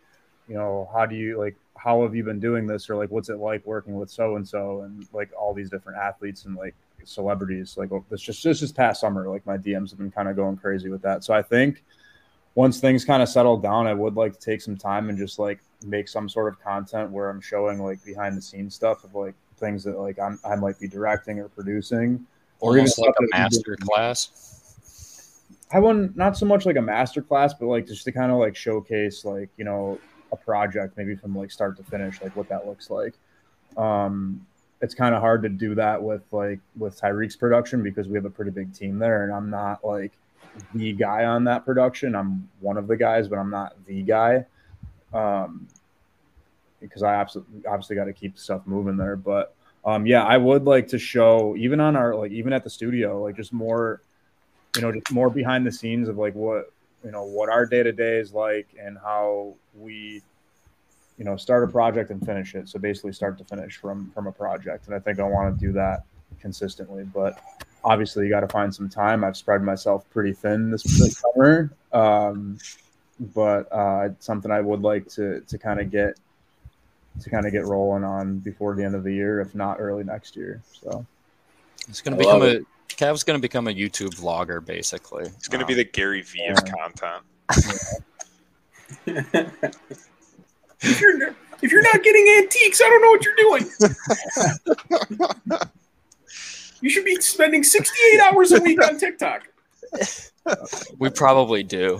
you 0.48 0.56
know, 0.56 0.90
how 0.94 1.06
do 1.06 1.16
you 1.16 1.38
like 1.38 1.56
how 1.78 2.02
have 2.04 2.16
you 2.16 2.24
been 2.24 2.40
doing 2.40 2.66
this 2.66 2.90
or 2.90 2.96
like 2.96 3.12
what's 3.12 3.30
it 3.30 3.38
like 3.38 3.66
working 3.66 3.96
with 3.96 4.10
so 4.10 4.38
and 4.38 4.48
so 4.48 4.82
and 4.82 5.06
like 5.14 5.30
all 5.38 5.54
these 5.54 5.70
different 5.70 6.00
athletes 6.00 6.46
and 6.46 6.56
like 6.56 6.74
celebrities 7.04 7.78
like 7.78 7.92
oh, 7.92 8.04
this 8.10 8.22
just 8.22 8.44
this 8.44 8.62
just 8.62 8.76
past 8.76 9.02
summer 9.02 9.30
like 9.30 9.46
my 9.46 9.58
DMs 9.58 9.92
have 9.92 10.00
been 10.00 10.10
kind 10.10 10.28
of 10.28 10.36
going 10.36 10.58
crazy 10.58 10.90
with 10.90 11.02
that. 11.02 11.24
So 11.24 11.34
I 11.34 11.42
think 11.42 11.84
once 12.56 12.80
things 12.80 13.04
kind 13.04 13.22
of 13.22 13.28
settle 13.28 13.58
down, 13.58 13.86
I 13.86 13.94
would 13.94 14.16
like 14.16 14.34
to 14.34 14.40
take 14.40 14.62
some 14.62 14.78
time 14.78 15.10
and 15.10 15.18
just 15.18 15.38
like 15.38 15.60
make 15.86 16.08
some 16.08 16.30
sort 16.30 16.48
of 16.48 16.60
content 16.64 17.12
where 17.12 17.30
I'm 17.30 17.42
showing 17.42 17.80
like 17.80 18.04
behind 18.06 18.38
the 18.38 18.42
scenes 18.42 18.74
stuff 18.74 19.04
of 19.04 19.14
like 19.14 19.36
things 19.58 19.84
that 19.84 19.98
like 19.98 20.20
I'm, 20.20 20.40
I 20.44 20.56
might 20.56 20.80
be 20.80 20.88
directing 20.88 21.40
or 21.40 21.50
producing. 21.50 22.26
Or 22.60 22.78
even 22.78 22.90
like 22.98 23.16
a 23.20 23.38
master 23.38 23.76
class. 23.82 24.46
I 25.72 25.80
wouldn't 25.80 26.16
not 26.16 26.38
so 26.38 26.46
much 26.46 26.66
like 26.66 26.78
a 26.78 26.82
master 26.82 27.22
class, 27.22 27.54
but 27.54 27.68
like 27.68 27.88
just 27.88 28.06
to 28.06 28.12
kind 28.12 28.32
of 28.32 28.38
like 28.38 28.56
showcase 28.56 29.26
like 29.26 29.50
you 29.58 29.66
know 29.66 30.00
a 30.32 30.36
project 30.38 30.98
maybe 30.98 31.16
from 31.16 31.36
like 31.36 31.52
start 31.52 31.78
to 31.78 31.84
finish, 31.84 32.22
like 32.22 32.36
what 32.36 32.48
that 32.50 32.66
looks 32.66 32.90
like. 32.90 33.14
Um, 33.78 34.46
it's 34.82 34.94
kind 34.94 35.16
of 35.16 35.22
hard 35.22 35.42
to 35.44 35.50
do 35.50 35.76
that 35.76 36.02
with 36.02 36.24
like 36.32 36.60
with 36.78 37.00
Tyreek's 37.00 37.36
production 37.36 37.84
because 37.84 38.08
we 38.08 38.16
have 38.16 38.26
a 38.26 38.30
pretty 38.30 38.52
big 38.52 38.74
team 38.74 39.00
there, 39.00 39.24
and 39.24 39.34
I'm 39.34 39.50
not 39.50 39.84
like 39.84 40.14
the 40.74 40.94
guy 40.94 41.26
on 41.26 41.44
that 41.46 41.66
production. 41.66 42.16
I'm 42.16 42.50
one 42.60 42.78
of 42.78 42.88
the 42.88 42.96
guys, 42.96 43.28
but 43.28 43.38
I'm 43.38 43.50
not 43.50 43.76
the 43.86 44.02
guy. 44.02 44.46
Um, 45.14 45.68
because 46.88 47.04
I 47.04 47.16
absolutely 47.16 47.66
obviously 47.66 47.96
got 47.96 48.06
to 48.06 48.14
keep 48.14 48.38
stuff 48.38 48.62
moving 48.66 48.98
there, 48.98 49.16
but 49.16 49.56
um, 49.86 50.08
yeah, 50.08 50.24
I 50.24 50.38
would 50.38 50.66
like 50.66 50.88
to 50.90 51.00
show 51.00 51.56
even 51.56 51.80
on 51.80 51.96
our 51.96 52.16
like 52.16 52.32
even 52.32 52.54
at 52.54 52.64
the 52.64 52.70
studio, 52.70 53.22
like 53.22 53.36
just 53.36 53.54
more, 53.54 54.02
you 54.76 54.82
know, 54.82 54.92
just 54.92 55.12
more 55.12 55.30
behind 55.30 55.66
the 55.66 55.72
scenes 55.72 56.10
of 56.10 56.18
like 56.18 56.34
what 56.34 56.72
you 57.04 57.12
know 57.12 57.24
what 57.24 57.50
our 57.50 57.68
day 57.68 57.84
to 57.84 57.92
day 57.92 58.18
is 58.18 58.34
like 58.34 58.68
and 58.82 58.98
how 58.98 59.54
we, 59.78 60.24
you 61.20 61.24
know, 61.24 61.38
start 61.38 61.64
a 61.64 61.68
project 61.68 62.10
and 62.10 62.26
finish 62.26 62.56
it. 62.56 62.68
So 62.68 62.80
basically, 62.80 63.14
start 63.14 63.38
to 63.38 63.44
finish 63.44 63.78
from 63.78 64.10
from 64.12 64.26
a 64.26 64.32
project, 64.32 64.88
and 64.88 64.96
I 64.96 65.00
think 65.00 65.20
I 65.20 65.24
want 65.24 65.58
to 65.58 65.66
do 65.66 65.72
that 65.74 66.04
consistently. 66.40 67.04
But 67.04 67.40
obviously, 67.84 68.26
you 68.26 68.32
got 68.32 68.40
to 68.40 68.48
find 68.48 68.74
some 68.74 68.90
time. 68.90 69.24
I've 69.24 69.38
spread 69.38 69.62
myself 69.62 70.10
pretty 70.10 70.34
thin 70.34 70.72
this, 70.72 70.82
summer, 71.16 71.72
um, 71.94 72.58
but 73.36 73.72
uh, 73.72 74.08
it's 74.10 74.26
something 74.26 74.50
I 74.50 74.62
would 74.62 74.82
like 74.82 75.08
to 75.10 75.42
to 75.42 75.58
kind 75.60 75.80
of 75.80 75.92
get 75.92 76.18
to 77.22 77.30
kind 77.30 77.46
of 77.46 77.52
get 77.52 77.66
rolling 77.66 78.04
on 78.04 78.40
before 78.40 78.76
the 78.76 78.84
end 78.84 78.96
of 78.96 79.04
the 79.04 79.14
year, 79.14 79.40
if 79.42 79.56
not 79.56 79.78
early 79.80 80.04
next 80.04 80.36
year. 80.36 80.62
So 80.82 81.06
It's 81.88 82.02
going 82.02 82.18
to 82.18 82.24
become 82.24 82.40
love 82.42 82.50
a 82.56 82.60
Cav's 82.90 83.24
going 83.24 83.38
to 83.38 83.42
become 83.42 83.68
a 83.68 83.72
YouTube 83.74 84.16
vlogger, 84.16 84.64
basically. 84.66 85.24
It's 85.26 85.48
going 85.48 85.60
to 85.60 85.66
Um, 85.66 85.68
be 85.68 85.74
the 85.74 85.84
Gary 85.84 86.22
V 86.22 86.46
of 86.48 86.58
Yeah. 86.66 86.72
content. 86.72 87.24
if 90.82 91.02
you're 91.02 91.36
if 91.62 91.72
you're 91.72 91.82
not 91.82 92.04
getting 92.04 92.28
antiques, 92.38 92.82
I 92.82 92.90
don't 92.90 93.02
know 93.02 93.10
what 93.10 93.24
you're 93.26 93.36
doing. 93.36 93.70
you 96.82 96.90
should 96.90 97.06
be 97.06 97.16
spending 97.22 97.64
68 97.64 98.20
hours 98.22 98.52
a 98.52 98.60
week 98.62 98.84
on 98.84 98.98
TikTok. 98.98 99.48
we 101.00 101.10
probably 101.10 101.64
do. 101.64 102.00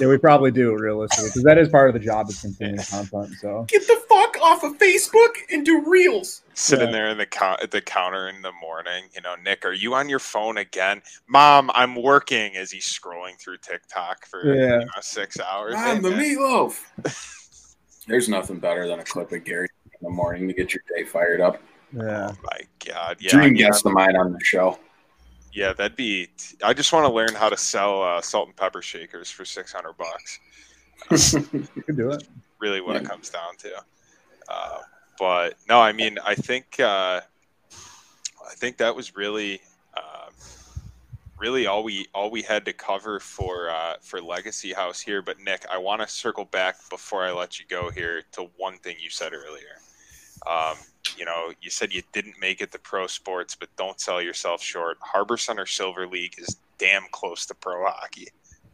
Yeah, 0.00 0.06
we 0.08 0.18
probably 0.18 0.50
do 0.50 0.76
realistically 0.76 1.28
because 1.30 1.42
that 1.44 1.58
is 1.58 1.68
part 1.68 1.88
of 1.88 1.94
the 1.94 2.00
job 2.00 2.28
is 2.28 2.40
consuming 2.40 2.76
content. 2.78 3.34
So 3.40 3.64
Get 3.68 3.86
the 3.86 4.00
fuck 4.08 4.36
off 4.42 4.62
of 4.64 4.76
Facebook 4.78 5.30
and 5.50 5.64
do 5.64 5.82
reels. 5.90 6.42
Sitting 6.54 6.86
Yeah. 6.88 6.92
there 6.92 7.08
in 7.08 7.18
the 7.18 7.26
count 7.26 7.62
at 7.62 7.70
the 7.70 7.80
counter 7.80 8.28
in 8.28 8.42
the 8.42 8.52
morning, 8.60 9.04
you 9.14 9.20
know, 9.22 9.34
Nick, 9.44 9.64
are 9.64 9.72
you 9.72 9.94
on 9.94 10.08
your 10.08 10.18
phone 10.18 10.56
again? 10.58 11.02
Mom, 11.28 11.70
I'm 11.74 11.94
working. 11.94 12.56
As 12.56 12.70
he's 12.70 12.86
scrolling 12.86 13.38
through 13.38 13.58
TikTok 13.58 14.26
for 14.26 14.44
Yeah. 14.54 14.80
you 14.80 14.84
know, 14.86 14.90
six 15.00 15.38
hours. 15.40 15.74
I'm 15.76 16.02
the 16.02 16.10
man. 16.10 16.20
meatloaf. 16.36 16.80
There's 18.06 18.28
nothing 18.28 18.58
better 18.58 18.86
than 18.86 19.00
a 19.00 19.04
clip 19.04 19.32
of 19.32 19.44
Gary 19.44 19.68
in 19.84 19.90
the 20.02 20.10
morning 20.10 20.46
to 20.48 20.54
get 20.54 20.72
your 20.72 20.82
day 20.94 21.04
fired 21.04 21.40
up. 21.40 21.60
yeah, 21.92 22.30
Oh 22.30 22.36
my 22.44 22.60
god! 22.86 23.16
Yeah, 23.20 23.30
I 23.30 23.32
Dream 23.32 23.52
mean, 23.54 23.54
guest 23.54 23.84
of 23.86 23.92
mine 23.92 24.16
on 24.16 24.32
the 24.32 24.38
show. 24.42 24.78
Yeah, 25.56 25.72
that'd 25.72 25.96
be. 25.96 26.28
I 26.62 26.74
just 26.74 26.92
want 26.92 27.06
to 27.06 27.12
learn 27.12 27.34
how 27.34 27.48
to 27.48 27.56
sell 27.56 28.02
uh, 28.02 28.20
salt 28.20 28.48
and 28.48 28.56
pepper 28.56 28.82
shakers 28.82 29.30
for 29.30 29.46
six 29.46 29.72
hundred 29.72 29.94
bucks. 29.96 30.38
you 31.52 31.82
could 31.82 31.96
do 31.96 32.10
it. 32.10 32.28
really 32.58 32.82
what 32.82 32.96
it 32.96 33.04
comes 33.06 33.30
down 33.30 33.56
to. 33.58 33.70
Uh, 34.48 34.78
but 35.18 35.54
no, 35.66 35.80
I 35.80 35.92
mean, 35.92 36.18
I 36.22 36.34
think 36.34 36.78
uh, 36.78 37.22
I 37.22 38.54
think 38.56 38.76
that 38.76 38.94
was 38.94 39.16
really 39.16 39.62
uh, 39.96 40.28
really 41.38 41.66
all 41.66 41.82
we 41.82 42.06
all 42.14 42.30
we 42.30 42.42
had 42.42 42.66
to 42.66 42.74
cover 42.74 43.18
for 43.18 43.70
uh, 43.70 43.94
for 44.02 44.20
Legacy 44.20 44.74
House 44.74 45.00
here. 45.00 45.22
But 45.22 45.40
Nick, 45.40 45.64
I 45.72 45.78
want 45.78 46.02
to 46.02 46.08
circle 46.08 46.44
back 46.44 46.76
before 46.90 47.24
I 47.24 47.32
let 47.32 47.58
you 47.58 47.64
go 47.66 47.90
here 47.90 48.22
to 48.32 48.50
one 48.58 48.76
thing 48.76 48.96
you 49.00 49.08
said 49.08 49.32
earlier. 49.32 49.80
Um, 50.46 50.76
you 51.16 51.24
know, 51.24 51.52
you 51.60 51.70
said 51.70 51.92
you 51.92 52.02
didn't 52.12 52.34
make 52.40 52.60
it 52.60 52.72
to 52.72 52.78
pro 52.78 53.06
sports, 53.06 53.54
but 53.54 53.68
don't 53.76 54.00
sell 54.00 54.20
yourself 54.22 54.62
short. 54.62 54.98
Harbor 55.00 55.36
Center 55.36 55.66
Silver 55.66 56.06
League 56.06 56.34
is 56.38 56.56
damn 56.78 57.04
close 57.10 57.46
to 57.46 57.54
pro 57.54 57.84
hockey. 57.86 58.28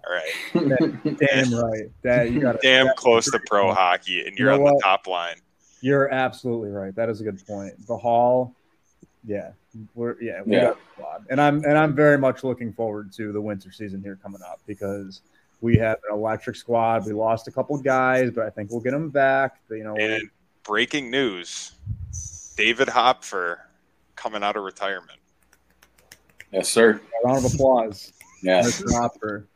All 0.05 0.13
right, 0.15 0.93
Damn 1.19 1.55
right. 1.55 1.85
That 2.03 2.33
you 2.33 2.41
got 2.41 2.61
damn 2.63 2.89
close 2.97 3.31
to 3.31 3.39
pro 3.47 3.73
hockey, 3.73 4.27
and 4.27 4.37
you're 4.37 4.51
know 4.51 4.67
on 4.67 4.75
the 4.75 4.81
top 4.83 5.07
line. 5.07 5.37
You're 5.81 6.13
absolutely 6.13 6.71
right. 6.71 6.93
That 6.97 7.09
is 7.09 7.21
a 7.21 7.25
good 7.25 7.45
point. 7.47 7.87
The 7.87 7.97
hall, 7.97 8.53
yeah, 9.25 9.53
we're 9.95 10.21
yeah, 10.21 10.43
we 10.45 10.55
Yeah. 10.57 10.63
got 10.65 10.73
a 10.77 10.79
squad, 10.95 11.27
and 11.31 11.41
I'm 11.41 11.65
and 11.65 11.79
I'm 11.79 11.95
very 11.95 12.19
much 12.19 12.43
looking 12.43 12.73
forward 12.73 13.13
to 13.13 13.33
the 13.33 13.41
winter 13.41 13.71
season 13.71 14.03
here 14.03 14.19
coming 14.21 14.41
up 14.43 14.61
because 14.67 15.21
we 15.61 15.77
have 15.77 15.99
an 16.11 16.17
electric 16.19 16.57
squad. 16.57 17.07
We 17.07 17.13
lost 17.13 17.47
a 17.47 17.53
couple 17.53 17.79
guys, 17.79 18.33
but 18.33 18.45
I 18.45 18.51
think 18.51 18.73
we'll 18.73 18.81
get 18.81 18.91
them 18.91 19.09
back. 19.11 19.61
You 19.71 19.85
know, 19.85 19.95
And 19.95 20.29
breaking 20.65 21.13
news: 21.13 21.73
David 22.57 22.89
Hopfer 22.89 23.57
coming 24.17 24.43
out 24.43 24.57
of 24.57 24.63
retirement. 24.65 25.19
Yes, 26.53 26.69
sir. 26.69 27.01
a 27.25 27.27
round 27.27 27.45
of 27.45 27.55
applause, 27.55 28.13
Yeah. 28.43 28.63
Mr. 28.63 28.85
Hopfer. 28.93 29.47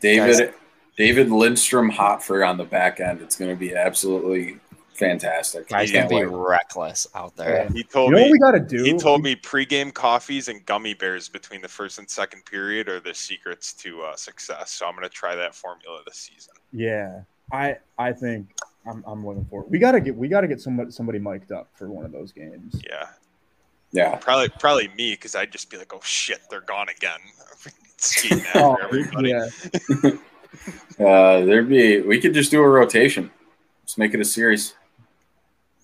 David 0.00 0.54
David 0.96 1.30
Lindstrom 1.30 1.90
Hopfer 1.90 2.46
on 2.48 2.56
the 2.58 2.64
back 2.64 3.00
end. 3.00 3.20
It's 3.22 3.36
going 3.36 3.50
to 3.50 3.56
be 3.56 3.74
absolutely 3.74 4.58
fantastic. 4.94 5.68
Guys 5.68 5.90
Yeah, 5.90 6.06
going 6.06 6.24
to 6.24 6.30
be 6.30 6.36
reckless 6.36 7.06
out 7.14 7.34
there. 7.36 7.66
He 7.70 7.78
You 7.78 7.84
told 7.84 8.12
know 8.12 8.18
what 8.18 8.26
me. 8.26 8.32
we 8.32 8.38
got 8.38 8.50
to 8.52 8.60
do? 8.60 8.84
He 8.84 8.96
told 8.98 9.22
me 9.22 9.34
pregame 9.34 9.92
coffees 9.94 10.48
and 10.48 10.64
gummy 10.66 10.94
bears 10.94 11.28
between 11.28 11.62
the 11.62 11.68
first 11.68 11.98
and 11.98 12.08
second 12.08 12.44
period 12.44 12.88
are 12.88 13.00
the 13.00 13.14
secrets 13.14 13.72
to 13.74 14.02
uh, 14.02 14.14
success. 14.14 14.70
So 14.72 14.86
I'm 14.86 14.92
going 14.92 15.02
to 15.04 15.08
try 15.08 15.34
that 15.34 15.54
formula 15.54 16.02
this 16.06 16.18
season. 16.18 16.52
Yeah, 16.72 17.22
I 17.50 17.78
I 17.98 18.12
think 18.12 18.52
I'm, 18.86 19.04
I'm 19.06 19.24
looking 19.26 19.44
for. 19.46 19.64
We 19.68 19.78
gotta 19.78 20.00
get 20.00 20.16
we 20.16 20.28
gotta 20.28 20.48
get 20.48 20.60
somebody 20.60 20.90
somebody 20.90 21.18
mic'd 21.18 21.52
up 21.52 21.68
for 21.74 21.90
one 21.90 22.04
of 22.04 22.12
those 22.12 22.32
games. 22.32 22.80
Yeah, 22.88 23.06
Yeah. 23.92 24.16
probably 24.16 24.48
probably 24.58 24.88
me 24.96 25.12
because 25.12 25.34
I'd 25.34 25.52
just 25.52 25.70
be 25.70 25.76
like, 25.76 25.92
"Oh 25.94 26.00
shit, 26.02 26.40
they're 26.50 26.62
gone 26.62 26.88
again." 26.88 27.20
Oh, 28.54 28.76
everybody. 28.82 29.28
yeah, 29.30 29.46
Uh, 30.98 31.44
there'd 31.44 31.68
be 31.68 32.00
we 32.00 32.20
could 32.20 32.34
just 32.34 32.50
do 32.50 32.60
a 32.62 32.68
rotation. 32.68 33.30
Just 33.84 33.98
make 33.98 34.14
it 34.14 34.20
a 34.20 34.24
series. 34.24 34.74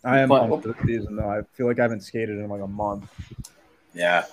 I 0.05 0.21
am 0.21 0.29
But- 0.29 0.49
pumped 0.49 0.65
the 0.67 0.75
season 0.87 1.17
though. 1.17 1.29
I 1.29 1.43
feel 1.57 1.67
like 1.67 1.79
I 1.79 1.83
haven't 1.83 2.01
skated 2.03 2.39
in 2.39 2.49
like 2.49 2.61
a 2.63 2.67
month. 2.67 3.11
Yeah. 3.95 4.25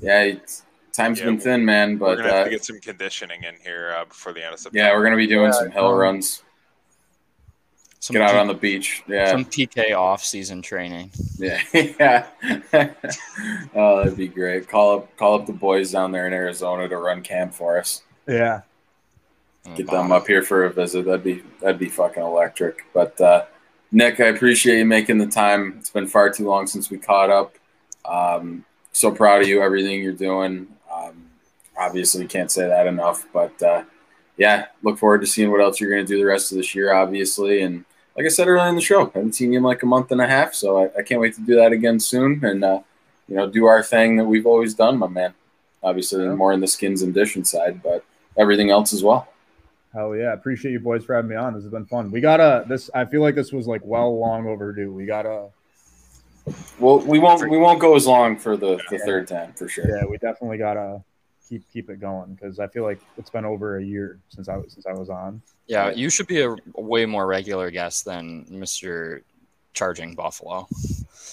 Yeah. 0.00 0.22
It's, 0.22 0.62
time's 0.92 1.18
Yeah, 1.20 1.26
been 1.26 1.38
thin, 1.40 1.64
man. 1.64 1.96
But 1.96 2.08
We're 2.08 2.16
But 2.16 2.22
gonna 2.22 2.32
have 2.32 2.40
uh, 2.42 2.44
to 2.44 2.50
get 2.50 2.64
some 2.64 2.80
conditioning 2.80 3.42
in 3.44 3.54
here 3.62 3.94
uh, 3.98 4.04
before 4.04 4.32
the 4.32 4.44
end 4.44 4.54
of 4.54 4.60
September. 4.60 4.78
yeah, 4.88 4.94
we're 4.94 5.04
gonna 5.04 5.16
be 5.16 5.26
doing 5.26 5.46
Yeah, 5.46 5.52
some 5.52 5.70
hill 5.70 5.86
um, 5.88 5.94
runs. 5.94 6.42
Some, 8.06 8.14
Get 8.14 8.22
out 8.22 8.34
P- 8.34 8.38
on 8.38 8.46
the 8.46 8.54
beach. 8.54 9.02
Yeah. 9.08 9.32
some 9.32 9.44
PK 9.44 9.92
off-season 9.92 10.62
training. 10.62 11.10
Yeah, 11.38 11.60
yeah. 11.74 12.26
oh, 13.74 13.96
that'd 13.98 14.16
be 14.16 14.28
great. 14.28 14.68
Call 14.68 14.98
up, 14.98 15.16
call 15.16 15.34
up 15.40 15.46
the 15.46 15.52
boys 15.52 15.90
down 15.90 16.12
there 16.12 16.28
in 16.28 16.32
Arizona 16.32 16.88
to 16.88 16.98
run 16.98 17.20
camp 17.22 17.52
for 17.52 17.80
us. 17.80 18.04
Yeah, 18.28 18.60
Get 19.74 19.88
them 19.88 20.12
up 20.12 20.28
here 20.28 20.42
for 20.42 20.66
a 20.66 20.72
visit. 20.72 21.04
That'd 21.04 21.24
be 21.24 21.42
that'd 21.60 21.80
be 21.80 21.88
fucking 21.88 22.22
electric. 22.22 22.84
But 22.94 23.20
uh, 23.20 23.46
Nick, 23.90 24.20
I 24.20 24.26
appreciate 24.26 24.78
you 24.78 24.84
making 24.84 25.18
the 25.18 25.26
time. 25.26 25.74
It's 25.80 25.90
been 25.90 26.06
far 26.06 26.30
too 26.30 26.46
long 26.46 26.68
since 26.68 26.90
we 26.90 26.98
caught 26.98 27.30
up. 27.30 27.56
Um, 28.04 28.64
so 28.92 29.10
proud 29.10 29.42
of 29.42 29.48
you, 29.48 29.62
everything 29.62 30.00
you're 30.00 30.12
doing. 30.12 30.68
Um, 30.94 31.24
obviously, 31.76 32.24
can't 32.28 32.52
say 32.52 32.68
that 32.68 32.86
enough. 32.86 33.26
But 33.32 33.60
uh, 33.60 33.82
yeah, 34.36 34.66
look 34.84 34.96
forward 34.96 35.22
to 35.22 35.26
seeing 35.26 35.50
what 35.50 35.60
else 35.60 35.80
you're 35.80 35.90
going 35.90 36.06
to 36.06 36.12
do 36.12 36.18
the 36.20 36.24
rest 36.24 36.52
of 36.52 36.58
this 36.58 36.72
year, 36.72 36.94
obviously. 36.94 37.62
And 37.62 37.84
like 38.16 38.26
I 38.26 38.28
said 38.28 38.48
earlier 38.48 38.68
in 38.68 38.74
the 38.74 38.80
show, 38.80 39.02
I 39.08 39.10
haven't 39.18 39.34
seen 39.34 39.52
you 39.52 39.58
in 39.58 39.64
like 39.64 39.82
a 39.82 39.86
month 39.86 40.10
and 40.12 40.20
a 40.20 40.26
half, 40.26 40.54
so 40.54 40.78
I, 40.78 40.90
I 40.98 41.02
can't 41.02 41.20
wait 41.20 41.34
to 41.34 41.40
do 41.42 41.54
that 41.56 41.72
again 41.72 42.00
soon. 42.00 42.44
And 42.44 42.64
uh, 42.64 42.80
you 43.28 43.36
know, 43.36 43.48
do 43.48 43.66
our 43.66 43.82
thing 43.82 44.16
that 44.16 44.24
we've 44.24 44.46
always 44.46 44.74
done, 44.74 44.98
my 44.98 45.08
man. 45.08 45.34
Obviously, 45.82 46.24
Yeah. 46.24 46.34
more 46.34 46.52
in 46.52 46.60
the 46.60 46.66
skins 46.66 47.02
and 47.02 47.12
dishing 47.14 47.44
side, 47.44 47.82
but 47.82 48.04
everything 48.36 48.70
else 48.70 48.92
as 48.92 49.02
well. 49.04 49.28
hell 49.92 50.14
yeah! 50.16 50.32
Appreciate 50.32 50.72
you 50.72 50.80
boys 50.80 51.04
for 51.04 51.14
having 51.14 51.30
me 51.30 51.36
on. 51.36 51.54
This 51.54 51.62
has 51.64 51.70
been 51.72 51.86
fun. 51.86 52.10
We 52.10 52.20
gotta 52.20 52.64
this. 52.68 52.90
I 52.94 53.04
feel 53.04 53.20
like 53.22 53.34
this 53.34 53.52
was 53.52 53.66
like 53.66 53.82
well 53.84 54.18
long 54.18 54.46
overdue. 54.46 54.92
We 54.92 55.06
gotta. 55.06 55.48
Well, 56.78 57.00
we 57.00 57.18
won't 57.18 57.48
we 57.50 57.58
won't 57.58 57.80
go 57.80 57.96
as 57.96 58.06
long 58.06 58.36
for 58.38 58.56
the, 58.56 58.80
the 58.90 58.98
third 59.00 59.26
time 59.26 59.52
for 59.54 59.68
sure. 59.68 59.88
Yeah, 59.88 60.04
we 60.06 60.16
definitely 60.18 60.58
gotta 60.58 61.02
keep 61.48 61.62
keep 61.72 61.90
it 61.90 62.00
going 62.00 62.34
because 62.34 62.58
I 62.58 62.66
feel 62.68 62.82
like 62.84 63.00
it's 63.18 63.30
been 63.30 63.44
over 63.44 63.78
a 63.78 63.84
year 63.84 64.18
since 64.28 64.48
I 64.48 64.56
was 64.56 64.72
since 64.72 64.86
I 64.86 64.92
was 64.92 65.10
on. 65.10 65.40
Yeah, 65.66 65.90
you 65.90 66.10
should 66.10 66.26
be 66.26 66.42
a 66.42 66.56
way 66.74 67.06
more 67.06 67.26
regular 67.26 67.70
guest 67.70 68.04
than 68.04 68.44
Mr. 68.50 69.22
Charging 69.74 70.14
Buffalo. 70.14 70.66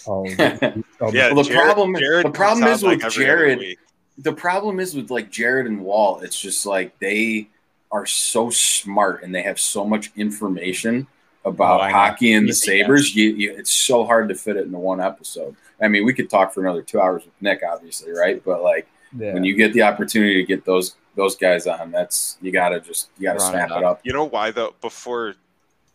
Oh, 0.07 0.25
oh, 0.27 0.31
Yeah, 0.37 0.83
Well, 0.99 1.11
the 1.11 1.43
Jared- 1.43 1.63
problem- 1.65 1.95
Jared 1.95 2.25
the 2.25 2.31
problem 2.31 2.67
is 2.67 2.83
with 2.83 3.01
like, 3.03 3.11
Jared- 3.11 3.59
week. 3.59 3.79
The 4.19 4.33
problem 4.33 4.79
is 4.79 4.95
with 4.95 5.09
like 5.09 5.31
Jared 5.31 5.65
and 5.65 5.81
Wall. 5.83 6.19
it's 6.21 6.39
just 6.39 6.65
like 6.65 6.97
they 6.99 7.47
are 7.91 8.05
so 8.05 8.49
smart 8.49 9.23
and 9.23 9.33
they 9.33 9.41
have 9.43 9.59
so 9.59 9.85
much 9.85 10.11
information 10.15 11.07
about 11.45 11.81
Oh, 11.81 11.89
hockey 11.91 12.33
and 12.33 12.47
the 12.47 12.53
Sabres. 12.53 13.15
You, 13.15 13.29
you, 13.35 13.53
it's 13.55 13.71
so 13.71 14.05
hard 14.05 14.29
to 14.29 14.35
fit 14.35 14.55
it 14.55 14.65
into 14.65 14.77
one 14.77 15.01
episode. 15.01 15.55
I 15.81 15.87
mean, 15.87 16.05
we 16.05 16.13
could 16.13 16.29
talk 16.29 16.53
for 16.53 16.61
another 16.61 16.81
two 16.83 17.01
hours 17.01 17.25
with 17.25 17.33
Nick, 17.41 17.61
obviously, 17.67 18.11
right? 18.11 18.43
But 18.43 18.61
like 18.63 18.87
yeah. 19.17 19.33
when 19.33 19.43
you 19.43 19.55
get 19.55 19.73
the 19.73 19.81
opportunity 19.81 20.35
to 20.35 20.43
get 20.43 20.65
those 20.65 20.95
those 21.15 21.35
guys 21.35 21.67
on, 21.67 21.91
that's 21.91 22.37
you 22.41 22.51
gotta 22.51 22.79
just 22.79 23.09
you 23.17 23.23
gotta 23.23 23.39
Run 23.39 23.51
snap 23.51 23.71
it 23.71 23.77
it 23.77 23.83
up. 23.83 24.01
You 24.03 24.13
know 24.13 24.25
why 24.25 24.51
though? 24.51 24.75
Before 24.81 25.35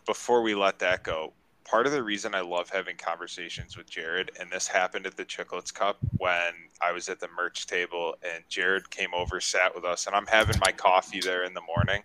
before 0.06 0.42
we 0.42 0.54
let 0.54 0.78
that 0.78 1.02
go, 1.02 1.32
part 1.68 1.86
of 1.86 1.92
the 1.92 2.02
reason 2.02 2.34
I 2.34 2.40
love 2.40 2.70
having 2.70 2.96
conversations 2.96 3.76
with 3.76 3.88
Jared, 3.90 4.30
and 4.40 4.50
this 4.50 4.66
happened 4.66 5.06
at 5.06 5.16
the 5.16 5.24
Chiclets 5.24 5.72
Cup 5.72 5.98
when 6.16 6.52
I 6.80 6.92
was 6.92 7.08
at 7.08 7.20
the 7.20 7.28
merch 7.36 7.66
table, 7.66 8.16
and 8.22 8.42
Jared 8.48 8.88
came 8.90 9.12
over, 9.14 9.40
sat 9.40 9.74
with 9.74 9.84
us, 9.84 10.06
and 10.06 10.16
I'm 10.16 10.26
having 10.26 10.58
my 10.60 10.72
coffee 10.72 11.20
there 11.20 11.44
in 11.44 11.54
the 11.54 11.60
morning. 11.62 12.02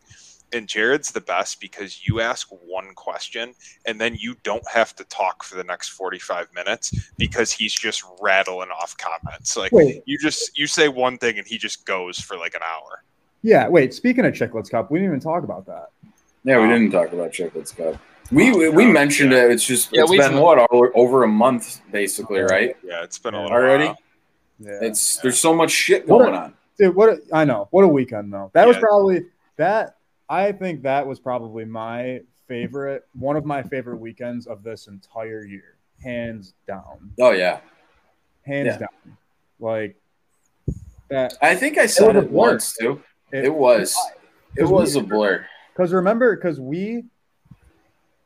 And 0.53 0.67
Jared's 0.67 1.11
the 1.11 1.21
best 1.21 1.59
because 1.59 2.07
you 2.07 2.21
ask 2.21 2.47
one 2.65 2.93
question 2.95 3.53
and 3.85 3.99
then 3.99 4.15
you 4.15 4.35
don't 4.43 4.67
have 4.71 4.95
to 4.97 5.03
talk 5.05 5.43
for 5.43 5.55
the 5.55 5.63
next 5.63 5.89
45 5.89 6.53
minutes 6.53 7.11
because 7.17 7.51
he's 7.51 7.73
just 7.73 8.03
rattling 8.21 8.69
off 8.69 8.95
comments. 8.97 9.57
Like 9.57 9.71
Wait, 9.71 10.03
you 10.05 10.17
just 10.17 10.57
you 10.57 10.67
say 10.67 10.87
one 10.87 11.17
thing 11.17 11.37
and 11.37 11.47
he 11.47 11.57
just 11.57 11.85
goes 11.85 12.19
for 12.19 12.37
like 12.37 12.53
an 12.53 12.61
hour. 12.61 13.03
yeah. 13.41 13.67
Wait. 13.67 13.93
Speaking 13.93 14.25
of 14.25 14.33
Chiclets 14.33 14.69
Cup, 14.69 14.91
we 14.91 14.99
didn't 14.99 15.09
even 15.11 15.19
talk 15.19 15.43
about 15.43 15.65
that. 15.65 15.87
Yeah, 16.43 16.57
we 16.57 16.63
Um, 16.65 16.69
didn't 16.69 16.91
talk 16.91 17.13
about 17.13 17.31
Chiclets 17.31 17.75
Cup. 17.75 17.99
We 18.31 18.51
we, 18.55 18.69
we 18.69 18.85
mentioned 18.85 19.31
yeah. 19.31 19.45
it. 19.45 19.51
It's 19.51 19.65
just 19.65 19.89
Yeah, 19.91 20.03
it's 20.03 20.11
we've- 20.11 20.23
been 20.23 20.37
what 20.39 20.59
over, 20.71 20.91
over 20.95 21.23
a 21.23 21.27
month 21.27 21.81
basically, 21.91 22.41
right? 22.41 22.75
Yeah, 22.83 23.03
it's 23.03 23.17
been 23.19 23.33
a 23.33 23.37
Yeah. 23.37 23.43
little 23.43 23.57
Already? 23.57 23.85
while. 23.85 23.97
Yeah. 24.59 24.79
It's 24.81 25.17
there's 25.17 25.39
so 25.39 25.53
much 25.53 25.71
shit 25.71 26.07
What 26.07 26.19
going 26.19 26.33
a- 26.35 26.37
on. 26.37 26.53
Dude, 26.77 26.95
what 26.95 27.09
a, 27.09 27.21
I 27.31 27.45
know. 27.45 27.67
What 27.71 27.83
a 27.83 27.87
weekend 27.87 28.33
though. 28.33 28.49
That 28.53 28.67
was 28.67 28.77
probably 28.77 29.25
that. 29.57 29.97
I 30.29 30.51
think 30.51 30.81
that 30.83 31.05
was 31.05 31.19
probably 31.19 31.65
my 31.65 32.21
favorite, 32.47 33.03
one 33.13 33.35
of 33.35 33.45
my 33.45 33.63
favorite 33.63 33.97
weekends 33.97 34.47
of 34.47 34.63
this 34.63 34.87
entire 34.87 35.45
year, 35.45 35.77
hands 36.03 36.53
down. 36.67 37.11
Oh 37.19 37.31
yeah, 37.31 37.59
hands 38.45 38.67
Yeah. 38.67 38.77
down. 38.79 39.17
Like 39.59 39.95
that. 41.09 41.35
I 41.41 41.55
think 41.55 41.77
I 41.77 41.85
said 41.85 42.07
was 42.15 42.15
a 42.15 42.19
it 42.27 42.31
blur. 42.31 42.37
once 42.51 42.75
too. 42.75 43.01
It 43.31 43.53
was. 43.53 43.97
It 44.55 44.63
was 44.65 44.95
a 44.95 45.01
blur. 45.01 45.45
Because 45.73 45.91
remember, 45.93 46.35
because 46.35 46.59
we, 46.59 47.05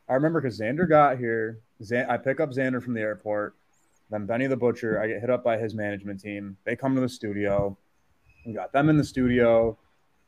I 0.10 0.14
remember 0.14 0.42
because 0.42 0.60
Xander 0.60 0.88
got 0.88 1.18
here. 1.18 1.60
Xan, 1.82 2.10
I 2.10 2.18
pick 2.18 2.40
up 2.40 2.50
Xander 2.52 2.84
from 2.84 2.94
the 2.94 3.02
airport. 3.02 3.56
Then 4.10 4.26
Benny 4.26 4.48
the 4.48 4.58
Butcher, 4.58 5.02
I 5.02 5.08
get 5.08 5.22
hit 5.22 5.30
up 5.30 5.44
by 5.44 5.58
his 5.58 5.74
management 5.74 6.20
team. 6.22 6.58
They 6.66 6.76
come 6.76 6.96
to 6.96 7.02
the 7.02 7.10
studio. 7.10 7.78
We 8.46 8.54
got 8.54 8.72
them 8.74 8.90
in 8.90 8.98
the 8.98 9.04
studio. 9.04 9.78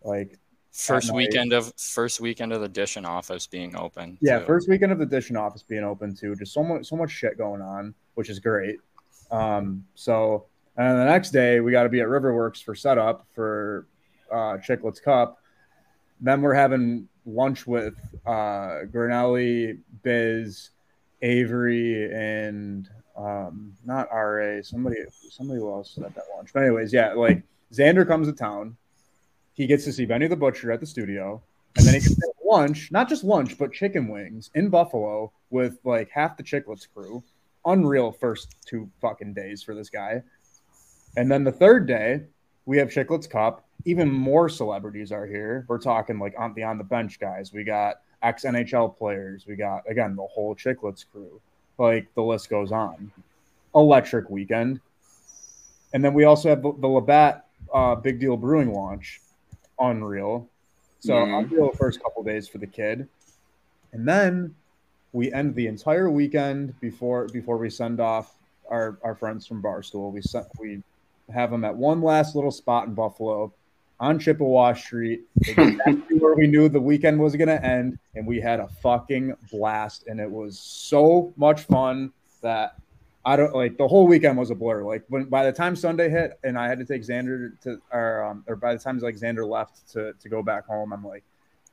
Like, 0.03 0.37
First 0.71 1.13
weekend 1.13 1.51
of 1.51 1.73
first 1.77 2.19
weekend 2.19 2.53
of 2.53 2.61
the 2.61 2.69
Dishon 2.69 3.05
office 3.05 3.47
being 3.47 3.75
open. 3.75 4.17
yeah, 4.21 4.39
too. 4.39 4.45
first 4.45 4.69
weekend 4.69 4.91
of 4.91 4.99
the 4.99 5.05
Dishon 5.05 5.39
office 5.39 5.63
being 5.63 5.83
open 5.83 6.15
too. 6.15 6.35
Just 6.35 6.53
so 6.53 6.63
much, 6.63 6.85
so 6.85 6.95
much 6.95 7.11
shit 7.11 7.37
going 7.37 7.61
on, 7.61 7.93
which 8.13 8.29
is 8.29 8.39
great. 8.39 8.77
Um, 9.31 9.85
so, 9.95 10.45
and 10.77 10.87
then 10.87 10.97
the 10.97 11.05
next 11.05 11.31
day 11.31 11.59
we 11.59 11.71
got 11.71 11.83
to 11.83 11.89
be 11.89 12.01
at 12.01 12.07
Riverworks 12.07 12.63
for 12.63 12.75
setup 12.75 13.25
for 13.33 13.87
uh, 14.31 14.57
Chiclets 14.57 15.01
Cup. 15.01 15.39
Then 16.21 16.41
we're 16.41 16.53
having 16.53 17.07
lunch 17.25 17.65
with 17.65 17.95
uh, 18.25 18.85
Grinnelli, 18.91 19.79
Biz, 20.03 20.69
Avery, 21.21 22.13
and 22.13 22.89
um, 23.17 23.73
not 23.85 24.07
RA. 24.11 24.61
Somebody, 24.61 24.97
somebody 25.29 25.59
else 25.61 25.97
at 25.97 26.13
that 26.15 26.25
lunch. 26.35 26.51
But 26.53 26.63
anyways, 26.63 26.93
yeah, 26.93 27.13
like 27.13 27.43
Xander 27.73 28.07
comes 28.07 28.27
to 28.27 28.33
town. 28.33 28.77
He 29.59 29.67
gets 29.67 29.83
to 29.83 29.91
see 29.91 30.05
Benny 30.05 30.27
the 30.27 30.37
Butcher 30.37 30.71
at 30.71 30.79
the 30.79 30.85
studio, 30.85 31.41
and 31.75 31.85
then 31.85 31.95
he 31.95 31.99
gets 31.99 32.17
lunch, 32.45 32.93
not 32.93 33.09
just 33.09 33.25
lunch, 33.25 33.57
but 33.57 33.73
chicken 33.73 34.07
wings 34.07 34.49
in 34.55 34.69
Buffalo 34.69 35.33
with 35.49 35.79
like 35.83 36.09
half 36.09 36.37
the 36.37 36.43
Chiclets 36.43 36.87
crew. 36.93 37.21
Unreal 37.65 38.13
first 38.13 38.55
two 38.65 38.89
fucking 39.01 39.33
days 39.33 39.61
for 39.61 39.75
this 39.75 39.89
guy. 39.89 40.23
And 41.17 41.29
then 41.29 41.43
the 41.43 41.51
third 41.51 41.87
day, 41.87 42.21
we 42.65 42.77
have 42.77 42.87
Chiclets 42.87 43.29
Cup. 43.29 43.65
Even 43.83 44.09
more 44.09 44.47
celebrities 44.47 45.11
are 45.11 45.25
here. 45.25 45.65
We're 45.67 45.77
talking 45.77 46.19
like 46.19 46.35
on 46.39 46.53
the 46.53 46.63
on 46.63 46.77
the 46.77 46.85
bench 46.85 47.19
guys. 47.19 47.51
We 47.51 47.65
got 47.65 47.95
ex 48.23 48.45
NHL 48.45 48.97
players. 48.97 49.45
We 49.45 49.57
got 49.57 49.83
again 49.89 50.15
the 50.15 50.25
whole 50.25 50.55
Chiclets 50.55 51.03
crew. 51.11 51.41
Like 51.77 52.07
the 52.15 52.23
list 52.23 52.49
goes 52.49 52.71
on. 52.71 53.11
Electric 53.75 54.29
weekend. 54.29 54.79
And 55.93 56.01
then 56.01 56.13
we 56.13 56.23
also 56.23 56.47
have 56.47 56.61
the, 56.61 56.71
the 56.79 56.87
Labatt 56.87 57.45
uh, 57.73 57.95
Big 57.95 58.21
Deal 58.21 58.37
Brewing 58.37 58.71
launch. 58.71 59.19
Unreal. 59.79 60.47
So 60.99 61.13
Mhm. 61.13 61.39
unreal 61.45 61.71
first 61.71 62.01
couple 62.03 62.23
days 62.23 62.47
for 62.47 62.57
the 62.57 62.67
kid. 62.67 63.07
And 63.93 64.07
then 64.07 64.55
we 65.13 65.31
end 65.33 65.55
the 65.55 65.67
entire 65.67 66.09
weekend 66.09 66.79
before 66.79 67.27
before 67.27 67.57
we 67.57 67.69
send 67.69 67.99
off 67.99 68.35
our, 68.69 68.99
our 69.03 69.15
friends 69.15 69.47
from 69.47 69.61
Barstool. 69.61 70.11
We 70.11 70.21
sent 70.21 70.45
we 70.59 70.83
have 71.29 71.51
them 71.51 71.63
at 71.63 71.75
one 71.75 72.01
last 72.01 72.35
little 72.35 72.51
spot 72.51 72.87
in 72.87 72.93
Buffalo 72.93 73.53
on 73.99 74.17
Chippewa 74.17 74.73
Street, 74.73 75.23
exactly 75.45 75.93
where 76.19 76.35
we 76.35 76.47
knew 76.47 76.69
the 76.69 76.79
weekend 76.79 77.19
was 77.19 77.35
going 77.35 77.49
to 77.49 77.63
end, 77.65 77.99
and 78.15 78.25
we 78.25 78.39
had 78.39 78.59
a 78.59 78.67
fucking 78.67 79.33
blast, 79.51 80.07
and 80.07 80.19
it 80.19 80.29
was 80.29 80.57
so 80.57 81.33
much 81.35 81.63
fun 81.63 82.11
that 82.41 82.75
I 83.25 83.35
don't 83.35 83.53
like 83.53 83.77
the 83.77 83.87
whole 83.87 84.07
weekend 84.07 84.37
was 84.37 84.49
a 84.49 84.55
blur. 84.55 84.83
Like 84.83 85.03
when 85.09 85.25
by 85.25 85.45
the 85.45 85.51
time 85.51 85.75
Sunday 85.75 86.09
hit, 86.09 86.39
and 86.43 86.57
I 86.57 86.67
had 86.67 86.79
to 86.79 86.85
take 86.85 87.03
Xander 87.03 87.59
to, 87.61 87.81
or 87.91 88.23
um, 88.23 88.43
or 88.47 88.55
by 88.55 88.73
the 88.73 88.79
time 88.79 88.97
like 88.99 89.15
Xander 89.15 89.47
left 89.47 89.89
to 89.91 90.13
to 90.13 90.29
go 90.29 90.41
back 90.41 90.65
home, 90.65 90.93
I'm 90.93 91.05
like, 91.05 91.23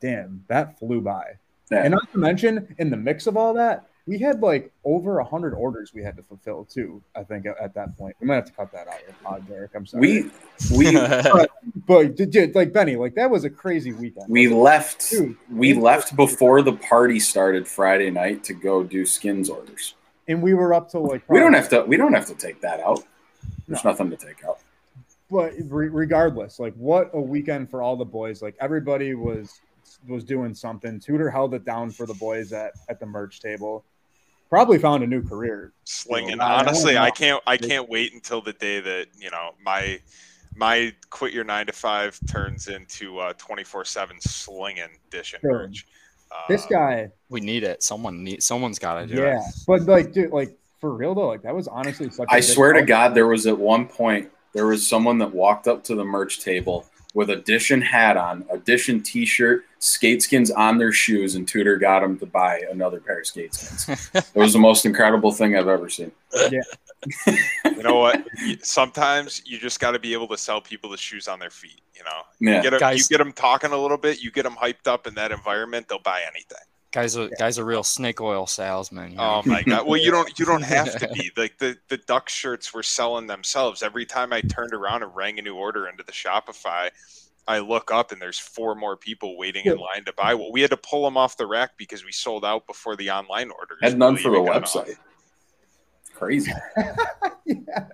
damn, 0.00 0.44
that 0.48 0.78
flew 0.78 1.00
by. 1.00 1.34
Yeah. 1.70 1.82
And 1.84 1.92
not 1.92 2.10
to 2.12 2.18
mention, 2.18 2.74
in 2.78 2.90
the 2.90 2.96
mix 2.96 3.26
of 3.26 3.36
all 3.36 3.54
that, 3.54 3.88
we 4.06 4.18
had 4.18 4.40
like 4.40 4.72
over 4.84 5.18
a 5.18 5.24
hundred 5.24 5.52
orders 5.54 5.92
we 5.92 6.02
had 6.02 6.16
to 6.16 6.22
fulfill 6.22 6.64
too. 6.64 7.02
I 7.16 7.24
think 7.24 7.44
at, 7.46 7.58
at 7.60 7.74
that 7.74 7.96
point, 7.98 8.16
we 8.20 8.26
might 8.28 8.36
have 8.36 8.46
to 8.46 8.52
cut 8.52 8.70
that 8.72 8.86
out 8.86 9.00
pod, 9.22 9.48
Derek. 9.48 9.74
I'm 9.74 9.84
sorry. 9.84 10.30
We 10.70 10.76
we 10.76 10.92
but 11.86 12.16
did, 12.16 12.30
did- 12.30 12.54
like 12.54 12.72
Benny, 12.72 12.94
like 12.96 13.14
that 13.16 13.30
was 13.30 13.44
a 13.44 13.50
crazy 13.50 13.92
weekend. 13.92 14.26
we 14.28 14.48
left 14.48 15.10
Dude. 15.10 15.36
we 15.50 15.74
left 15.74 16.14
before 16.14 16.62
the 16.62 16.72
party 16.72 17.18
started 17.18 17.66
Friday 17.66 18.10
night 18.10 18.44
to 18.44 18.54
go 18.54 18.84
do 18.84 19.04
skins 19.04 19.50
orders. 19.50 19.94
And 20.28 20.42
we 20.42 20.54
were 20.54 20.74
up 20.74 20.88
to 20.90 20.98
like 20.98 21.22
We 21.28 21.38
don't 21.38 21.52
have 21.54 21.68
to 21.70 21.82
we 21.82 21.96
don't 21.96 22.12
have 22.14 22.26
to 22.26 22.34
take 22.34 22.60
that 22.60 22.80
out. 22.80 23.02
There's 23.68 23.82
No. 23.84 23.90
nothing 23.90 24.10
to 24.10 24.16
take 24.16 24.44
out. 24.44 24.58
but 25.30 25.52
re- 25.68 25.88
regardless, 25.88 26.58
like 26.58 26.74
what 26.74 27.10
a 27.14 27.20
weekend 27.20 27.70
for 27.70 27.82
all 27.82 27.96
the 27.96 28.04
boys. 28.04 28.42
Like 28.42 28.56
everybody 28.60 29.14
was 29.14 29.60
was 30.08 30.24
doing 30.24 30.54
something. 30.54 31.00
Tudor 31.00 31.30
held 31.30 31.54
it 31.54 31.64
down 31.64 31.90
for 31.90 32.06
the 32.06 32.14
boys 32.14 32.52
at 32.52 32.72
at 32.88 33.00
the 33.00 33.06
merch 33.06 33.40
table. 33.40 33.84
Probably 34.48 34.78
found 34.78 35.02
a 35.02 35.06
new 35.06 35.22
career. 35.26 35.72
slinging. 35.84 36.40
I 36.40 36.58
don't 36.58 36.68
Honestly, 36.68 36.94
know. 36.94 37.02
I 37.02 37.10
can't. 37.10 37.42
I 37.46 37.56
can't 37.56 37.88
wait 37.88 38.12
until 38.14 38.40
the 38.40 38.52
day 38.52 38.78
that 38.80 39.08
you 39.18 39.30
know 39.30 39.50
my 39.64 40.00
my 40.54 40.92
quit 41.10 41.32
your 41.34 41.42
nine 41.44 41.66
to 41.66 41.72
five 41.72 42.18
turns 42.28 42.68
into 42.68 43.20
twenty 43.38 43.64
four 43.64 43.84
seven 43.84 44.20
slinging 44.20 44.88
dish 45.10 45.34
and 45.34 45.40
Sure. 45.40 45.70
Merch. 46.48 46.48
This 46.48 46.62
Um, 46.64 46.68
guy, 46.70 47.10
we 47.28 47.40
need 47.40 47.64
it. 47.64 47.82
Someone 47.82 48.22
need. 48.24 48.42
Someone's 48.42 48.78
got 48.78 49.00
to 49.00 49.06
do 49.06 49.22
yeah. 49.22 49.38
it. 49.38 49.44
But 49.66 49.82
like, 49.82 50.12
dude, 50.12 50.30
like 50.30 50.56
for 50.80 50.94
real 50.94 51.14
though, 51.14 51.28
like 51.28 51.42
that 51.42 51.54
was 51.54 51.68
honestly 51.68 52.10
such. 52.10 52.28
a 52.28 52.32
I 52.32 52.36
big 52.36 52.44
swear 52.44 52.72
to. 52.72 52.82
God, 52.82 53.14
there 53.14 53.26
was 53.26 53.46
at 53.46 53.58
one 53.58 53.86
point 53.86 54.30
there 54.52 54.66
was 54.66 54.86
someone 54.86 55.18
that 55.18 55.34
walked 55.34 55.68
up 55.68 55.84
to 55.84 55.94
the 55.94 56.04
merch 56.04 56.40
table 56.40 56.86
with 57.14 57.30
a 57.30 57.36
Dishon 57.36 57.82
hat 57.82 58.16
on, 58.16 58.44
a 58.50 58.58
Dishon 58.58 59.02
T-shirt, 59.02 59.64
skate 59.86 60.22
skins 60.22 60.50
on 60.50 60.78
their 60.78 60.92
shoes, 60.92 61.34
and 61.36 61.46
Tudor 61.46 61.76
got 61.76 62.00
them 62.00 62.18
to 62.18 62.26
buy 62.26 62.62
another 62.70 63.00
pair 63.00 63.20
of 63.20 63.26
skate 63.26 63.54
skins. 63.54 64.08
it 64.14 64.34
was 64.34 64.52
the 64.52 64.58
most 64.58 64.84
incredible 64.84 65.32
thing 65.32 65.56
I've 65.56 65.68
ever 65.68 65.88
seen. 65.88 66.12
Yeah. 66.50 66.60
You 67.64 67.82
know 67.82 67.96
what? 67.96 68.24
Sometimes 68.62 69.42
you 69.46 69.58
just 69.58 69.78
got 69.80 69.92
to 69.92 69.98
be 69.98 70.12
able 70.12 70.28
to 70.28 70.36
sell 70.38 70.60
people 70.60 70.90
the 70.90 70.96
shoes 70.96 71.28
on 71.28 71.38
their 71.38 71.50
feet. 71.50 71.80
You 71.94 72.02
know, 72.04 72.22
Yeah, 72.40 72.56
you 72.56 72.62
get 72.62 72.74
'em- 72.74 72.80
Guys- 72.80 72.98
you 73.10 73.16
get 73.16 73.22
them 73.22 73.32
talking 73.32 73.70
a 73.72 73.76
little 73.76 73.96
bit, 73.98 74.20
you 74.20 74.30
get 74.30 74.42
them 74.42 74.56
hyped 74.56 74.86
up 74.86 75.06
in 75.06 75.14
that 75.14 75.30
environment, 75.32 75.88
they'll 75.88 75.98
buy 75.98 76.22
anything. 76.22 76.58
Guys, 76.92 77.14
a 77.16 77.28
guys, 77.38 77.58
a 77.58 77.64
real 77.64 77.82
snake 77.84 78.20
oil 78.22 78.46
salesman. 78.46 79.12
you 79.12 79.18
oh 79.18 79.22
know? 79.22 79.42
Oh 79.44 79.48
my 79.50 79.62
god! 79.62 79.86
Well, 79.86 80.00
you 80.00 80.10
don't 80.10 80.38
you 80.38 80.46
don't 80.46 80.62
have 80.62 80.98
to 80.98 81.08
be 81.08 81.30
like 81.36 81.58
the 81.58 81.76
the 81.88 81.98
duck 81.98 82.28
shirts 82.30 82.72
were 82.72 82.82
selling 82.82 83.26
themselves. 83.26 83.82
Every 83.82 84.06
time 84.06 84.32
I 84.32 84.40
turned 84.40 84.72
around 84.72 85.02
and 85.02 85.14
rang 85.14 85.38
a 85.38 85.42
new 85.42 85.54
order 85.56 85.88
into 85.88 86.02
the 86.04 86.12
Shopify, 86.12 86.88
I 87.48 87.58
look 87.60 87.90
up 87.92 88.12
and 88.12 88.20
there's 88.20 88.38
four 88.38 88.74
more 88.74 88.96
people 88.96 89.36
waiting 89.38 89.64
in 89.66 89.76
line 89.78 90.04
to 90.06 90.12
buy. 90.12 90.34
Well, 90.34 90.50
we 90.52 90.60
had 90.62 90.70
to 90.70 90.76
pull 90.76 91.04
them 91.04 91.16
off 91.16 91.36
the 91.36 91.46
rack 91.46 91.72
because 91.76 92.04
we 92.04 92.12
sold 92.12 92.44
out 92.44 92.66
before 92.66 92.96
the 92.96 93.10
online 93.10 93.50
orders. 93.50 93.78
had 93.82 93.98
none 93.98 94.14
really 94.14 94.22
for 94.24 94.30
the 94.30 94.36
even 94.40 94.46
got 94.52 94.62
off. 94.64 94.86
website. 94.86 94.96
Crazy. 96.14 96.50
yeah, 97.46 97.84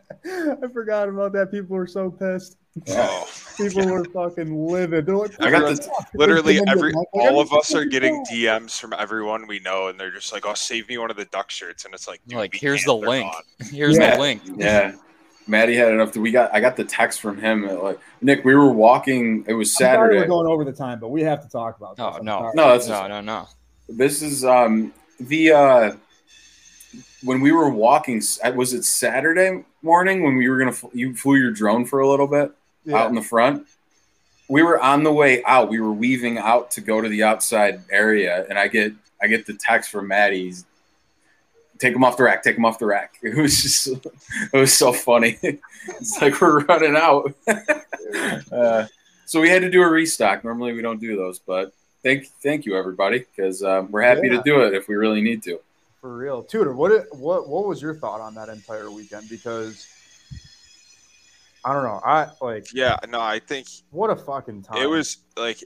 I 0.62 0.68
forgot 0.72 1.08
about 1.08 1.32
that. 1.32 1.50
People 1.50 1.76
were 1.76 1.86
so 1.88 2.10
pissed. 2.10 2.56
Oh, 2.90 3.28
People 3.58 3.86
were 3.88 4.04
fucking 4.04 4.66
livid. 4.66 5.04
They're 5.06 5.16
like, 5.16 5.32
I 5.40 5.50
got 5.50 5.54
Everyone's- 5.56 5.80
the 5.80 6.04
literally 6.14 6.60
every 6.68 6.94
all 7.12 7.40
of 7.40 7.52
us 7.52 7.74
are 7.74 7.84
getting 7.84 8.24
DMs 8.24 8.78
from 8.80 8.94
everyone 8.96 9.46
we 9.46 9.58
know, 9.58 9.88
and 9.88 9.98
they're 10.00 10.12
just 10.12 10.32
like, 10.32 10.46
"Oh, 10.46 10.54
save 10.54 10.88
me 10.88 10.96
one 10.98 11.10
of 11.10 11.16
the 11.16 11.24
duck 11.26 11.50
shirts," 11.50 11.84
and 11.84 11.92
it's 11.92 12.06
like, 12.08 12.20
Like, 12.30 12.54
here's 12.54 12.84
the 12.84 12.94
link. 12.94 13.30
gone. 13.30 13.42
Here's 13.70 13.98
Yeah. 13.98 14.14
the 14.14 14.20
link. 14.20 14.42
yeah. 14.56 14.92
Maddie 15.46 15.76
had 15.76 15.92
enough. 15.92 16.12
To, 16.12 16.20
we 16.20 16.30
got. 16.30 16.54
I 16.54 16.60
got 16.60 16.76
the 16.76 16.84
text 16.84 17.20
from 17.20 17.38
him. 17.38 17.66
Like 17.66 17.98
Nick, 18.20 18.44
we 18.44 18.54
were 18.54 18.72
walking. 18.72 19.44
It 19.48 19.54
was 19.54 19.70
I'm 19.70 19.84
sorry 19.86 19.96
Saturday. 19.96 20.18
we're 20.20 20.26
going 20.26 20.46
over 20.46 20.64
the 20.64 20.72
time, 20.72 21.00
but 21.00 21.08
we 21.08 21.22
have 21.22 21.42
to 21.42 21.48
talk 21.48 21.76
about 21.76 21.96
this. 21.96 22.04
Oh 22.04 22.18
I'm 22.18 22.24
no, 22.24 22.38
sorry. 22.38 22.52
No, 22.54 22.68
that's 22.68 22.88
no, 22.88 23.06
no, 23.08 23.20
no. 23.20 23.48
This 23.88 24.22
is 24.22 24.44
um 24.44 24.92
the 25.20 25.52
uh 25.52 25.92
when 27.24 27.40
we 27.40 27.52
were 27.52 27.68
walking. 27.70 28.22
Was 28.54 28.72
it 28.72 28.84
Saturday 28.84 29.64
morning 29.82 30.22
when 30.22 30.36
we 30.36 30.48
were 30.48 30.58
gonna? 30.58 30.72
fl- 30.72 30.88
You 30.92 31.14
flew 31.14 31.36
your 31.36 31.50
drone 31.50 31.84
for 31.84 32.00
a 32.00 32.08
little 32.08 32.26
bit 32.28 32.52
Yeah. 32.84 32.98
out 32.98 33.08
in 33.08 33.14
the 33.14 33.22
front. 33.22 33.66
We 34.48 34.62
were 34.62 34.78
on 34.80 35.02
the 35.02 35.12
way 35.12 35.42
out. 35.44 35.68
We 35.70 35.80
were 35.80 35.92
weaving 35.92 36.36
out 36.38 36.70
to 36.72 36.80
go 36.80 37.00
to 37.00 37.08
the 37.08 37.22
outside 37.22 37.80
area, 37.90 38.44
and 38.48 38.58
I 38.58 38.68
get 38.68 38.92
I 39.22 39.26
get 39.28 39.46
the 39.46 39.54
text 39.54 39.90
from 39.90 40.08
Maddie. 40.08 40.52
He's, 41.82 41.88
Take 41.88 41.92
them 41.94 42.04
off 42.04 42.16
the 42.16 42.22
rack. 42.22 42.42
Take 42.42 42.56
them 42.56 42.64
off 42.64 42.78
the 42.78 42.86
rack. 42.86 43.18
It 43.22 43.36
was 43.36 43.62
just, 43.62 43.86
it 43.88 44.56
was 44.56 44.72
so 44.72 44.92
funny. 44.92 45.38
It's 46.00 46.20
like 46.22 46.40
we're 46.40 46.60
running 46.64 46.96
out. 46.96 47.34
uh, 48.52 48.86
so 49.26 49.40
we 49.40 49.48
had 49.50 49.62
to 49.62 49.70
do 49.70 49.82
a 49.82 49.88
restock. 49.88 50.44
Normally 50.44 50.72
we 50.72 50.80
don't 50.82 51.00
do 51.00 51.16
those, 51.16 51.40
but 51.40 51.72
thank 52.04 52.28
thank 52.42 52.64
you 52.66 52.76
everybody 52.76 53.18
because 53.18 53.64
um, 53.64 53.90
we're 53.90 54.02
happy 54.02 54.28
Yeah. 54.28 54.36
to 54.36 54.42
do 54.44 54.60
it 54.62 54.74
if 54.74 54.86
we 54.86 54.94
really 54.94 55.20
need 55.20 55.42
to. 55.42 55.58
For 56.00 56.16
real, 56.16 56.42
Tudor. 56.44 56.72
What 56.72 56.92
it, 56.92 57.06
what 57.12 57.48
what 57.48 57.66
was 57.66 57.82
your 57.82 57.94
thought 57.96 58.20
on 58.20 58.34
that 58.36 58.48
entire 58.48 58.90
weekend? 58.90 59.28
Because 59.28 59.88
I 61.64 61.72
don't 61.72 61.82
know. 61.82 62.00
I 62.04 62.28
like 62.40 62.72
Yeah, 62.72 62.96
no, 63.08 63.20
I 63.20 63.40
think 63.40 63.66
what 63.90 64.10
a 64.10 64.16
fucking 64.16 64.62
time. 64.62 64.82
it 64.82 64.86
was 64.86 65.18
like 65.36 65.62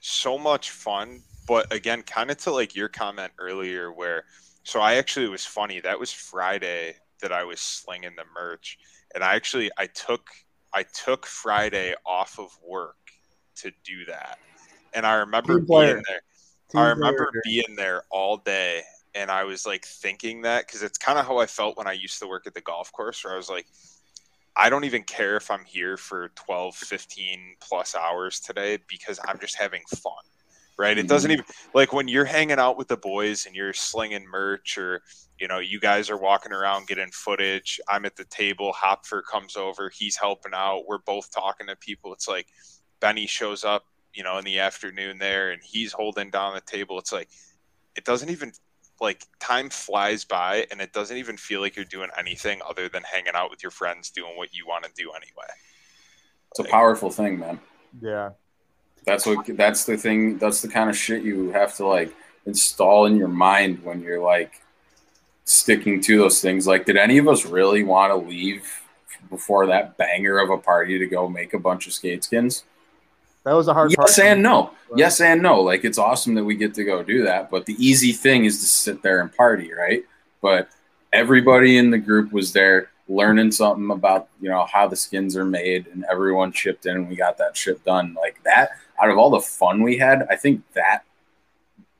so 0.00 0.38
much 0.38 0.70
fun 0.70 1.20
but 1.46 1.72
again 1.72 2.02
kind 2.02 2.30
of 2.30 2.38
to 2.38 2.50
like 2.50 2.74
your 2.74 2.88
comment 2.88 3.30
earlier 3.38 3.92
where 3.92 4.24
so 4.62 4.80
i 4.80 4.94
actually 4.94 5.26
it 5.26 5.30
was 5.30 5.44
funny 5.44 5.80
that 5.80 5.98
was 5.98 6.12
friday 6.12 6.94
that 7.20 7.32
i 7.32 7.44
was 7.44 7.60
slinging 7.60 8.12
the 8.16 8.24
merch 8.34 8.78
and 9.14 9.24
i 9.24 9.34
actually 9.34 9.70
i 9.78 9.86
took 9.86 10.28
i 10.72 10.82
took 10.82 11.26
friday 11.26 11.94
off 12.06 12.38
of 12.38 12.50
work 12.66 12.96
to 13.54 13.70
do 13.84 14.04
that 14.06 14.38
and 14.94 15.06
i 15.06 15.14
remember 15.14 15.58
Team 15.58 15.66
player. 15.66 15.94
being 15.94 16.04
there 16.08 16.20
I 16.74 16.88
remember 16.90 17.30
being 17.44 17.74
there 17.76 18.04
all 18.10 18.36
day 18.36 18.82
and 19.14 19.30
I 19.30 19.44
was 19.44 19.66
like 19.66 19.84
thinking 19.84 20.42
that 20.42 20.66
because 20.66 20.82
it's 20.82 20.98
kind 20.98 21.18
of 21.18 21.26
how 21.26 21.38
I 21.38 21.46
felt 21.46 21.76
when 21.76 21.86
I 21.86 21.92
used 21.92 22.18
to 22.20 22.28
work 22.28 22.46
at 22.46 22.54
the 22.54 22.60
golf 22.60 22.92
course 22.92 23.24
where 23.24 23.34
I 23.34 23.36
was 23.36 23.48
like, 23.48 23.66
I 24.56 24.70
don't 24.70 24.84
even 24.84 25.02
care 25.02 25.36
if 25.36 25.50
I'm 25.50 25.64
here 25.64 25.96
for 25.96 26.30
12, 26.34 26.76
15 26.76 27.56
plus 27.60 27.94
hours 27.94 28.40
today 28.40 28.78
because 28.88 29.18
I'm 29.26 29.38
just 29.38 29.56
having 29.56 29.82
fun. 29.88 30.12
Right. 30.80 30.96
It 30.96 31.08
doesn't 31.08 31.30
mm-hmm. 31.30 31.40
even 31.40 31.54
like 31.74 31.92
when 31.92 32.08
you're 32.08 32.24
hanging 32.24 32.58
out 32.58 32.78
with 32.78 32.88
the 32.88 32.96
boys 32.96 33.44
and 33.44 33.54
you're 33.54 33.74
slinging 33.74 34.24
merch 34.26 34.78
or, 34.78 35.02
you 35.38 35.46
know, 35.46 35.58
you 35.58 35.78
guys 35.78 36.08
are 36.08 36.16
walking 36.16 36.52
around 36.52 36.86
getting 36.86 37.10
footage. 37.10 37.78
I'm 37.86 38.06
at 38.06 38.16
the 38.16 38.24
table. 38.24 38.72
Hopfer 38.72 39.20
comes 39.30 39.58
over. 39.58 39.90
He's 39.94 40.16
helping 40.16 40.52
out. 40.54 40.84
We're 40.88 40.96
both 40.96 41.30
talking 41.30 41.66
to 41.66 41.76
people. 41.76 42.14
It's 42.14 42.26
like 42.26 42.46
Benny 42.98 43.26
shows 43.26 43.62
up, 43.62 43.84
you 44.14 44.24
know, 44.24 44.38
in 44.38 44.44
the 44.46 44.58
afternoon 44.58 45.18
there 45.18 45.50
and 45.50 45.60
he's 45.62 45.92
holding 45.92 46.30
down 46.30 46.54
the 46.54 46.62
table. 46.62 46.98
It's 46.98 47.12
like, 47.12 47.28
it 47.94 48.06
doesn't 48.06 48.30
even 48.30 48.50
like 49.02 49.26
time 49.38 49.68
flies 49.68 50.24
by 50.24 50.66
and 50.70 50.80
it 50.80 50.94
doesn't 50.94 51.18
even 51.18 51.36
feel 51.36 51.60
like 51.60 51.76
you're 51.76 51.84
doing 51.84 52.08
anything 52.16 52.62
other 52.66 52.88
than 52.88 53.02
hanging 53.02 53.34
out 53.34 53.50
with 53.50 53.62
your 53.62 53.70
friends 53.70 54.08
doing 54.08 54.34
what 54.34 54.54
you 54.54 54.66
want 54.66 54.84
to 54.84 54.90
do 54.96 55.10
anyway. 55.10 55.52
It's 56.52 56.60
like, 56.60 56.68
a 56.68 56.70
powerful 56.70 57.10
thing, 57.10 57.38
man. 57.38 57.60
Yeah. 58.00 58.30
That's 59.06 59.26
what 59.26 59.46
that's 59.56 59.84
the 59.84 59.96
thing 59.96 60.38
that's 60.38 60.62
the 60.62 60.68
kind 60.68 60.90
of 60.90 60.96
shit 60.96 61.22
you 61.22 61.50
have 61.50 61.74
to 61.76 61.86
like 61.86 62.14
install 62.46 63.06
in 63.06 63.16
your 63.16 63.28
mind 63.28 63.82
when 63.82 64.00
you're 64.00 64.22
like 64.22 64.60
sticking 65.44 66.00
to 66.02 66.18
those 66.18 66.40
things. 66.40 66.66
Like 66.66 66.86
did 66.86 66.96
any 66.96 67.18
of 67.18 67.28
us 67.28 67.44
really 67.44 67.82
want 67.82 68.12
to 68.12 68.28
leave 68.28 68.64
before 69.28 69.66
that 69.66 69.96
banger 69.96 70.38
of 70.38 70.50
a 70.50 70.58
party 70.58 70.98
to 70.98 71.06
go 71.06 71.28
make 71.28 71.54
a 71.54 71.58
bunch 71.58 71.86
of 71.86 71.92
skate 71.92 72.24
skins? 72.24 72.64
That 73.44 73.54
was 73.54 73.68
a 73.68 73.74
hard. 73.74 73.92
Yes 73.98 74.18
and 74.18 74.42
no. 74.42 74.72
Yes 74.94 75.20
and 75.20 75.42
no. 75.42 75.60
Like 75.60 75.84
it's 75.84 75.98
awesome 75.98 76.34
that 76.34 76.44
we 76.44 76.54
get 76.54 76.74
to 76.74 76.84
go 76.84 77.02
do 77.02 77.24
that, 77.24 77.50
but 77.50 77.66
the 77.66 77.74
easy 77.84 78.12
thing 78.12 78.44
is 78.44 78.60
to 78.60 78.66
sit 78.66 79.02
there 79.02 79.20
and 79.20 79.34
party, 79.34 79.72
right? 79.72 80.04
But 80.42 80.68
everybody 81.12 81.78
in 81.78 81.90
the 81.90 81.98
group 81.98 82.32
was 82.32 82.52
there 82.52 82.90
learning 83.08 83.50
something 83.50 83.90
about 83.90 84.28
you 84.40 84.48
know 84.48 84.66
how 84.66 84.86
the 84.86 84.96
skins 84.96 85.36
are 85.36 85.44
made, 85.44 85.86
and 85.86 86.04
everyone 86.10 86.52
chipped 86.52 86.86
in, 86.86 86.96
and 86.96 87.08
we 87.08 87.16
got 87.16 87.38
that 87.38 87.56
shit 87.56 87.82
done. 87.84 88.14
Like 88.14 88.42
that. 88.44 88.70
Out 89.02 89.10
of 89.10 89.18
all 89.18 89.30
the 89.30 89.40
fun 89.40 89.82
we 89.82 89.96
had, 89.96 90.26
I 90.30 90.36
think 90.36 90.62
that 90.74 91.04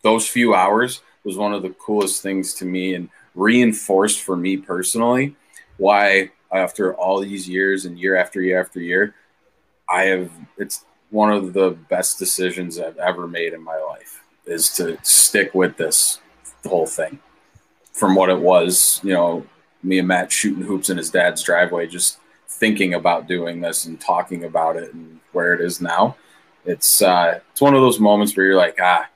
those 0.03 0.29
few 0.29 0.55
hours 0.55 1.03
was 1.25 1.37
one 1.37 1.53
of 1.53 1.63
the 1.63 1.71
coolest 1.71 2.23
things 2.23 2.55
to 2.55 2.65
me, 2.65 2.95
and 2.95 3.09
reinforced 3.35 4.23
for 4.23 4.37
me 4.37 4.57
personally 4.57 5.37
why 5.77 6.31
after 6.53 6.95
all 6.95 7.21
these 7.21 7.49
years 7.49 7.85
and 7.85 7.99
year 7.99 8.17
after 8.17 8.41
year 8.41 8.61
after 8.61 8.81
year, 8.81 9.15
I 9.89 10.05
have 10.05 10.31
it's 10.59 10.85
one 11.11 11.33
of 11.33 11.53
the 11.53 11.71
best 11.89 12.19
decisions 12.19 12.79
I've 12.79 12.99
ever 12.99 13.27
made 13.27 13.53
in 13.53 13.63
my 13.63 13.77
life 13.77 14.23
is 14.47 14.71
to 14.75 14.99
stick 15.03 15.55
with 15.55 15.77
this 15.77 16.21
whole 16.67 16.87
thing. 16.87 17.19
From 17.93 18.15
what 18.15 18.31
it 18.31 18.39
was, 18.39 19.01
you 19.03 19.13
know, 19.13 19.47
me 19.83 19.99
and 19.99 20.09
Matt 20.09 20.33
shooting 20.33 20.63
hoops 20.63 20.91
in 20.91 20.97
his 20.97 21.11
dad's 21.11 21.43
driveway, 21.43 21.87
just 21.87 22.19
thinking 22.49 22.95
about 22.95 23.27
doing 23.27 23.61
this 23.61 23.87
and 23.87 24.01
talking 24.01 24.45
about 24.45 24.77
it 24.77 24.93
and 24.95 25.21
where 25.33 25.55
it 25.55 25.61
is 25.61 25.81
now. 25.81 26.17
It's 26.71 27.03
uh, 27.03 27.41
it's 27.51 27.61
one 27.61 27.75
of 27.75 27.81
those 27.81 27.99
moments 27.99 28.37
where 28.37 28.47
you're 28.47 28.57
like, 28.57 28.79
ah, 28.81 29.09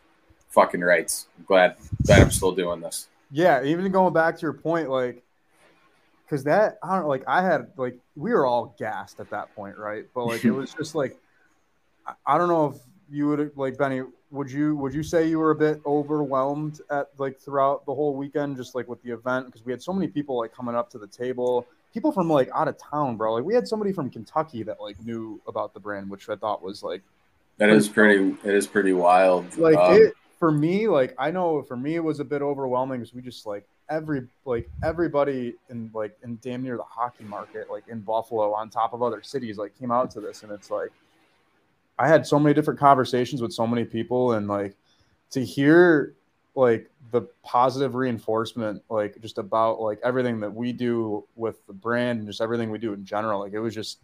fucking 0.49 0.81
rights. 0.81 1.29
I'm 1.39 1.45
glad 1.45 1.77
that 2.01 2.21
I'm 2.21 2.33
still 2.33 2.51
doing 2.51 2.81
this. 2.81 3.07
Yeah, 3.31 3.63
even 3.63 3.91
going 3.93 4.13
back 4.13 4.37
to 4.37 4.43
your 4.43 4.53
point, 4.53 4.91
like, 4.91 5.23
because 6.25 6.43
that 6.45 6.79
I 6.83 6.97
don't 6.97 7.07
like 7.07 7.23
I 7.29 7.43
had 7.43 7.69
like 7.77 7.97
we 8.17 8.33
were 8.33 8.45
all 8.45 8.75
gassed 8.77 9.21
at 9.21 9.31
that 9.31 9.55
point, 9.55 9.79
right? 9.79 10.05
But 10.13 10.27
like 10.27 10.45
it 10.45 10.51
was 10.63 10.75
just 10.75 10.97
like 10.97 11.17
I 12.27 12.37
don't 12.39 12.49
know 12.49 12.71
if 12.71 12.77
you 13.09 13.29
would 13.29 13.53
like 13.57 13.79
Benny. 13.79 14.03
Would 14.33 14.51
you 14.51 14.75
would 14.75 14.93
you 14.93 15.05
say 15.05 15.29
you 15.29 15.39
were 15.39 15.53
a 15.53 15.57
bit 15.57 15.81
overwhelmed 15.87 16.81
at 16.91 17.11
like 17.19 17.39
throughout 17.39 17.87
the 17.87 17.95
whole 17.95 18.17
weekend, 18.17 18.57
just 18.57 18.75
like 18.75 18.89
with 18.89 19.01
the 19.05 19.13
event 19.13 19.47
because 19.47 19.65
we 19.65 19.71
had 19.71 19.81
so 19.81 19.93
many 19.93 20.09
people 20.09 20.37
like 20.37 20.53
coming 20.53 20.75
up 20.75 20.91
to 20.91 20.99
the 20.99 21.07
table, 21.07 21.69
people 21.93 22.11
from 22.11 22.29
like 22.29 22.51
out 22.53 22.67
of 22.67 22.77
town, 22.79 23.17
bro. 23.17 23.35
Like 23.35 23.45
we 23.45 23.55
had 23.55 23.69
somebody 23.69 23.93
from 23.93 24.11
Kentucky 24.11 24.65
that 24.65 24.81
like 24.81 25.01
knew 25.05 25.41
about 25.47 25.73
the 25.73 25.79
brand, 25.79 26.11
which 26.11 26.29
I 26.29 26.35
thought 26.35 26.65
was 26.65 26.83
like 26.83 27.03
that 27.59 27.71
is 27.71 27.89
pretty. 27.89 28.37
It 28.45 28.55
is 28.55 28.67
pretty 28.67 28.93
wild. 28.93 29.57
Like 29.57 29.77
um, 29.77 29.95
it 29.95 30.15
for 30.39 30.51
me. 30.51 30.89
Like 30.89 31.15
I 31.19 31.31
know 31.31 31.63
for 31.63 31.77
me 31.77 31.97
it 31.97 32.05
was 32.05 32.21
a 32.21 32.25
bit 32.25 32.43
overwhelming 32.43 33.01
because 33.01 33.15
we 33.15 33.23
just 33.23 33.47
like 33.47 33.67
every 33.89 34.27
like 34.45 34.69
everybody 34.83 35.55
in 35.71 35.91
like 35.95 36.17
in 36.23 36.39
damn 36.43 36.63
near 36.63 36.77
the 36.77 36.85
hockey 36.85 37.25
market, 37.25 37.71
like 37.71 37.89
in 37.89 38.01
Buffalo, 38.01 38.53
on 38.55 38.71
top 38.71 38.93
of 38.93 39.03
other 39.03 39.23
cities, 39.23 39.57
like 39.57 39.79
came 39.79 39.91
out 39.91 40.11
to 40.13 40.21
this, 40.21 40.43
and 40.43 40.53
it's 40.53 40.71
like 40.71 40.91
I 41.99 42.09
had 42.09 42.27
so 42.27 42.39
many 42.39 42.55
different 42.55 42.81
conversations 42.81 43.41
with 43.41 43.53
so 43.53 43.67
many 43.67 43.85
people, 43.85 44.33
and 44.33 44.49
like 44.49 44.77
to 45.31 45.45
hear 45.45 46.15
like 46.55 46.91
the 47.11 47.23
positive 47.43 47.95
reinforcement, 47.95 48.83
like 48.89 49.21
just 49.21 49.39
about 49.39 49.81
like 49.81 49.99
everything 50.05 50.41
that 50.41 50.55
we 50.55 50.73
do 50.73 51.25
with 51.37 51.65
the 51.67 51.73
brand 51.73 52.21
and 52.21 52.29
just 52.29 52.41
everything 52.41 52.71
we 52.71 52.79
do 52.79 52.93
in 52.93 53.05
general. 53.05 53.41
Like 53.41 53.53
it 53.53 53.61
was 53.61 53.75
just, 53.75 53.99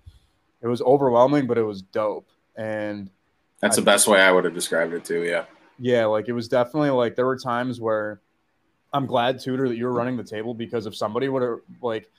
it 0.62 0.66
was 0.66 0.82
overwhelming, 0.82 1.47
but 1.47 1.59
it 1.59 1.62
was 1.62 1.82
dope. 1.82 2.28
And 2.56 3.10
that's 3.61 3.78
I, 3.78 3.81
the 3.81 3.85
best 3.85 4.09
way 4.09 4.20
I 4.20 4.32
would 4.32 4.45
have 4.45 4.55
described 4.55 4.93
it 4.93 5.05
too. 5.05 5.23
Yeah. 5.23 5.45
Yeah. 5.78 6.07
Like 6.07 6.28
it 6.28 6.32
was 6.32 6.49
definitely 6.49 6.91
like 6.91 7.16
there 7.16 7.27
were 7.27 7.39
times 7.39 7.81
where 7.81 8.20
I'm 8.93 9.07
glad, 9.07 9.41
Tudor, 9.41 9.69
that 9.69 9.77
you 9.77 9.85
were 9.85 9.93
running 9.93 10.16
the 10.16 10.24
table 10.24 10.55
because 10.55 10.87
if 10.87 10.97
somebody 10.97 11.28
would 11.28 11.43
have 11.43 11.59
like 11.81 12.11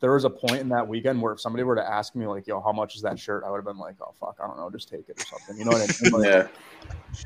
there 0.00 0.12
was 0.12 0.24
a 0.24 0.30
point 0.30 0.60
in 0.60 0.68
that 0.68 0.86
weekend 0.86 1.20
where 1.22 1.32
if 1.32 1.40
somebody 1.40 1.62
were 1.62 1.74
to 1.74 1.88
ask 1.88 2.14
me 2.14 2.26
like, 2.26 2.46
"Yo, 2.46 2.60
how 2.60 2.72
much 2.72 2.96
is 2.96 3.02
that 3.02 3.18
shirt?" 3.18 3.44
I 3.46 3.50
would 3.50 3.58
have 3.58 3.64
been 3.64 3.78
like, 3.78 3.96
"Oh 4.00 4.12
fuck, 4.20 4.36
I 4.42 4.46
don't 4.46 4.58
know, 4.58 4.70
just 4.70 4.88
take 4.88 5.08
it 5.08 5.20
or 5.20 5.24
something." 5.24 5.56
You 5.56 5.64
know 5.64 5.70
what 5.70 5.82
I 5.82 6.02
mean? 6.02 6.12
Like, 6.12 6.30
yeah. 6.30 6.48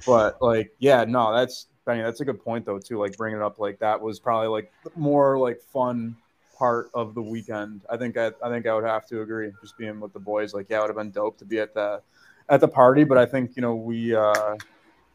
But 0.06 0.40
like, 0.40 0.72
yeah, 0.78 1.04
no, 1.04 1.34
that's 1.34 1.66
Benny. 1.84 2.02
That's 2.02 2.20
a 2.20 2.24
good 2.24 2.42
point 2.42 2.64
though 2.64 2.78
too. 2.78 2.98
Like 2.98 3.16
bringing 3.16 3.40
it 3.40 3.42
up 3.42 3.58
like 3.58 3.78
that 3.80 4.00
was 4.00 4.20
probably 4.20 4.48
like 4.48 4.72
more 4.94 5.38
like 5.38 5.60
fun 5.60 6.16
part 6.56 6.90
of 6.94 7.14
the 7.14 7.22
weekend. 7.22 7.80
I 7.90 7.96
think 7.96 8.16
I, 8.16 8.30
I 8.42 8.48
think 8.48 8.66
I 8.66 8.74
would 8.74 8.84
have 8.84 9.06
to 9.08 9.22
agree. 9.22 9.50
Just 9.60 9.76
being 9.76 9.98
with 9.98 10.12
the 10.12 10.20
boys, 10.20 10.54
like 10.54 10.66
yeah, 10.70 10.78
it 10.78 10.80
would 10.82 10.90
have 10.90 10.96
been 10.96 11.10
dope 11.10 11.38
to 11.38 11.44
be 11.44 11.58
at 11.58 11.74
the 11.74 12.02
at 12.50 12.60
the 12.60 12.68
party. 12.68 13.04
But 13.04 13.16
I 13.16 13.26
think 13.26 13.56
you 13.56 13.62
know 13.62 13.74
we 13.74 14.14
uh, 14.14 14.56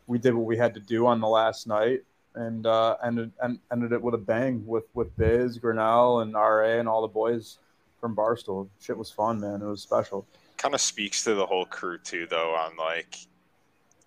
we 0.08 0.18
did 0.18 0.34
what 0.34 0.46
we 0.46 0.58
had 0.58 0.74
to 0.74 0.80
do 0.80 1.06
on 1.06 1.20
the 1.20 1.28
last 1.28 1.68
night, 1.68 2.02
and 2.34 2.66
uh, 2.66 2.98
ended 3.04 3.32
and 3.42 3.60
ended 3.72 3.92
it 3.92 4.02
with 4.02 4.16
a 4.16 4.20
bang 4.20 4.66
with 4.66 4.86
with 4.94 5.16
Biz, 5.18 5.60
Grinnell, 5.60 6.22
and 6.22 6.34
RA, 6.34 6.80
and 6.80 6.88
all 6.88 7.02
the 7.02 7.08
boys 7.08 7.60
from 8.00 8.16
Barstool. 8.16 8.68
Shit 8.80 8.98
was 8.98 9.12
fun, 9.12 9.40
man. 9.40 9.62
It 9.62 9.66
was 9.66 9.82
special. 9.82 10.26
Kind 10.58 10.74
of 10.74 10.82
speaks 10.82 11.24
to 11.26 11.36
the 11.36 11.46
whole 11.46 11.66
crew 11.66 11.98
too, 11.98 12.28
though. 12.30 12.56
On 12.56 12.76
like 12.78 13.18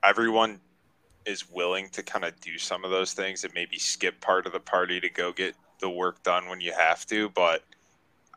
everyone 0.03 0.61
is 1.27 1.51
willing 1.51 1.91
to 1.91 2.03
kind 2.03 2.25
of 2.25 2.39
do 2.41 2.57
some 2.57 2.85
of 2.85 2.91
those 2.91 3.13
things 3.13 3.45
and 3.45 3.53
maybe 3.53 3.79
skip 3.79 4.19
part 4.21 4.47
of 4.47 4.53
the 4.53 4.61
party 4.61 4.99
to 4.99 5.11
go 5.11 5.31
get 5.31 5.55
the 5.81 5.91
work 5.91 6.23
done 6.23 6.49
when 6.49 6.61
you 6.61 6.73
have 6.73 7.05
to, 7.07 7.29
but 7.31 7.63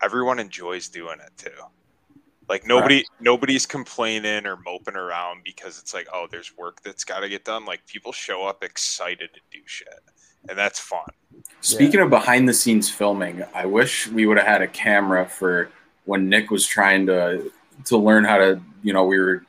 everyone 0.02 0.40
enjoys 0.40 0.90
doing 0.90 1.18
it 1.20 1.32
too. 1.38 1.64
Like 2.52 2.68
nobody 2.68 2.96
right. 2.96 3.06
nobody's 3.22 3.66
complaining 3.66 4.46
or 4.46 4.58
moping 4.58 4.98
around 4.98 5.46
because 5.46 5.80
it's 5.80 5.94
like, 5.94 6.10
oh, 6.14 6.28
there's 6.30 6.58
work 6.58 6.82
that's 6.84 7.06
got 7.06 7.22
to 7.22 7.30
get 7.30 7.46
done. 7.46 7.64
Like 7.64 7.88
people 7.88 8.12
show 8.12 8.44
up 8.46 8.62
excited 8.62 9.30
to 9.34 9.40
do 9.58 9.60
shit, 9.66 10.02
and 10.50 10.58
that's 10.58 10.78
fun. 10.78 11.06
Speaking 11.62 12.00
yeah. 12.00 12.04
of 12.04 12.10
behind 12.10 12.50
the 12.50 12.54
scenes 12.54 12.90
filming, 12.90 13.42
I 13.56 13.66
wish 13.66 14.10
we 14.10 14.26
would 14.26 14.38
have 14.38 14.46
had 14.46 14.62
a 14.62 14.68
camera 14.68 15.26
for 15.26 15.70
when 16.04 16.28
Nick 16.28 16.52
was 16.52 16.68
trying 16.68 17.06
to 17.06 17.50
to 17.86 17.98
learn 17.98 18.26
how 18.26 18.40
to, 18.40 18.60
you 18.84 18.92
know, 18.92 19.06
we 19.06 19.18
were 19.18 19.46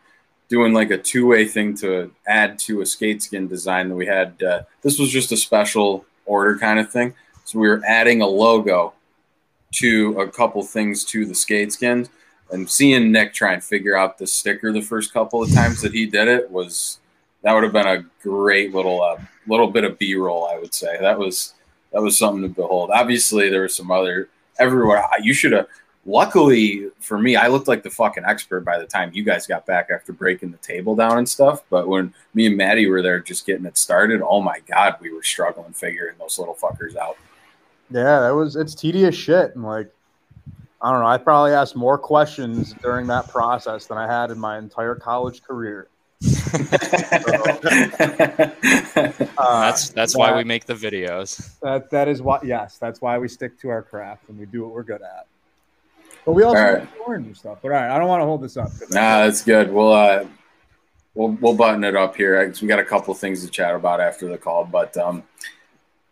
doing 0.48 0.72
like 0.72 0.92
a 0.92 0.96
two 0.96 1.26
way 1.26 1.44
thing 1.44 1.74
to 1.78 2.12
add 2.28 2.56
to 2.60 2.82
a 2.82 2.86
skate 2.86 3.20
skin 3.20 3.48
design 3.48 3.88
that 3.88 3.96
we 3.96 4.06
had. 4.06 4.40
Uh, 4.40 4.62
this 4.82 5.00
was 5.00 5.10
just 5.10 5.32
a 5.32 5.36
special 5.36 6.04
order 6.24 6.56
kind 6.56 6.78
of 6.78 6.88
thing. 6.88 7.14
So 7.46 7.58
we 7.58 7.68
were 7.68 7.82
adding 7.84 8.22
a 8.22 8.28
logo 8.28 8.92
to 9.72 10.20
a 10.20 10.28
couple 10.28 10.62
things 10.62 11.02
to 11.06 11.26
the 11.26 11.34
skate 11.34 11.72
skins 11.72 12.08
and 12.52 12.70
seeing 12.70 13.10
Nick 13.10 13.34
try 13.34 13.54
and 13.54 13.64
figure 13.64 13.96
out 13.96 14.18
the 14.18 14.26
sticker 14.26 14.72
the 14.72 14.82
first 14.82 15.12
couple 15.12 15.42
of 15.42 15.52
times 15.52 15.80
that 15.80 15.92
he 15.92 16.06
did 16.06 16.28
it 16.28 16.50
was 16.50 16.98
that 17.42 17.52
would 17.52 17.64
have 17.64 17.72
been 17.72 17.86
a 17.86 18.04
great 18.22 18.74
little 18.74 19.02
uh, 19.02 19.18
little 19.46 19.68
bit 19.68 19.84
of 19.84 19.98
B 19.98 20.14
roll. 20.14 20.46
I 20.46 20.58
would 20.58 20.74
say 20.74 20.98
that 21.00 21.18
was 21.18 21.54
that 21.92 22.02
was 22.02 22.16
something 22.16 22.42
to 22.42 22.48
behold. 22.48 22.90
Obviously, 22.92 23.50
there 23.50 23.62
was 23.62 23.76
some 23.76 23.90
other 23.90 24.28
everywhere. 24.58 25.04
You 25.20 25.34
should 25.34 25.52
have. 25.52 25.66
Luckily 26.04 26.88
for 26.98 27.16
me, 27.16 27.36
I 27.36 27.46
looked 27.46 27.68
like 27.68 27.84
the 27.84 27.90
fucking 27.90 28.24
expert 28.24 28.64
by 28.64 28.76
the 28.76 28.86
time 28.86 29.12
you 29.14 29.22
guys 29.22 29.46
got 29.46 29.66
back 29.66 29.88
after 29.94 30.12
breaking 30.12 30.50
the 30.50 30.56
table 30.58 30.96
down 30.96 31.18
and 31.18 31.28
stuff. 31.28 31.62
But 31.70 31.86
when 31.86 32.12
me 32.34 32.46
and 32.46 32.56
Maddie 32.56 32.88
were 32.88 33.02
there 33.02 33.20
just 33.20 33.46
getting 33.46 33.66
it 33.66 33.78
started, 33.78 34.20
oh 34.20 34.42
my 34.42 34.60
god, 34.66 34.96
we 35.00 35.12
were 35.12 35.22
struggling 35.22 35.72
figuring 35.72 36.16
those 36.18 36.40
little 36.40 36.56
fuckers 36.56 36.96
out. 36.96 37.16
Yeah, 37.90 38.20
that 38.20 38.34
was 38.34 38.56
it's 38.56 38.74
tedious 38.74 39.14
shit, 39.14 39.54
and 39.54 39.64
like 39.64 39.92
I 40.82 40.90
don't 40.90 41.00
know. 41.00 41.06
I 41.06 41.16
probably 41.16 41.52
asked 41.52 41.76
more 41.76 41.96
questions 41.96 42.74
during 42.82 43.06
that 43.06 43.28
process 43.28 43.86
than 43.86 43.98
I 43.98 44.06
had 44.08 44.32
in 44.32 44.38
my 44.38 44.58
entire 44.58 44.96
college 44.96 45.42
career. 45.42 45.88
uh, 46.54 46.58
that's 49.60 49.90
that's 49.90 50.12
that, 50.12 50.18
why 50.18 50.36
we 50.36 50.44
make 50.44 50.66
the 50.66 50.74
videos. 50.74 51.58
That 51.60 51.90
that 51.90 52.08
is 52.08 52.20
why 52.22 52.40
yes, 52.44 52.78
that's 52.78 53.00
why 53.00 53.18
we 53.18 53.28
stick 53.28 53.58
to 53.60 53.68
our 53.70 53.82
craft 53.82 54.28
and 54.28 54.38
we 54.38 54.46
do 54.46 54.62
what 54.62 54.72
we're 54.72 54.82
good 54.82 55.02
at. 55.02 55.26
But 56.24 56.32
we 56.32 56.44
also 56.44 56.60
right. 56.60 57.08
learn 57.08 57.24
new 57.24 57.34
stuff. 57.34 57.58
But 57.62 57.68
all 57.72 57.74
right, 57.74 57.90
I 57.90 57.98
don't 57.98 58.06
want 58.08 58.20
to 58.20 58.26
hold 58.26 58.42
this 58.42 58.56
up. 58.56 58.70
Nah, 58.90 59.24
that's 59.24 59.42
good. 59.42 59.72
Well, 59.72 59.92
uh, 59.92 60.26
we'll 61.14 61.36
we'll 61.40 61.54
button 61.54 61.82
it 61.84 61.96
up 61.96 62.16
here. 62.16 62.52
We 62.60 62.68
got 62.68 62.78
a 62.78 62.84
couple 62.84 63.14
things 63.14 63.44
to 63.44 63.50
chat 63.50 63.74
about 63.74 64.00
after 64.00 64.28
the 64.28 64.38
call, 64.38 64.64
but 64.64 64.96
um, 64.96 65.24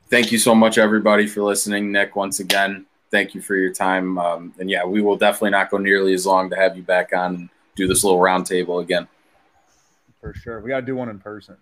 thank 0.08 0.32
you 0.32 0.38
so 0.38 0.54
much, 0.54 0.78
everybody, 0.78 1.26
for 1.26 1.42
listening. 1.42 1.92
Nick, 1.92 2.16
once 2.16 2.40
again, 2.40 2.86
thank 3.10 3.34
you 3.34 3.40
for 3.40 3.54
your 3.56 3.72
time. 3.72 4.18
Um, 4.18 4.54
and 4.58 4.70
yeah, 4.70 4.84
we 4.84 5.02
will 5.02 5.16
definitely 5.16 5.50
not 5.50 5.70
go 5.70 5.78
nearly 5.78 6.14
as 6.14 6.26
long 6.26 6.50
to 6.50 6.56
have 6.56 6.76
you 6.76 6.82
back 6.82 7.12
on 7.12 7.34
and 7.34 7.48
do 7.76 7.86
this 7.86 8.04
little 8.04 8.18
roundtable 8.20 8.82
again. 8.82 9.08
For 10.20 10.34
sure, 10.34 10.60
we 10.60 10.68
got 10.68 10.80
to 10.80 10.86
do 10.86 10.96
one 10.96 11.08
in 11.08 11.18
person. 11.18 11.56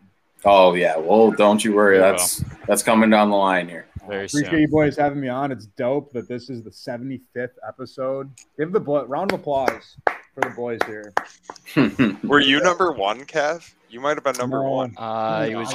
Oh 0.45 0.75
yeah, 0.75 0.97
well, 0.97 1.31
don't 1.33 1.65
you 1.65 1.75
worry. 1.75 1.99
That's 1.99 2.45
that's 2.67 2.83
coming 2.83 3.11
down 3.11 3.31
the 3.31 3.37
line 3.37 3.69
here. 3.69 3.87
Very 4.09 4.25
Appreciate 4.27 4.51
soon. 4.51 4.61
you 4.61 4.69
boys 4.69 4.97
having 4.97 5.21
me 5.21 5.29
on. 5.29 5.53
It's 5.53 5.67
dope 5.67 6.13
that 6.13 6.29
this 6.29 6.49
is 6.49 6.63
the 6.63 6.71
75th 6.71 7.51
episode. 7.67 8.31
Give 8.57 8.73
the 8.73 8.81
blo- 8.81 9.05
round 9.05 9.33
of 9.33 9.41
applause 9.41 9.97
for 10.35 10.41
the 10.41 10.51
boys 10.51 10.79
here. 10.87 11.13
Were 12.25 12.41
you 12.41 12.61
number 12.63 12.93
one, 12.93 13.25
Kev? 13.27 13.71
You 13.91 14.01
might 14.01 14.17
have 14.17 14.25
been 14.25 14.37
number 14.39 14.63
No. 14.63 14.71
one. 14.71 14.95
Uh, 14.97 15.47
No, 15.51 15.51
it 15.51 15.55
was 15.57 15.75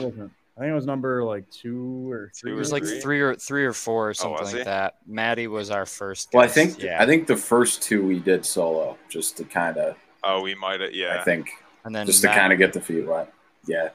I 0.55 0.61
think 0.61 0.71
it 0.71 0.75
was 0.75 0.85
number 0.85 1.23
like 1.23 1.49
two 1.49 2.11
or 2.11 2.31
three. 2.35 2.51
It 2.51 2.55
was 2.55 2.71
like 2.71 2.83
three? 2.83 3.01
three 3.01 3.21
or 3.21 3.35
three 3.35 3.65
or 3.65 3.73
four 3.73 4.07
or 4.07 4.09
oh, 4.09 4.13
something 4.13 4.39
was 4.39 4.51
he? 4.51 4.57
like 4.57 4.65
that. 4.65 4.97
Maddie 5.07 5.47
was 5.47 5.71
our 5.71 5.85
first. 5.85 6.29
well, 6.33 6.43
I 6.43 6.47
think 6.47 6.81
yeah, 6.81 7.01
I 7.01 7.05
think 7.05 7.25
the 7.25 7.35
first 7.35 7.81
two 7.81 8.05
we 8.05 8.19
did 8.19 8.45
solo, 8.45 8.97
just 9.09 9.35
to 9.37 9.43
kind 9.43 9.77
of, 9.77 9.97
Oh, 10.23 10.41
we 10.41 10.55
might 10.55 10.79
have. 10.81 10.93
Yeah. 10.93 11.17
I 11.19 11.23
think, 11.23 11.49
and 11.83 11.93
then 11.93 12.05
just 12.05 12.21
to 12.21 12.27
kind 12.27 12.53
of 12.53 12.59
get 12.59 12.73
the 12.73 12.81
feet 12.81 13.05
wet. 13.05 13.31
Yeah. 13.67 13.89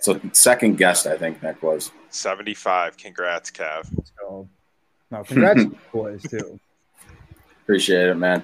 So 0.00 0.18
second 0.32 0.78
guest, 0.78 1.06
I 1.06 1.16
think 1.16 1.42
Nick 1.42 1.62
was. 1.62 1.90
75. 2.08 2.96
Congrats, 2.96 3.50
Kev. 3.50 3.86
Let's. 3.94 4.12
No, 5.10 5.24
congrats, 5.24 5.64
boys, 5.92 6.22
too. 6.22 6.58
Appreciate 7.62 8.08
it, 8.08 8.14
man. 8.14 8.42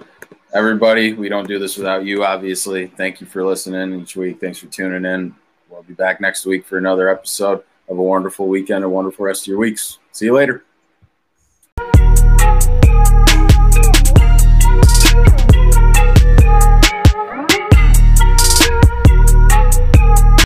Everybody, 0.53 1.13
we 1.13 1.29
don't 1.29 1.47
do 1.47 1.59
this 1.59 1.77
without 1.77 2.05
you, 2.05 2.25
obviously. 2.25 2.89
Thank 2.89 3.21
you 3.21 3.27
for 3.27 3.45
listening 3.45 4.01
each 4.01 4.17
week. 4.17 4.41
Thanks 4.41 4.59
for 4.59 4.67
tuning 4.67 5.05
in. 5.05 5.35
We'll 5.69 5.83
be 5.83 5.95
back 5.95 6.21
next 6.21 6.47
week 6.47 6.65
for 6.65 6.79
another 6.79 7.09
episode. 7.09 7.63
Have 7.89 7.99
a 7.99 8.03
wonderful 8.03 8.49
weekend, 8.49 8.85
a 8.85 8.89
wonderful 8.89 9.25
rest 9.25 9.43
of 9.43 9.49
your 9.49 9.59
weeks. 9.59 9.99
See 10.13 10.27
you 10.27 10.35
later. 10.35 10.65